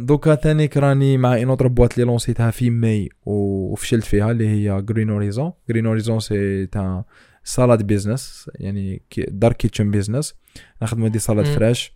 دوكا 0.06 0.36
ثاني 0.36 0.70
راني 0.78 1.18
مع 1.18 1.38
une 1.38 1.50
autre 1.50 1.68
boîte 1.68 1.94
اللي 1.94 2.06
لونسيتها 2.06 2.52
في 2.52 2.70
ماي 2.70 3.10
وفشلت 3.26 4.04
فيها 4.04 4.32
اللي 4.32 4.48
هي 4.48 4.82
Green 4.82 5.10
Horizon 5.10 5.52
Green 5.70 5.86
Horizon 5.86 6.20
c'est 6.20 6.66
تاع 6.66 7.06
salade 7.44 7.84
business 7.84 8.50
يعني 8.56 9.02
dark 9.28 9.54
kitchen 9.54 9.92
business 9.92 10.36
نخدمو 10.82 11.08
دي 11.08 11.20
سالاد. 11.20 11.46
فريش 11.46 11.94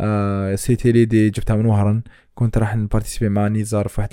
آه 0.00 0.54
سيتي 0.54 0.92
لي 0.92 1.04
دي 1.04 1.30
جبتها 1.30 1.56
من 1.56 1.66
وهران. 1.66 2.02
كنت 2.40 2.58
راح 2.58 2.76
نبارتيسيبي 2.76 3.28
مع 3.28 3.48
نزار 3.48 3.88
في 3.88 4.00
واحد 4.00 4.10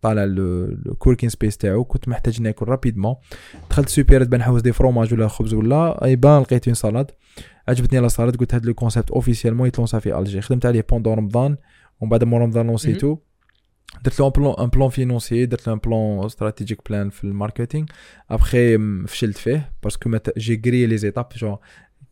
طالع 0.00 0.24
الكوركين 0.24 1.28
سبيس 1.28 1.56
تاعو. 1.56 1.84
كنت 1.84 2.08
محتاج 2.08 2.42
ناكل 2.42 2.66
رابيدمون 2.68 3.14
دخلت 3.70 3.88
سوبر 3.88 4.24
بان 4.24 4.40
نحوس 4.40 4.62
دي 4.62 4.72
فروماج 4.72 5.14
ولا 5.14 5.28
خبز 5.28 5.54
ولا 5.54 6.04
ايبان 6.04 6.42
لقيت 6.42 6.68
اون 6.68 6.74
سالاد 6.74 7.10
عجبتني 7.68 8.00
لا 8.00 8.08
سالاد 8.08 8.36
قلت 8.36 8.54
هاد 8.54 8.66
لو 8.66 8.74
كونسيبت 8.74 9.10
اوفيسيالمون 9.10 9.68
يتلونسا 9.68 9.98
في 9.98 10.18
الجي. 10.18 10.40
خدمت 10.40 10.66
عليه 10.66 10.86
بوندون 10.90 11.14
رمضان 11.14 11.56
ومن 12.00 12.10
بعد 12.10 12.24
مور 12.24 12.40
رمضان 12.40 12.66
لونسيتو 12.66 13.18
درت 14.04 14.20
له 14.20 14.26
ان 14.26 14.32
بلان 14.32 14.54
ان 14.58 14.68
بلان 14.68 14.88
فينونسي 14.88 15.46
درت 15.46 15.68
له 15.68 15.74
ان 15.74 15.78
بلان 15.78 16.24
استراتيجيك 16.24 16.80
بلان 16.88 17.10
في 17.10 17.24
الماركتينغ. 17.24 17.86
ابخي 18.30 18.78
فشلت 19.06 19.36
فيه 19.36 19.72
parce 19.82 20.05
que 20.05 20.18
j'ai 20.38 20.62
grillé 20.66 20.98
les 20.98 21.08
étapes 21.08 21.28
je 21.36 21.56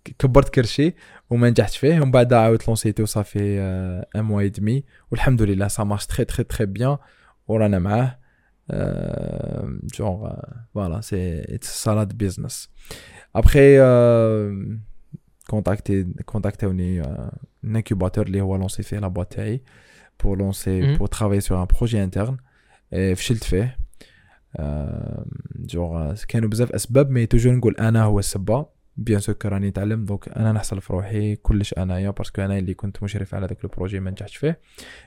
كبرت 0.04 0.48
كرشي 0.48 0.94
وما 1.30 1.50
نجحتش 1.50 1.76
فيه. 1.78 2.00
ومن 2.00 2.10
بعد 2.10 2.32
عاودت 2.32 2.68
لونسيتو 2.68 3.04
ça 3.04 3.23
fait 3.23 3.60
un 4.16 4.24
mois 4.24 4.46
et 4.46 4.59
demi 4.59 4.84
والحمد 5.10 5.42
لله 5.42 5.68
ça 5.68 5.84
marche 5.84 6.06
très 6.06 6.24
très 6.24 6.44
très 6.44 6.66
bien 6.66 6.96
ورانا 7.48 7.78
معاه. 7.78 8.18
donc 9.94 10.32
voilà 10.74 11.00
c'est 11.00 11.40
it's 11.54 11.84
salade 11.84 12.12
business 12.12 12.68
après 13.36 13.78
contacté 15.50 16.04
كونتاكتوني 16.24 17.00
un 17.00 17.30
incubateur 17.76 18.26
اللي 18.26 18.40
هو 18.40 18.56
lancée 18.56 18.82
فيه 18.82 18.98
la 18.98 19.08
boîte 19.08 19.32
تاعي 19.32 19.62
pour 20.22 20.36
lancer 20.36 20.82
Mhm. 20.82 20.98
pour 20.98 21.08
travailler 21.16 21.40
sur 21.48 21.56
un 21.64 21.66
projet 21.76 21.98
interne. 22.08 22.36
Et 22.94 23.14
فشلت 23.14 23.44
فيه. 23.44 23.76
آه، 24.56 25.24
donc 25.56 26.14
كانوا 26.28 26.48
بزاف 26.48 26.72
أسباب 26.72 27.10
mais 27.10 27.26
toujours 27.26 27.54
نقول 27.54 27.76
أنا 27.76 28.02
هو 28.02 28.18
السبه 28.18 28.66
bien 28.96 29.20
sûr 29.20 29.36
راني 29.44 29.68
نتعلم 29.68 30.04
donc 30.04 30.28
أنا 30.28 30.52
نحصل 30.52 30.80
في 30.80 30.92
روحي 30.92 31.36
كلش 31.36 31.74
أنايا 31.74 32.10
parce 32.10 32.30
que 32.30 32.42
أنا 32.42 32.58
اللي 32.58 32.74
كنت 32.74 33.02
مشرف 33.02 33.34
على 33.34 33.46
ذاك 33.46 33.64
ال 33.64 33.69
projet 33.69 34.00
ما 34.00 34.10
نجحتش 34.10 34.36
فيه. 34.36 34.60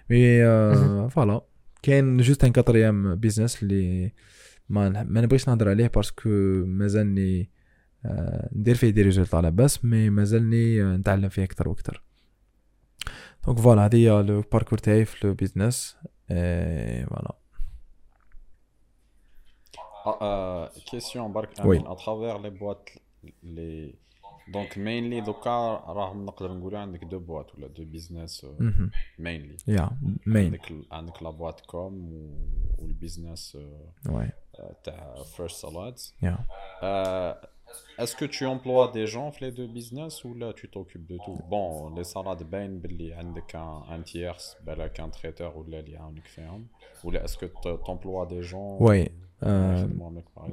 mais 0.09 0.45
آه،. 0.45 1.07
voilà. 1.07 1.41
كاين 1.83 2.17
juste 2.17 2.43
un 2.43 2.51
quatrième 2.51 3.15
business 3.15 3.63
اللي 3.63 4.11
ما 4.69 5.03
ما 5.03 5.21
نبغيش 5.21 5.49
نهضر 5.49 5.69
عليه 5.69 5.87
parce 5.87 6.13
que 6.14 6.29
مازالني 6.65 7.49
آه، 8.05 8.49
ندير 8.55 8.75
فيه 8.75 8.89
des 8.89 9.01
résultats 9.01 9.37
لاباس 9.37 9.85
mais 9.85 10.09
مازالني 10.09 10.83
آه، 10.83 10.97
نتعلم 10.97 11.29
فيه 11.29 11.43
أكثر 11.43 11.69
وأكثر 11.69 12.03
donc 13.45 13.59
voilà 13.59 13.85
هذه 13.85 13.95
هي 13.95 14.23
le 14.23 14.43
parcours 14.51 14.77
تاعي 14.77 15.05
في 15.05 15.27
لو 15.27 15.33
بيزنس. 15.33 15.97
فوالا. 16.29 17.35
كيسيون 20.91 21.33
برك 21.33 21.49
وي. 21.65 21.77
امين 21.77 21.91
اترافير 21.91 22.41
لي 22.41 22.49
بواط 22.49 22.89
لي 23.43 23.93
دونك 24.47 24.77
مينلي 24.77 25.21
دوكا 25.21 25.49
راهم 25.87 26.25
نقدر 26.25 26.51
نقولوا 26.53 26.79
عندك 26.79 27.03
deux 27.03 27.19
boîtes 27.19 27.55
ولا 27.55 27.67
deux 27.67 27.85
business 27.85 28.45
مهم. 28.59 28.91
مينلي 29.19 29.57
يا 29.67 29.89
مين 30.25 30.45
عندك 30.45 30.71
ال- 30.71 30.85
عندك 30.91 31.23
la 31.23 31.29
boîte 31.29 31.61
com 31.61 32.11
وال 32.79 32.95
business 32.95 33.57
ouais 34.09 34.29
تاع 34.83 35.15
first 35.23 35.61
salades 35.65 36.15
يا 36.23 36.37
Est-ce 38.01 38.15
que 38.15 38.25
tu 38.35 38.43
emploies 38.45 38.87
des 38.97 39.07
gens 39.07 39.29
في 39.31 39.39
les 39.45 39.51
deux 39.51 39.67
business 39.79 40.13
ou 40.25 40.33
là 40.41 40.53
tu 40.59 40.67
t'occupes 40.69 41.07
de 41.13 41.17
tout? 41.25 41.39
Bon, 41.49 41.89
les 41.95 42.03
salades 42.03 42.43
باين 42.43 42.79
باللي 42.79 43.13
عندك 43.13 43.55
un, 43.55 43.83
un 43.89 44.03
tierce 44.11 44.63
بالك 44.65 45.01
un 45.01 45.09
traiteur 45.17 45.57
ولا 45.57 45.79
اللي 45.79 45.91
يعاونك 45.91 46.25
فيهم 46.27 46.67
ولا 47.03 47.27
est-ce 47.27 47.37
que 47.37 47.45
t- 47.45 47.77
t'emploies 47.85 48.27
des 48.29 48.43
gens 48.43 48.77
Ouais. 48.79 49.11
Euh, 49.45 49.85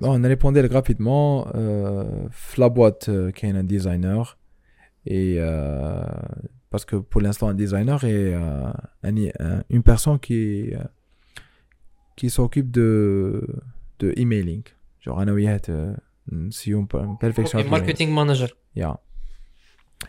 bah, 0.01 0.09
on 0.09 0.25
a 0.25 0.29
répondu 0.29 0.61
rapidement. 0.61 1.47
Euh, 1.55 2.29
la 2.57 2.69
boîte, 2.69 3.09
euh, 3.09 3.31
qui 3.31 3.47
est 3.47 3.51
un 3.51 3.65
designer. 3.65 4.39
Parce 6.71 6.85
que 6.85 6.97
pour 6.97 7.21
l'instant, 7.21 7.49
un 7.49 7.55
designer 7.55 8.05
est 8.05 8.35
une 9.71 9.83
personne 9.83 10.19
qui, 10.19 10.73
s'occupe 12.29 12.71
de, 12.71 13.47
de 13.99 14.13
emailing. 14.17 14.63
Genre, 15.01 15.25
si 16.51 16.75
on 16.75 16.87
perfectionne. 16.87 17.63
Okay, 17.63 17.71
marketing 17.71 18.13
manager. 18.13 18.51
Yeah. 18.77 19.01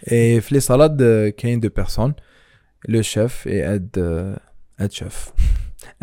Et 0.06 0.40
les 0.52 0.60
salades, 0.60 1.02
il 1.02 1.50
y 1.50 1.54
a 1.54 1.58
deux 1.58 1.70
personnes, 1.70 2.14
le 2.88 3.02
chef 3.02 3.48
et 3.48 3.60
aide, 3.60 4.38
chef. 4.92 5.34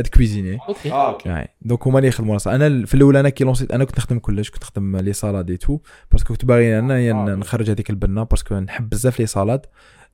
Aide 0.00 0.08
cuisinier. 0.18 0.68
OK 0.68 0.90
Ah. 0.90 1.26
يعني 1.26 1.50
donc 1.62 1.86
هما 1.86 1.98
اللي 1.98 2.08
يخدموا 2.08 2.34
راسها 2.34 2.54
أنا 2.54 2.86
في 2.86 2.94
الأول 2.94 3.16
أنا 3.16 3.28
كي 3.28 3.44
لونسيت 3.44 3.72
أنا 3.72 3.84
كنت 3.84 3.98
نخدم 3.98 4.18
كلش 4.18 4.50
كنت 4.50 4.62
نخدم 4.62 4.96
les 4.96 5.12
salades 5.12 5.56
et 5.56 5.64
tout 5.64 5.78
parce 6.12 6.26
que 6.26 6.34
كنت 6.34 6.44
باغي 6.44 6.78
انايا 6.78 7.12
آه. 7.12 7.34
نخرج 7.34 7.70
هذيك 7.70 7.90
البنه 7.90 8.22
parce 8.22 8.42
que 8.42 8.54
نحب 8.58 8.88
بزاف 8.88 9.20
les 9.20 9.26
salades 9.26 9.66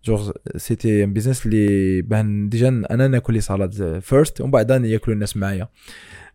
donc 0.04 0.30
c'était 0.56 1.04
un 1.04 1.12
business 1.12 1.46
اللي 1.46 2.02
بان 2.02 2.48
déjà 2.48 2.68
أنا 2.90 3.08
ناكل 3.08 3.32
les 3.34 3.40
salades 3.40 3.98
first 3.98 4.40
ومن 4.40 4.50
بعد 4.50 4.70
يأكلوا 4.70 5.14
الناس 5.14 5.36
معايا. 5.36 5.68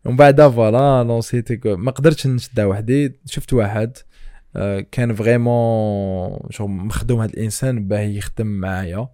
ومن 0.05 0.15
بعد 0.15 0.41
voilà 0.41 1.03
لونسيت 1.03 1.67
ما 1.67 1.91
قدرتش 1.91 2.27
نشدها 2.27 2.65
وحدي. 2.65 3.19
شفت 3.25 3.53
واحد 3.53 3.97
آه، 4.55 4.85
كان 4.91 5.13
vraiment 5.13 6.39
شغل 6.49 6.69
مخدوم 6.69 7.21
هذا 7.21 7.33
الإنسان 7.33 7.87
باه 7.87 7.99
يخدم 7.99 8.47
معايا. 8.47 9.07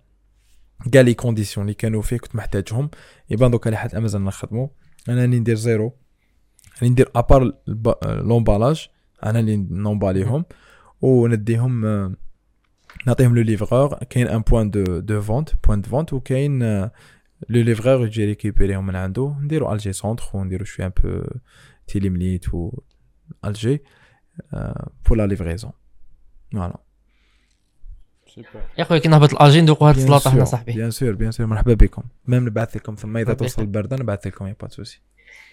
كاع 0.92 1.02
لي 1.02 1.14
كونديسيون 1.14 1.66
اللي 1.66 1.74
كانوا 1.74 2.02
فيه 2.02 2.18
كنت 2.18 2.36
محتاجهم. 2.36 2.90
يبان 3.30 3.52
دوكا 3.52 3.70
اللي 3.70 3.78
حد 3.78 3.96
امازون 3.96 4.26
نخدمو. 4.26 4.72
أنا 5.10 5.22
راني 5.22 5.40
ندير 5.40 5.56
زيرو. 5.56 5.94
راني 6.82 6.92
ندير 6.92 7.12
ابار 7.16 7.54
لومبالاج 8.06 8.88
أنا 9.24 9.40
اللي 9.40 9.58
نومباليهم 9.58 10.46
ونديهم 11.02 11.86
نعطيهم 13.08 13.36
لو 13.36 13.42
ليفرور 13.42 13.96
كاين 13.96 14.28
ان 14.28 14.42
بوان 14.42 14.72
دو 14.72 14.84
دو 14.84 15.22
فونت 15.22 15.50
بوان 15.68 15.82
دو 15.82 15.90
فونت 15.90 16.14
وكاين 16.14 16.64
لو 17.50 17.62
ليفرور 17.62 18.06
يجي 18.06 18.26
ريكيبيريهم 18.26 18.86
من 18.86 18.96
عنده. 18.96 19.36
نديرو 19.42 19.74
الجي 19.74 19.94
سونتر 19.94 20.24
ونديرو 20.34 20.66
شوية 20.66 20.86
ان 20.88 20.92
بو 21.04 21.24
تيليمليت 21.88 22.54
و 22.54 22.82
الجي 23.46 23.84
بور 25.08 25.18
لا 25.18 25.28
ليفريزون 25.28 25.72
فوالا. 26.54 26.85
يا 28.78 28.84
خويا 28.84 29.00
كي 29.00 29.08
نهبط 29.08 29.34
الاجي 29.34 29.62
ندوقوا 29.62 29.90
هاد 29.90 29.96
السلاطه 29.96 30.32
حنا 30.32 30.46
صاحبي. 30.46 30.74
بيان 30.74 30.92
سور 30.92 31.12
بيان 31.12 31.32
سور 31.32 31.46
مرحبا 31.46 31.74
بكم. 31.74 32.04
ميم 32.28 32.46
نبعث 32.46 32.76
لكم 32.76 32.96
ثم 32.96 33.18
إذا 33.18 33.34
توصل. 33.34 33.62
البرده 33.62 33.96
نبعث 33.96 34.28
لكم 34.28 34.48
يا 34.48 34.56
با 34.62 34.68
سوسي. 34.68 35.02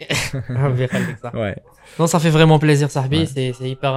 ربي 0.51 0.85
يخليك 0.85 1.19
صح 1.19 1.35
واي 1.35 1.57
نو 2.01 2.07
صافي 2.07 2.31
فريمون 2.31 2.59
بليزير 2.59 2.89
صاحبي. 2.89 3.27
سي 3.27 3.53
سي 3.53 3.65
هيبر 3.65 3.89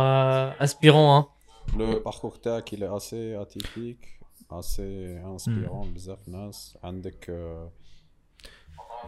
انسبيرون 0.62 1.24
Le 1.70 2.10
parcours 2.10 2.40
تاعك 2.44 2.76
il 2.76 2.84
est 2.84 2.96
assez 3.00 3.36
atypique, 3.44 4.06
assez 4.52 5.18
inspirant 5.36 5.86
بزاف 5.94 6.28
ناس 6.28 6.78
عندك 6.84 7.32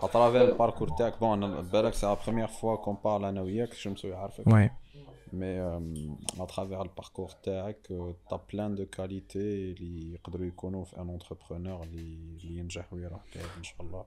le 0.03 0.57
parcours 0.57 0.95
تاعك 0.97 1.23
أنا 1.23 1.61
بالك 1.61 1.93
c'est 1.93 2.05
la 2.05 2.15
première 2.15 2.51
fois 2.51 2.77
qu'on 2.77 2.95
parle 2.95 3.23
أنا 3.23 3.41
وياك 3.41 3.73
mais 5.33 5.59
euh, 5.59 6.43
à 6.43 6.45
travers 6.45 6.83
le 6.83 6.89
parcours 7.01 7.35
تاعك 7.43 7.87
t'as 8.29 8.37
plein 8.37 8.69
de 8.69 8.83
qualités 8.83 9.35
اللي 9.35 10.13
يقدروا 10.13 10.45
يكونوا 10.45 10.83
في 10.85 10.97
un 10.97 11.19
entrepreneur 11.19 11.83
اللي 11.83 12.57
ينجح 12.57 12.93
ويروح 12.93 13.19
بعيد 13.35 13.47
ان 13.57 13.63
شاء 13.63 13.81
الله 13.81 14.03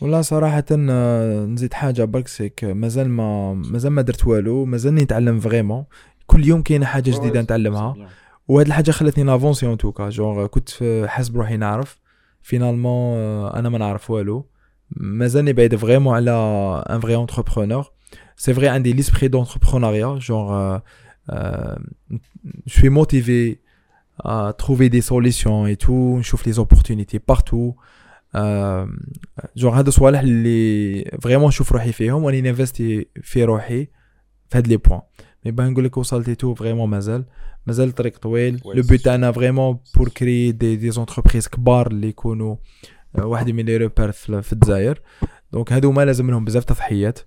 والله 0.00 0.20
صراحة 0.20 0.64
نزيد 1.46 1.74
حاجة 1.74 2.04
برك 2.04 2.28
c'est 2.28 2.51
que 2.51 2.64
مازال 2.64 3.08
ما 3.08 3.54
مازال 3.54 3.92
ما 3.92 4.02
درت 4.02 4.26
والو 4.26 4.64
مازال 4.64 4.94
نتعلم 4.94 5.40
vraiment 5.40 5.84
كل 6.26 6.46
يوم 6.46 6.62
كاينة 6.62 6.86
حاجة 6.86 7.10
جديدة 7.10 7.42
نتعلمها. 7.42 8.08
وهاد 8.48 8.66
الحاجة 8.66 8.90
خلتني 8.90 9.24
نافونسي 9.24 9.66
en 9.66 9.78
tout 9.78 9.95
cas 9.95 10.08
donc 10.08 10.46
كنت 10.46 10.70
حاسب 11.06 11.36
روحي 11.36 11.56
نعرف 11.56 11.98
finalement 12.42 13.16
أنا 13.46 13.68
ما 13.68 13.78
نعرف 13.78 14.10
والو 14.10 14.46
مازالني 14.90 15.52
بعيد 15.52 15.76
vraiment 15.76 16.14
على 16.14 16.30
ان 16.90 17.00
فري 17.00 17.16
انتربرونور 17.16 17.90
سي 18.36 18.54
فري 18.54 18.68
عندي 18.68 18.92
ليسبري 18.92 19.28
دونتربرونيا 19.28 20.18
جونغ 20.18 20.78
je 22.66 22.72
suis 22.78 22.90
motivé 22.90 23.60
à 24.24 24.52
trouver 24.62 24.88
des 24.90 25.00
solutions 25.12 25.66
et 25.66 25.76
tout. 25.76 26.18
نشوف 26.18 26.48
les 26.48 26.58
opportunités 26.58 27.18
partout. 27.32 27.74
آه، 28.34 28.88
جونغ 29.56 29.78
هادو 29.78 29.90
صوالح 29.90 30.20
اللي 30.20 31.04
فريمون 31.22 31.48
نشوف 31.48 31.72
روحي 31.72 31.92
فيهم 31.92 32.24
واني 32.24 32.40
نينفستي 32.40 33.06
في 33.22 33.44
روحي 33.44 33.84
في 34.48 34.58
هاد 34.58 34.66
لي 34.68 34.76
بوان 34.76 35.00
مي 35.44 35.50
باه 35.52 35.68
نقول 35.68 35.84
لك 35.84 35.96
وصلت 35.96 36.30
تو 36.30 36.54
فريمون 36.54 36.90
مازال 36.90 37.24
مازال 37.66 37.88
الطريق 37.88 38.18
طويل 38.18 38.58
Ouais, 38.60 38.66
لو 38.76 38.82
c'est 38.82 38.86
بوت 38.86 39.00
sûr. 39.00 39.02
تاعنا 39.04 39.32
فريمون 39.32 39.78
بور 39.96 40.08
كري 40.08 40.52
دي 40.52 40.76
دي 40.76 40.90
زونتربريز 40.90 41.48
كبار 41.48 41.86
اللي 41.86 42.08
يكونوا 42.08 42.52
آه، 42.54 42.58
واحد 43.18 43.50
من 43.50 43.64
les 43.64 43.76
repères 43.76 44.12
في 44.12 44.52
الجزائر. 44.52 45.02
donc 45.52 45.72
هادو 45.72 45.92
ما 45.92 46.04
لازم 46.04 46.30
لهم 46.30 46.44
بزاف 46.44 46.64
تضحيات. 46.64 47.18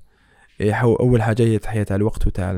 يحو 0.60 0.96
أول 0.96 1.22
حاجة 1.22 1.44
هي 1.44 1.60
تضحية 1.60 1.84
تاع 1.84 1.96
الوقت 1.96 2.28
وتاع 2.28 2.52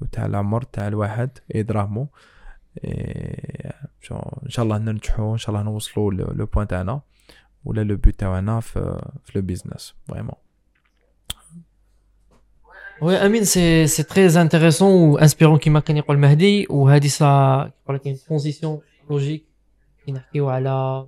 وتاع 0.00 0.26
العمر 0.26 0.62
تاع 0.62 0.88
الواحد. 0.88 1.30
اي 1.54 1.62
دراهمو. 1.62 2.08
إيه، 2.84 3.72
إن 4.44 4.48
شاء 4.48 4.64
الله 4.64 4.78
ننجحوا 4.78 5.32
إن 5.32 5.38
شاء 5.38 5.54
الله 5.54 5.62
نوصلوا 5.62 6.12
le 6.12 6.46
point 6.46 6.66
تاعنا. 6.66 7.00
ولا 7.64 7.80
le 7.80 7.96
but 7.96 8.14
تاعنا 8.14 8.60
في 8.60 9.00
في 9.24 9.38
le 9.38 9.44
business 9.44 9.94
vraiment 10.08 10.34
oui 13.02 13.16
أمين 13.16 13.44
c'est 13.44 13.86
c'est 13.86 14.02
très 14.02 14.40
intéressant 14.40 15.10
و 15.10 15.15
inspirant 15.15 15.58
كيما 15.58 15.80
كان 15.80 15.96
يقول 15.96 16.18
مهدي 16.18 16.66
وهذه 16.70 17.06
سا 17.06 17.26
يقول 17.84 17.96
لك 17.96 18.20
transition 18.28 18.80
logique 19.10 19.44
كي 20.06 20.12
نحكيو 20.12 20.48
على 20.48 21.06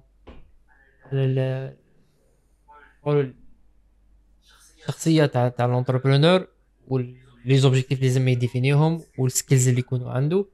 الشخصية 4.81 5.27
تاع 5.27 5.49
تاع 5.49 5.67
ال 5.67 5.73
entrepreneur 5.73 6.47
و 6.89 7.17
les 7.47 7.60
objectifs 7.60 7.99
اللي 7.99 8.09
لازم 8.09 8.29
يديفينيهم 8.29 9.03
و 9.19 9.25
ال 9.25 9.31
skills 9.31 9.69
اللي 9.69 9.81
يكونوا 9.81 10.11
عنده. 10.11 10.47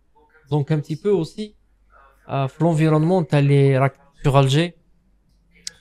donc 0.51 0.73
un 0.73 0.83
petit 0.83 0.95
peu 1.05 1.11
aussi 1.11 1.55
في 2.27 2.57
l'environnement 2.61 3.27
تاع 3.27 3.39
اللي 3.39 3.79
راك 3.79 3.93
sur 4.25 4.41
Alger 4.41 4.75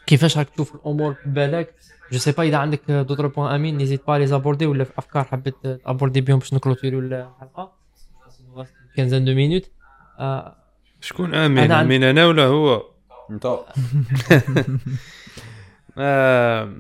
كيفاش 0.06 0.38
راك 0.38 0.50
تشوف 0.50 0.76
الأمور 0.76 1.16
بالك؟ 1.26 1.76
je 2.12 2.18
sais 2.18 2.32
pas 2.32 2.44
إذا 2.44 2.58
عندك 2.58 2.92
d'autres 2.92 3.28
points 3.28 3.56
أمين 3.56 3.78
n'hésite 3.78 4.08
pas 4.08 4.18
les 4.18 4.28
aborder 4.28 4.66
ولا 4.66 4.84
في 4.84 4.92
افكار 4.98 5.24
حبيت 5.24 5.56
تابوردي 5.68 6.22
بهم 6.22 6.40
باش 6.40 6.54
نكلوتيرو 6.54 7.00
الحلقة. 7.00 7.74
quinze 8.96 9.16
ans 9.16 9.26
deux 9.26 9.34
minutes 9.34 9.72
آه، 10.20 10.56
شكون 11.02 11.34
امين 11.36 11.64
أنا 11.64 11.82
امين 11.82 12.04
أنا 12.04 12.26
ولا 12.26 12.44
هو؟ 12.46 12.84
انت 13.32 13.46
آه، 15.98 16.74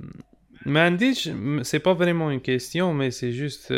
ما 0.65 0.85
عنديش 0.85 1.29
c'est 1.61 1.77
pas 1.77 1.93
vraiment 1.93 2.31
une 2.31 2.39
question 2.39 2.97
mais 2.97 3.11
c'est 3.11 3.31
juste 3.31 3.73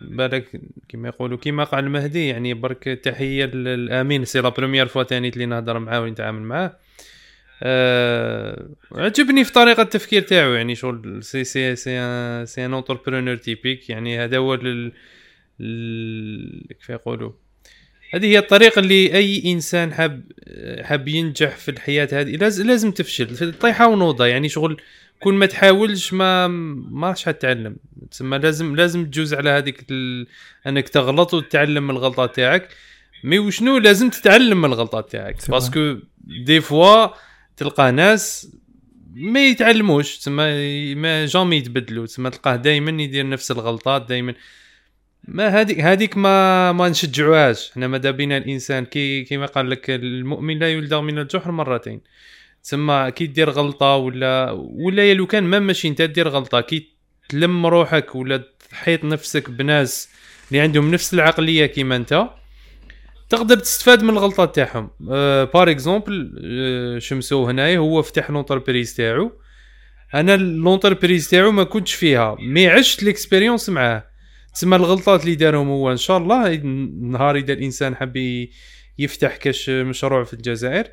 بالك 0.00 0.60
كيما 0.88 1.08
يقولوا 1.08 1.38
كيما 1.38 1.64
قال 1.64 1.84
المهدي 1.84 2.26
يعني 2.28 2.54
برك 2.54 2.84
تحية 2.84 3.44
للأمين. 3.44 4.24
c'est 4.24 4.40
la 4.40 4.48
première 4.48 4.86
fois 4.86 5.02
تاني 5.02 5.28
اللي 5.28 5.46
نهضر 5.46 5.78
معاه 5.78 6.00
ونتعامل 6.00 6.42
معاه. 6.42 6.76
آه، 7.62 8.68
عجبني 8.92 9.44
في 9.44 9.52
طريقة 9.52 9.82
التفكير 9.82 10.22
تاعو 10.22 10.50
يعني 10.52 10.74
شغل 10.74 11.22
c'est 11.24 11.44
c'est 11.44 11.76
c'est 11.76 11.98
un 11.98 12.46
c'est 12.46 12.64
un 12.66 12.74
entrepreneur 12.74 13.36
typique 13.36 13.90
يعني 13.90 14.18
هذا 14.24 14.36
هو 14.36 14.54
ال- 14.54 14.92
كيف 16.68 16.90
يقولوا؟ 16.90 17.32
هذه 18.10 18.26
هي 18.26 18.38
الطريقة 18.38 18.78
اللي 18.78 19.14
أي 19.14 19.52
إنسان 19.52 19.94
حاب 19.94 20.24
حاب 20.80 21.08
ينجح 21.08 21.56
في 21.56 21.70
الحياة 21.70 22.08
هذه 22.12 22.36
لازم 22.36 22.66
لازم 22.66 22.90
تفشل 22.90 23.52
طيحة 23.52 23.86
ونوضة 23.88 24.26
يعني 24.26 24.48
شغل 24.48 24.80
كون 25.20 25.34
ما 25.34 25.46
تحاولش 25.46 26.12
ما 26.12 26.46
ما 26.90 27.08
راح 27.08 27.30
تتعلم 27.30 27.76
تسمى 28.10 28.38
لازم 28.38 28.76
لازم 28.76 29.06
تجوز 29.06 29.34
على 29.34 29.50
هذيك 29.50 29.84
ال... 29.90 30.26
أنك 30.66 30.88
تغلط 30.88 31.34
وتتعلم 31.34 31.82
من 31.86 31.90
الغلطات 31.90 32.36
تاعك. 32.36 32.68
mais 33.24 33.38
وشنو؟ 33.38 33.78
لازم 33.78 34.10
تتعلم 34.10 34.58
من 34.58 34.64
الغلطات 34.64 35.12
تاعك 35.12 35.50
parce 35.50 35.79
que 35.79 35.96
des 36.24 36.60
fois 36.60 37.08
تلقى 37.56 37.92
ناس 37.92 38.52
ما 39.14 39.46
يتعلموش 39.46 40.18
تسمى 40.18 40.94
ما 40.94 41.26
jamais 41.26 41.56
يتبدلوا 41.56 42.06
تسمى 42.06 42.30
تلقاه 42.30 42.56
دائما 42.56 43.02
يدير 43.02 43.28
نفس 43.28 43.50
الغلطات 43.50 44.08
دائما 44.08 44.34
ما 45.28 45.48
هذيك 45.48 45.80
هذيك 45.80 46.16
ما 46.16 46.72
ما 46.72 46.88
نشجعوهاش. 46.88 47.72
حنا 47.72 47.86
ماذا 47.86 48.10
بينا 48.10 48.36
الإنسان؟ 48.36 48.84
كي 48.84 49.24
كيما 49.24 49.46
قال 49.46 49.70
لك 49.70 49.90
المؤمن 49.90 50.58
لا 50.58 50.72
يلدغ 50.72 51.00
من 51.00 51.18
الجحر 51.18 51.50
مرتين. 51.50 52.00
تسمى 52.62 53.10
كي 53.14 53.26
دير 53.26 53.50
غلطة 53.50 53.96
ولا 53.96 54.50
ولا 54.52 55.14
لو 55.14 55.26
كان 55.26 55.44
ما 55.44 55.58
ماشي 55.58 55.88
انت 55.88 56.02
دير 56.02 56.28
غلطة. 56.28 56.60
كي 56.60 56.88
تلم 57.28 57.66
روحك 57.66 58.14
ولا 58.14 58.44
تحيط 58.70 59.04
نفسك 59.04 59.50
بناس 59.50 60.08
اللي 60.48 60.60
عندهم 60.60 60.90
نفس 60.90 61.14
العقلية 61.14 61.66
كيما 61.66 61.96
انت 61.96 62.28
تقدر 63.28 63.58
تستفاد 63.58 64.02
من 64.02 64.10
الغلطات 64.10 64.56
تاعهم. 64.56 64.90
par 65.54 65.70
exemple 65.70 66.98
شمسو 67.00 67.46
هنايا؟ 67.46 67.78
هو 67.78 68.02
فتح 68.02 68.30
l'entreprise 68.30 68.94
تاعو. 68.96 69.32
أنا 70.14 70.36
l'entreprise 70.36 71.30
تاعو 71.30 71.50
ما 71.50 71.64
كنتش 71.64 71.94
فيها 71.94 72.36
mais 72.40 72.68
عشت 72.68 73.02
l'expérience 73.02 73.68
معاه. 73.68 74.15
تسمى 74.56 74.76
الغلطات 74.76 75.24
اللي 75.24 75.34
دارهم 75.34 75.68
هو 75.68 75.92
إن 75.92 75.96
شاء 75.96 76.18
الله. 76.18 76.56
نهار 77.02 77.36
إذا 77.36 77.52
الإنسان 77.52 77.96
ي- 78.16 78.50
يفتح 78.98 79.36
كاش 79.36 79.70
مشروع 79.70 80.24
في 80.24 80.34
الجزائر 80.34 80.84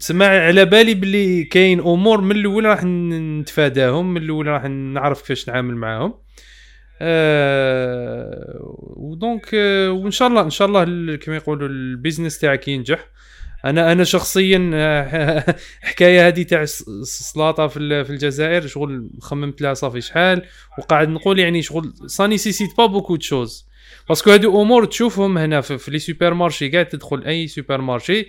تسمى 0.00 0.24
على 0.26 0.64
بالي 0.64 0.94
باللي 0.94 1.44
كاين 1.44 1.80
أمور 1.80 2.20
من 2.20 2.36
الأول 2.36 2.64
راح 2.64 2.84
نتفاداهم 2.84 4.14
من 4.14 4.22
الأول 4.22 4.46
راح 4.46 4.64
نعرف 4.64 5.20
كيفاش 5.20 5.42
نتعامل 5.42 5.74
معاهم. 5.74 6.14
آه 7.02 8.58
و 8.96 9.07
donc 9.07 9.50
آه 9.54 9.90
وإن 9.90 10.10
شاء 10.10 10.28
الله 10.28 10.40
إن 10.42 10.50
شاء 10.50 10.68
الله 10.68 10.82
ال- 10.82 11.16
كما 11.18 11.36
يقولوا 11.36 11.68
ال 11.68 11.76
business 11.76 12.38
تاعك 12.38 12.68
ينجح. 12.68 13.06
أنا 13.64 13.92
أنا 13.92 14.04
شخصيا 14.04 14.70
آه، 14.74 15.56
حكاية 15.80 16.26
هذه 16.28 16.42
تاع 16.42 16.62
الس- 16.62 16.88
السلاطه 16.88 17.66
في 17.66 17.76
ال- 17.76 18.04
في 18.04 18.10
الجزائر 18.10 18.66
شغل 18.66 19.10
خممت 19.20 19.60
لها 19.62 19.74
صافي 19.74 20.00
شحال 20.00 20.42
وقاعد 20.78 21.08
نقول 21.08 21.38
يعني 21.38 21.62
شغل 21.62 21.92
ça 22.06 22.26
nécessite 22.26 22.76
pas 22.78 22.86
beaucoup 22.86 23.16
de 23.16 23.22
choses. 23.22 23.66
parce 24.08 24.22
que 24.22 24.30
هادو 24.30 24.62
أمور 24.62 24.84
تشوفهم 24.84 25.38
هنا 25.38 25.60
في, 25.60 25.78
في 25.78 25.90
les 25.90 25.98
supermarchés 25.98 26.68
قاعد 26.68 26.86
تدخل 26.88 27.24
أي 27.24 27.46
supermarché 27.48 28.28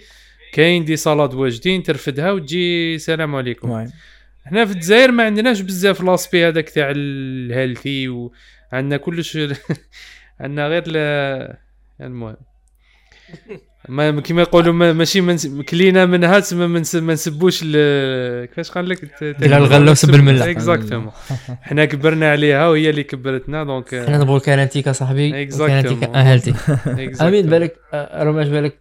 كاين 0.54 0.86
des 0.86 0.96
salades 0.96 1.34
واجدين 1.34 1.84
ترفدها 1.84 2.32
وتجي 2.32 2.98
سلام 2.98 3.36
عليكم. 3.36 3.70
واي 3.70 3.92
حنا 4.46 4.66
في 4.66 4.72
الجزائر 4.72 5.12
ما 5.12 5.24
عندناش 5.24 5.62
بزاف 5.62 6.02
l'aspect 6.02 6.48
هذاك 6.48 6.70
تاع 6.70 6.92
ال 6.96 7.10
healthy 7.10 8.08
وعندنا 8.10 8.98
كلش 8.98 9.38
عندنا 10.42 10.68
غير 10.68 10.84
المهم. 12.02 12.36
ما 13.90 14.22
كيما 14.22 14.42
يقولوا 14.42 14.74
ما- 14.74 14.94
ماشي 14.94 15.22
من 15.22 15.38
كلينا 15.62 16.06
منها 16.06 16.40
تسمى 16.40 16.68
ما 16.68 16.80
نس- 16.84 16.96
ما 16.96 17.14
نسبوش 17.14 17.60
كيفاش 17.64 18.72
قال 18.72 18.90
لك 18.90 19.06
دير 19.40 19.58
الغلة 19.58 19.92
وسب 19.92 20.16
الملة. 20.16 20.52
exactement 20.52 21.12
حنا 21.68 21.86
كبرنا 21.86 22.32
عليها 22.32 22.68
وهي 22.68 22.90
اللي 22.90 23.04
كبرتنا 23.04 23.64
donc 23.64 24.06
حنا 24.06 24.18
نبغوا 24.18 24.40
كارانتيك 24.40 24.88
اصاحبي 24.88 25.50
Exactement. 25.50 25.62
وكارانتيك 25.62 26.04
أهلتي. 26.04 26.54
أمين 27.22 27.46
بالك 27.50 27.76
آه، 27.94 28.24
رماش 28.24 28.48
بالك 28.48 28.80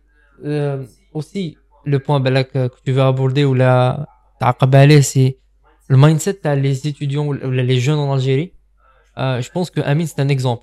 aussi 1.15 1.57
le 1.87 1.99
point 2.09 2.23
بالك 2.23 2.51
que 2.53 2.67
tu 2.87 2.93
veux 2.95 3.01
aborder 3.01 3.45
ولا 3.45 4.07
تعقب 4.41 4.77
عليه 4.77 5.01
c'est 5.01 5.37
ال 5.91 6.19
mindset 6.21 6.45
تاع 6.45 6.53
les 6.55 6.75
étudiants 6.75 7.27
ولا 7.29 7.63
les 7.63 7.79
jeunes 7.79 7.97
en 7.99 8.17
Algérie 8.17 8.53
je 9.19 9.49
pense 9.55 9.71
que 9.71 9.81
أمين 9.81 10.07
c'est 10.07 10.23
un 10.23 10.31
exemple 10.31 10.61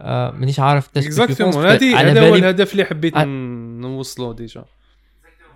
مانيش 0.00 0.60
عارف 0.60 0.90
exactement 0.96 1.66
هذه 1.66 2.00
هذا 2.00 2.28
هو 2.30 2.34
الهدف 2.34 2.72
اللي 2.72 2.84
حبيت 2.84 3.16
ع- 3.16 3.24
ن- 3.24 3.80
نوصله 3.80 4.32
déjà. 4.32 4.64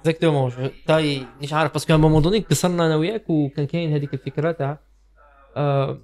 exactement 0.01 0.53
تاي 0.87 1.27
مانيش 1.35 1.53
عارف 1.53 1.73
parce 1.73 1.86
que 1.86 1.95
à 1.95 1.97
un 1.97 2.03
moment 2.03 2.23
donné 2.23 2.41
كسرنا 2.41 2.87
أنا 2.87 2.97
وياك 2.97 3.31
وكان 3.31 3.67
كاين 3.67 3.93
هذيك 3.93 4.15
الفكرة 4.15 4.53
تاع 4.53 4.79
آه، 5.57 5.99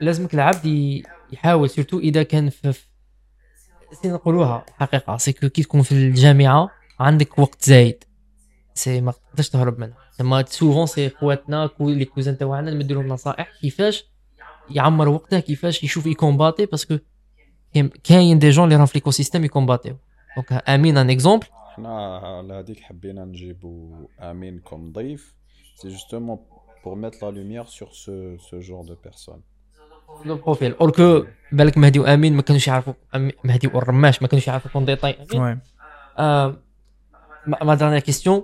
لازمك 0.00 0.34
العبد 0.34 0.66
يحاول 1.32 1.70
surtout 1.70 1.98
إذا 1.98 2.22
كان 2.22 2.48
في 2.50 2.72
نقولوها 4.04 4.66
حقيقة 4.78 5.16
c'est 5.16 5.32
que 5.32 5.48
كي 5.48 5.62
تكون 5.62 5.82
في 5.82 5.92
الجامعة 5.92 6.70
عندك 7.00 7.38
وقت 7.38 7.64
زايد. 7.64 8.04
c'est 8.74 9.00
ما 9.00 9.12
تقدرش 9.12 9.48
تهرب 9.48 9.78
منها. 9.78 9.96
تما 10.18 10.44
souvent 10.48 10.86
c'est 10.86 11.10
خواتنا 11.10 11.70
les 11.80 12.04
cousins 12.04 12.38
تاعنا 12.38 12.70
نمدوا 12.70 12.96
لهم 13.02 13.08
نصائح 13.12 13.48
كيفاش 13.60 14.04
يعمر 14.70 15.08
وقته 15.08 15.40
كيفاش 15.40 15.84
يشوف 15.84 16.06
يكومباتي 16.06 16.66
parce 16.66 16.86
que 16.86 16.98
كاين- 17.74 17.90
كاين 18.04 18.38
des 18.38 18.50
jeunes 18.50 18.64
اللي 18.64 18.76
راهم 18.76 18.86
في 18.86 18.92
l'écosystème 18.98 19.44
يكومباتيو 19.44 19.96
donc 20.36 20.68
أمين 20.68 20.96
un 20.98 21.10
exemple 21.10 21.46
إحنا 21.72 22.16
على 22.18 22.54
هذيك 22.54 22.80
حبينا 22.80 23.24
نجيبو 23.24 24.06
امين 24.20 24.58
comme 24.58 24.92
ضيف. 24.92 25.34
c'est 25.76 25.88
justement 25.88 26.38
pour 26.84 26.96
mettre 26.96 27.18
la 27.26 27.30
lumière 27.38 27.68
sur 27.78 27.88
ce, 27.94 28.14
ce 28.50 28.60
genre 28.60 28.84
de 28.90 28.94
personnes. 29.08 29.42
le 30.24 30.36
profil 30.36 30.72
alors 30.72 30.90
que 30.90 31.24
بالك 31.52 31.78
مهدي 31.78 31.98
وامين 31.98 32.36
ما 32.36 32.42
كانوش 32.42 32.68
يعرفوا 32.68 32.92
أم- 32.92 33.18
مهدي 33.44 33.66
والرماش 33.66 34.22
ما 34.22 34.28
كانوش 34.28 34.48
يعرفوا 34.48 34.70
كون 34.70 34.84
ديتاي 34.84 35.16
امين 35.32 35.42
واي 35.42 35.58
Euh, 36.18 36.48
ma, 37.50 37.58
ma 37.68 37.74
dernière 37.82 38.02
question, 38.10 38.34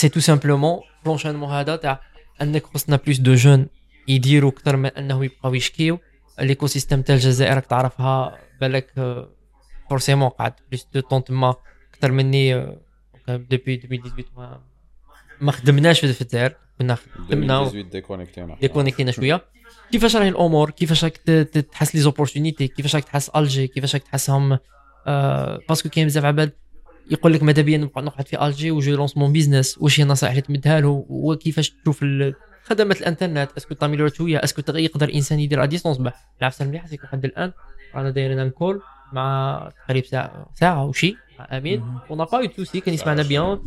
c'est 0.00 0.10
tout 0.16 0.24
simplement 0.30 0.74
l'enchaînement 1.06 1.50
هذا 1.50 1.76
تاع 1.76 2.00
أنك 2.42 2.66
خصنا 2.66 2.96
plus 2.96 3.18
de 3.18 3.34
jeunes 3.34 3.66
يديروا 4.08 4.50
أكثر 4.50 4.76
من 4.76 4.86
انه 4.86 5.24
يبقاو 5.24 5.54
يشكيو. 5.54 5.98
ال 6.40 6.66
écosystème 6.66 7.02
تاع 7.02 7.14
الجزائر 7.14 7.54
راك 7.54 7.66
تعرفها 7.66 8.38
بالك 8.60 8.92
forcément 9.90 10.28
قعدت 10.28 10.58
plus 10.70 10.86
de 10.94 11.00
temps 11.00 11.24
تما 11.24 11.54
أكثر 11.94 12.12
مني 12.12 12.54
depuis 13.28 13.74
2018 13.74 14.60
ما, 15.40 15.52
خدمناش 15.52 16.00
في 16.00 16.06
الجزائر 16.22 16.54
كنا 16.78 16.94
خدمنا 16.94 17.62
2018 17.62 18.60
ديكونيكتينا 18.60 19.10
شوية 19.12 19.44
كيفاش 19.92 20.16
راهي 20.16 20.28
الأمور 20.28 20.70
كيفاش 20.70 21.04
راك 21.04 21.16
تحس 21.72 21.94
les 21.94 22.00
opportunités 22.00 22.68
كيفاش 22.68 22.94
راك 22.94 23.04
تحس 23.04 23.28
الجي 23.28 23.66
كيفاش 23.66 23.94
راك 23.94 24.02
تحسهم 24.02 24.58
آه 25.06 25.60
parce 25.68 25.81
que 25.81 25.88
كاين 25.88 26.06
بزاف 26.06 26.24
عباد 26.24 26.52
يقول 27.10 27.32
لك 27.32 27.42
ماذا 27.42 27.62
بيا 27.62 27.78
نبقى 27.78 28.02
نقعد 28.02 28.28
في 28.28 28.46
Alger 28.46 28.70
و 28.70 28.77
je 28.77 28.92
lance 28.96 29.16
mon 29.16 29.32
business 29.32 29.78
واش 29.78 30.00
هي 30.00 30.04
النصائح 30.04 30.30
اللي 30.30 30.42
تمدها 30.42 30.80
له 30.80 31.04
وكيفاش 31.08 31.70
تشوف 31.70 32.02
ال- 32.02 32.34
خدمات 32.64 33.00
الانترنت 33.00 33.50
est-ce 33.56 33.68
que 33.68 33.74
تاميلورات 33.74 34.14
شوية 34.14 34.38
est-ce 34.44 34.56
que 34.56 34.62
يقدر 34.76 35.08
الإنسان 35.08 35.40
يدير 35.40 35.62
à 35.62 35.66
distance 35.66 36.12
العفسه 36.40 36.62
المليحه 36.62 36.86
سيكون 36.86 37.06
لحد 37.08 37.24
الآن. 37.24 37.52
رانا 37.94 38.10
دايرين 38.10 38.38
un 38.38 38.50
call 38.50 38.82
مع 39.12 39.70
تقريبا 39.88 40.06
ساعة 40.06 40.46
ساعة 40.54 40.84
وشي 40.84 41.16
مع 41.38 41.46
أمين. 41.56 41.98
on 42.10 42.24
a 42.24 42.28
pas 42.28 42.38
eu 42.40 42.48
de 42.48 42.56
soucis 42.56 42.80
كان 42.80 42.94
يسمعنا 42.94 43.22
bien 43.22 43.60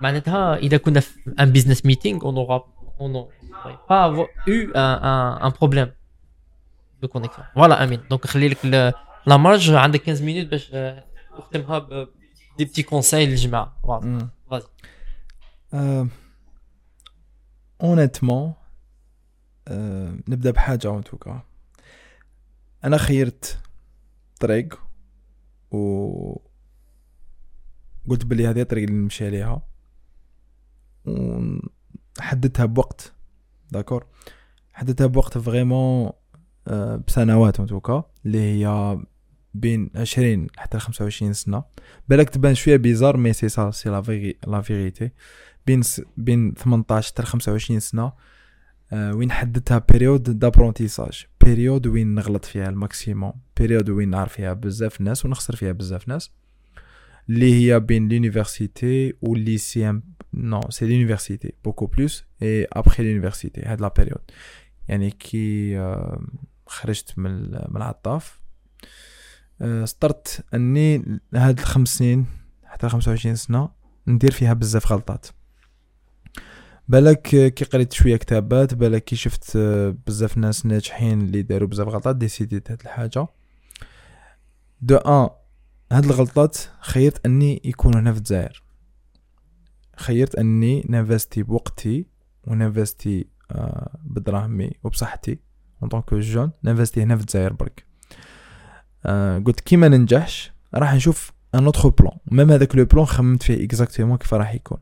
معناتها 0.00 0.56
إذا 0.56 0.76
كنا 0.76 1.00
في 1.00 1.34
ان 1.40 1.52
بيزنس 1.52 1.86
ميتينغ 1.86 2.24
اون 2.24 2.36
اورا 2.36 2.64
اون 3.00 3.26
با 3.90 4.26
un, 4.26 4.26
un, 4.74 5.46
un 5.46 5.50
problème 5.50 5.88
de 7.02 7.06
connexion. 7.06 7.42
voilà 7.54 7.84
أمين. 7.84 8.00
donc 8.10 8.26
خلي 8.26 8.48
لك 8.48 8.64
la 9.26 9.36
marge 9.36 9.70
عندك 9.70 10.06
15 10.06 10.24
minutes 10.24 10.46
باش 10.46 10.70
آه، 10.74 11.04
نختمها 11.38 12.06
des 12.58 12.64
petits 12.64 12.82
conseils 12.82 13.26
للجماعة. 13.26 13.76
voilà 13.82 14.28
vas-y 14.50 14.66
Honnêtement 17.82 18.54
نبدأ 20.28 20.50
بحاجة 20.50 20.88
en 20.88 21.04
tout 21.04 21.26
cas 21.26 21.42
أنا 22.84 22.96
خيرت 22.96 23.58
طريق 24.40 24.80
و 25.70 26.40
قلت 28.08 28.24
بلي 28.24 28.46
هذه 28.46 28.60
الطريق 28.60 28.84
اللي 28.84 29.00
نمشي 29.00 29.26
عليها 29.26 29.62
وحددتها 32.18 32.64
بوقت 32.64 33.12
d'accord 33.70 34.06
حددتها 34.72 35.06
بوقت 35.06 35.38
vraiment 35.38 36.10
آه، 36.68 36.96
بسنوات 36.96 37.58
en 37.58 37.68
tout 37.68 37.89
cas 37.89 38.04
اللي 38.26 38.38
هي 38.38 38.98
بين 39.54 39.90
20 39.94 40.46
حتى 40.56 40.78
25 40.78 41.32
سنة. 41.32 41.64
بالك 42.08 42.30
تبان 42.30 42.54
شوية 42.54 42.76
bizarre 42.76 43.16
mais 43.16 43.32
c'est 43.32 43.48
ça 43.48 43.70
c'est 43.70 43.88
la 44.46 44.60
vérité 44.62 45.10
بين 45.70 45.82
س... 45.82 46.02
بين 46.16 46.54
18 46.54 47.12
حتى 47.12 47.22
25 47.22 47.80
سنة 47.80 48.12
آه، 48.92 49.14
وين 49.14 49.32
حددتها 49.32 49.78
période 49.78 50.38
d'apprentissage 50.38 51.26
période 51.44 51.86
وين 51.86 52.14
نغلط 52.14 52.44
فيها 52.44 52.68
ال 52.68 52.76
maximum 52.76 53.32
période 53.56 53.90
وين 53.90 54.10
نعرف 54.10 54.32
فيها 54.32 54.52
بزاف 54.52 55.00
ناس 55.00 55.24
ونخسر 55.24 55.56
فيها 55.56 55.72
بزاف 55.72 56.08
ناس 56.08 56.30
اللي 57.28 57.54
هي 57.54 57.80
بين 57.80 58.08
l'université 58.08 59.14
و 59.22 59.34
lycée 59.34 60.00
non 60.34 60.60
c'est 60.68 60.86
l'université 60.86 61.52
beaucoup 61.64 61.86
plus 61.86 62.24
et 62.42 62.64
après 62.64 63.02
l'université 63.02 63.60
هاد 63.60 63.80
la 63.80 63.88
période 63.88 64.30
يعني 64.88 65.10
كي 65.10 65.78
آه، 65.78 66.26
خرجت 66.66 67.18
من 67.18 67.42
من 67.50 67.76
العطاف 67.76 68.40
آه، 69.62 69.84
سطرت 69.84 70.44
أني 70.54 71.20
هاد 71.34 71.58
الخمس 71.58 71.98
سنين 71.98 72.26
حتى 72.64 72.88
25 72.88 73.34
سنة 73.34 73.80
ندير 74.06 74.30
فيها 74.30 74.52
بزاف 74.52 74.92
غلطات. 74.92 75.26
بالك 76.90 77.22
كي 77.22 77.64
قريت 77.64 77.92
شوية 77.92 78.16
كتابات 78.16 78.74
بالك 78.74 79.04
كي 79.04 79.16
شفت 79.16 79.56
آه، 79.56 79.96
بزاف 80.06 80.38
ناس 80.38 80.66
ناجحين 80.66 81.20
اللي 81.20 81.42
داروا 81.42 81.68
بزاف 81.68 81.88
غلطات 81.88 82.16
décidit 82.16 82.70
هاد 82.70 82.80
الحاجة. 82.80 83.26
donc 84.80 85.28
هاد 85.92 86.04
الغلطات 86.04 86.58
خيرت 86.80 87.26
أني 87.26 87.62
يكون 87.64 87.94
هنا 87.94 88.12
في 88.12 88.18
الجزائر. 88.18 88.62
خيرت 89.96 90.34
أني 90.34 90.86
n'investi 90.88 91.42
بوقتي 91.42 92.06
و 92.46 92.54
n'investi 92.54 93.26
آه، 93.50 93.98
بدراهمي 94.04 94.70
وبصحتي. 94.84 95.38
en 95.82 95.88
tant 95.88 96.03
que 96.03 96.14
jeune 96.14 96.50
n'investi 96.64 97.02
هنا 97.02 97.16
في 97.16 97.22
الجزائر 97.22 97.52
برك. 97.52 97.84
آه، 99.06 99.38
قلت 99.38 99.60
كي 99.60 99.76
ما 99.76 99.88
ننجحش 99.88 100.52
راح 100.74 100.94
نشوف 100.94 101.32
un 101.54 101.64
autre 101.64 101.88
plan 101.88 102.18
même 102.26 102.50
هذاك 102.50 102.76
le 102.76 102.84
plan 102.84 103.06
خممت 103.06 103.42
فيه 103.42 103.64
exactement 103.64 104.18
كيف 104.18 104.34
راح 104.34 104.54
يكون. 104.54 104.78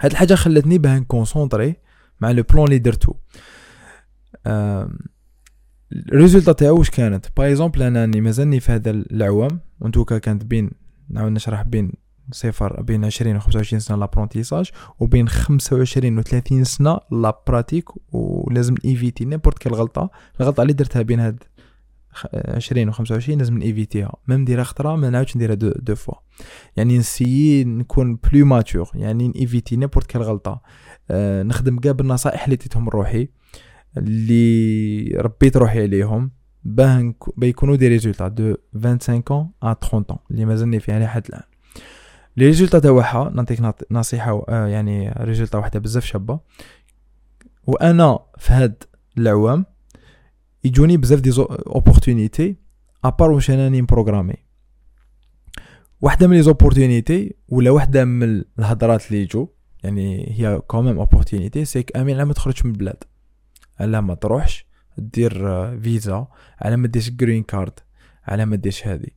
هاد 0.00 0.10
الحاجة 0.10 0.34
خلتني 0.34 0.78
باه 0.78 0.98
نconcentrer 0.98 1.76
مع 2.20 2.30
le 2.30 2.42
plan 2.42 2.64
اللي 2.64 2.78
درتو 2.78 3.14
ال 5.92 5.99
résultat 5.99 6.52
تاعو 6.52 6.78
واش 6.78 6.90
كانت؟ 6.90 7.26
par 7.36 7.46
exemple 7.46 7.82
أنا 7.82 8.04
اني 8.04 8.20
مازالني 8.20 8.60
في 8.60 8.72
هذا 8.72 8.90
العوام 8.90 9.60
و 9.80 9.84
en 9.84 9.91
tout 9.91 10.07
cas 10.07 10.18
كانت 10.18 10.44
بين 10.44 10.70
نعاود 11.10 11.32
نشرح 11.32 11.62
بين 11.62 11.92
صفر 12.32 12.82
بين 12.82 13.04
20 13.04 13.36
و 13.36 13.40
25 13.40 13.80
سنة 13.80 13.96
l'apprentissage 13.96 14.70
وبين 15.00 15.28
25 15.28 16.18
و 16.18 16.22
30 16.22 16.64
سنة 16.64 17.00
la 17.10 17.42
pratique 17.46 17.88
ولازم 18.14 18.74
éviter 18.84 19.24
n'importe 19.24 19.58
quelle 19.58 19.74
غلطة 19.74 20.10
الغلطة 20.40 20.62
اللي 20.62 20.72
درتها 20.72 21.02
بين 21.02 21.20
هاد 21.20 21.44
20 22.34 22.88
و 22.88 22.92
25 22.92 23.38
لازم 23.38 23.62
évitéها 23.62 24.12
même 24.28 24.40
نديرها 24.40 24.64
خطرة 24.64 24.96
ما 24.96 25.10
نعاودش 25.10 25.36
نديرها 25.36 25.54
دو, 25.54 25.72
دو 25.76 25.94
فوا. 25.94 26.14
يعني 26.76 26.98
نessayer 26.98 27.64
نكون 27.64 28.16
plus 28.32 28.46
mature 28.46 28.90
يعني 28.94 29.32
éviter 29.36 29.76
n'importe 29.76 30.06
quelle 30.06 30.22
غلطة. 30.22 30.60
أه 31.10 31.42
نخدم 31.42 31.78
كاع 31.78 31.92
بالنصائح 31.92 32.44
اللي 32.44 32.56
ديتهم 32.56 32.88
روحي 32.88 33.28
اللي 33.96 35.04
ربيت 35.16 35.56
روحي 35.56 35.82
عليهم. 35.82 36.30
باه 36.64 37.00
نك- 37.02 37.38
باه 37.38 37.48
يكونوا 37.48 37.76
des 37.76 37.88
résultats 37.88 38.28
de 38.28 38.54
25 38.74 39.22
ans 39.30 39.46
à 39.64 39.74
30 39.88 40.04
ans 40.12 40.18
اللي 40.30 40.44
مازلني 40.44 40.80
فيها 40.80 40.98
لحد 40.98 41.22
الآن. 41.28 41.42
les 42.36 42.46
résultats 42.46 42.78
تاعها 42.78 43.30
نعطيك 43.34 43.60
نعط- 43.60 43.86
نصيحة 43.90 44.44
آه، 44.48 44.66
يعني 44.66 45.10
résultat 45.20 45.58
واحدة 45.58 45.80
بزاف 45.80 46.04
شابة. 46.04 46.40
وأنا 47.66 48.18
في 48.38 48.52
هاد 48.52 48.82
العوام 49.18 49.64
يجوني 50.66 50.96
بزاف 50.96 51.20
des 51.20 51.30
opportunités 51.38 52.56
à 53.04 53.09
part 53.09 53.30
واش 53.30 53.50
أنا 53.50 53.64
راني 53.64 53.82
مprogrammé 53.82 54.34
واحدة 56.00 56.26
من 56.26 56.36
les 56.36 56.42
opportunités 56.42 57.34
ولا 57.48 57.70
واحدة 57.70 58.04
من 58.04 58.44
الهضرات 58.58 59.06
اللي 59.06 59.22
يجوا 59.22 59.46
يعني 59.84 60.34
هي 60.38 60.60
quand 60.66 60.84
même 60.84 60.98
opportunité 60.98 61.64
c'est 61.64 61.84
que 61.84 61.96
amine 61.96 62.22
ما 62.22 62.32
تخرجش 62.32 62.64
من 62.64 62.70
البلاد 62.70 63.04
على 63.80 64.02
ما 64.02 64.14
تروحش 64.14 64.66
دير 64.98 65.32
فيزا 65.80 66.26
على 66.60 66.76
ما 66.76 66.86
ديرش 66.86 67.10
green 67.10 67.42
card 67.42 67.80
على 68.24 68.46
ما 68.46 68.56
ديرش 68.56 68.86
هذه 68.86 69.08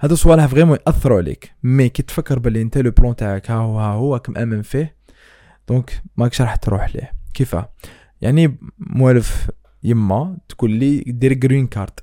هادو 0.00 0.14
صوالح 0.14 0.46
vraiment 0.46 0.78
ياثروا 0.86 1.18
عليك 1.18 1.52
mais 1.62 1.88
كي 1.88 2.02
تفكر 2.02 2.38
باللي 2.38 2.62
انت 2.62 2.78
le 2.78 2.90
plan 2.90 3.16
تاعك 3.16 3.50
ها 3.50 3.56
هو 3.56 3.80
ها 3.80 3.92
هو 3.92 4.14
راك 4.14 4.30
مامن 4.30 4.62
فيه 4.62 4.96
Donc 5.68 6.02
ماكش 6.16 6.42
راح 6.42 6.56
تروح 6.56 6.94
ليه 6.94 7.12
كيفاه 7.34 7.72
يعني 8.20 8.58
موالف 8.78 9.50
يما 9.84 10.36
تقول 10.48 10.70
لي 10.70 11.00
دير 11.06 11.32
green 11.32 11.66
card 11.66 12.00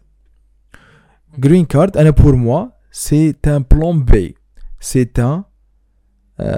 green 1.37 1.65
card 1.65 1.97
أنا 1.97 2.09
pour 2.09 2.35
moi 2.35 2.65
c'est 2.91 3.35
un 3.47 3.65
plan 3.71 4.03
B 4.03 4.35
c'est 4.79 5.09
un 5.19 5.43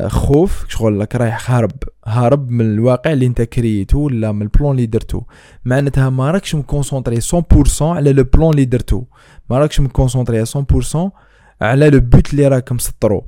خوف. 0.07 0.65
شغل 0.67 0.99
لك 0.99 1.15
رايح 1.15 1.51
هارب 1.51 1.71
هارب 2.05 2.49
من 2.49 2.65
الواقع 2.65 3.11
اللي 3.11 3.25
أنت 3.25 3.41
créيتو 3.41 3.99
ولا 3.99 4.31
من 4.31 4.41
ال 4.41 4.47
plan 4.47 4.71
اللي 4.71 4.85
درتو 4.85 5.21
معناتها 5.65 6.09
ما 6.09 6.31
راكش 6.31 6.55
مconcentré 6.55 7.21
100% 7.21 7.81
على 7.81 8.13
le 8.13 8.23
plan 8.23 8.51
اللي 8.53 8.65
درتو 8.65 9.03
ما 9.49 9.59
راكش 9.59 9.79
مconcentré 9.79 10.45
100% 10.45 10.49
على 11.61 11.89
le 11.89 11.99
but 11.99 12.31
اللي 12.31 12.47
راك 12.47 12.71
مسطرو. 12.71 13.25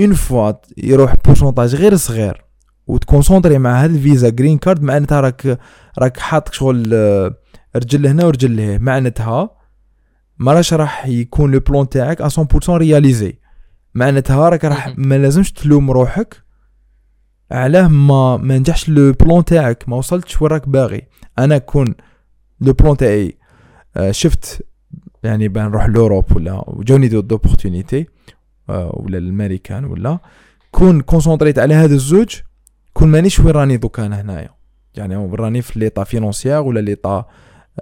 une 0.00 0.14
fois 0.14 0.52
يروح 0.76 1.14
pourcentage 1.24 1.74
غير 1.74 1.96
صغير 1.96 2.44
و 2.86 2.92
تconcentrer 2.92 3.58
مع 3.58 3.84
هاد 3.84 3.90
ال 3.90 3.98
visa 3.98 4.28
green 4.28 4.58
card 4.58 4.82
معناتها 4.82 5.20
راك 5.20 5.58
راك 5.98 6.18
حاط 6.18 6.52
شغل 6.52 6.94
آه، 6.94 7.34
رجل 7.76 8.06
هنا 8.06 8.24
ورجل 8.24 8.56
له 8.56 8.78
معناتها 8.78 9.50
ما 10.38 10.52
راش 10.52 10.74
راح 10.74 11.06
يكون 11.06 11.50
le 11.50 11.60
plan 11.60 11.88
تاعك 11.88 12.22
100% 12.22 12.68
réalisé 12.68 13.38
معناتها 13.94 14.48
راك 14.48 14.64
راح. 14.64 14.94
ما 14.96 15.18
لازمش 15.18 15.52
تلوم 15.52 15.90
روحك 15.90 16.44
علاه 17.50 17.88
ما 17.88 18.36
ما 18.36 18.58
نجحش 18.58 18.88
le 18.88 19.12
plan 19.12 19.44
تاعك 19.44 19.88
ما 19.88 19.96
وصلتش 19.96 20.42
وين 20.42 20.50
راك 20.50 20.68
باغي. 20.68 21.02
أنا 21.38 21.58
كون 21.58 21.94
le 22.60 22.72
plan 22.72 22.96
تاعي 22.96 23.38
آه، 23.96 24.10
شفت 24.10 24.66
يعني 25.22 25.48
ben 25.48 25.64
نروح 25.64 25.86
l'Europe 25.86 26.36
ولا 26.36 26.64
جوني 26.68 27.08
d'opportunités 27.08 28.06
ولا 28.68 29.18
الامريكان 29.18 29.84
ولا 29.84 30.18
كون 30.70 31.00
concentréت 31.00 31.58
على 31.58 31.74
هذا 31.74 31.94
الزوج 31.94 32.36
كون 32.92 33.08
مانيش 33.08 33.40
وين 33.40 33.50
راني 33.50 33.76
دوكا 33.76 34.06
أنا 34.06 34.20
هنايا. 34.20 34.53
يعني 34.96 35.16
راني 35.34 35.62
في 35.62 35.78
l'état 35.78 36.04
financier 36.04 36.60
ولا 36.60 36.80
l'état 36.80 37.26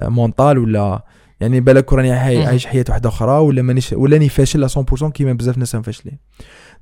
آه، 0.02 0.09
mental 0.09 0.59
ولا 0.59 1.05
يعني 1.40 1.60
بالك 1.60 1.93
راني. 1.93 2.12
عايش 2.12 2.66
حياة 2.66 2.84
واحدة 2.89 3.09
أخرى 3.09 3.39
ولا 3.39 3.62
مانيش 3.62 3.93
ولا 3.93 4.12
راني 4.16 4.28
فاشل 4.28 4.68
100% 4.68 5.10
كيما 5.10 5.32
بزاف 5.32 5.59
ناس 5.59 5.76
فاشلين. 5.76 6.18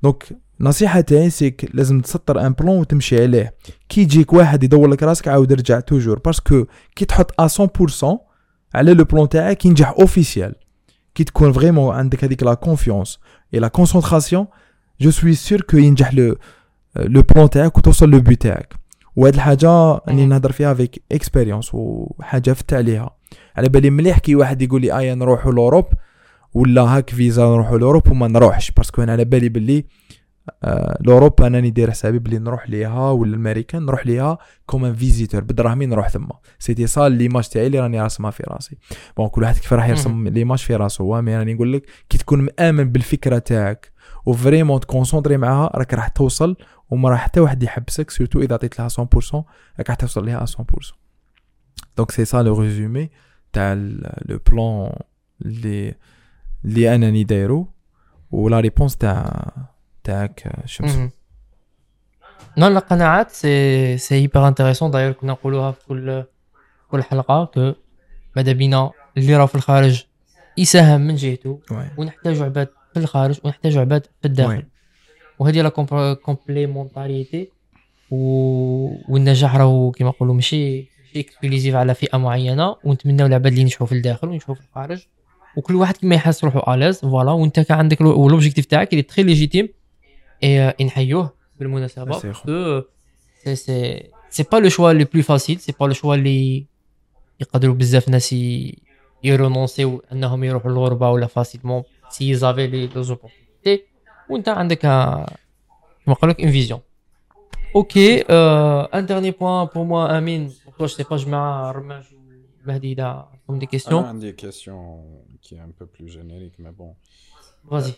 donc 0.03 0.23
نصيحه 0.59 1.01
تاعي 1.01 1.29
c'est 1.29 1.54
que 1.54 1.69
لازم 1.73 1.99
تسطر 1.99 2.47
un 2.47 2.53
plan 2.53 2.77
وتمشي 2.79 3.21
عليه. 3.21 3.53
كي 3.89 4.01
يجيك 4.01 4.33
واحد 4.33 4.63
يدور 4.63 4.87
لك 4.87 5.03
راسك 5.03 5.27
عاود 5.27 5.53
رجع 5.53 5.79
toujours. 5.79 6.19
parce 6.19 6.48
que 6.48 6.65
كي 6.95 7.05
تحط 7.05 7.41
ا 7.41 7.47
100% 7.47 8.31
على 8.75 8.93
le 8.93 9.03
plan 9.03 9.29
تاعك 9.29 9.65
ينجح 9.65 9.89
officiel 9.89 10.55
كي 11.15 11.23
تكون 11.23 11.53
vraiment 11.53 11.95
عندك 11.95 12.23
هذيك 12.23 12.43
la 12.43 12.53
confiance 12.53 13.19
et 13.53 13.59
la 13.59 13.67
concentration 13.67 14.47
je 15.01 15.11
suis 15.11 15.33
sûr 15.33 15.61
que 15.61 15.77
ينجح 15.77 16.13
le 16.13 16.35
le 16.95 17.21
plan 17.21 17.49
تاعك 17.49 17.77
وتوصل 17.77 18.09
le 18.09 18.19
but 18.19 18.35
تاعك. 18.35 18.80
وهاد 19.15 19.33
الحاجة 19.33 19.69
راني 20.07 20.23
même 20.23 20.29
نهضر 20.29 20.51
فيها 20.51 20.71
avec 20.71 21.03
expérience 21.11 21.69
وحاجه 21.73 22.51
فت 22.51 22.73
عليها. 22.73 23.15
على 23.55 23.69
بالي 23.69 23.89
مليح 23.89 24.19
كي 24.19 24.35
واحد 24.35 24.61
يقول 24.61 24.81
لي 24.81 24.97
ايا 24.97 25.15
نروحوا 25.15 25.51
l'Europe 25.51 25.85
ولا 26.53 26.81
هاك 26.81 27.09
فيزا 27.09 27.45
نروحوا 27.45 27.77
l'Europe 27.77 28.11
وما 28.11 28.27
نروحش. 28.27 28.71
parce 28.71 28.91
que 28.91 29.03
أنا 29.03 29.11
على 29.11 29.25
بالي 29.25 29.49
باللي 29.49 29.85
آه 30.63 30.97
l'Europe 31.01 31.41
أنا 31.41 31.61
ندير 31.61 31.91
حسابي 31.91 32.19
بلي 32.19 32.39
نروح 32.39 32.69
ليها 32.69 33.11
ولا 33.11 33.29
الأمريكان 33.29 33.85
نروح 33.85 34.07
ليها 34.07 34.37
comme 34.65 34.85
un 34.85 34.93
visiteur 34.93 35.43
بدراهمي 35.43 35.85
نروح 35.85 36.09
ثما 36.09 36.33
c'était 36.59 36.87
ça 36.87 37.09
l'image 37.09 37.47
تاعي 37.47 37.67
اللي 37.67 37.79
راني 37.79 38.01
راسمها 38.01 38.31
في 38.31 38.43
راسي. 38.47 38.77
bon 39.17 39.27
كل 39.27 39.41
واحد 39.41 39.57
كيف 39.57 39.73
راح 39.73 39.87
يرسم 39.87 40.27
l'image 40.27 40.59
في 40.59 40.75
راسه. 40.75 41.03
هو 41.03 41.21
mais 41.21 41.37
راني 41.37 41.53
نقول 41.53 41.73
لك 41.73 41.83
كي 42.09 42.17
تكون 42.17 42.41
مآمن 42.41 42.91
بالفكرة 42.91 43.37
تاعك 43.37 43.91
و 44.25 44.31
vraiment 44.31 44.79
تconcentrer 44.79 45.37
معاها 45.37 45.71
راك 45.75 45.93
راح 45.93 46.07
توصل 46.07 46.55
وما 46.91 47.09
راح 47.09 47.23
حتى 47.23 47.39
واحد 47.39 47.63
يحبسك 47.63 48.09
surtout 48.09 48.39
إذا 48.41 48.53
عطيت 48.53 48.79
لها 48.79 48.87
100% 48.87 48.95
راك 49.77 49.89
راح 49.89 49.95
توصل 49.95 50.25
ليها 50.25 50.45
100% 50.45 50.93
donc 51.97 52.11
c'est 52.11 52.25
ça 52.25 52.43
le 52.43 52.59
résumé 52.59 53.09
تاع 53.53 53.73
le 53.73 54.39
plan 54.51 54.93
اللي 55.41 55.95
اللي 56.65 56.95
أنا 56.95 57.05
راني 57.05 57.23
دايرو 57.23 57.67
ولا 58.31 58.59
réponse 58.59 58.97
تاع 58.97 59.51
تاعك 60.03 60.53
شمس. 60.65 60.95
non 62.57 62.77
القناعات 62.77 63.31
c'est 63.31 63.97
c'est 63.97 64.15
hyper 64.15 64.47
intéressant 64.47 64.91
داير 64.91 65.11
كنا 65.11 65.31
نقولوها 65.31 65.71
في 65.71 65.85
كل 65.85 66.23
كل 66.87 67.03
حلقه 67.03 67.45
que 67.45 67.73
ماذا 68.35 68.51
بينا 68.51 68.91
اللي 69.17 69.35
راه 69.35 69.45
في 69.45 69.55
الخارج 69.55 70.05
يساهم 70.57 71.01
من 71.01 71.15
جهته 71.15 71.59
وي. 71.71 71.89
ونحتاجوا 71.97 72.45
عباد 72.45 72.69
في 72.93 72.99
الخارج 72.99 73.39
ونحتاجوا 73.43 73.81
عباد 73.81 74.05
في 74.21 74.27
الداخل. 74.27 74.65
وهذه 75.41 75.61
la 75.61 75.69
complémentarité. 76.13 77.49
و... 78.11 78.17
والنجاح 79.09 79.55
راهو 79.55 79.91
كيما 79.91 80.09
نقولوا 80.09 80.35
ماشي 80.35 80.85
exclusif 81.15 81.75
على 81.75 81.93
فئة 81.93 82.17
معينة. 82.17 82.75
ونتمناو 82.83 83.27
العباد 83.27 83.47
اللي 83.47 83.61
ينجحوا 83.61 83.87
في 83.87 83.93
الداخل 83.95 84.27
وينجحوا 84.27 84.55
في 84.55 84.61
الخارج. 84.61 85.05
وكل 85.57 85.75
واحد 85.75 85.97
كيما 85.97 86.15
يحس 86.15 86.43
روحو 86.43 86.73
à 86.73 86.77
l'aise 86.77 86.99
voilà 86.99 87.31
وانت 87.31 87.59
كان 87.59 87.77
عندك 87.77 88.01
l'- 88.01 88.29
l'objectif 88.29 88.65
تاعك 88.65 88.91
اللي 88.93 89.01
très 89.01 89.23
légitime 89.23 89.69
et 90.43 90.73
نحيوه 90.81 91.33
بالمناسبة. 91.59 92.11
Que 92.13 92.83
c'est 93.43 93.55
c'est 93.55 94.09
c'est 94.29 94.43
pas 94.51 94.57
le 94.57 94.69
choix 94.69 94.93
le 94.93 95.05
plus 95.13 95.23
facile 95.23 95.59
c'est 95.59 95.73
pas 95.79 95.85
le 95.85 95.93
choix 95.93 96.15
اللي 96.15 96.65
يقدروا 97.39 97.75
بزاف 97.75 98.09
ناس 98.09 98.35
يرونونسيو 99.23 100.03
أنهم 100.11 100.43
يروحوا 100.43 100.71
للغربة 100.71 101.09
ولا 101.09 101.27
facilement 101.27 101.83
s'ils 102.09 102.33
avaient 102.35 102.67
les 102.67 102.89
opportunités 102.95 103.90
وانت 104.31 104.49
عندك 104.49 104.85
آه، 104.85 105.25
كما 106.05 106.15
نقول 106.15 106.29
لك 106.29 106.41
une 106.41 106.51
vision 106.51 106.79
OK 107.75 108.21
un 108.21 109.05
dernier 109.05 109.31
point 109.31 109.65
pour 109.65 109.83
moi 109.83 110.17
امين 110.17 110.53
je 110.79 110.87
sais 110.87 111.03
pas 111.03 111.17
جماعة 111.17 111.71
رماج 111.71 112.03
مهدي 112.65 112.91
اذا 112.91 113.03
عندكم 113.05 113.59
déjà 113.59 113.65
une 113.65 113.71
question 113.71 114.03
عندي 114.03 114.31
question 114.31 115.21
qui 115.41 115.63
est 115.63 115.69
un 115.69 115.73
peu 115.79 115.85
plus 115.99 116.07
générique 116.07 116.59
mais 116.59 116.71
bon 116.71 116.93
vas-y 117.71 117.93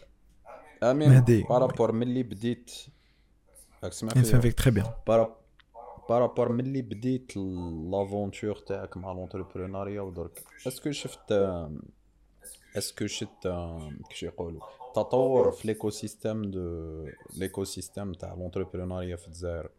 امين 0.84 1.10
مهدي. 1.10 1.42
par 1.44 1.58
rapport 1.58 1.92
ملي 1.92 2.24
بديت 2.24 2.72
راك 3.84 3.94
سمع 3.94 4.10
نفهم 4.12 4.24
فيا 4.24 4.40
فيك 4.40 4.54
très 4.62 4.72
bien 4.72 4.86
par- 5.08 5.36
par 6.10 6.22
rapport 6.22 6.52
ملي 6.52 6.82
بديت 6.82 7.38
l'aventure 7.92 8.56
تاعك 8.56 8.98
مع 8.98 9.12
l'entrepreneuriat 9.12 10.02
ودرك 10.02 10.44
est-ce 10.68 10.84
que 10.84 10.92
شفت 10.92 11.32
est-ce 12.78 12.98
que 12.98 13.08
شفت 13.08 13.48
كيش 14.10 14.24
يقولوا 14.24 14.62
تطور 14.96 15.52
في 15.52 15.68
l'écosystème 15.68 16.52
de 16.52 17.08
l'écosystème 17.38 18.14
تاع 18.14 18.34
l'entrepreneuriat 18.34 19.16
في 19.16 19.28
الجزائر 19.28 19.70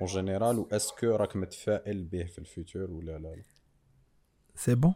en 0.00 0.08
général 0.08 0.58
و 0.58 0.68
est-ce 0.72 0.95
que 0.95 1.06
راك 1.06 1.36
متفائل 1.36 2.04
به 2.04 2.24
في 2.24 2.38
ال 2.38 2.47
futur 2.47 2.90
ولا 2.90 3.18
لا 3.18 3.28
لا 3.28 3.42
c'est 4.54 4.74
bon 4.74 4.94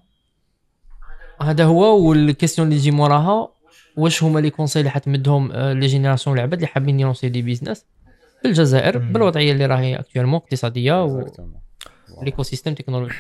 هذا 1.43 1.65
هو 1.65 2.09
وال 2.09 2.21
question 2.21 2.69
اللي 2.69 2.79
تجي 2.79 2.91
موراها 2.91 3.49
واش 3.97 4.23
هما 4.23 4.41
les 4.41 4.51
conseils 4.51 4.81
اللي 4.81 4.91
حتمدهم 4.91 5.53
les 5.53 5.87
générations 5.87 6.37
العباد 6.37 6.55
اللي 6.55 6.67
حابين 6.67 7.01
يلونسي 7.01 7.29
des 7.29 7.43
business 7.43 7.85
في 8.43 8.49
الجزائر. 8.49 8.99
بالوضعيه 8.99 9.53
اللي 9.53 9.67
راهي 9.67 9.97
actuellement 9.97 10.41
اقتصاديه. 10.41 11.07
Voilà. 11.09 11.41
و 12.19 12.43
l'écosystème 12.43 12.75
technologique 12.75 13.15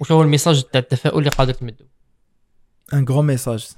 واش 0.00 0.12
هو 0.12 0.22
ال 0.22 0.27
message 0.27 0.62
تاع 0.62 0.80
التفاؤل 0.80 1.18
اللي 1.18 1.30
قادر 1.30 1.52
تمدو 1.54 1.84
un 2.92 3.04
grand 3.04 3.24
message 3.24 3.70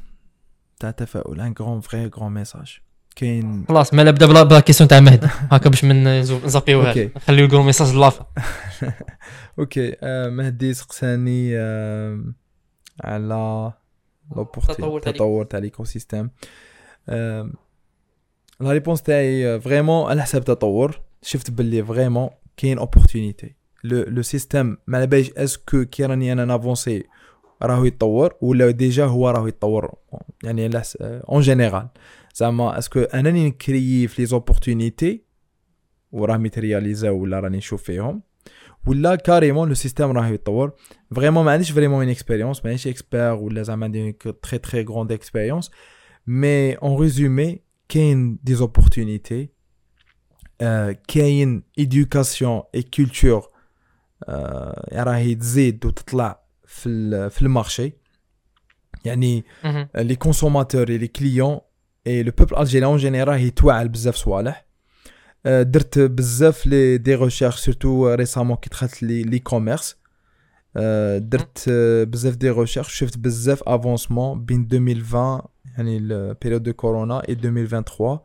تاع 0.84 0.90
تفاؤل 0.90 1.40
un 1.40 1.54
grand 1.60 1.80
vrai 1.80 2.06
grand 2.06 2.32
message 2.32 2.78
كاين 3.16 3.64
خلاص 3.68 3.94
ما 3.94 4.10
بدا 4.10 4.26
بلا 4.26 4.42
بلا 4.42 4.60
كيسيون 4.60 4.88
تاع 4.88 5.00
مهدي. 5.00 5.26
هكا 5.52 5.70
باش 5.70 5.84
من 5.84 6.20
نزابيوها 6.20 6.88
أوكي. 6.88 7.10
نخليو 7.16 7.44
يقولوا 7.46 7.64
ميساج 7.64 7.94
لافا 7.94 8.26
أوكي 9.58 9.96
آه 10.02 10.28
مهدي 10.28 10.74
سقساني 10.74 11.58
آه 11.58 12.24
على 13.04 13.72
لوبورتي. 14.36 14.72
التطور 14.72 15.00
تاع 15.00 15.10
التطور 15.10 15.44
تاع 15.44 15.58
ليكو 15.58 15.84
سيستيم 15.84 16.30
آه 17.08 17.50
لا 18.60 18.72
ريبونس 18.72 19.02
تاعي 19.02 19.60
فريمون 19.60 20.10
على 20.10 20.22
حساب 20.22 20.40
التطور. 20.40 21.00
شفت 21.22 21.50
باللي 21.50 21.84
فريمون 21.84 22.28
كاين 22.56 22.78
اوبورتونيتي 22.78 23.54
لو 23.84 24.02
لو 24.02 24.22
سيستيم 24.22 24.78
ما 24.86 24.98
على 24.98 25.06
باليش 25.06 25.30
اسكو 25.30 25.84
كي 25.84 26.04
راني 26.06 26.32
أنا 26.32 26.44
نافونسي 26.44 27.04
راهو 27.62 27.84
يتطور 27.84 28.34
ولا 28.40 28.70
ديجا 28.70 29.04
هو 29.04 29.30
راهو 29.30 29.46
يتطور. 29.46 29.94
يعني 30.44 30.70
en 31.02 31.40
général 31.40 31.88
زعما 32.34 32.78
est-ce 32.78 32.93
que 32.93 33.00
انني 33.00 33.46
نكريي 33.46 34.08
في 34.08 34.22
les 34.22 34.26
opportunités 34.26 35.24
وراه 36.12 36.36
ميترياليزاو 36.36 37.18
ولا 37.18 37.40
راني 37.40 37.56
نشوف 37.56 37.82
فيهم. 37.82 38.22
ولا 38.86 39.14
carrément 39.14 39.68
le 39.68 39.74
système 39.74 40.10
راه 40.10 40.26
يتطور. 40.26 40.72
vraiment 41.14 41.44
ما 41.44 41.52
عنديش 41.52 41.70
vraiment 41.70 42.00
une 42.00 42.08
expérience 42.08 42.64
مانيش 42.64 42.86
expert 42.86 43.32
ولا 43.32 43.62
زعما 43.62 43.84
عندي 43.84 44.12
très 44.12 44.58
très 44.58 44.84
grande 44.84 45.12
expérience 45.12 45.70
mais 46.26 46.74
en 46.74 47.00
résumé 47.00 47.60
كاين 47.88 48.38
des 48.42 48.54
opportunités 48.54 49.48
كاين 51.08 51.62
éducation 51.78 52.62
et 52.74 52.82
culture 52.82 53.48
راهي 54.92 55.34
تزيد 55.34 55.86
وتطلع 55.86 56.43
في 56.74 57.30
في 57.30 57.42
ال 57.42 57.50
marché 57.50 57.92
يعني 59.04 59.44
les 59.96 60.16
consommateurs 60.16 60.88
les 60.90 61.06
clients 61.08 61.60
et 62.06 62.22
le 62.22 62.32
peuple 62.38 62.56
algérien 62.58 62.90
en 62.90 62.98
général 62.98 63.40
يتوعى 63.40 63.88
بزاف 63.88 64.14
صوالح 64.16 64.66
درت 65.44 65.98
بزاف 65.98 66.66
les 66.66 66.98
des 66.98 67.14
recherches 67.14 67.56
surtout 67.60 68.14
récemment 68.14 68.56
كي 68.56 68.70
دخلت 68.70 69.02
l'e- 69.02 69.22
l'e-commerce 69.22 69.96
درت 71.16 71.64
بزاف 72.08 72.36
des 72.36 72.50
recherches 72.50 72.92
شفت 72.94 73.18
بزاف 73.18 73.62
avancement 73.62 74.44
بين 74.44 74.68
2020 74.72 75.40
يعني 75.78 75.96
ال 75.96 76.05
période 76.05 76.62
de 76.62 76.72
corona 76.72 77.28
et 77.28 77.32
2023 77.32 78.18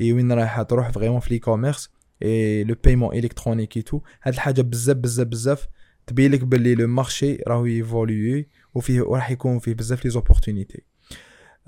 اي 0.00 0.12
وين 0.12 0.32
رايحه 0.32 0.62
تروح 0.62 0.90
vraiment 0.90 1.20
في 1.20 1.30
l'e-commerce 1.34 1.90
et 2.22 2.64
le 2.64 2.76
paiement 2.84 3.16
électronique 3.16 3.82
et 3.82 3.88
tout 3.88 4.00
هاد 4.22 4.34
الحاجة 4.34 4.62
بزاف 4.62 4.96
بزاف 4.96 5.26
بزاف 5.26 5.68
تبين 6.06 6.32
لك 6.32 6.44
باللي 6.44 6.74
le 6.74 6.86
marché 6.86 7.38
راهو 7.48 7.66
évolué 7.66 8.48
وفيه 8.74 9.00
وراح 9.00 9.30
يكون 9.30 9.58
فيه 9.58 9.74
بزاف 9.74 10.04
les 10.04 10.10
opportunités. 10.10 10.82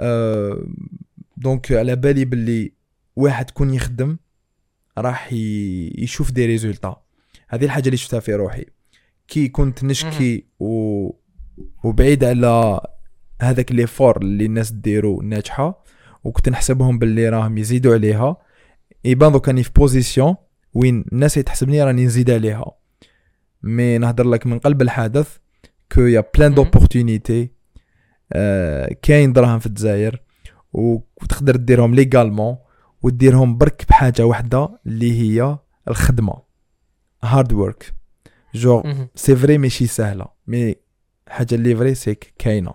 أه 0.00 0.66
donc 1.36 1.72
على 1.72 1.96
بالي 1.96 2.24
باللي 2.24 2.72
واحد 3.16 3.50
كون 3.50 3.74
يخدم 3.74 4.16
راح 4.98 5.32
يشوف 5.32 6.30
des 6.30 6.46
résultats. 6.46 7.02
هذه 7.48 7.64
الحاجة 7.64 7.86
اللي 7.86 7.96
شفتها 7.96 8.20
في 8.20 8.34
روحي. 8.34 8.64
كي 9.28 9.48
كنت 9.48 9.84
نشكي 9.84 10.46
و... 10.60 11.10
وبعيد 11.84 12.24
على 12.24 12.80
هذاك 13.40 13.72
l'effort 13.72 14.22
اللي 14.22 14.46
الناس 14.46 14.72
ديرو 14.72 15.22
ناجحة 15.22 15.84
وكنت 16.24 16.48
نحسبهم 16.48 16.98
باللي 16.98 17.28
راهم 17.28 17.58
يزيدوا 17.58 17.94
عليها 17.94 18.36
يبان 19.04 19.32
دوك 19.32 19.48
راني 19.48 19.62
في 19.62 19.70
position 19.76 20.34
وين 20.74 21.04
الناس 21.12 21.36
يتحسبني 21.36 21.82
راني 21.82 22.04
نزيد 22.04 22.30
عليها. 22.30 22.77
mais 23.62 23.98
نهضر 23.98 24.28
لك 24.28 24.46
من 24.46 24.58
قلب 24.58 24.82
الحدث 24.82 25.36
qu'il 25.92 26.00
y 26.00 26.24
a 26.36 26.39
plein. 26.39 26.54
d'opportunités 26.54 27.50
آه 28.32 28.96
كاين 29.02 29.32
دراهم 29.32 29.58
في 29.58 29.66
الجزائر 29.66 30.22
وتقدر 30.72 31.56
ديرهم 31.56 31.94
légalement 31.94 32.56
وديرهم 33.02 33.58
برك 33.58 33.84
بحاجة 33.88 34.26
واحدة 34.26 34.78
اللي 34.86 35.20
هي 35.20 35.58
الخدمة 35.88 36.42
hard 37.22 37.52
work 37.52 37.94
genre 38.54 39.08
c'est 39.14 39.36
vrai 39.36 39.58
ماشي 39.58 39.86
سهلة 39.86 40.26
mais 40.46 40.74
حاجة 41.28 41.54
اللي 41.54 41.76
vrai 41.76 41.94
c'est 41.94 42.14
كاينة. 42.14 42.74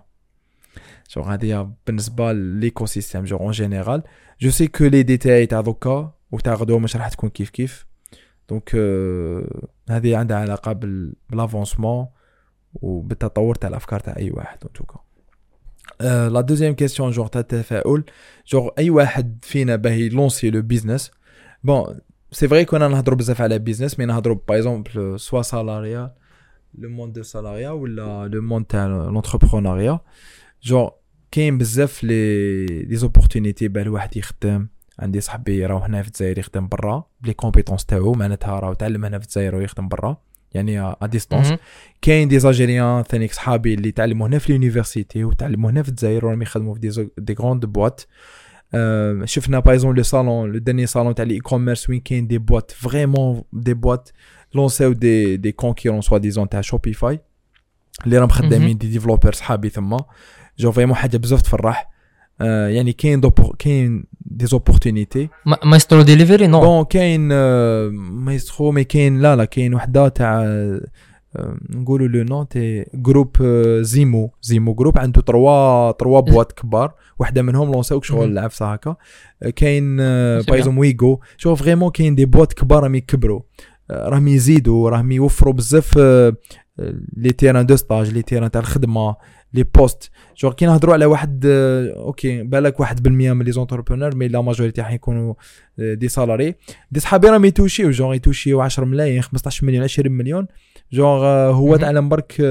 جور 1.15 1.33
هذه 1.33 1.45
هي 1.45 1.67
بالنسبة 1.87 2.31
l'écosystème 2.31 3.23
genre 3.23 3.39
en 3.39 3.51
général 3.51 4.03
je 4.39 4.49
sais 4.49 4.67
que 4.67 4.85
les 4.85 5.03
détails 5.03 5.45
تاع 5.45 5.61
دوكا 5.61 6.13
وتاع 6.31 6.53
غدوة 6.53 6.79
مش 6.79 6.95
راح 6.95 7.09
تكون 7.09 7.29
كيف 7.29 7.49
كيف. 7.49 7.85
donc 8.53 8.69
euh, 8.69 9.65
هذه 9.89 10.17
عندها 10.17 10.37
علاقة 10.37 10.73
بال- 10.73 11.13
بال 11.29 11.42
avancement 11.42 12.07
وبالتطور 12.73 13.55
تاع 13.55 13.69
الأفكار 13.69 13.99
تاع 13.99 14.15
أي 14.17 14.31
واحد 14.31 14.57
en 14.65 14.71
tout 14.73 14.88
cas 14.88 14.99
la 16.29 16.41
deuxième 16.41 16.73
question 16.73 17.11
genre 17.11 17.27
تاع 17.27 17.41
التفاؤل 17.41 18.03
جور 18.47 18.71
أي 18.77 18.89
واحد 18.89 19.37
فينا 19.41 19.75
باه 19.75 20.09
يلونسي 20.09 20.49
le 20.49 20.61
business 20.61 21.11
bon 21.63 21.99
c'est 22.31 22.47
vrai 22.47 22.65
كنا 22.65 22.87
نهضروا 22.87 23.17
بزاف 23.17 23.41
على 23.41 23.59
business 23.59 23.99
mais 23.99 24.05
نهضروا 24.05 24.37
par 24.47 24.57
exemple 24.57 25.19
soit 25.19 25.41
salariat 25.41 26.15
le 26.75 26.89
monde 26.89 27.13
de 27.13 27.23
salariat 27.23 27.69
ولا 27.69 28.27
le 28.27 28.41
monde 28.41 28.65
تاع 28.65 28.87
l'entrepreneuriat 28.87 29.99
جور 30.63 30.91
كاين 31.31 31.57
بزاف 31.57 32.03
les 32.03 32.65
les 32.65 32.95
opportunités 32.95 33.67
باه 33.67 33.81
الواحد 33.81 34.17
يخدم. 34.17 34.67
عندي 35.03 35.21
صاحبي 35.21 35.65
راهو 35.65 35.79
هنا 35.79 36.01
في 36.01 36.07
الجزائر 36.07 36.37
يخدم 36.37 36.67
برا 36.67 37.03
ب 37.21 37.24
les 37.24 37.33
compétences 37.33 37.85
تاعو 37.85 38.13
معناتها 38.13 38.59
راهو 38.59 38.73
تعلم 38.73 39.05
هنا 39.05 39.19
في 39.19 39.25
الجزائر 39.25 39.55
ويخدم 39.55 39.87
برا 39.87 40.17
يعني 40.53 40.81
à 40.81 41.05
distance 41.05 41.53
كاين 42.01 42.27
des 42.27 42.39
Algériens 42.39 43.03
ثانيك 43.03 43.33
صحابي 43.33 43.73
اللي 43.73 43.91
تعلموا 43.91 44.27
هنا 44.27 44.39
في 44.39 44.49
ال 44.49 44.56
université 44.56 45.23
وتعلموا 45.23 45.69
هنا 45.69 45.83
في 45.83 45.89
الجزائر 45.89 46.25
وراهم 46.25 46.41
يخدموا 46.41 46.73
في 46.73 46.79
des, 46.79 47.09
des 47.17 47.33
grandes 47.33 47.65
boîtes 47.65 48.01
آه، 48.75 49.25
شفنا 49.25 49.59
par 49.59 49.70
exemple 49.70 49.95
le 49.95 50.03
salon 50.03 50.51
le 50.51 50.59
dernier 50.59 50.85
salon 50.85 51.15
تاع 51.15 51.25
ال 51.25 51.39
e-commerce 51.39 51.89
وين 51.89 51.99
كاين 51.99 52.27
des 52.27 52.37
boîtes 52.37 52.71
vraiment 52.71 53.43
des 53.53 53.73
boîtes 53.73 54.09
لونساو 54.53 54.93
des 54.93 55.37
des 55.37 55.51
concurrents 55.51 56.01
soi-disant 56.01 56.49
تاع 56.49 56.61
Shopify 56.61 57.19
اللي 58.05 58.17
راهم 58.17 58.29
خدامين 58.29 58.77
دي 58.77 58.89
ديفلوبر 58.89 59.33
صحابي 59.33 59.69
تما 59.69 60.05
جو 60.57 60.71
فريمون 60.71 60.95
حاجة 60.95 61.17
بزاف 61.17 61.41
تفرح. 61.41 61.89
آه، 62.41 62.67
يعني 62.67 62.93
كاين 62.93 63.21
كاين 63.59 64.05
دي 64.25 64.45
زوبورتونيتي 64.45 65.29
مايسترو 65.65 66.01
ديليفري 66.01 66.47
نو 66.47 66.59
بون 66.59 66.83
كاين 66.83 67.27
مايسترو 67.89 68.71
مي 68.71 68.83
كاين 68.83 69.19
لا 69.19 69.35
لا 69.35 69.45
كاين 69.45 69.73
وحده 69.73 70.07
تاع 70.07 70.45
نقولوا 71.69 72.07
لو 72.07 72.23
نون 72.23 72.47
تي 72.47 72.85
جروب 72.93 73.43
زيمو 73.81 74.31
زيمو 74.41 74.73
جروب 74.73 74.97
عنده 74.97 75.21
تروا 75.21 75.91
تروا 75.91 76.19
بوات 76.19 76.51
كبار 76.51 76.93
واحدة 77.19 77.41
منهم 77.41 77.71
لونساو 77.71 78.01
شغل. 78.01 78.31
العفسه 78.31 78.73
هكا 78.73 78.95
كاين 79.55 79.97
سي 80.41 80.51
بايزون 80.51 80.77
ويغو 80.77 81.19
شوف 81.37 81.63
فريمون 81.63 81.91
كاين 81.91 82.15
دي 82.15 82.25
بوات 82.25 82.53
كبار 82.53 82.83
راهم 82.83 82.95
يكبروا 82.95 83.41
راهم 83.91 84.27
يزيدوا 84.27 84.89
راهم 84.89 85.11
يوفروا 85.11 85.53
بزاف 85.53 85.97
les 87.17 87.31
terrains 87.37 87.65
de 87.65 87.75
stage 87.75 88.13
les 88.13 88.21
terrains 88.21 88.51
تاع 88.51 88.61
الخدمه 88.61 89.15
les 89.53 89.63
postes 89.63 90.11
genre 90.37 90.53
كي 90.53 90.65
نهضروا 90.65 90.93
على 90.93 91.05
واحد 91.05 91.45
OK 91.95 92.43
بالك 92.43 92.79
واحد 92.79 93.03
بالمية 93.03 93.33
من 93.33 93.45
les 93.45 93.51
entrepreneurs 93.51 94.15
mais 94.15 94.27
la 94.27 94.41
majorité 94.41 94.83
حيكونوا 94.83 95.33
des 95.77 96.07
salariés 96.07 96.55
des 96.91 96.99
صحابي 96.99 97.27
راهم 97.27 97.45
يتوشيو 97.45 97.89
جونغ 97.91 98.13
يتوشيو 98.13 98.61
10 98.61 98.85
ملايين 98.85 99.21
15 99.21 99.65
مليون 99.65 99.83
20 99.83 100.11
مليون 100.11 100.47
جونغ 100.93 101.25
هو. 101.51 101.75
تعلم 101.75 102.09
برك 102.09 102.41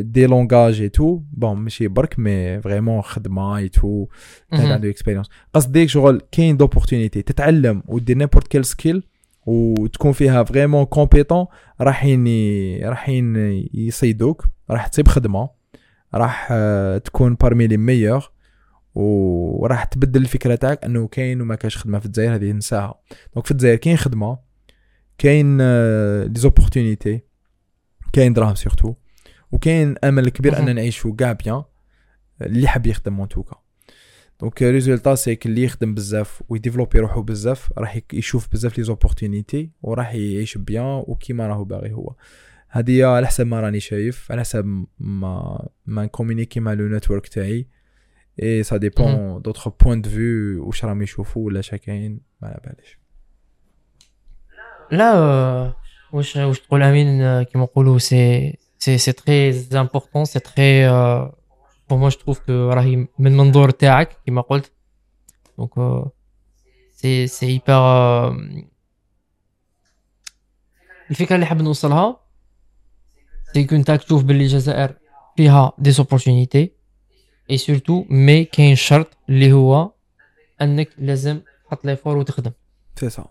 des 0.00 0.26
langages 0.26 0.80
et 0.80 0.88
tout 0.88 1.20
bon 1.32 1.56
ماشي 1.56 1.88
برك 1.88 2.18
mais 2.18 2.60
vraiment 2.60 3.02
خدمه 3.02 3.56
et 3.56 3.68
tout 3.68 4.06
عنده 4.52 4.90
expérience 4.90 5.26
قصدي 5.54 5.88
شغل 5.88 6.20
كاين 6.32 6.56
d'opportunités 6.56 7.22
تتعلم 7.22 7.82
ودير 7.88 8.16
n'importe 8.16 8.48
quelle 8.48 8.64
skill 8.64 9.02
وتكون 9.46 10.12
فيها 10.12 10.44
vraiment 10.44 10.84
compétent 10.84 11.46
راحين 11.80 12.26
ي- 12.26 12.78
راحين 12.84 13.36
يصيدوك 13.74 14.44
راح 14.70 14.86
تصيب 14.86 15.08
خدمه 15.08 15.55
راح 16.16 16.48
آه، 16.50 16.98
تكون 16.98 17.34
parmi 17.34 17.66
les 17.66 17.76
meilleurs 17.76 18.30
وراح 18.94 19.84
تبدل 19.84 20.22
الفكرة 20.22 20.54
تاعك 20.54 20.84
أنه 20.84 21.08
كاين 21.08 21.40
وما 21.40 21.54
كاش 21.54 21.76
خدمة 21.76 21.98
في 21.98 22.06
الجزائر 22.06 22.34
هذه 22.34 22.52
نساها 22.52 23.00
donc 23.34 23.46
في 23.46 23.50
الجزائر 23.50 23.76
كاين 23.76 23.96
خدمة 23.96 24.38
كاين 25.18 25.58
les 26.22 26.40
opportunités 26.40 27.20
كاين 28.12 28.32
دراهم 28.32 28.54
surtout 28.54 28.94
وكاين 29.52 29.94
أمل 30.04 30.28
كبير. 30.28 30.58
أن 30.58 30.74
نعيشوا 30.74 31.14
كاع 31.18 31.32
bien 31.32 31.62
اللي 32.42 32.68
حاب 32.68 32.86
يخدم 32.86 33.20
en 33.20 33.28
tout 33.28 33.44
cas 33.44 33.56
donc 34.40 34.62
résultat 34.62 35.14
c'est 35.14 35.38
اللي 35.46 35.62
يخدم 35.62 35.94
بزاف 35.94 36.42
و 36.48 36.54
يديفلوبي 36.54 36.98
روحو 36.98 37.22
بزاف 37.22 37.72
راح 37.78 37.98
يشوف 38.12 38.48
بزاف 38.52 38.78
les 38.78 38.84
opportunités 38.84 39.70
وراح 39.82 40.14
يعيش 40.14 40.58
bien 40.58 41.04
وكيما 41.06 41.46
راهو 41.46 41.64
باغي 41.64 41.92
هو. 41.92 42.14
هذه 42.76 43.06
على 43.06 43.26
حسب 43.26 43.46
ما 43.46 43.60
راني 43.60 43.80
شايف 43.80 44.32
على 44.32 44.40
حسب 44.40 44.86
ما 44.98 45.68
ما 45.86 46.04
نcommuniquer 46.04 46.60
مع 46.60 46.72
le 46.72 46.88
network 46.88 47.28
تاعي. 47.28 47.66
et 48.42 48.62
ça 48.62 48.76
dépend 48.76 49.42
d'autres 49.42 49.68
points 49.68 50.00
de 50.00 50.10
vue 50.10 50.66
واش 50.66 50.84
راهم 50.84 51.02
يشوفوا 51.02 51.46
ولا 51.46 51.60
شا 51.60 51.76
كاين 51.76 52.20
ما 52.42 52.48
على 52.48 52.60
باليش. 52.64 52.98
لا 54.92 55.12
آه، 55.14 55.76
واش 56.12 56.36
واش 56.36 56.60
تقول 56.60 56.82
أمين 56.82 57.22
آه، 57.22 57.42
كيما 57.42 57.64
نقولوا 57.64 57.98
c'est 57.98 58.52
c'est 58.78 58.98
c'est 58.98 59.12
très 59.12 59.50
important 59.80 60.24
c'est 60.24 60.38
très 60.38 60.88
pour 61.90 61.98
moi 61.98 62.08
je 62.08 62.18
trouve 62.18 62.38
que 62.38 62.52
راهي 62.52 62.96
من 62.96 63.26
المنظور 63.26 63.70
تاعك 63.70 64.16
كيما 64.26 64.40
قلت. 64.40 64.72
donc 65.58 66.04
c'est 66.92 67.26
c'est 67.26 67.46
hyper 67.46 68.36
الفكرة 71.10 71.34
اللي 71.34 71.46
حاب 71.46 71.62
نوصلها 71.62 72.25
c'est 73.56 73.64
que 73.64 73.76
نتا 73.76 73.96
تشوف 73.96 74.24
باللي 74.24 74.44
الجزائر 74.44 74.94
فيها 75.36 75.72
des 75.78 75.90
opportunités 75.90 76.72
et 77.50 77.58
surtout 77.58 78.04
mais 78.10 78.44
كاين 78.44 78.76
شرط 78.76 79.16
اللي 79.28 79.52
هو 79.52 79.90
انك 80.62 80.88
لازم 80.98 81.40
تحط 81.68 81.86
l'effort 81.86 82.16
وتخدم. 82.16 82.50
سي 83.00 83.10
سا 83.10 83.24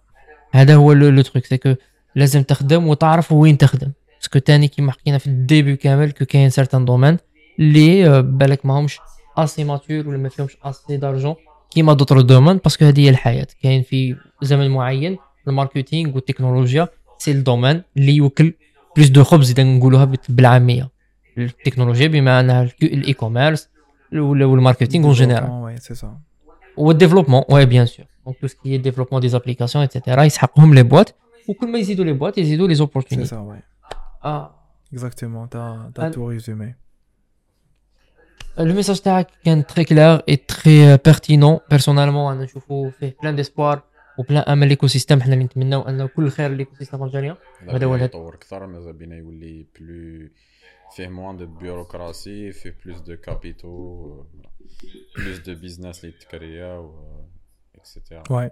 هذا 0.51 0.75
هو 0.75 0.93
le 0.93 1.21
truc 1.21 1.45
c'est 1.45 1.57
que 1.57 1.75
لازم 2.15 2.43
تخدم 2.43 2.87
وتعرف 2.87 3.31
وين 3.31 3.57
تخدم. 3.57 3.91
parce 4.19 4.32
que 4.32 4.39
تاني 4.39 4.67
كيما 4.67 4.91
حكينا 4.91 5.17
في 5.17 5.27
ال 5.27 5.35
début 5.35 5.75
كامل 5.75 6.11
que 6.11 6.25
كاين 6.25 6.49
certains 6.49 6.85
domaines 6.85 7.17
اللي 7.59 8.21
بالك 8.21 8.65
ماهمش 8.65 8.99
assez 9.37 9.63
matures 9.63 10.07
ولا 10.07 10.17
ما 10.17 10.29
فيهمش 10.29 10.57
assez 10.63 10.97
d'argent 10.97 11.35
كيما 11.69 11.93
d'autres 11.93 12.21
domaines 12.21 12.57
parce 12.57 12.75
que 12.75 12.85
هذه 12.85 12.99
هي 12.99 13.09
الحياة. 13.09 13.47
كاين 13.63 13.83
في 13.83 14.15
زمن 14.41 14.71
معين 14.71 15.17
ال 15.47 15.54
marketing 15.54 16.15
والتكنولوجيا 16.15 16.87
c'est 17.17 17.31
ال 17.31 17.37
domaine 17.37 17.81
اللي 17.97 18.15
يوكل 18.15 18.53
plus 18.95 19.07
de 19.09 19.23
خبز 19.23 19.51
إذا 19.51 19.63
نقولوها 19.63 20.05
بت- 20.05 20.31
بالعامية. 20.31 20.89
التكنولوجيا 21.37 22.07
بما 22.07 22.39
انها 22.39 22.69
ال 22.83 23.13
e-commerce 23.13 23.69
وال 24.13 24.30
marketing 24.30 25.05
en 25.05 25.13
général 25.13 25.49
وي 25.49 25.77
سي 25.77 25.95
سا 25.95 26.17
وال 26.77 26.86
développement 26.86 27.43
oui 27.49 27.65
bien 27.65 27.85
sûr 27.85 28.05
donc 28.25 28.37
tout 28.41 28.47
ce 28.47 28.59
qui 28.59 28.77
développement 28.77 29.27
des 29.29 29.38
applications 29.38 29.75
et 29.75 29.81
cetera 29.81 30.23
يسحقهم 30.23 30.73
les 30.73 30.83
boîtes 30.83 31.09
وكل 31.49 31.71
ما 31.71 31.79
يزيدوا 31.79 32.05
les 32.05 32.13
boîtes 32.13 32.37
يزيدوا 32.37 32.67
les 32.67 32.73
ces 32.73 32.77
opportunités 32.77 33.27
سا 33.29 33.39
وي 33.39 33.59
آه 34.25 34.55
exactement 34.93 35.49
تا 35.49 35.91
تا 35.95 36.09
Al- 36.09 36.13
tout 36.13 36.29
résumé 36.29 36.75
le 38.57 38.73
message 38.73 38.99
تاعك 38.99 39.27
كان 39.45 39.65
très 39.65 39.83
clair 39.83 40.21
et 40.29 40.35
très 40.35 40.97
pertinent 40.97 41.59
personnellement 41.69 42.33
أنا 42.33 42.43
نشوفو 42.43 42.89
فيه 42.89 43.15
plein 43.21 43.35
d'espoir 44.17 44.39
و 44.39 44.40
plein 44.40 44.43
أمل 44.43 44.67
l'écosystème 44.67 45.21
حنا 45.21 45.33
اللي 45.33 45.45
نتمناو 45.45 45.81
انه 45.81 46.07
كل 46.07 46.29
خير 46.29 46.51
l'écosystème 46.51 47.03
algérien 47.03 47.35
هذا 47.69 47.85
هو 47.85 47.95
الهدف. 47.95 48.09
يطور 48.09 48.35
أكثر 48.35 48.67
ماذا 48.67 48.91
بينا؟ 48.91 49.15
يولي 49.15 49.65
plus 49.79 50.29
فيه 50.95 51.07
moins 51.07 51.37
de 51.37 51.45
bureaucratie 51.45 52.51
فيه 52.51 52.75
plus 52.85 52.99
de 52.99 53.17
capitaux 53.17 54.23
plus 55.17 55.37
de 55.37 55.55
business 55.55 56.05
اللي 56.05 56.15
تكريا 56.17 56.73
و 56.73 57.25
et 57.75 57.87
cetera 57.87 58.23
oui 58.29 58.51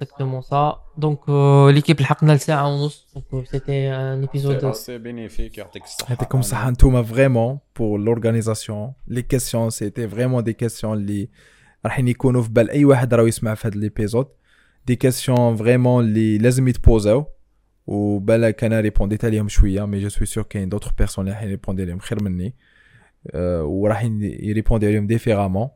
exactement 0.00 0.42
ça 0.42 0.82
donc 0.98 1.28
l'équipe 1.74 2.00
لحقنا 2.00 2.32
لساعة 2.32 2.68
ونص. 2.68 3.06
donc 3.32 3.46
c'était 3.46 3.90
un 3.90 4.20
épisode 4.20 4.72
c'est 4.72 4.98
bénéfique 4.98 5.58
يعطيك 5.58 5.84
الصحة 5.84 6.10
يعطيكم 6.10 6.38
الصحة 6.38 6.68
انتوما 6.68 7.02
vraiment 7.02 7.58
pour 7.76 8.00
l'organisation 8.00 8.92
les 9.06 9.22
questions 9.22 9.70
c'était 9.70 10.08
vraiment 10.08 10.44
des 10.44 10.52
questions 10.52 10.98
اللي 10.98 11.28
راحين 11.86 12.08
يكونوا 12.08 12.42
في 12.42 12.50
بال 12.50 12.70
أي 12.70 12.84
واحد 12.84 13.14
راه 13.14 13.22
يسمع 13.22 13.54
في 13.54 13.68
هذا 13.68 13.76
l'épisode 13.76 14.26
des 14.86 14.96
questions 14.96 15.56
vraiment 15.56 16.04
اللي 16.04 16.38
لازم 16.38 16.68
يتposaw 16.68 17.26
وبالك 17.86 18.64
أنا 18.64 18.80
répondيت 18.80 19.24
عليهم 19.24 19.48
شوية 19.48 19.84
mais 19.84 20.00
je 20.00 20.08
suis 20.08 20.26
sûr 20.26 20.44
كاين 20.44 20.68
d'autres 20.68 20.92
personnes 20.98 21.24
اللي 21.24 21.34
راح 21.36 21.42
يrépondi 21.42 21.82
عليهم 21.82 21.98
خير 21.98 22.22
مني. 22.22 22.54
أه 23.30 23.64
وراح 23.64 24.04
يريبوندي 24.20 24.86
عليهم 24.86 25.06
différemment 25.06 25.68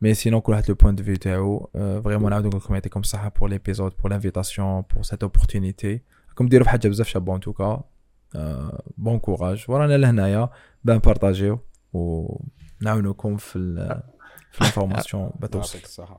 mais 0.00 0.14
sinon 0.14 0.40
كل 0.40 0.52
واحد 0.52 0.64
le 0.68 0.74
point 0.74 0.94
de 0.94 1.04
vue 1.04 1.16
تاعو. 1.16 1.70
vraiment 1.74 2.30
نعاودو 2.30 2.48
نقول 2.48 2.60
لكم 2.64 2.74
يعطيكم 2.74 3.00
الصحة 3.00 3.32
pour 3.40 3.48
l'épisode 3.48 3.92
pour 4.02 4.10
l'invitation 4.10 4.84
pour 4.94 5.02
cette 5.02 5.22
opportunité 5.22 6.00
راكم 6.28 6.48
ديروا 6.48 6.64
في 6.64 6.70
حاجة 6.70 6.88
بزاف 6.88 7.08
شابة 7.08 7.34
en 7.34 7.40
tout 7.40 7.65
cas 7.65 7.84
bon 8.98 9.18
courage 9.18 9.64
ورانا 9.68 9.96
لهنايا 9.96 10.48
باه 10.84 10.94
نبارطاجيو 10.94 11.58
ونعاونوكم 11.92 13.36
في 13.36 14.02
في 14.54 14.60
ال 14.60 14.66
information 14.66 15.30
بتوصل 15.40 15.78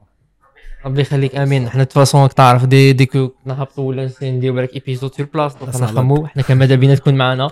ربي 0.86 1.02
يخليك 1.02 1.36
آمين. 1.36 1.70
حنا 1.70 1.84
de 1.84 1.90
toute 1.90 2.06
façon 2.06 2.22
راك 2.22 2.34
تعرف 2.34 2.66
des 2.66 2.94
décos 2.94 3.32
نهبطوا 3.46 3.90
ولا 3.90 4.10
نديرو 4.22 4.56
بالك 4.56 4.74
épisode 4.74 5.14
في 5.14 5.20
البلاص 5.20 5.56
donc 5.56 5.76
نخمو 5.76 6.28
حنا 6.28 6.44
كان 6.44 6.58
ماذا 6.58 6.76
بينا 6.76 6.96
تكون 6.96 7.16
معنا. 7.16 7.46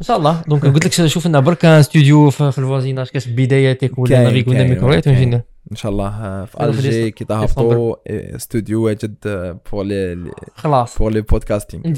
إن 0.00 0.06
شاء 0.06 0.16
الله. 0.16 0.42
دونك 0.48 0.66
قلت 0.66 1.00
لك 1.00 1.06
شوف 1.06 1.26
لنا 1.26 1.40
برك 1.40 1.64
ان 1.64 1.82
ستوديو 1.82 2.30
في 2.30 2.52
في 2.52 2.58
الفوازيناج 2.58 3.06
كاش 3.06 3.28
بداياتك 3.28 3.98
ولا 3.98 4.22
نافيك 4.24 4.48
ولا 4.48 4.58
كاين، 4.58 4.70
ميكرويات 4.70 5.04
كاين. 5.04 5.16
ونجي 5.16 5.26
ندير 5.26 5.40
إن 5.72 5.76
شاء 5.76 5.92
الله 5.92 6.08
آه، 6.08 6.44
في 6.44 6.64
ألجي 6.64 7.10
كي 7.10 7.24
تهبطوا 7.24 7.96
استوديو 8.36 8.84
واجد 8.84 9.14
بور 9.72 9.84
لي 9.84 10.30
خلاص. 10.54 10.98
بور 10.98 11.12
لي 11.12 11.20
بودكاستينغ 11.20 11.94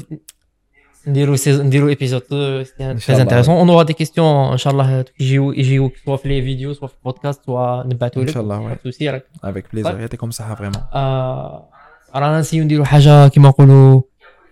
ند- 1.07 1.09
نديرو 1.09 1.35
سيز- 1.35 1.61
نديرو 1.61 1.89
ايبيزود 1.89 2.21
تري 2.21 2.59
إن 2.81 2.97
شاء 2.99 3.09
الله. 3.15 3.21
انتريسون 3.21 3.55
اون 3.55 3.69
اورا 3.69 3.83
دي 3.83 3.93
كيستيون 3.93 4.51
ان 4.51 4.57
شاء 4.57 4.73
الله 4.73 5.05
يجيو 5.19 5.51
يجيو 5.51 5.91
سوا 6.05 6.17
في 6.17 6.27
لي 6.29 6.41
فيديو 6.41 6.73
سوا 6.73 6.87
في 6.87 6.93
البودكاست 6.99 7.45
سوا 7.45 7.83
نبعثوا 7.87 8.21
ان 8.21 8.27
لك 8.27 8.33
شاء 8.33 8.43
الله 8.43 8.59
وي 8.59 8.75
سوسي 8.83 9.09
راك 9.09 9.25
افيك 9.43 9.65
بليزير 9.73 9.91
طيب. 9.91 10.01
يعطيكم 10.01 10.29
الصحه 10.29 10.55
فريمون 10.55 10.81
آه، 10.93 11.69
رانا 12.15 12.39
نسيو 12.39 12.63
نديرو 12.63 12.85
حاجة 12.85 13.27
كيما 13.27 13.49
نقولوا 13.49 14.01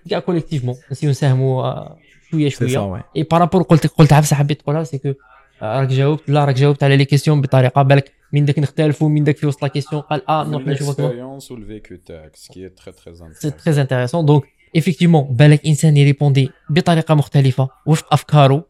كاع 0.09 0.19
collectivement 0.19 0.75
نسيو 0.91 1.09
نساهموا 1.09 1.63
آه، 1.63 1.97
شوية 2.31 2.49
سي 2.49 2.55
سا 2.55 2.67
شوية 2.67 2.79
oui 2.79 3.01
et 3.17 3.23
par 3.23 3.35
rapport 3.35 3.61
قلت 3.61 3.87
قلت 3.87 4.13
عفسه 4.13 4.35
حبيت 4.35 4.61
تقولها 4.61 4.83
c'est 4.83 4.97
que 4.97 5.13
راك 5.61 5.87
جاوبت 5.87 6.29
لا 6.29 6.45
راك 6.45 6.55
جاوبت 6.55 6.83
على 6.83 6.97
les 6.97 7.05
questions 7.05 7.41
بطريقه 7.41 7.81
بالك 7.81 8.11
من 8.33 8.45
داك 8.45 8.59
نختلفوا 8.59 9.09
من 9.09 9.23
داك 9.23 9.37
في 9.37 9.47
وسط 9.47 9.61
la 9.61 9.67
question 9.67 10.01
قال 10.01 10.29
آه 10.29 10.43
نروح 10.47 10.67
نشوفك 10.67 10.97
l'expérience 10.97 11.43
ou 11.45 11.55
le 11.55 11.65
vécu 11.71 11.97
تاعك 12.05 12.35
ce 12.35 12.51
qui 12.53 12.57
est 12.59 12.81
très 12.81 12.91
très 12.91 13.13
c'est 13.41 13.49
intéressant. 13.49 13.63
très 13.65 13.81
intéressant 13.81 14.25
donc 14.25 14.43
effectivement 14.75 15.35
بالك 15.35 15.65
انسان 15.65 15.97
يrépondi 15.97 16.51
بطريقه 16.69 17.15
مختلفه 17.15 17.69
وفق 17.85 18.13
افكاره 18.13 18.65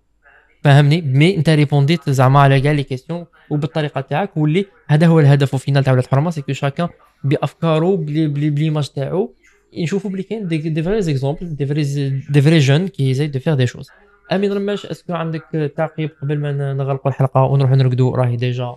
فهمني 0.63 1.01
mais 1.01 1.35
انت 1.35 1.49
répondيت 1.49 2.09
زعما 2.09 2.39
على 2.39 2.61
كاع 2.61 2.71
les 2.71 2.83
questions 2.83 3.25
وبالطريقه 3.49 4.01
تاعك 4.01 4.37
واللي 4.37 4.65
هذا 4.87 5.07
هو 5.07 5.19
الهدف 5.19 5.53
و 5.53 5.58
final 5.58 5.83
تاع 5.83 5.93
ولاد 5.93 6.07
حرمه 6.07 6.29
c'est 6.29 6.41
que 6.41 6.53
chacun 6.53 6.87
بافكاره 7.23 7.95
بلي 7.95 8.27
بلي 8.27 8.49
بليماج 8.49 8.89
تاعو 8.89 9.33
نشوفوا 9.77 10.11
بلي 10.11 10.23
كاين 10.23 10.47
دي 10.47 10.57
دي 10.57 10.83
فري 10.83 11.01
زيكزومبل 11.01 11.55
دي 11.55 11.65
فري 11.65 11.83
دي 12.29 12.41
فري 12.41 12.59
جون 12.59 12.87
كي 12.87 13.13
زاي 13.13 13.27
دو 13.27 13.39
فير 13.39 13.53
دي 13.53 13.67
شوز 13.67 13.89
امين 14.31 14.53
رماش 14.53 14.85
اسكو 14.85 15.13
عندك 15.13 15.73
تعقيب 15.77 16.09
قبل 16.21 16.37
ما 16.39 16.73
نغلقوا 16.73 17.11
الحلقة 17.11 17.43
ونروحوا 17.43 17.75
نرقدوا 17.75 18.17
راهي 18.17 18.35
ديجا 18.35 18.75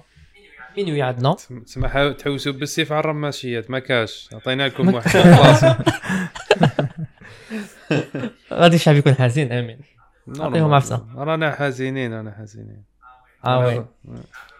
مينوي 0.77 1.03
عندنا 1.03 1.37
تسمى 1.67 1.89
حاول 1.89 2.17
تحوسوا 2.17 2.53
بالسيف 2.53 2.93
على 2.93 3.01
الرماشيات 3.01 3.71
ما 3.71 3.79
كاش 3.79 4.29
عطينا 4.33 4.69
لكم 4.69 4.95
واحد 4.95 5.77
غادي 8.53 8.77
الشعب 8.77 8.97
يكون 8.97 9.15
حزين 9.15 9.53
آمين. 9.53 9.79
أعطيهم 10.41 10.75
عفسة. 10.75 11.07
رانا 11.17 11.51
حزينين 11.51 12.13
أنا 12.13 12.35
حزينين. 12.39 12.83
آه 13.45 13.67
وي. 13.67 13.85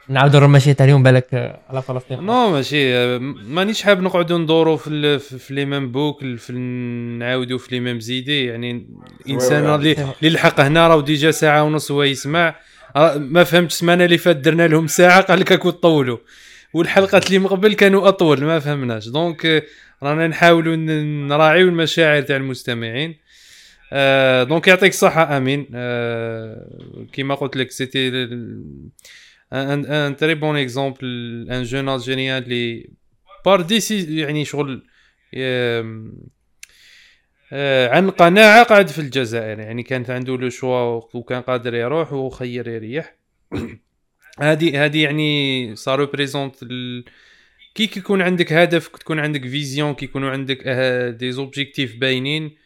نعاودوا 0.09 0.39
الرماشيه 0.39 0.73
تاع 0.73 0.85
اليوم 0.87 1.03
بالك 1.03 1.61
على 1.71 1.83
فلسطين. 1.83 2.23
non 2.23 2.51
ماشي 2.51 3.19
مانيش 3.19 3.83
حاب 3.83 4.01
نقعدوا 4.01 4.39
ندوروا 4.39 4.77
في 4.77 5.19
في 5.19 5.55
les 5.55 5.65
mêmes 5.65 5.93
books 5.93 6.21
في 6.37 6.53
نعاودوا 7.19 7.59
في 7.59 7.75
les 7.75 7.81
mêmes 7.81 8.01
idées. 8.01 8.45
يعني 8.47 8.87
الانسان. 9.27 9.75
اللي 9.75 9.97
اللي 10.23 10.31
لحق 10.35 10.61
هنا 10.61 10.89
راه 10.89 11.01
déjà 11.01 11.31
ساعة 11.31 11.63
ونص 11.65 11.91
هو 11.91 12.03
يسمع. 12.03 12.55
آه، 12.97 13.17
ما 13.17 13.45
فهمتش 13.45 13.75
السمانه 13.75 14.05
اللي 14.05 14.19
فات 14.19 14.37
درنا 14.37 14.69
لهم 14.69 14.87
ساعة 14.87 15.21
قال 15.21 15.41
لك 15.41 15.53
راكم 15.53 15.71
تطولوا 15.71 16.19
والحلقات 16.75 17.27
اللي 17.27 17.39
من 17.39 17.47
قبل 17.47 17.75
كانوا 17.75 18.09
أطول 18.09 18.45
ما 18.45 18.59
فهمناش. 18.59 19.09
donc 19.09 19.47
آه، 19.47 19.63
رانا 20.03 20.27
نحاولوا 20.27 20.77
نراعيو 20.77 21.69
المشاعر 21.69 22.23
تاع 22.23 22.37
المستمعين. 22.37 23.19
آه، 23.93 24.43
donc 24.43 24.69
يعطيك 24.69 24.93
الصحة 24.93 25.37
آمين. 25.37 25.67
آه، 25.75 27.07
كيما 27.13 27.35
قلت 27.35 27.57
لك 27.57 27.71
c'était 27.71 28.09
un 29.53 29.87
un 29.87 30.17
très 30.17 30.35
bon 30.35 30.57
exemple 30.57 31.47
un 31.51 31.63
jeune 31.63 31.89
algérien 31.89 32.43
اللي 32.43 32.91
par 33.47 33.61
décision 33.61 34.21
يعني 34.21 34.45
شغل 34.45 34.87
آه، 37.53 37.89
عن 37.89 38.11
قناعة 38.11 38.65
قاعد 38.65 38.89
في 38.89 38.99
الجزائر. 38.99 39.59
يعني 39.59 39.83
كانت 39.83 40.11
عنده 40.11 40.37
le 40.37 40.49
choix 40.49 41.01
وكان 41.15 41.43
قادر 41.43 41.75
يروح 41.75 42.13
وخير 42.13 42.69
يريح. 42.69 43.17
هذه 44.41 44.85
هذه 44.85 45.03
يعني 45.03 45.77
ça 45.77 45.95
représente 45.95 46.65
كي 47.75 47.87
كيكون 47.87 48.23
عندك 48.23 48.53
هدف 48.53 48.89
تكون 48.89 49.19
عندك 49.19 49.43
vision 49.43 49.95
كي 49.95 50.05
يكونوا 50.05 50.31
عندك 50.31 50.69
des 51.19 51.33
objectifs 51.33 51.97
باينين 51.97 52.63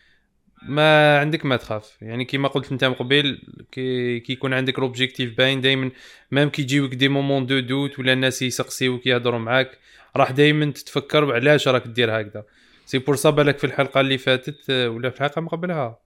ما 0.63 1.19
عندك 1.19 1.45
ما 1.45 1.57
تخاف. 1.57 1.97
يعني 2.03 2.25
كيما 2.25 2.49
قلت 2.49 2.73
انت 2.73 2.85
من 2.85 2.95
قبل 2.95 3.39
كي 3.73 4.21
كي 4.21 4.33
يكون 4.33 4.55
عندك 4.55 4.79
l'objectif 4.79 5.37
باين 5.37 5.61
دائما 5.61 5.91
même 6.31 6.49
كي 6.49 6.63
يجيوك 6.63 6.95
des 6.95 7.09
moments 7.09 7.47
de 7.47 7.61
doute 7.61 7.99
ولا 7.99 8.13
الناس 8.13 8.43
يسقسيوك 8.43 9.07
يهضروا 9.07 9.39
معاك 9.39 9.79
راح 10.17 10.31
دائما 10.31 10.71
تتفكر 10.71 11.35
علاش 11.35 11.69
راك 11.69 11.87
دير 11.87 12.21
هكذا. 12.21 12.45
c'est 12.87 12.99
pour 12.99 13.17
ça 13.17 13.31
بالك 13.31 13.59
في 13.59 13.65
الحلقة 13.65 14.01
اللي 14.01 14.19
فاتت 14.19 14.71
آه، 14.71 14.91
ولا 14.91 15.11
في 15.11 15.17
الحلقة 15.17 15.41
من 15.41 15.49
قبلها. 15.49 15.99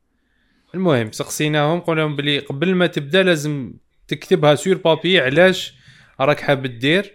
المهم 0.74 1.12
سقسيناهم 1.12 1.81
قلنا 1.81 2.01
لهم 2.01 2.16
بلي 2.16 2.39
قبل 2.39 2.74
ما 2.74 2.87
تبدأ 2.87 3.23
لازم 3.23 3.73
تكتبها 4.11 4.55
sur 4.55 4.77
papier 4.77 5.21
علاش 5.20 5.74
راك 6.20 6.41
حاب 6.41 6.66
دير 6.66 7.12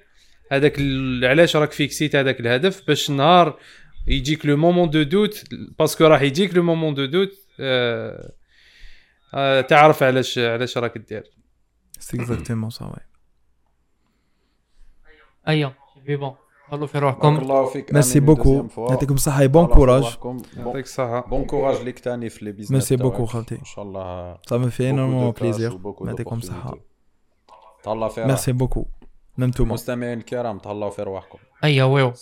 هذاك 0.51 0.79
علاش 1.23 1.55
راك 1.55 1.71
fixéت 1.71 2.15
هذاك 2.15 2.39
الهدف؟ 2.39 2.87
باش 2.87 3.11
نهار 3.11 3.59
يجيك 4.07 4.45
le 4.45 4.57
moment 4.57 4.89
de 4.89 5.03
doute 5.03 5.43
parce 5.79 5.96
que 5.96 6.05
راح 6.05 6.21
يجيك 6.21 6.55
le 6.55 6.63
moment 6.63 6.93
de 6.93 7.05
doute 7.05 7.31
آه 7.59 8.33
آه 9.33 9.61
تعرف 9.61 10.03
علاش 10.03 10.37
علاش 10.37 10.77
راك 10.77 10.97
دير 10.97 11.23
c'est 11.99 12.17
exactement 12.17 12.69
ça 12.69 12.85
oui 12.85 13.15
أيوه 15.47 15.75
فيه 16.05 16.15
bon 16.15 16.35
تهلاو 16.71 16.87
في 16.87 16.99
روحكم 16.99 17.37
الله 17.37 17.65
فيك 17.65 17.93
merci 17.93 18.19
beaucoup. 18.19 18.67
يعطيكم 18.77 19.13
الصحه 19.13 19.45
bon 19.45 19.65
courage 19.65 20.17
يعطيك 20.57 20.85
الصحه 20.85 21.21
bon 21.21 21.45
courage 21.45 21.81
ليك 21.81 21.99
تاني 21.99 22.29
في 22.29 22.45
les 22.45 22.51
business 22.51 22.71
merci. 22.71 22.95
beaucoup 22.95 23.25
خالتي 23.25 23.55
ان 23.55 23.65
شاء 23.65 23.85
الله 23.85 24.37
ça 24.47 24.69
fait 24.69 24.89
énormément 24.89 25.31
plaisir 25.31 25.79
يعطيكم 26.01 26.37
الصحه. 26.37 26.77
تهلاو 27.83 28.09
في 28.09 28.25
merci 28.25 28.51
beaucoup 28.51 28.85
même 29.37 29.51
توما 29.51 29.69
المستمعين 29.69 30.17
الكرام 30.17 30.57
تهلاو 30.57 30.89
في 30.89 31.03
رواحكم 31.03 31.37
ايا 31.63 31.83
ويو 31.83 32.13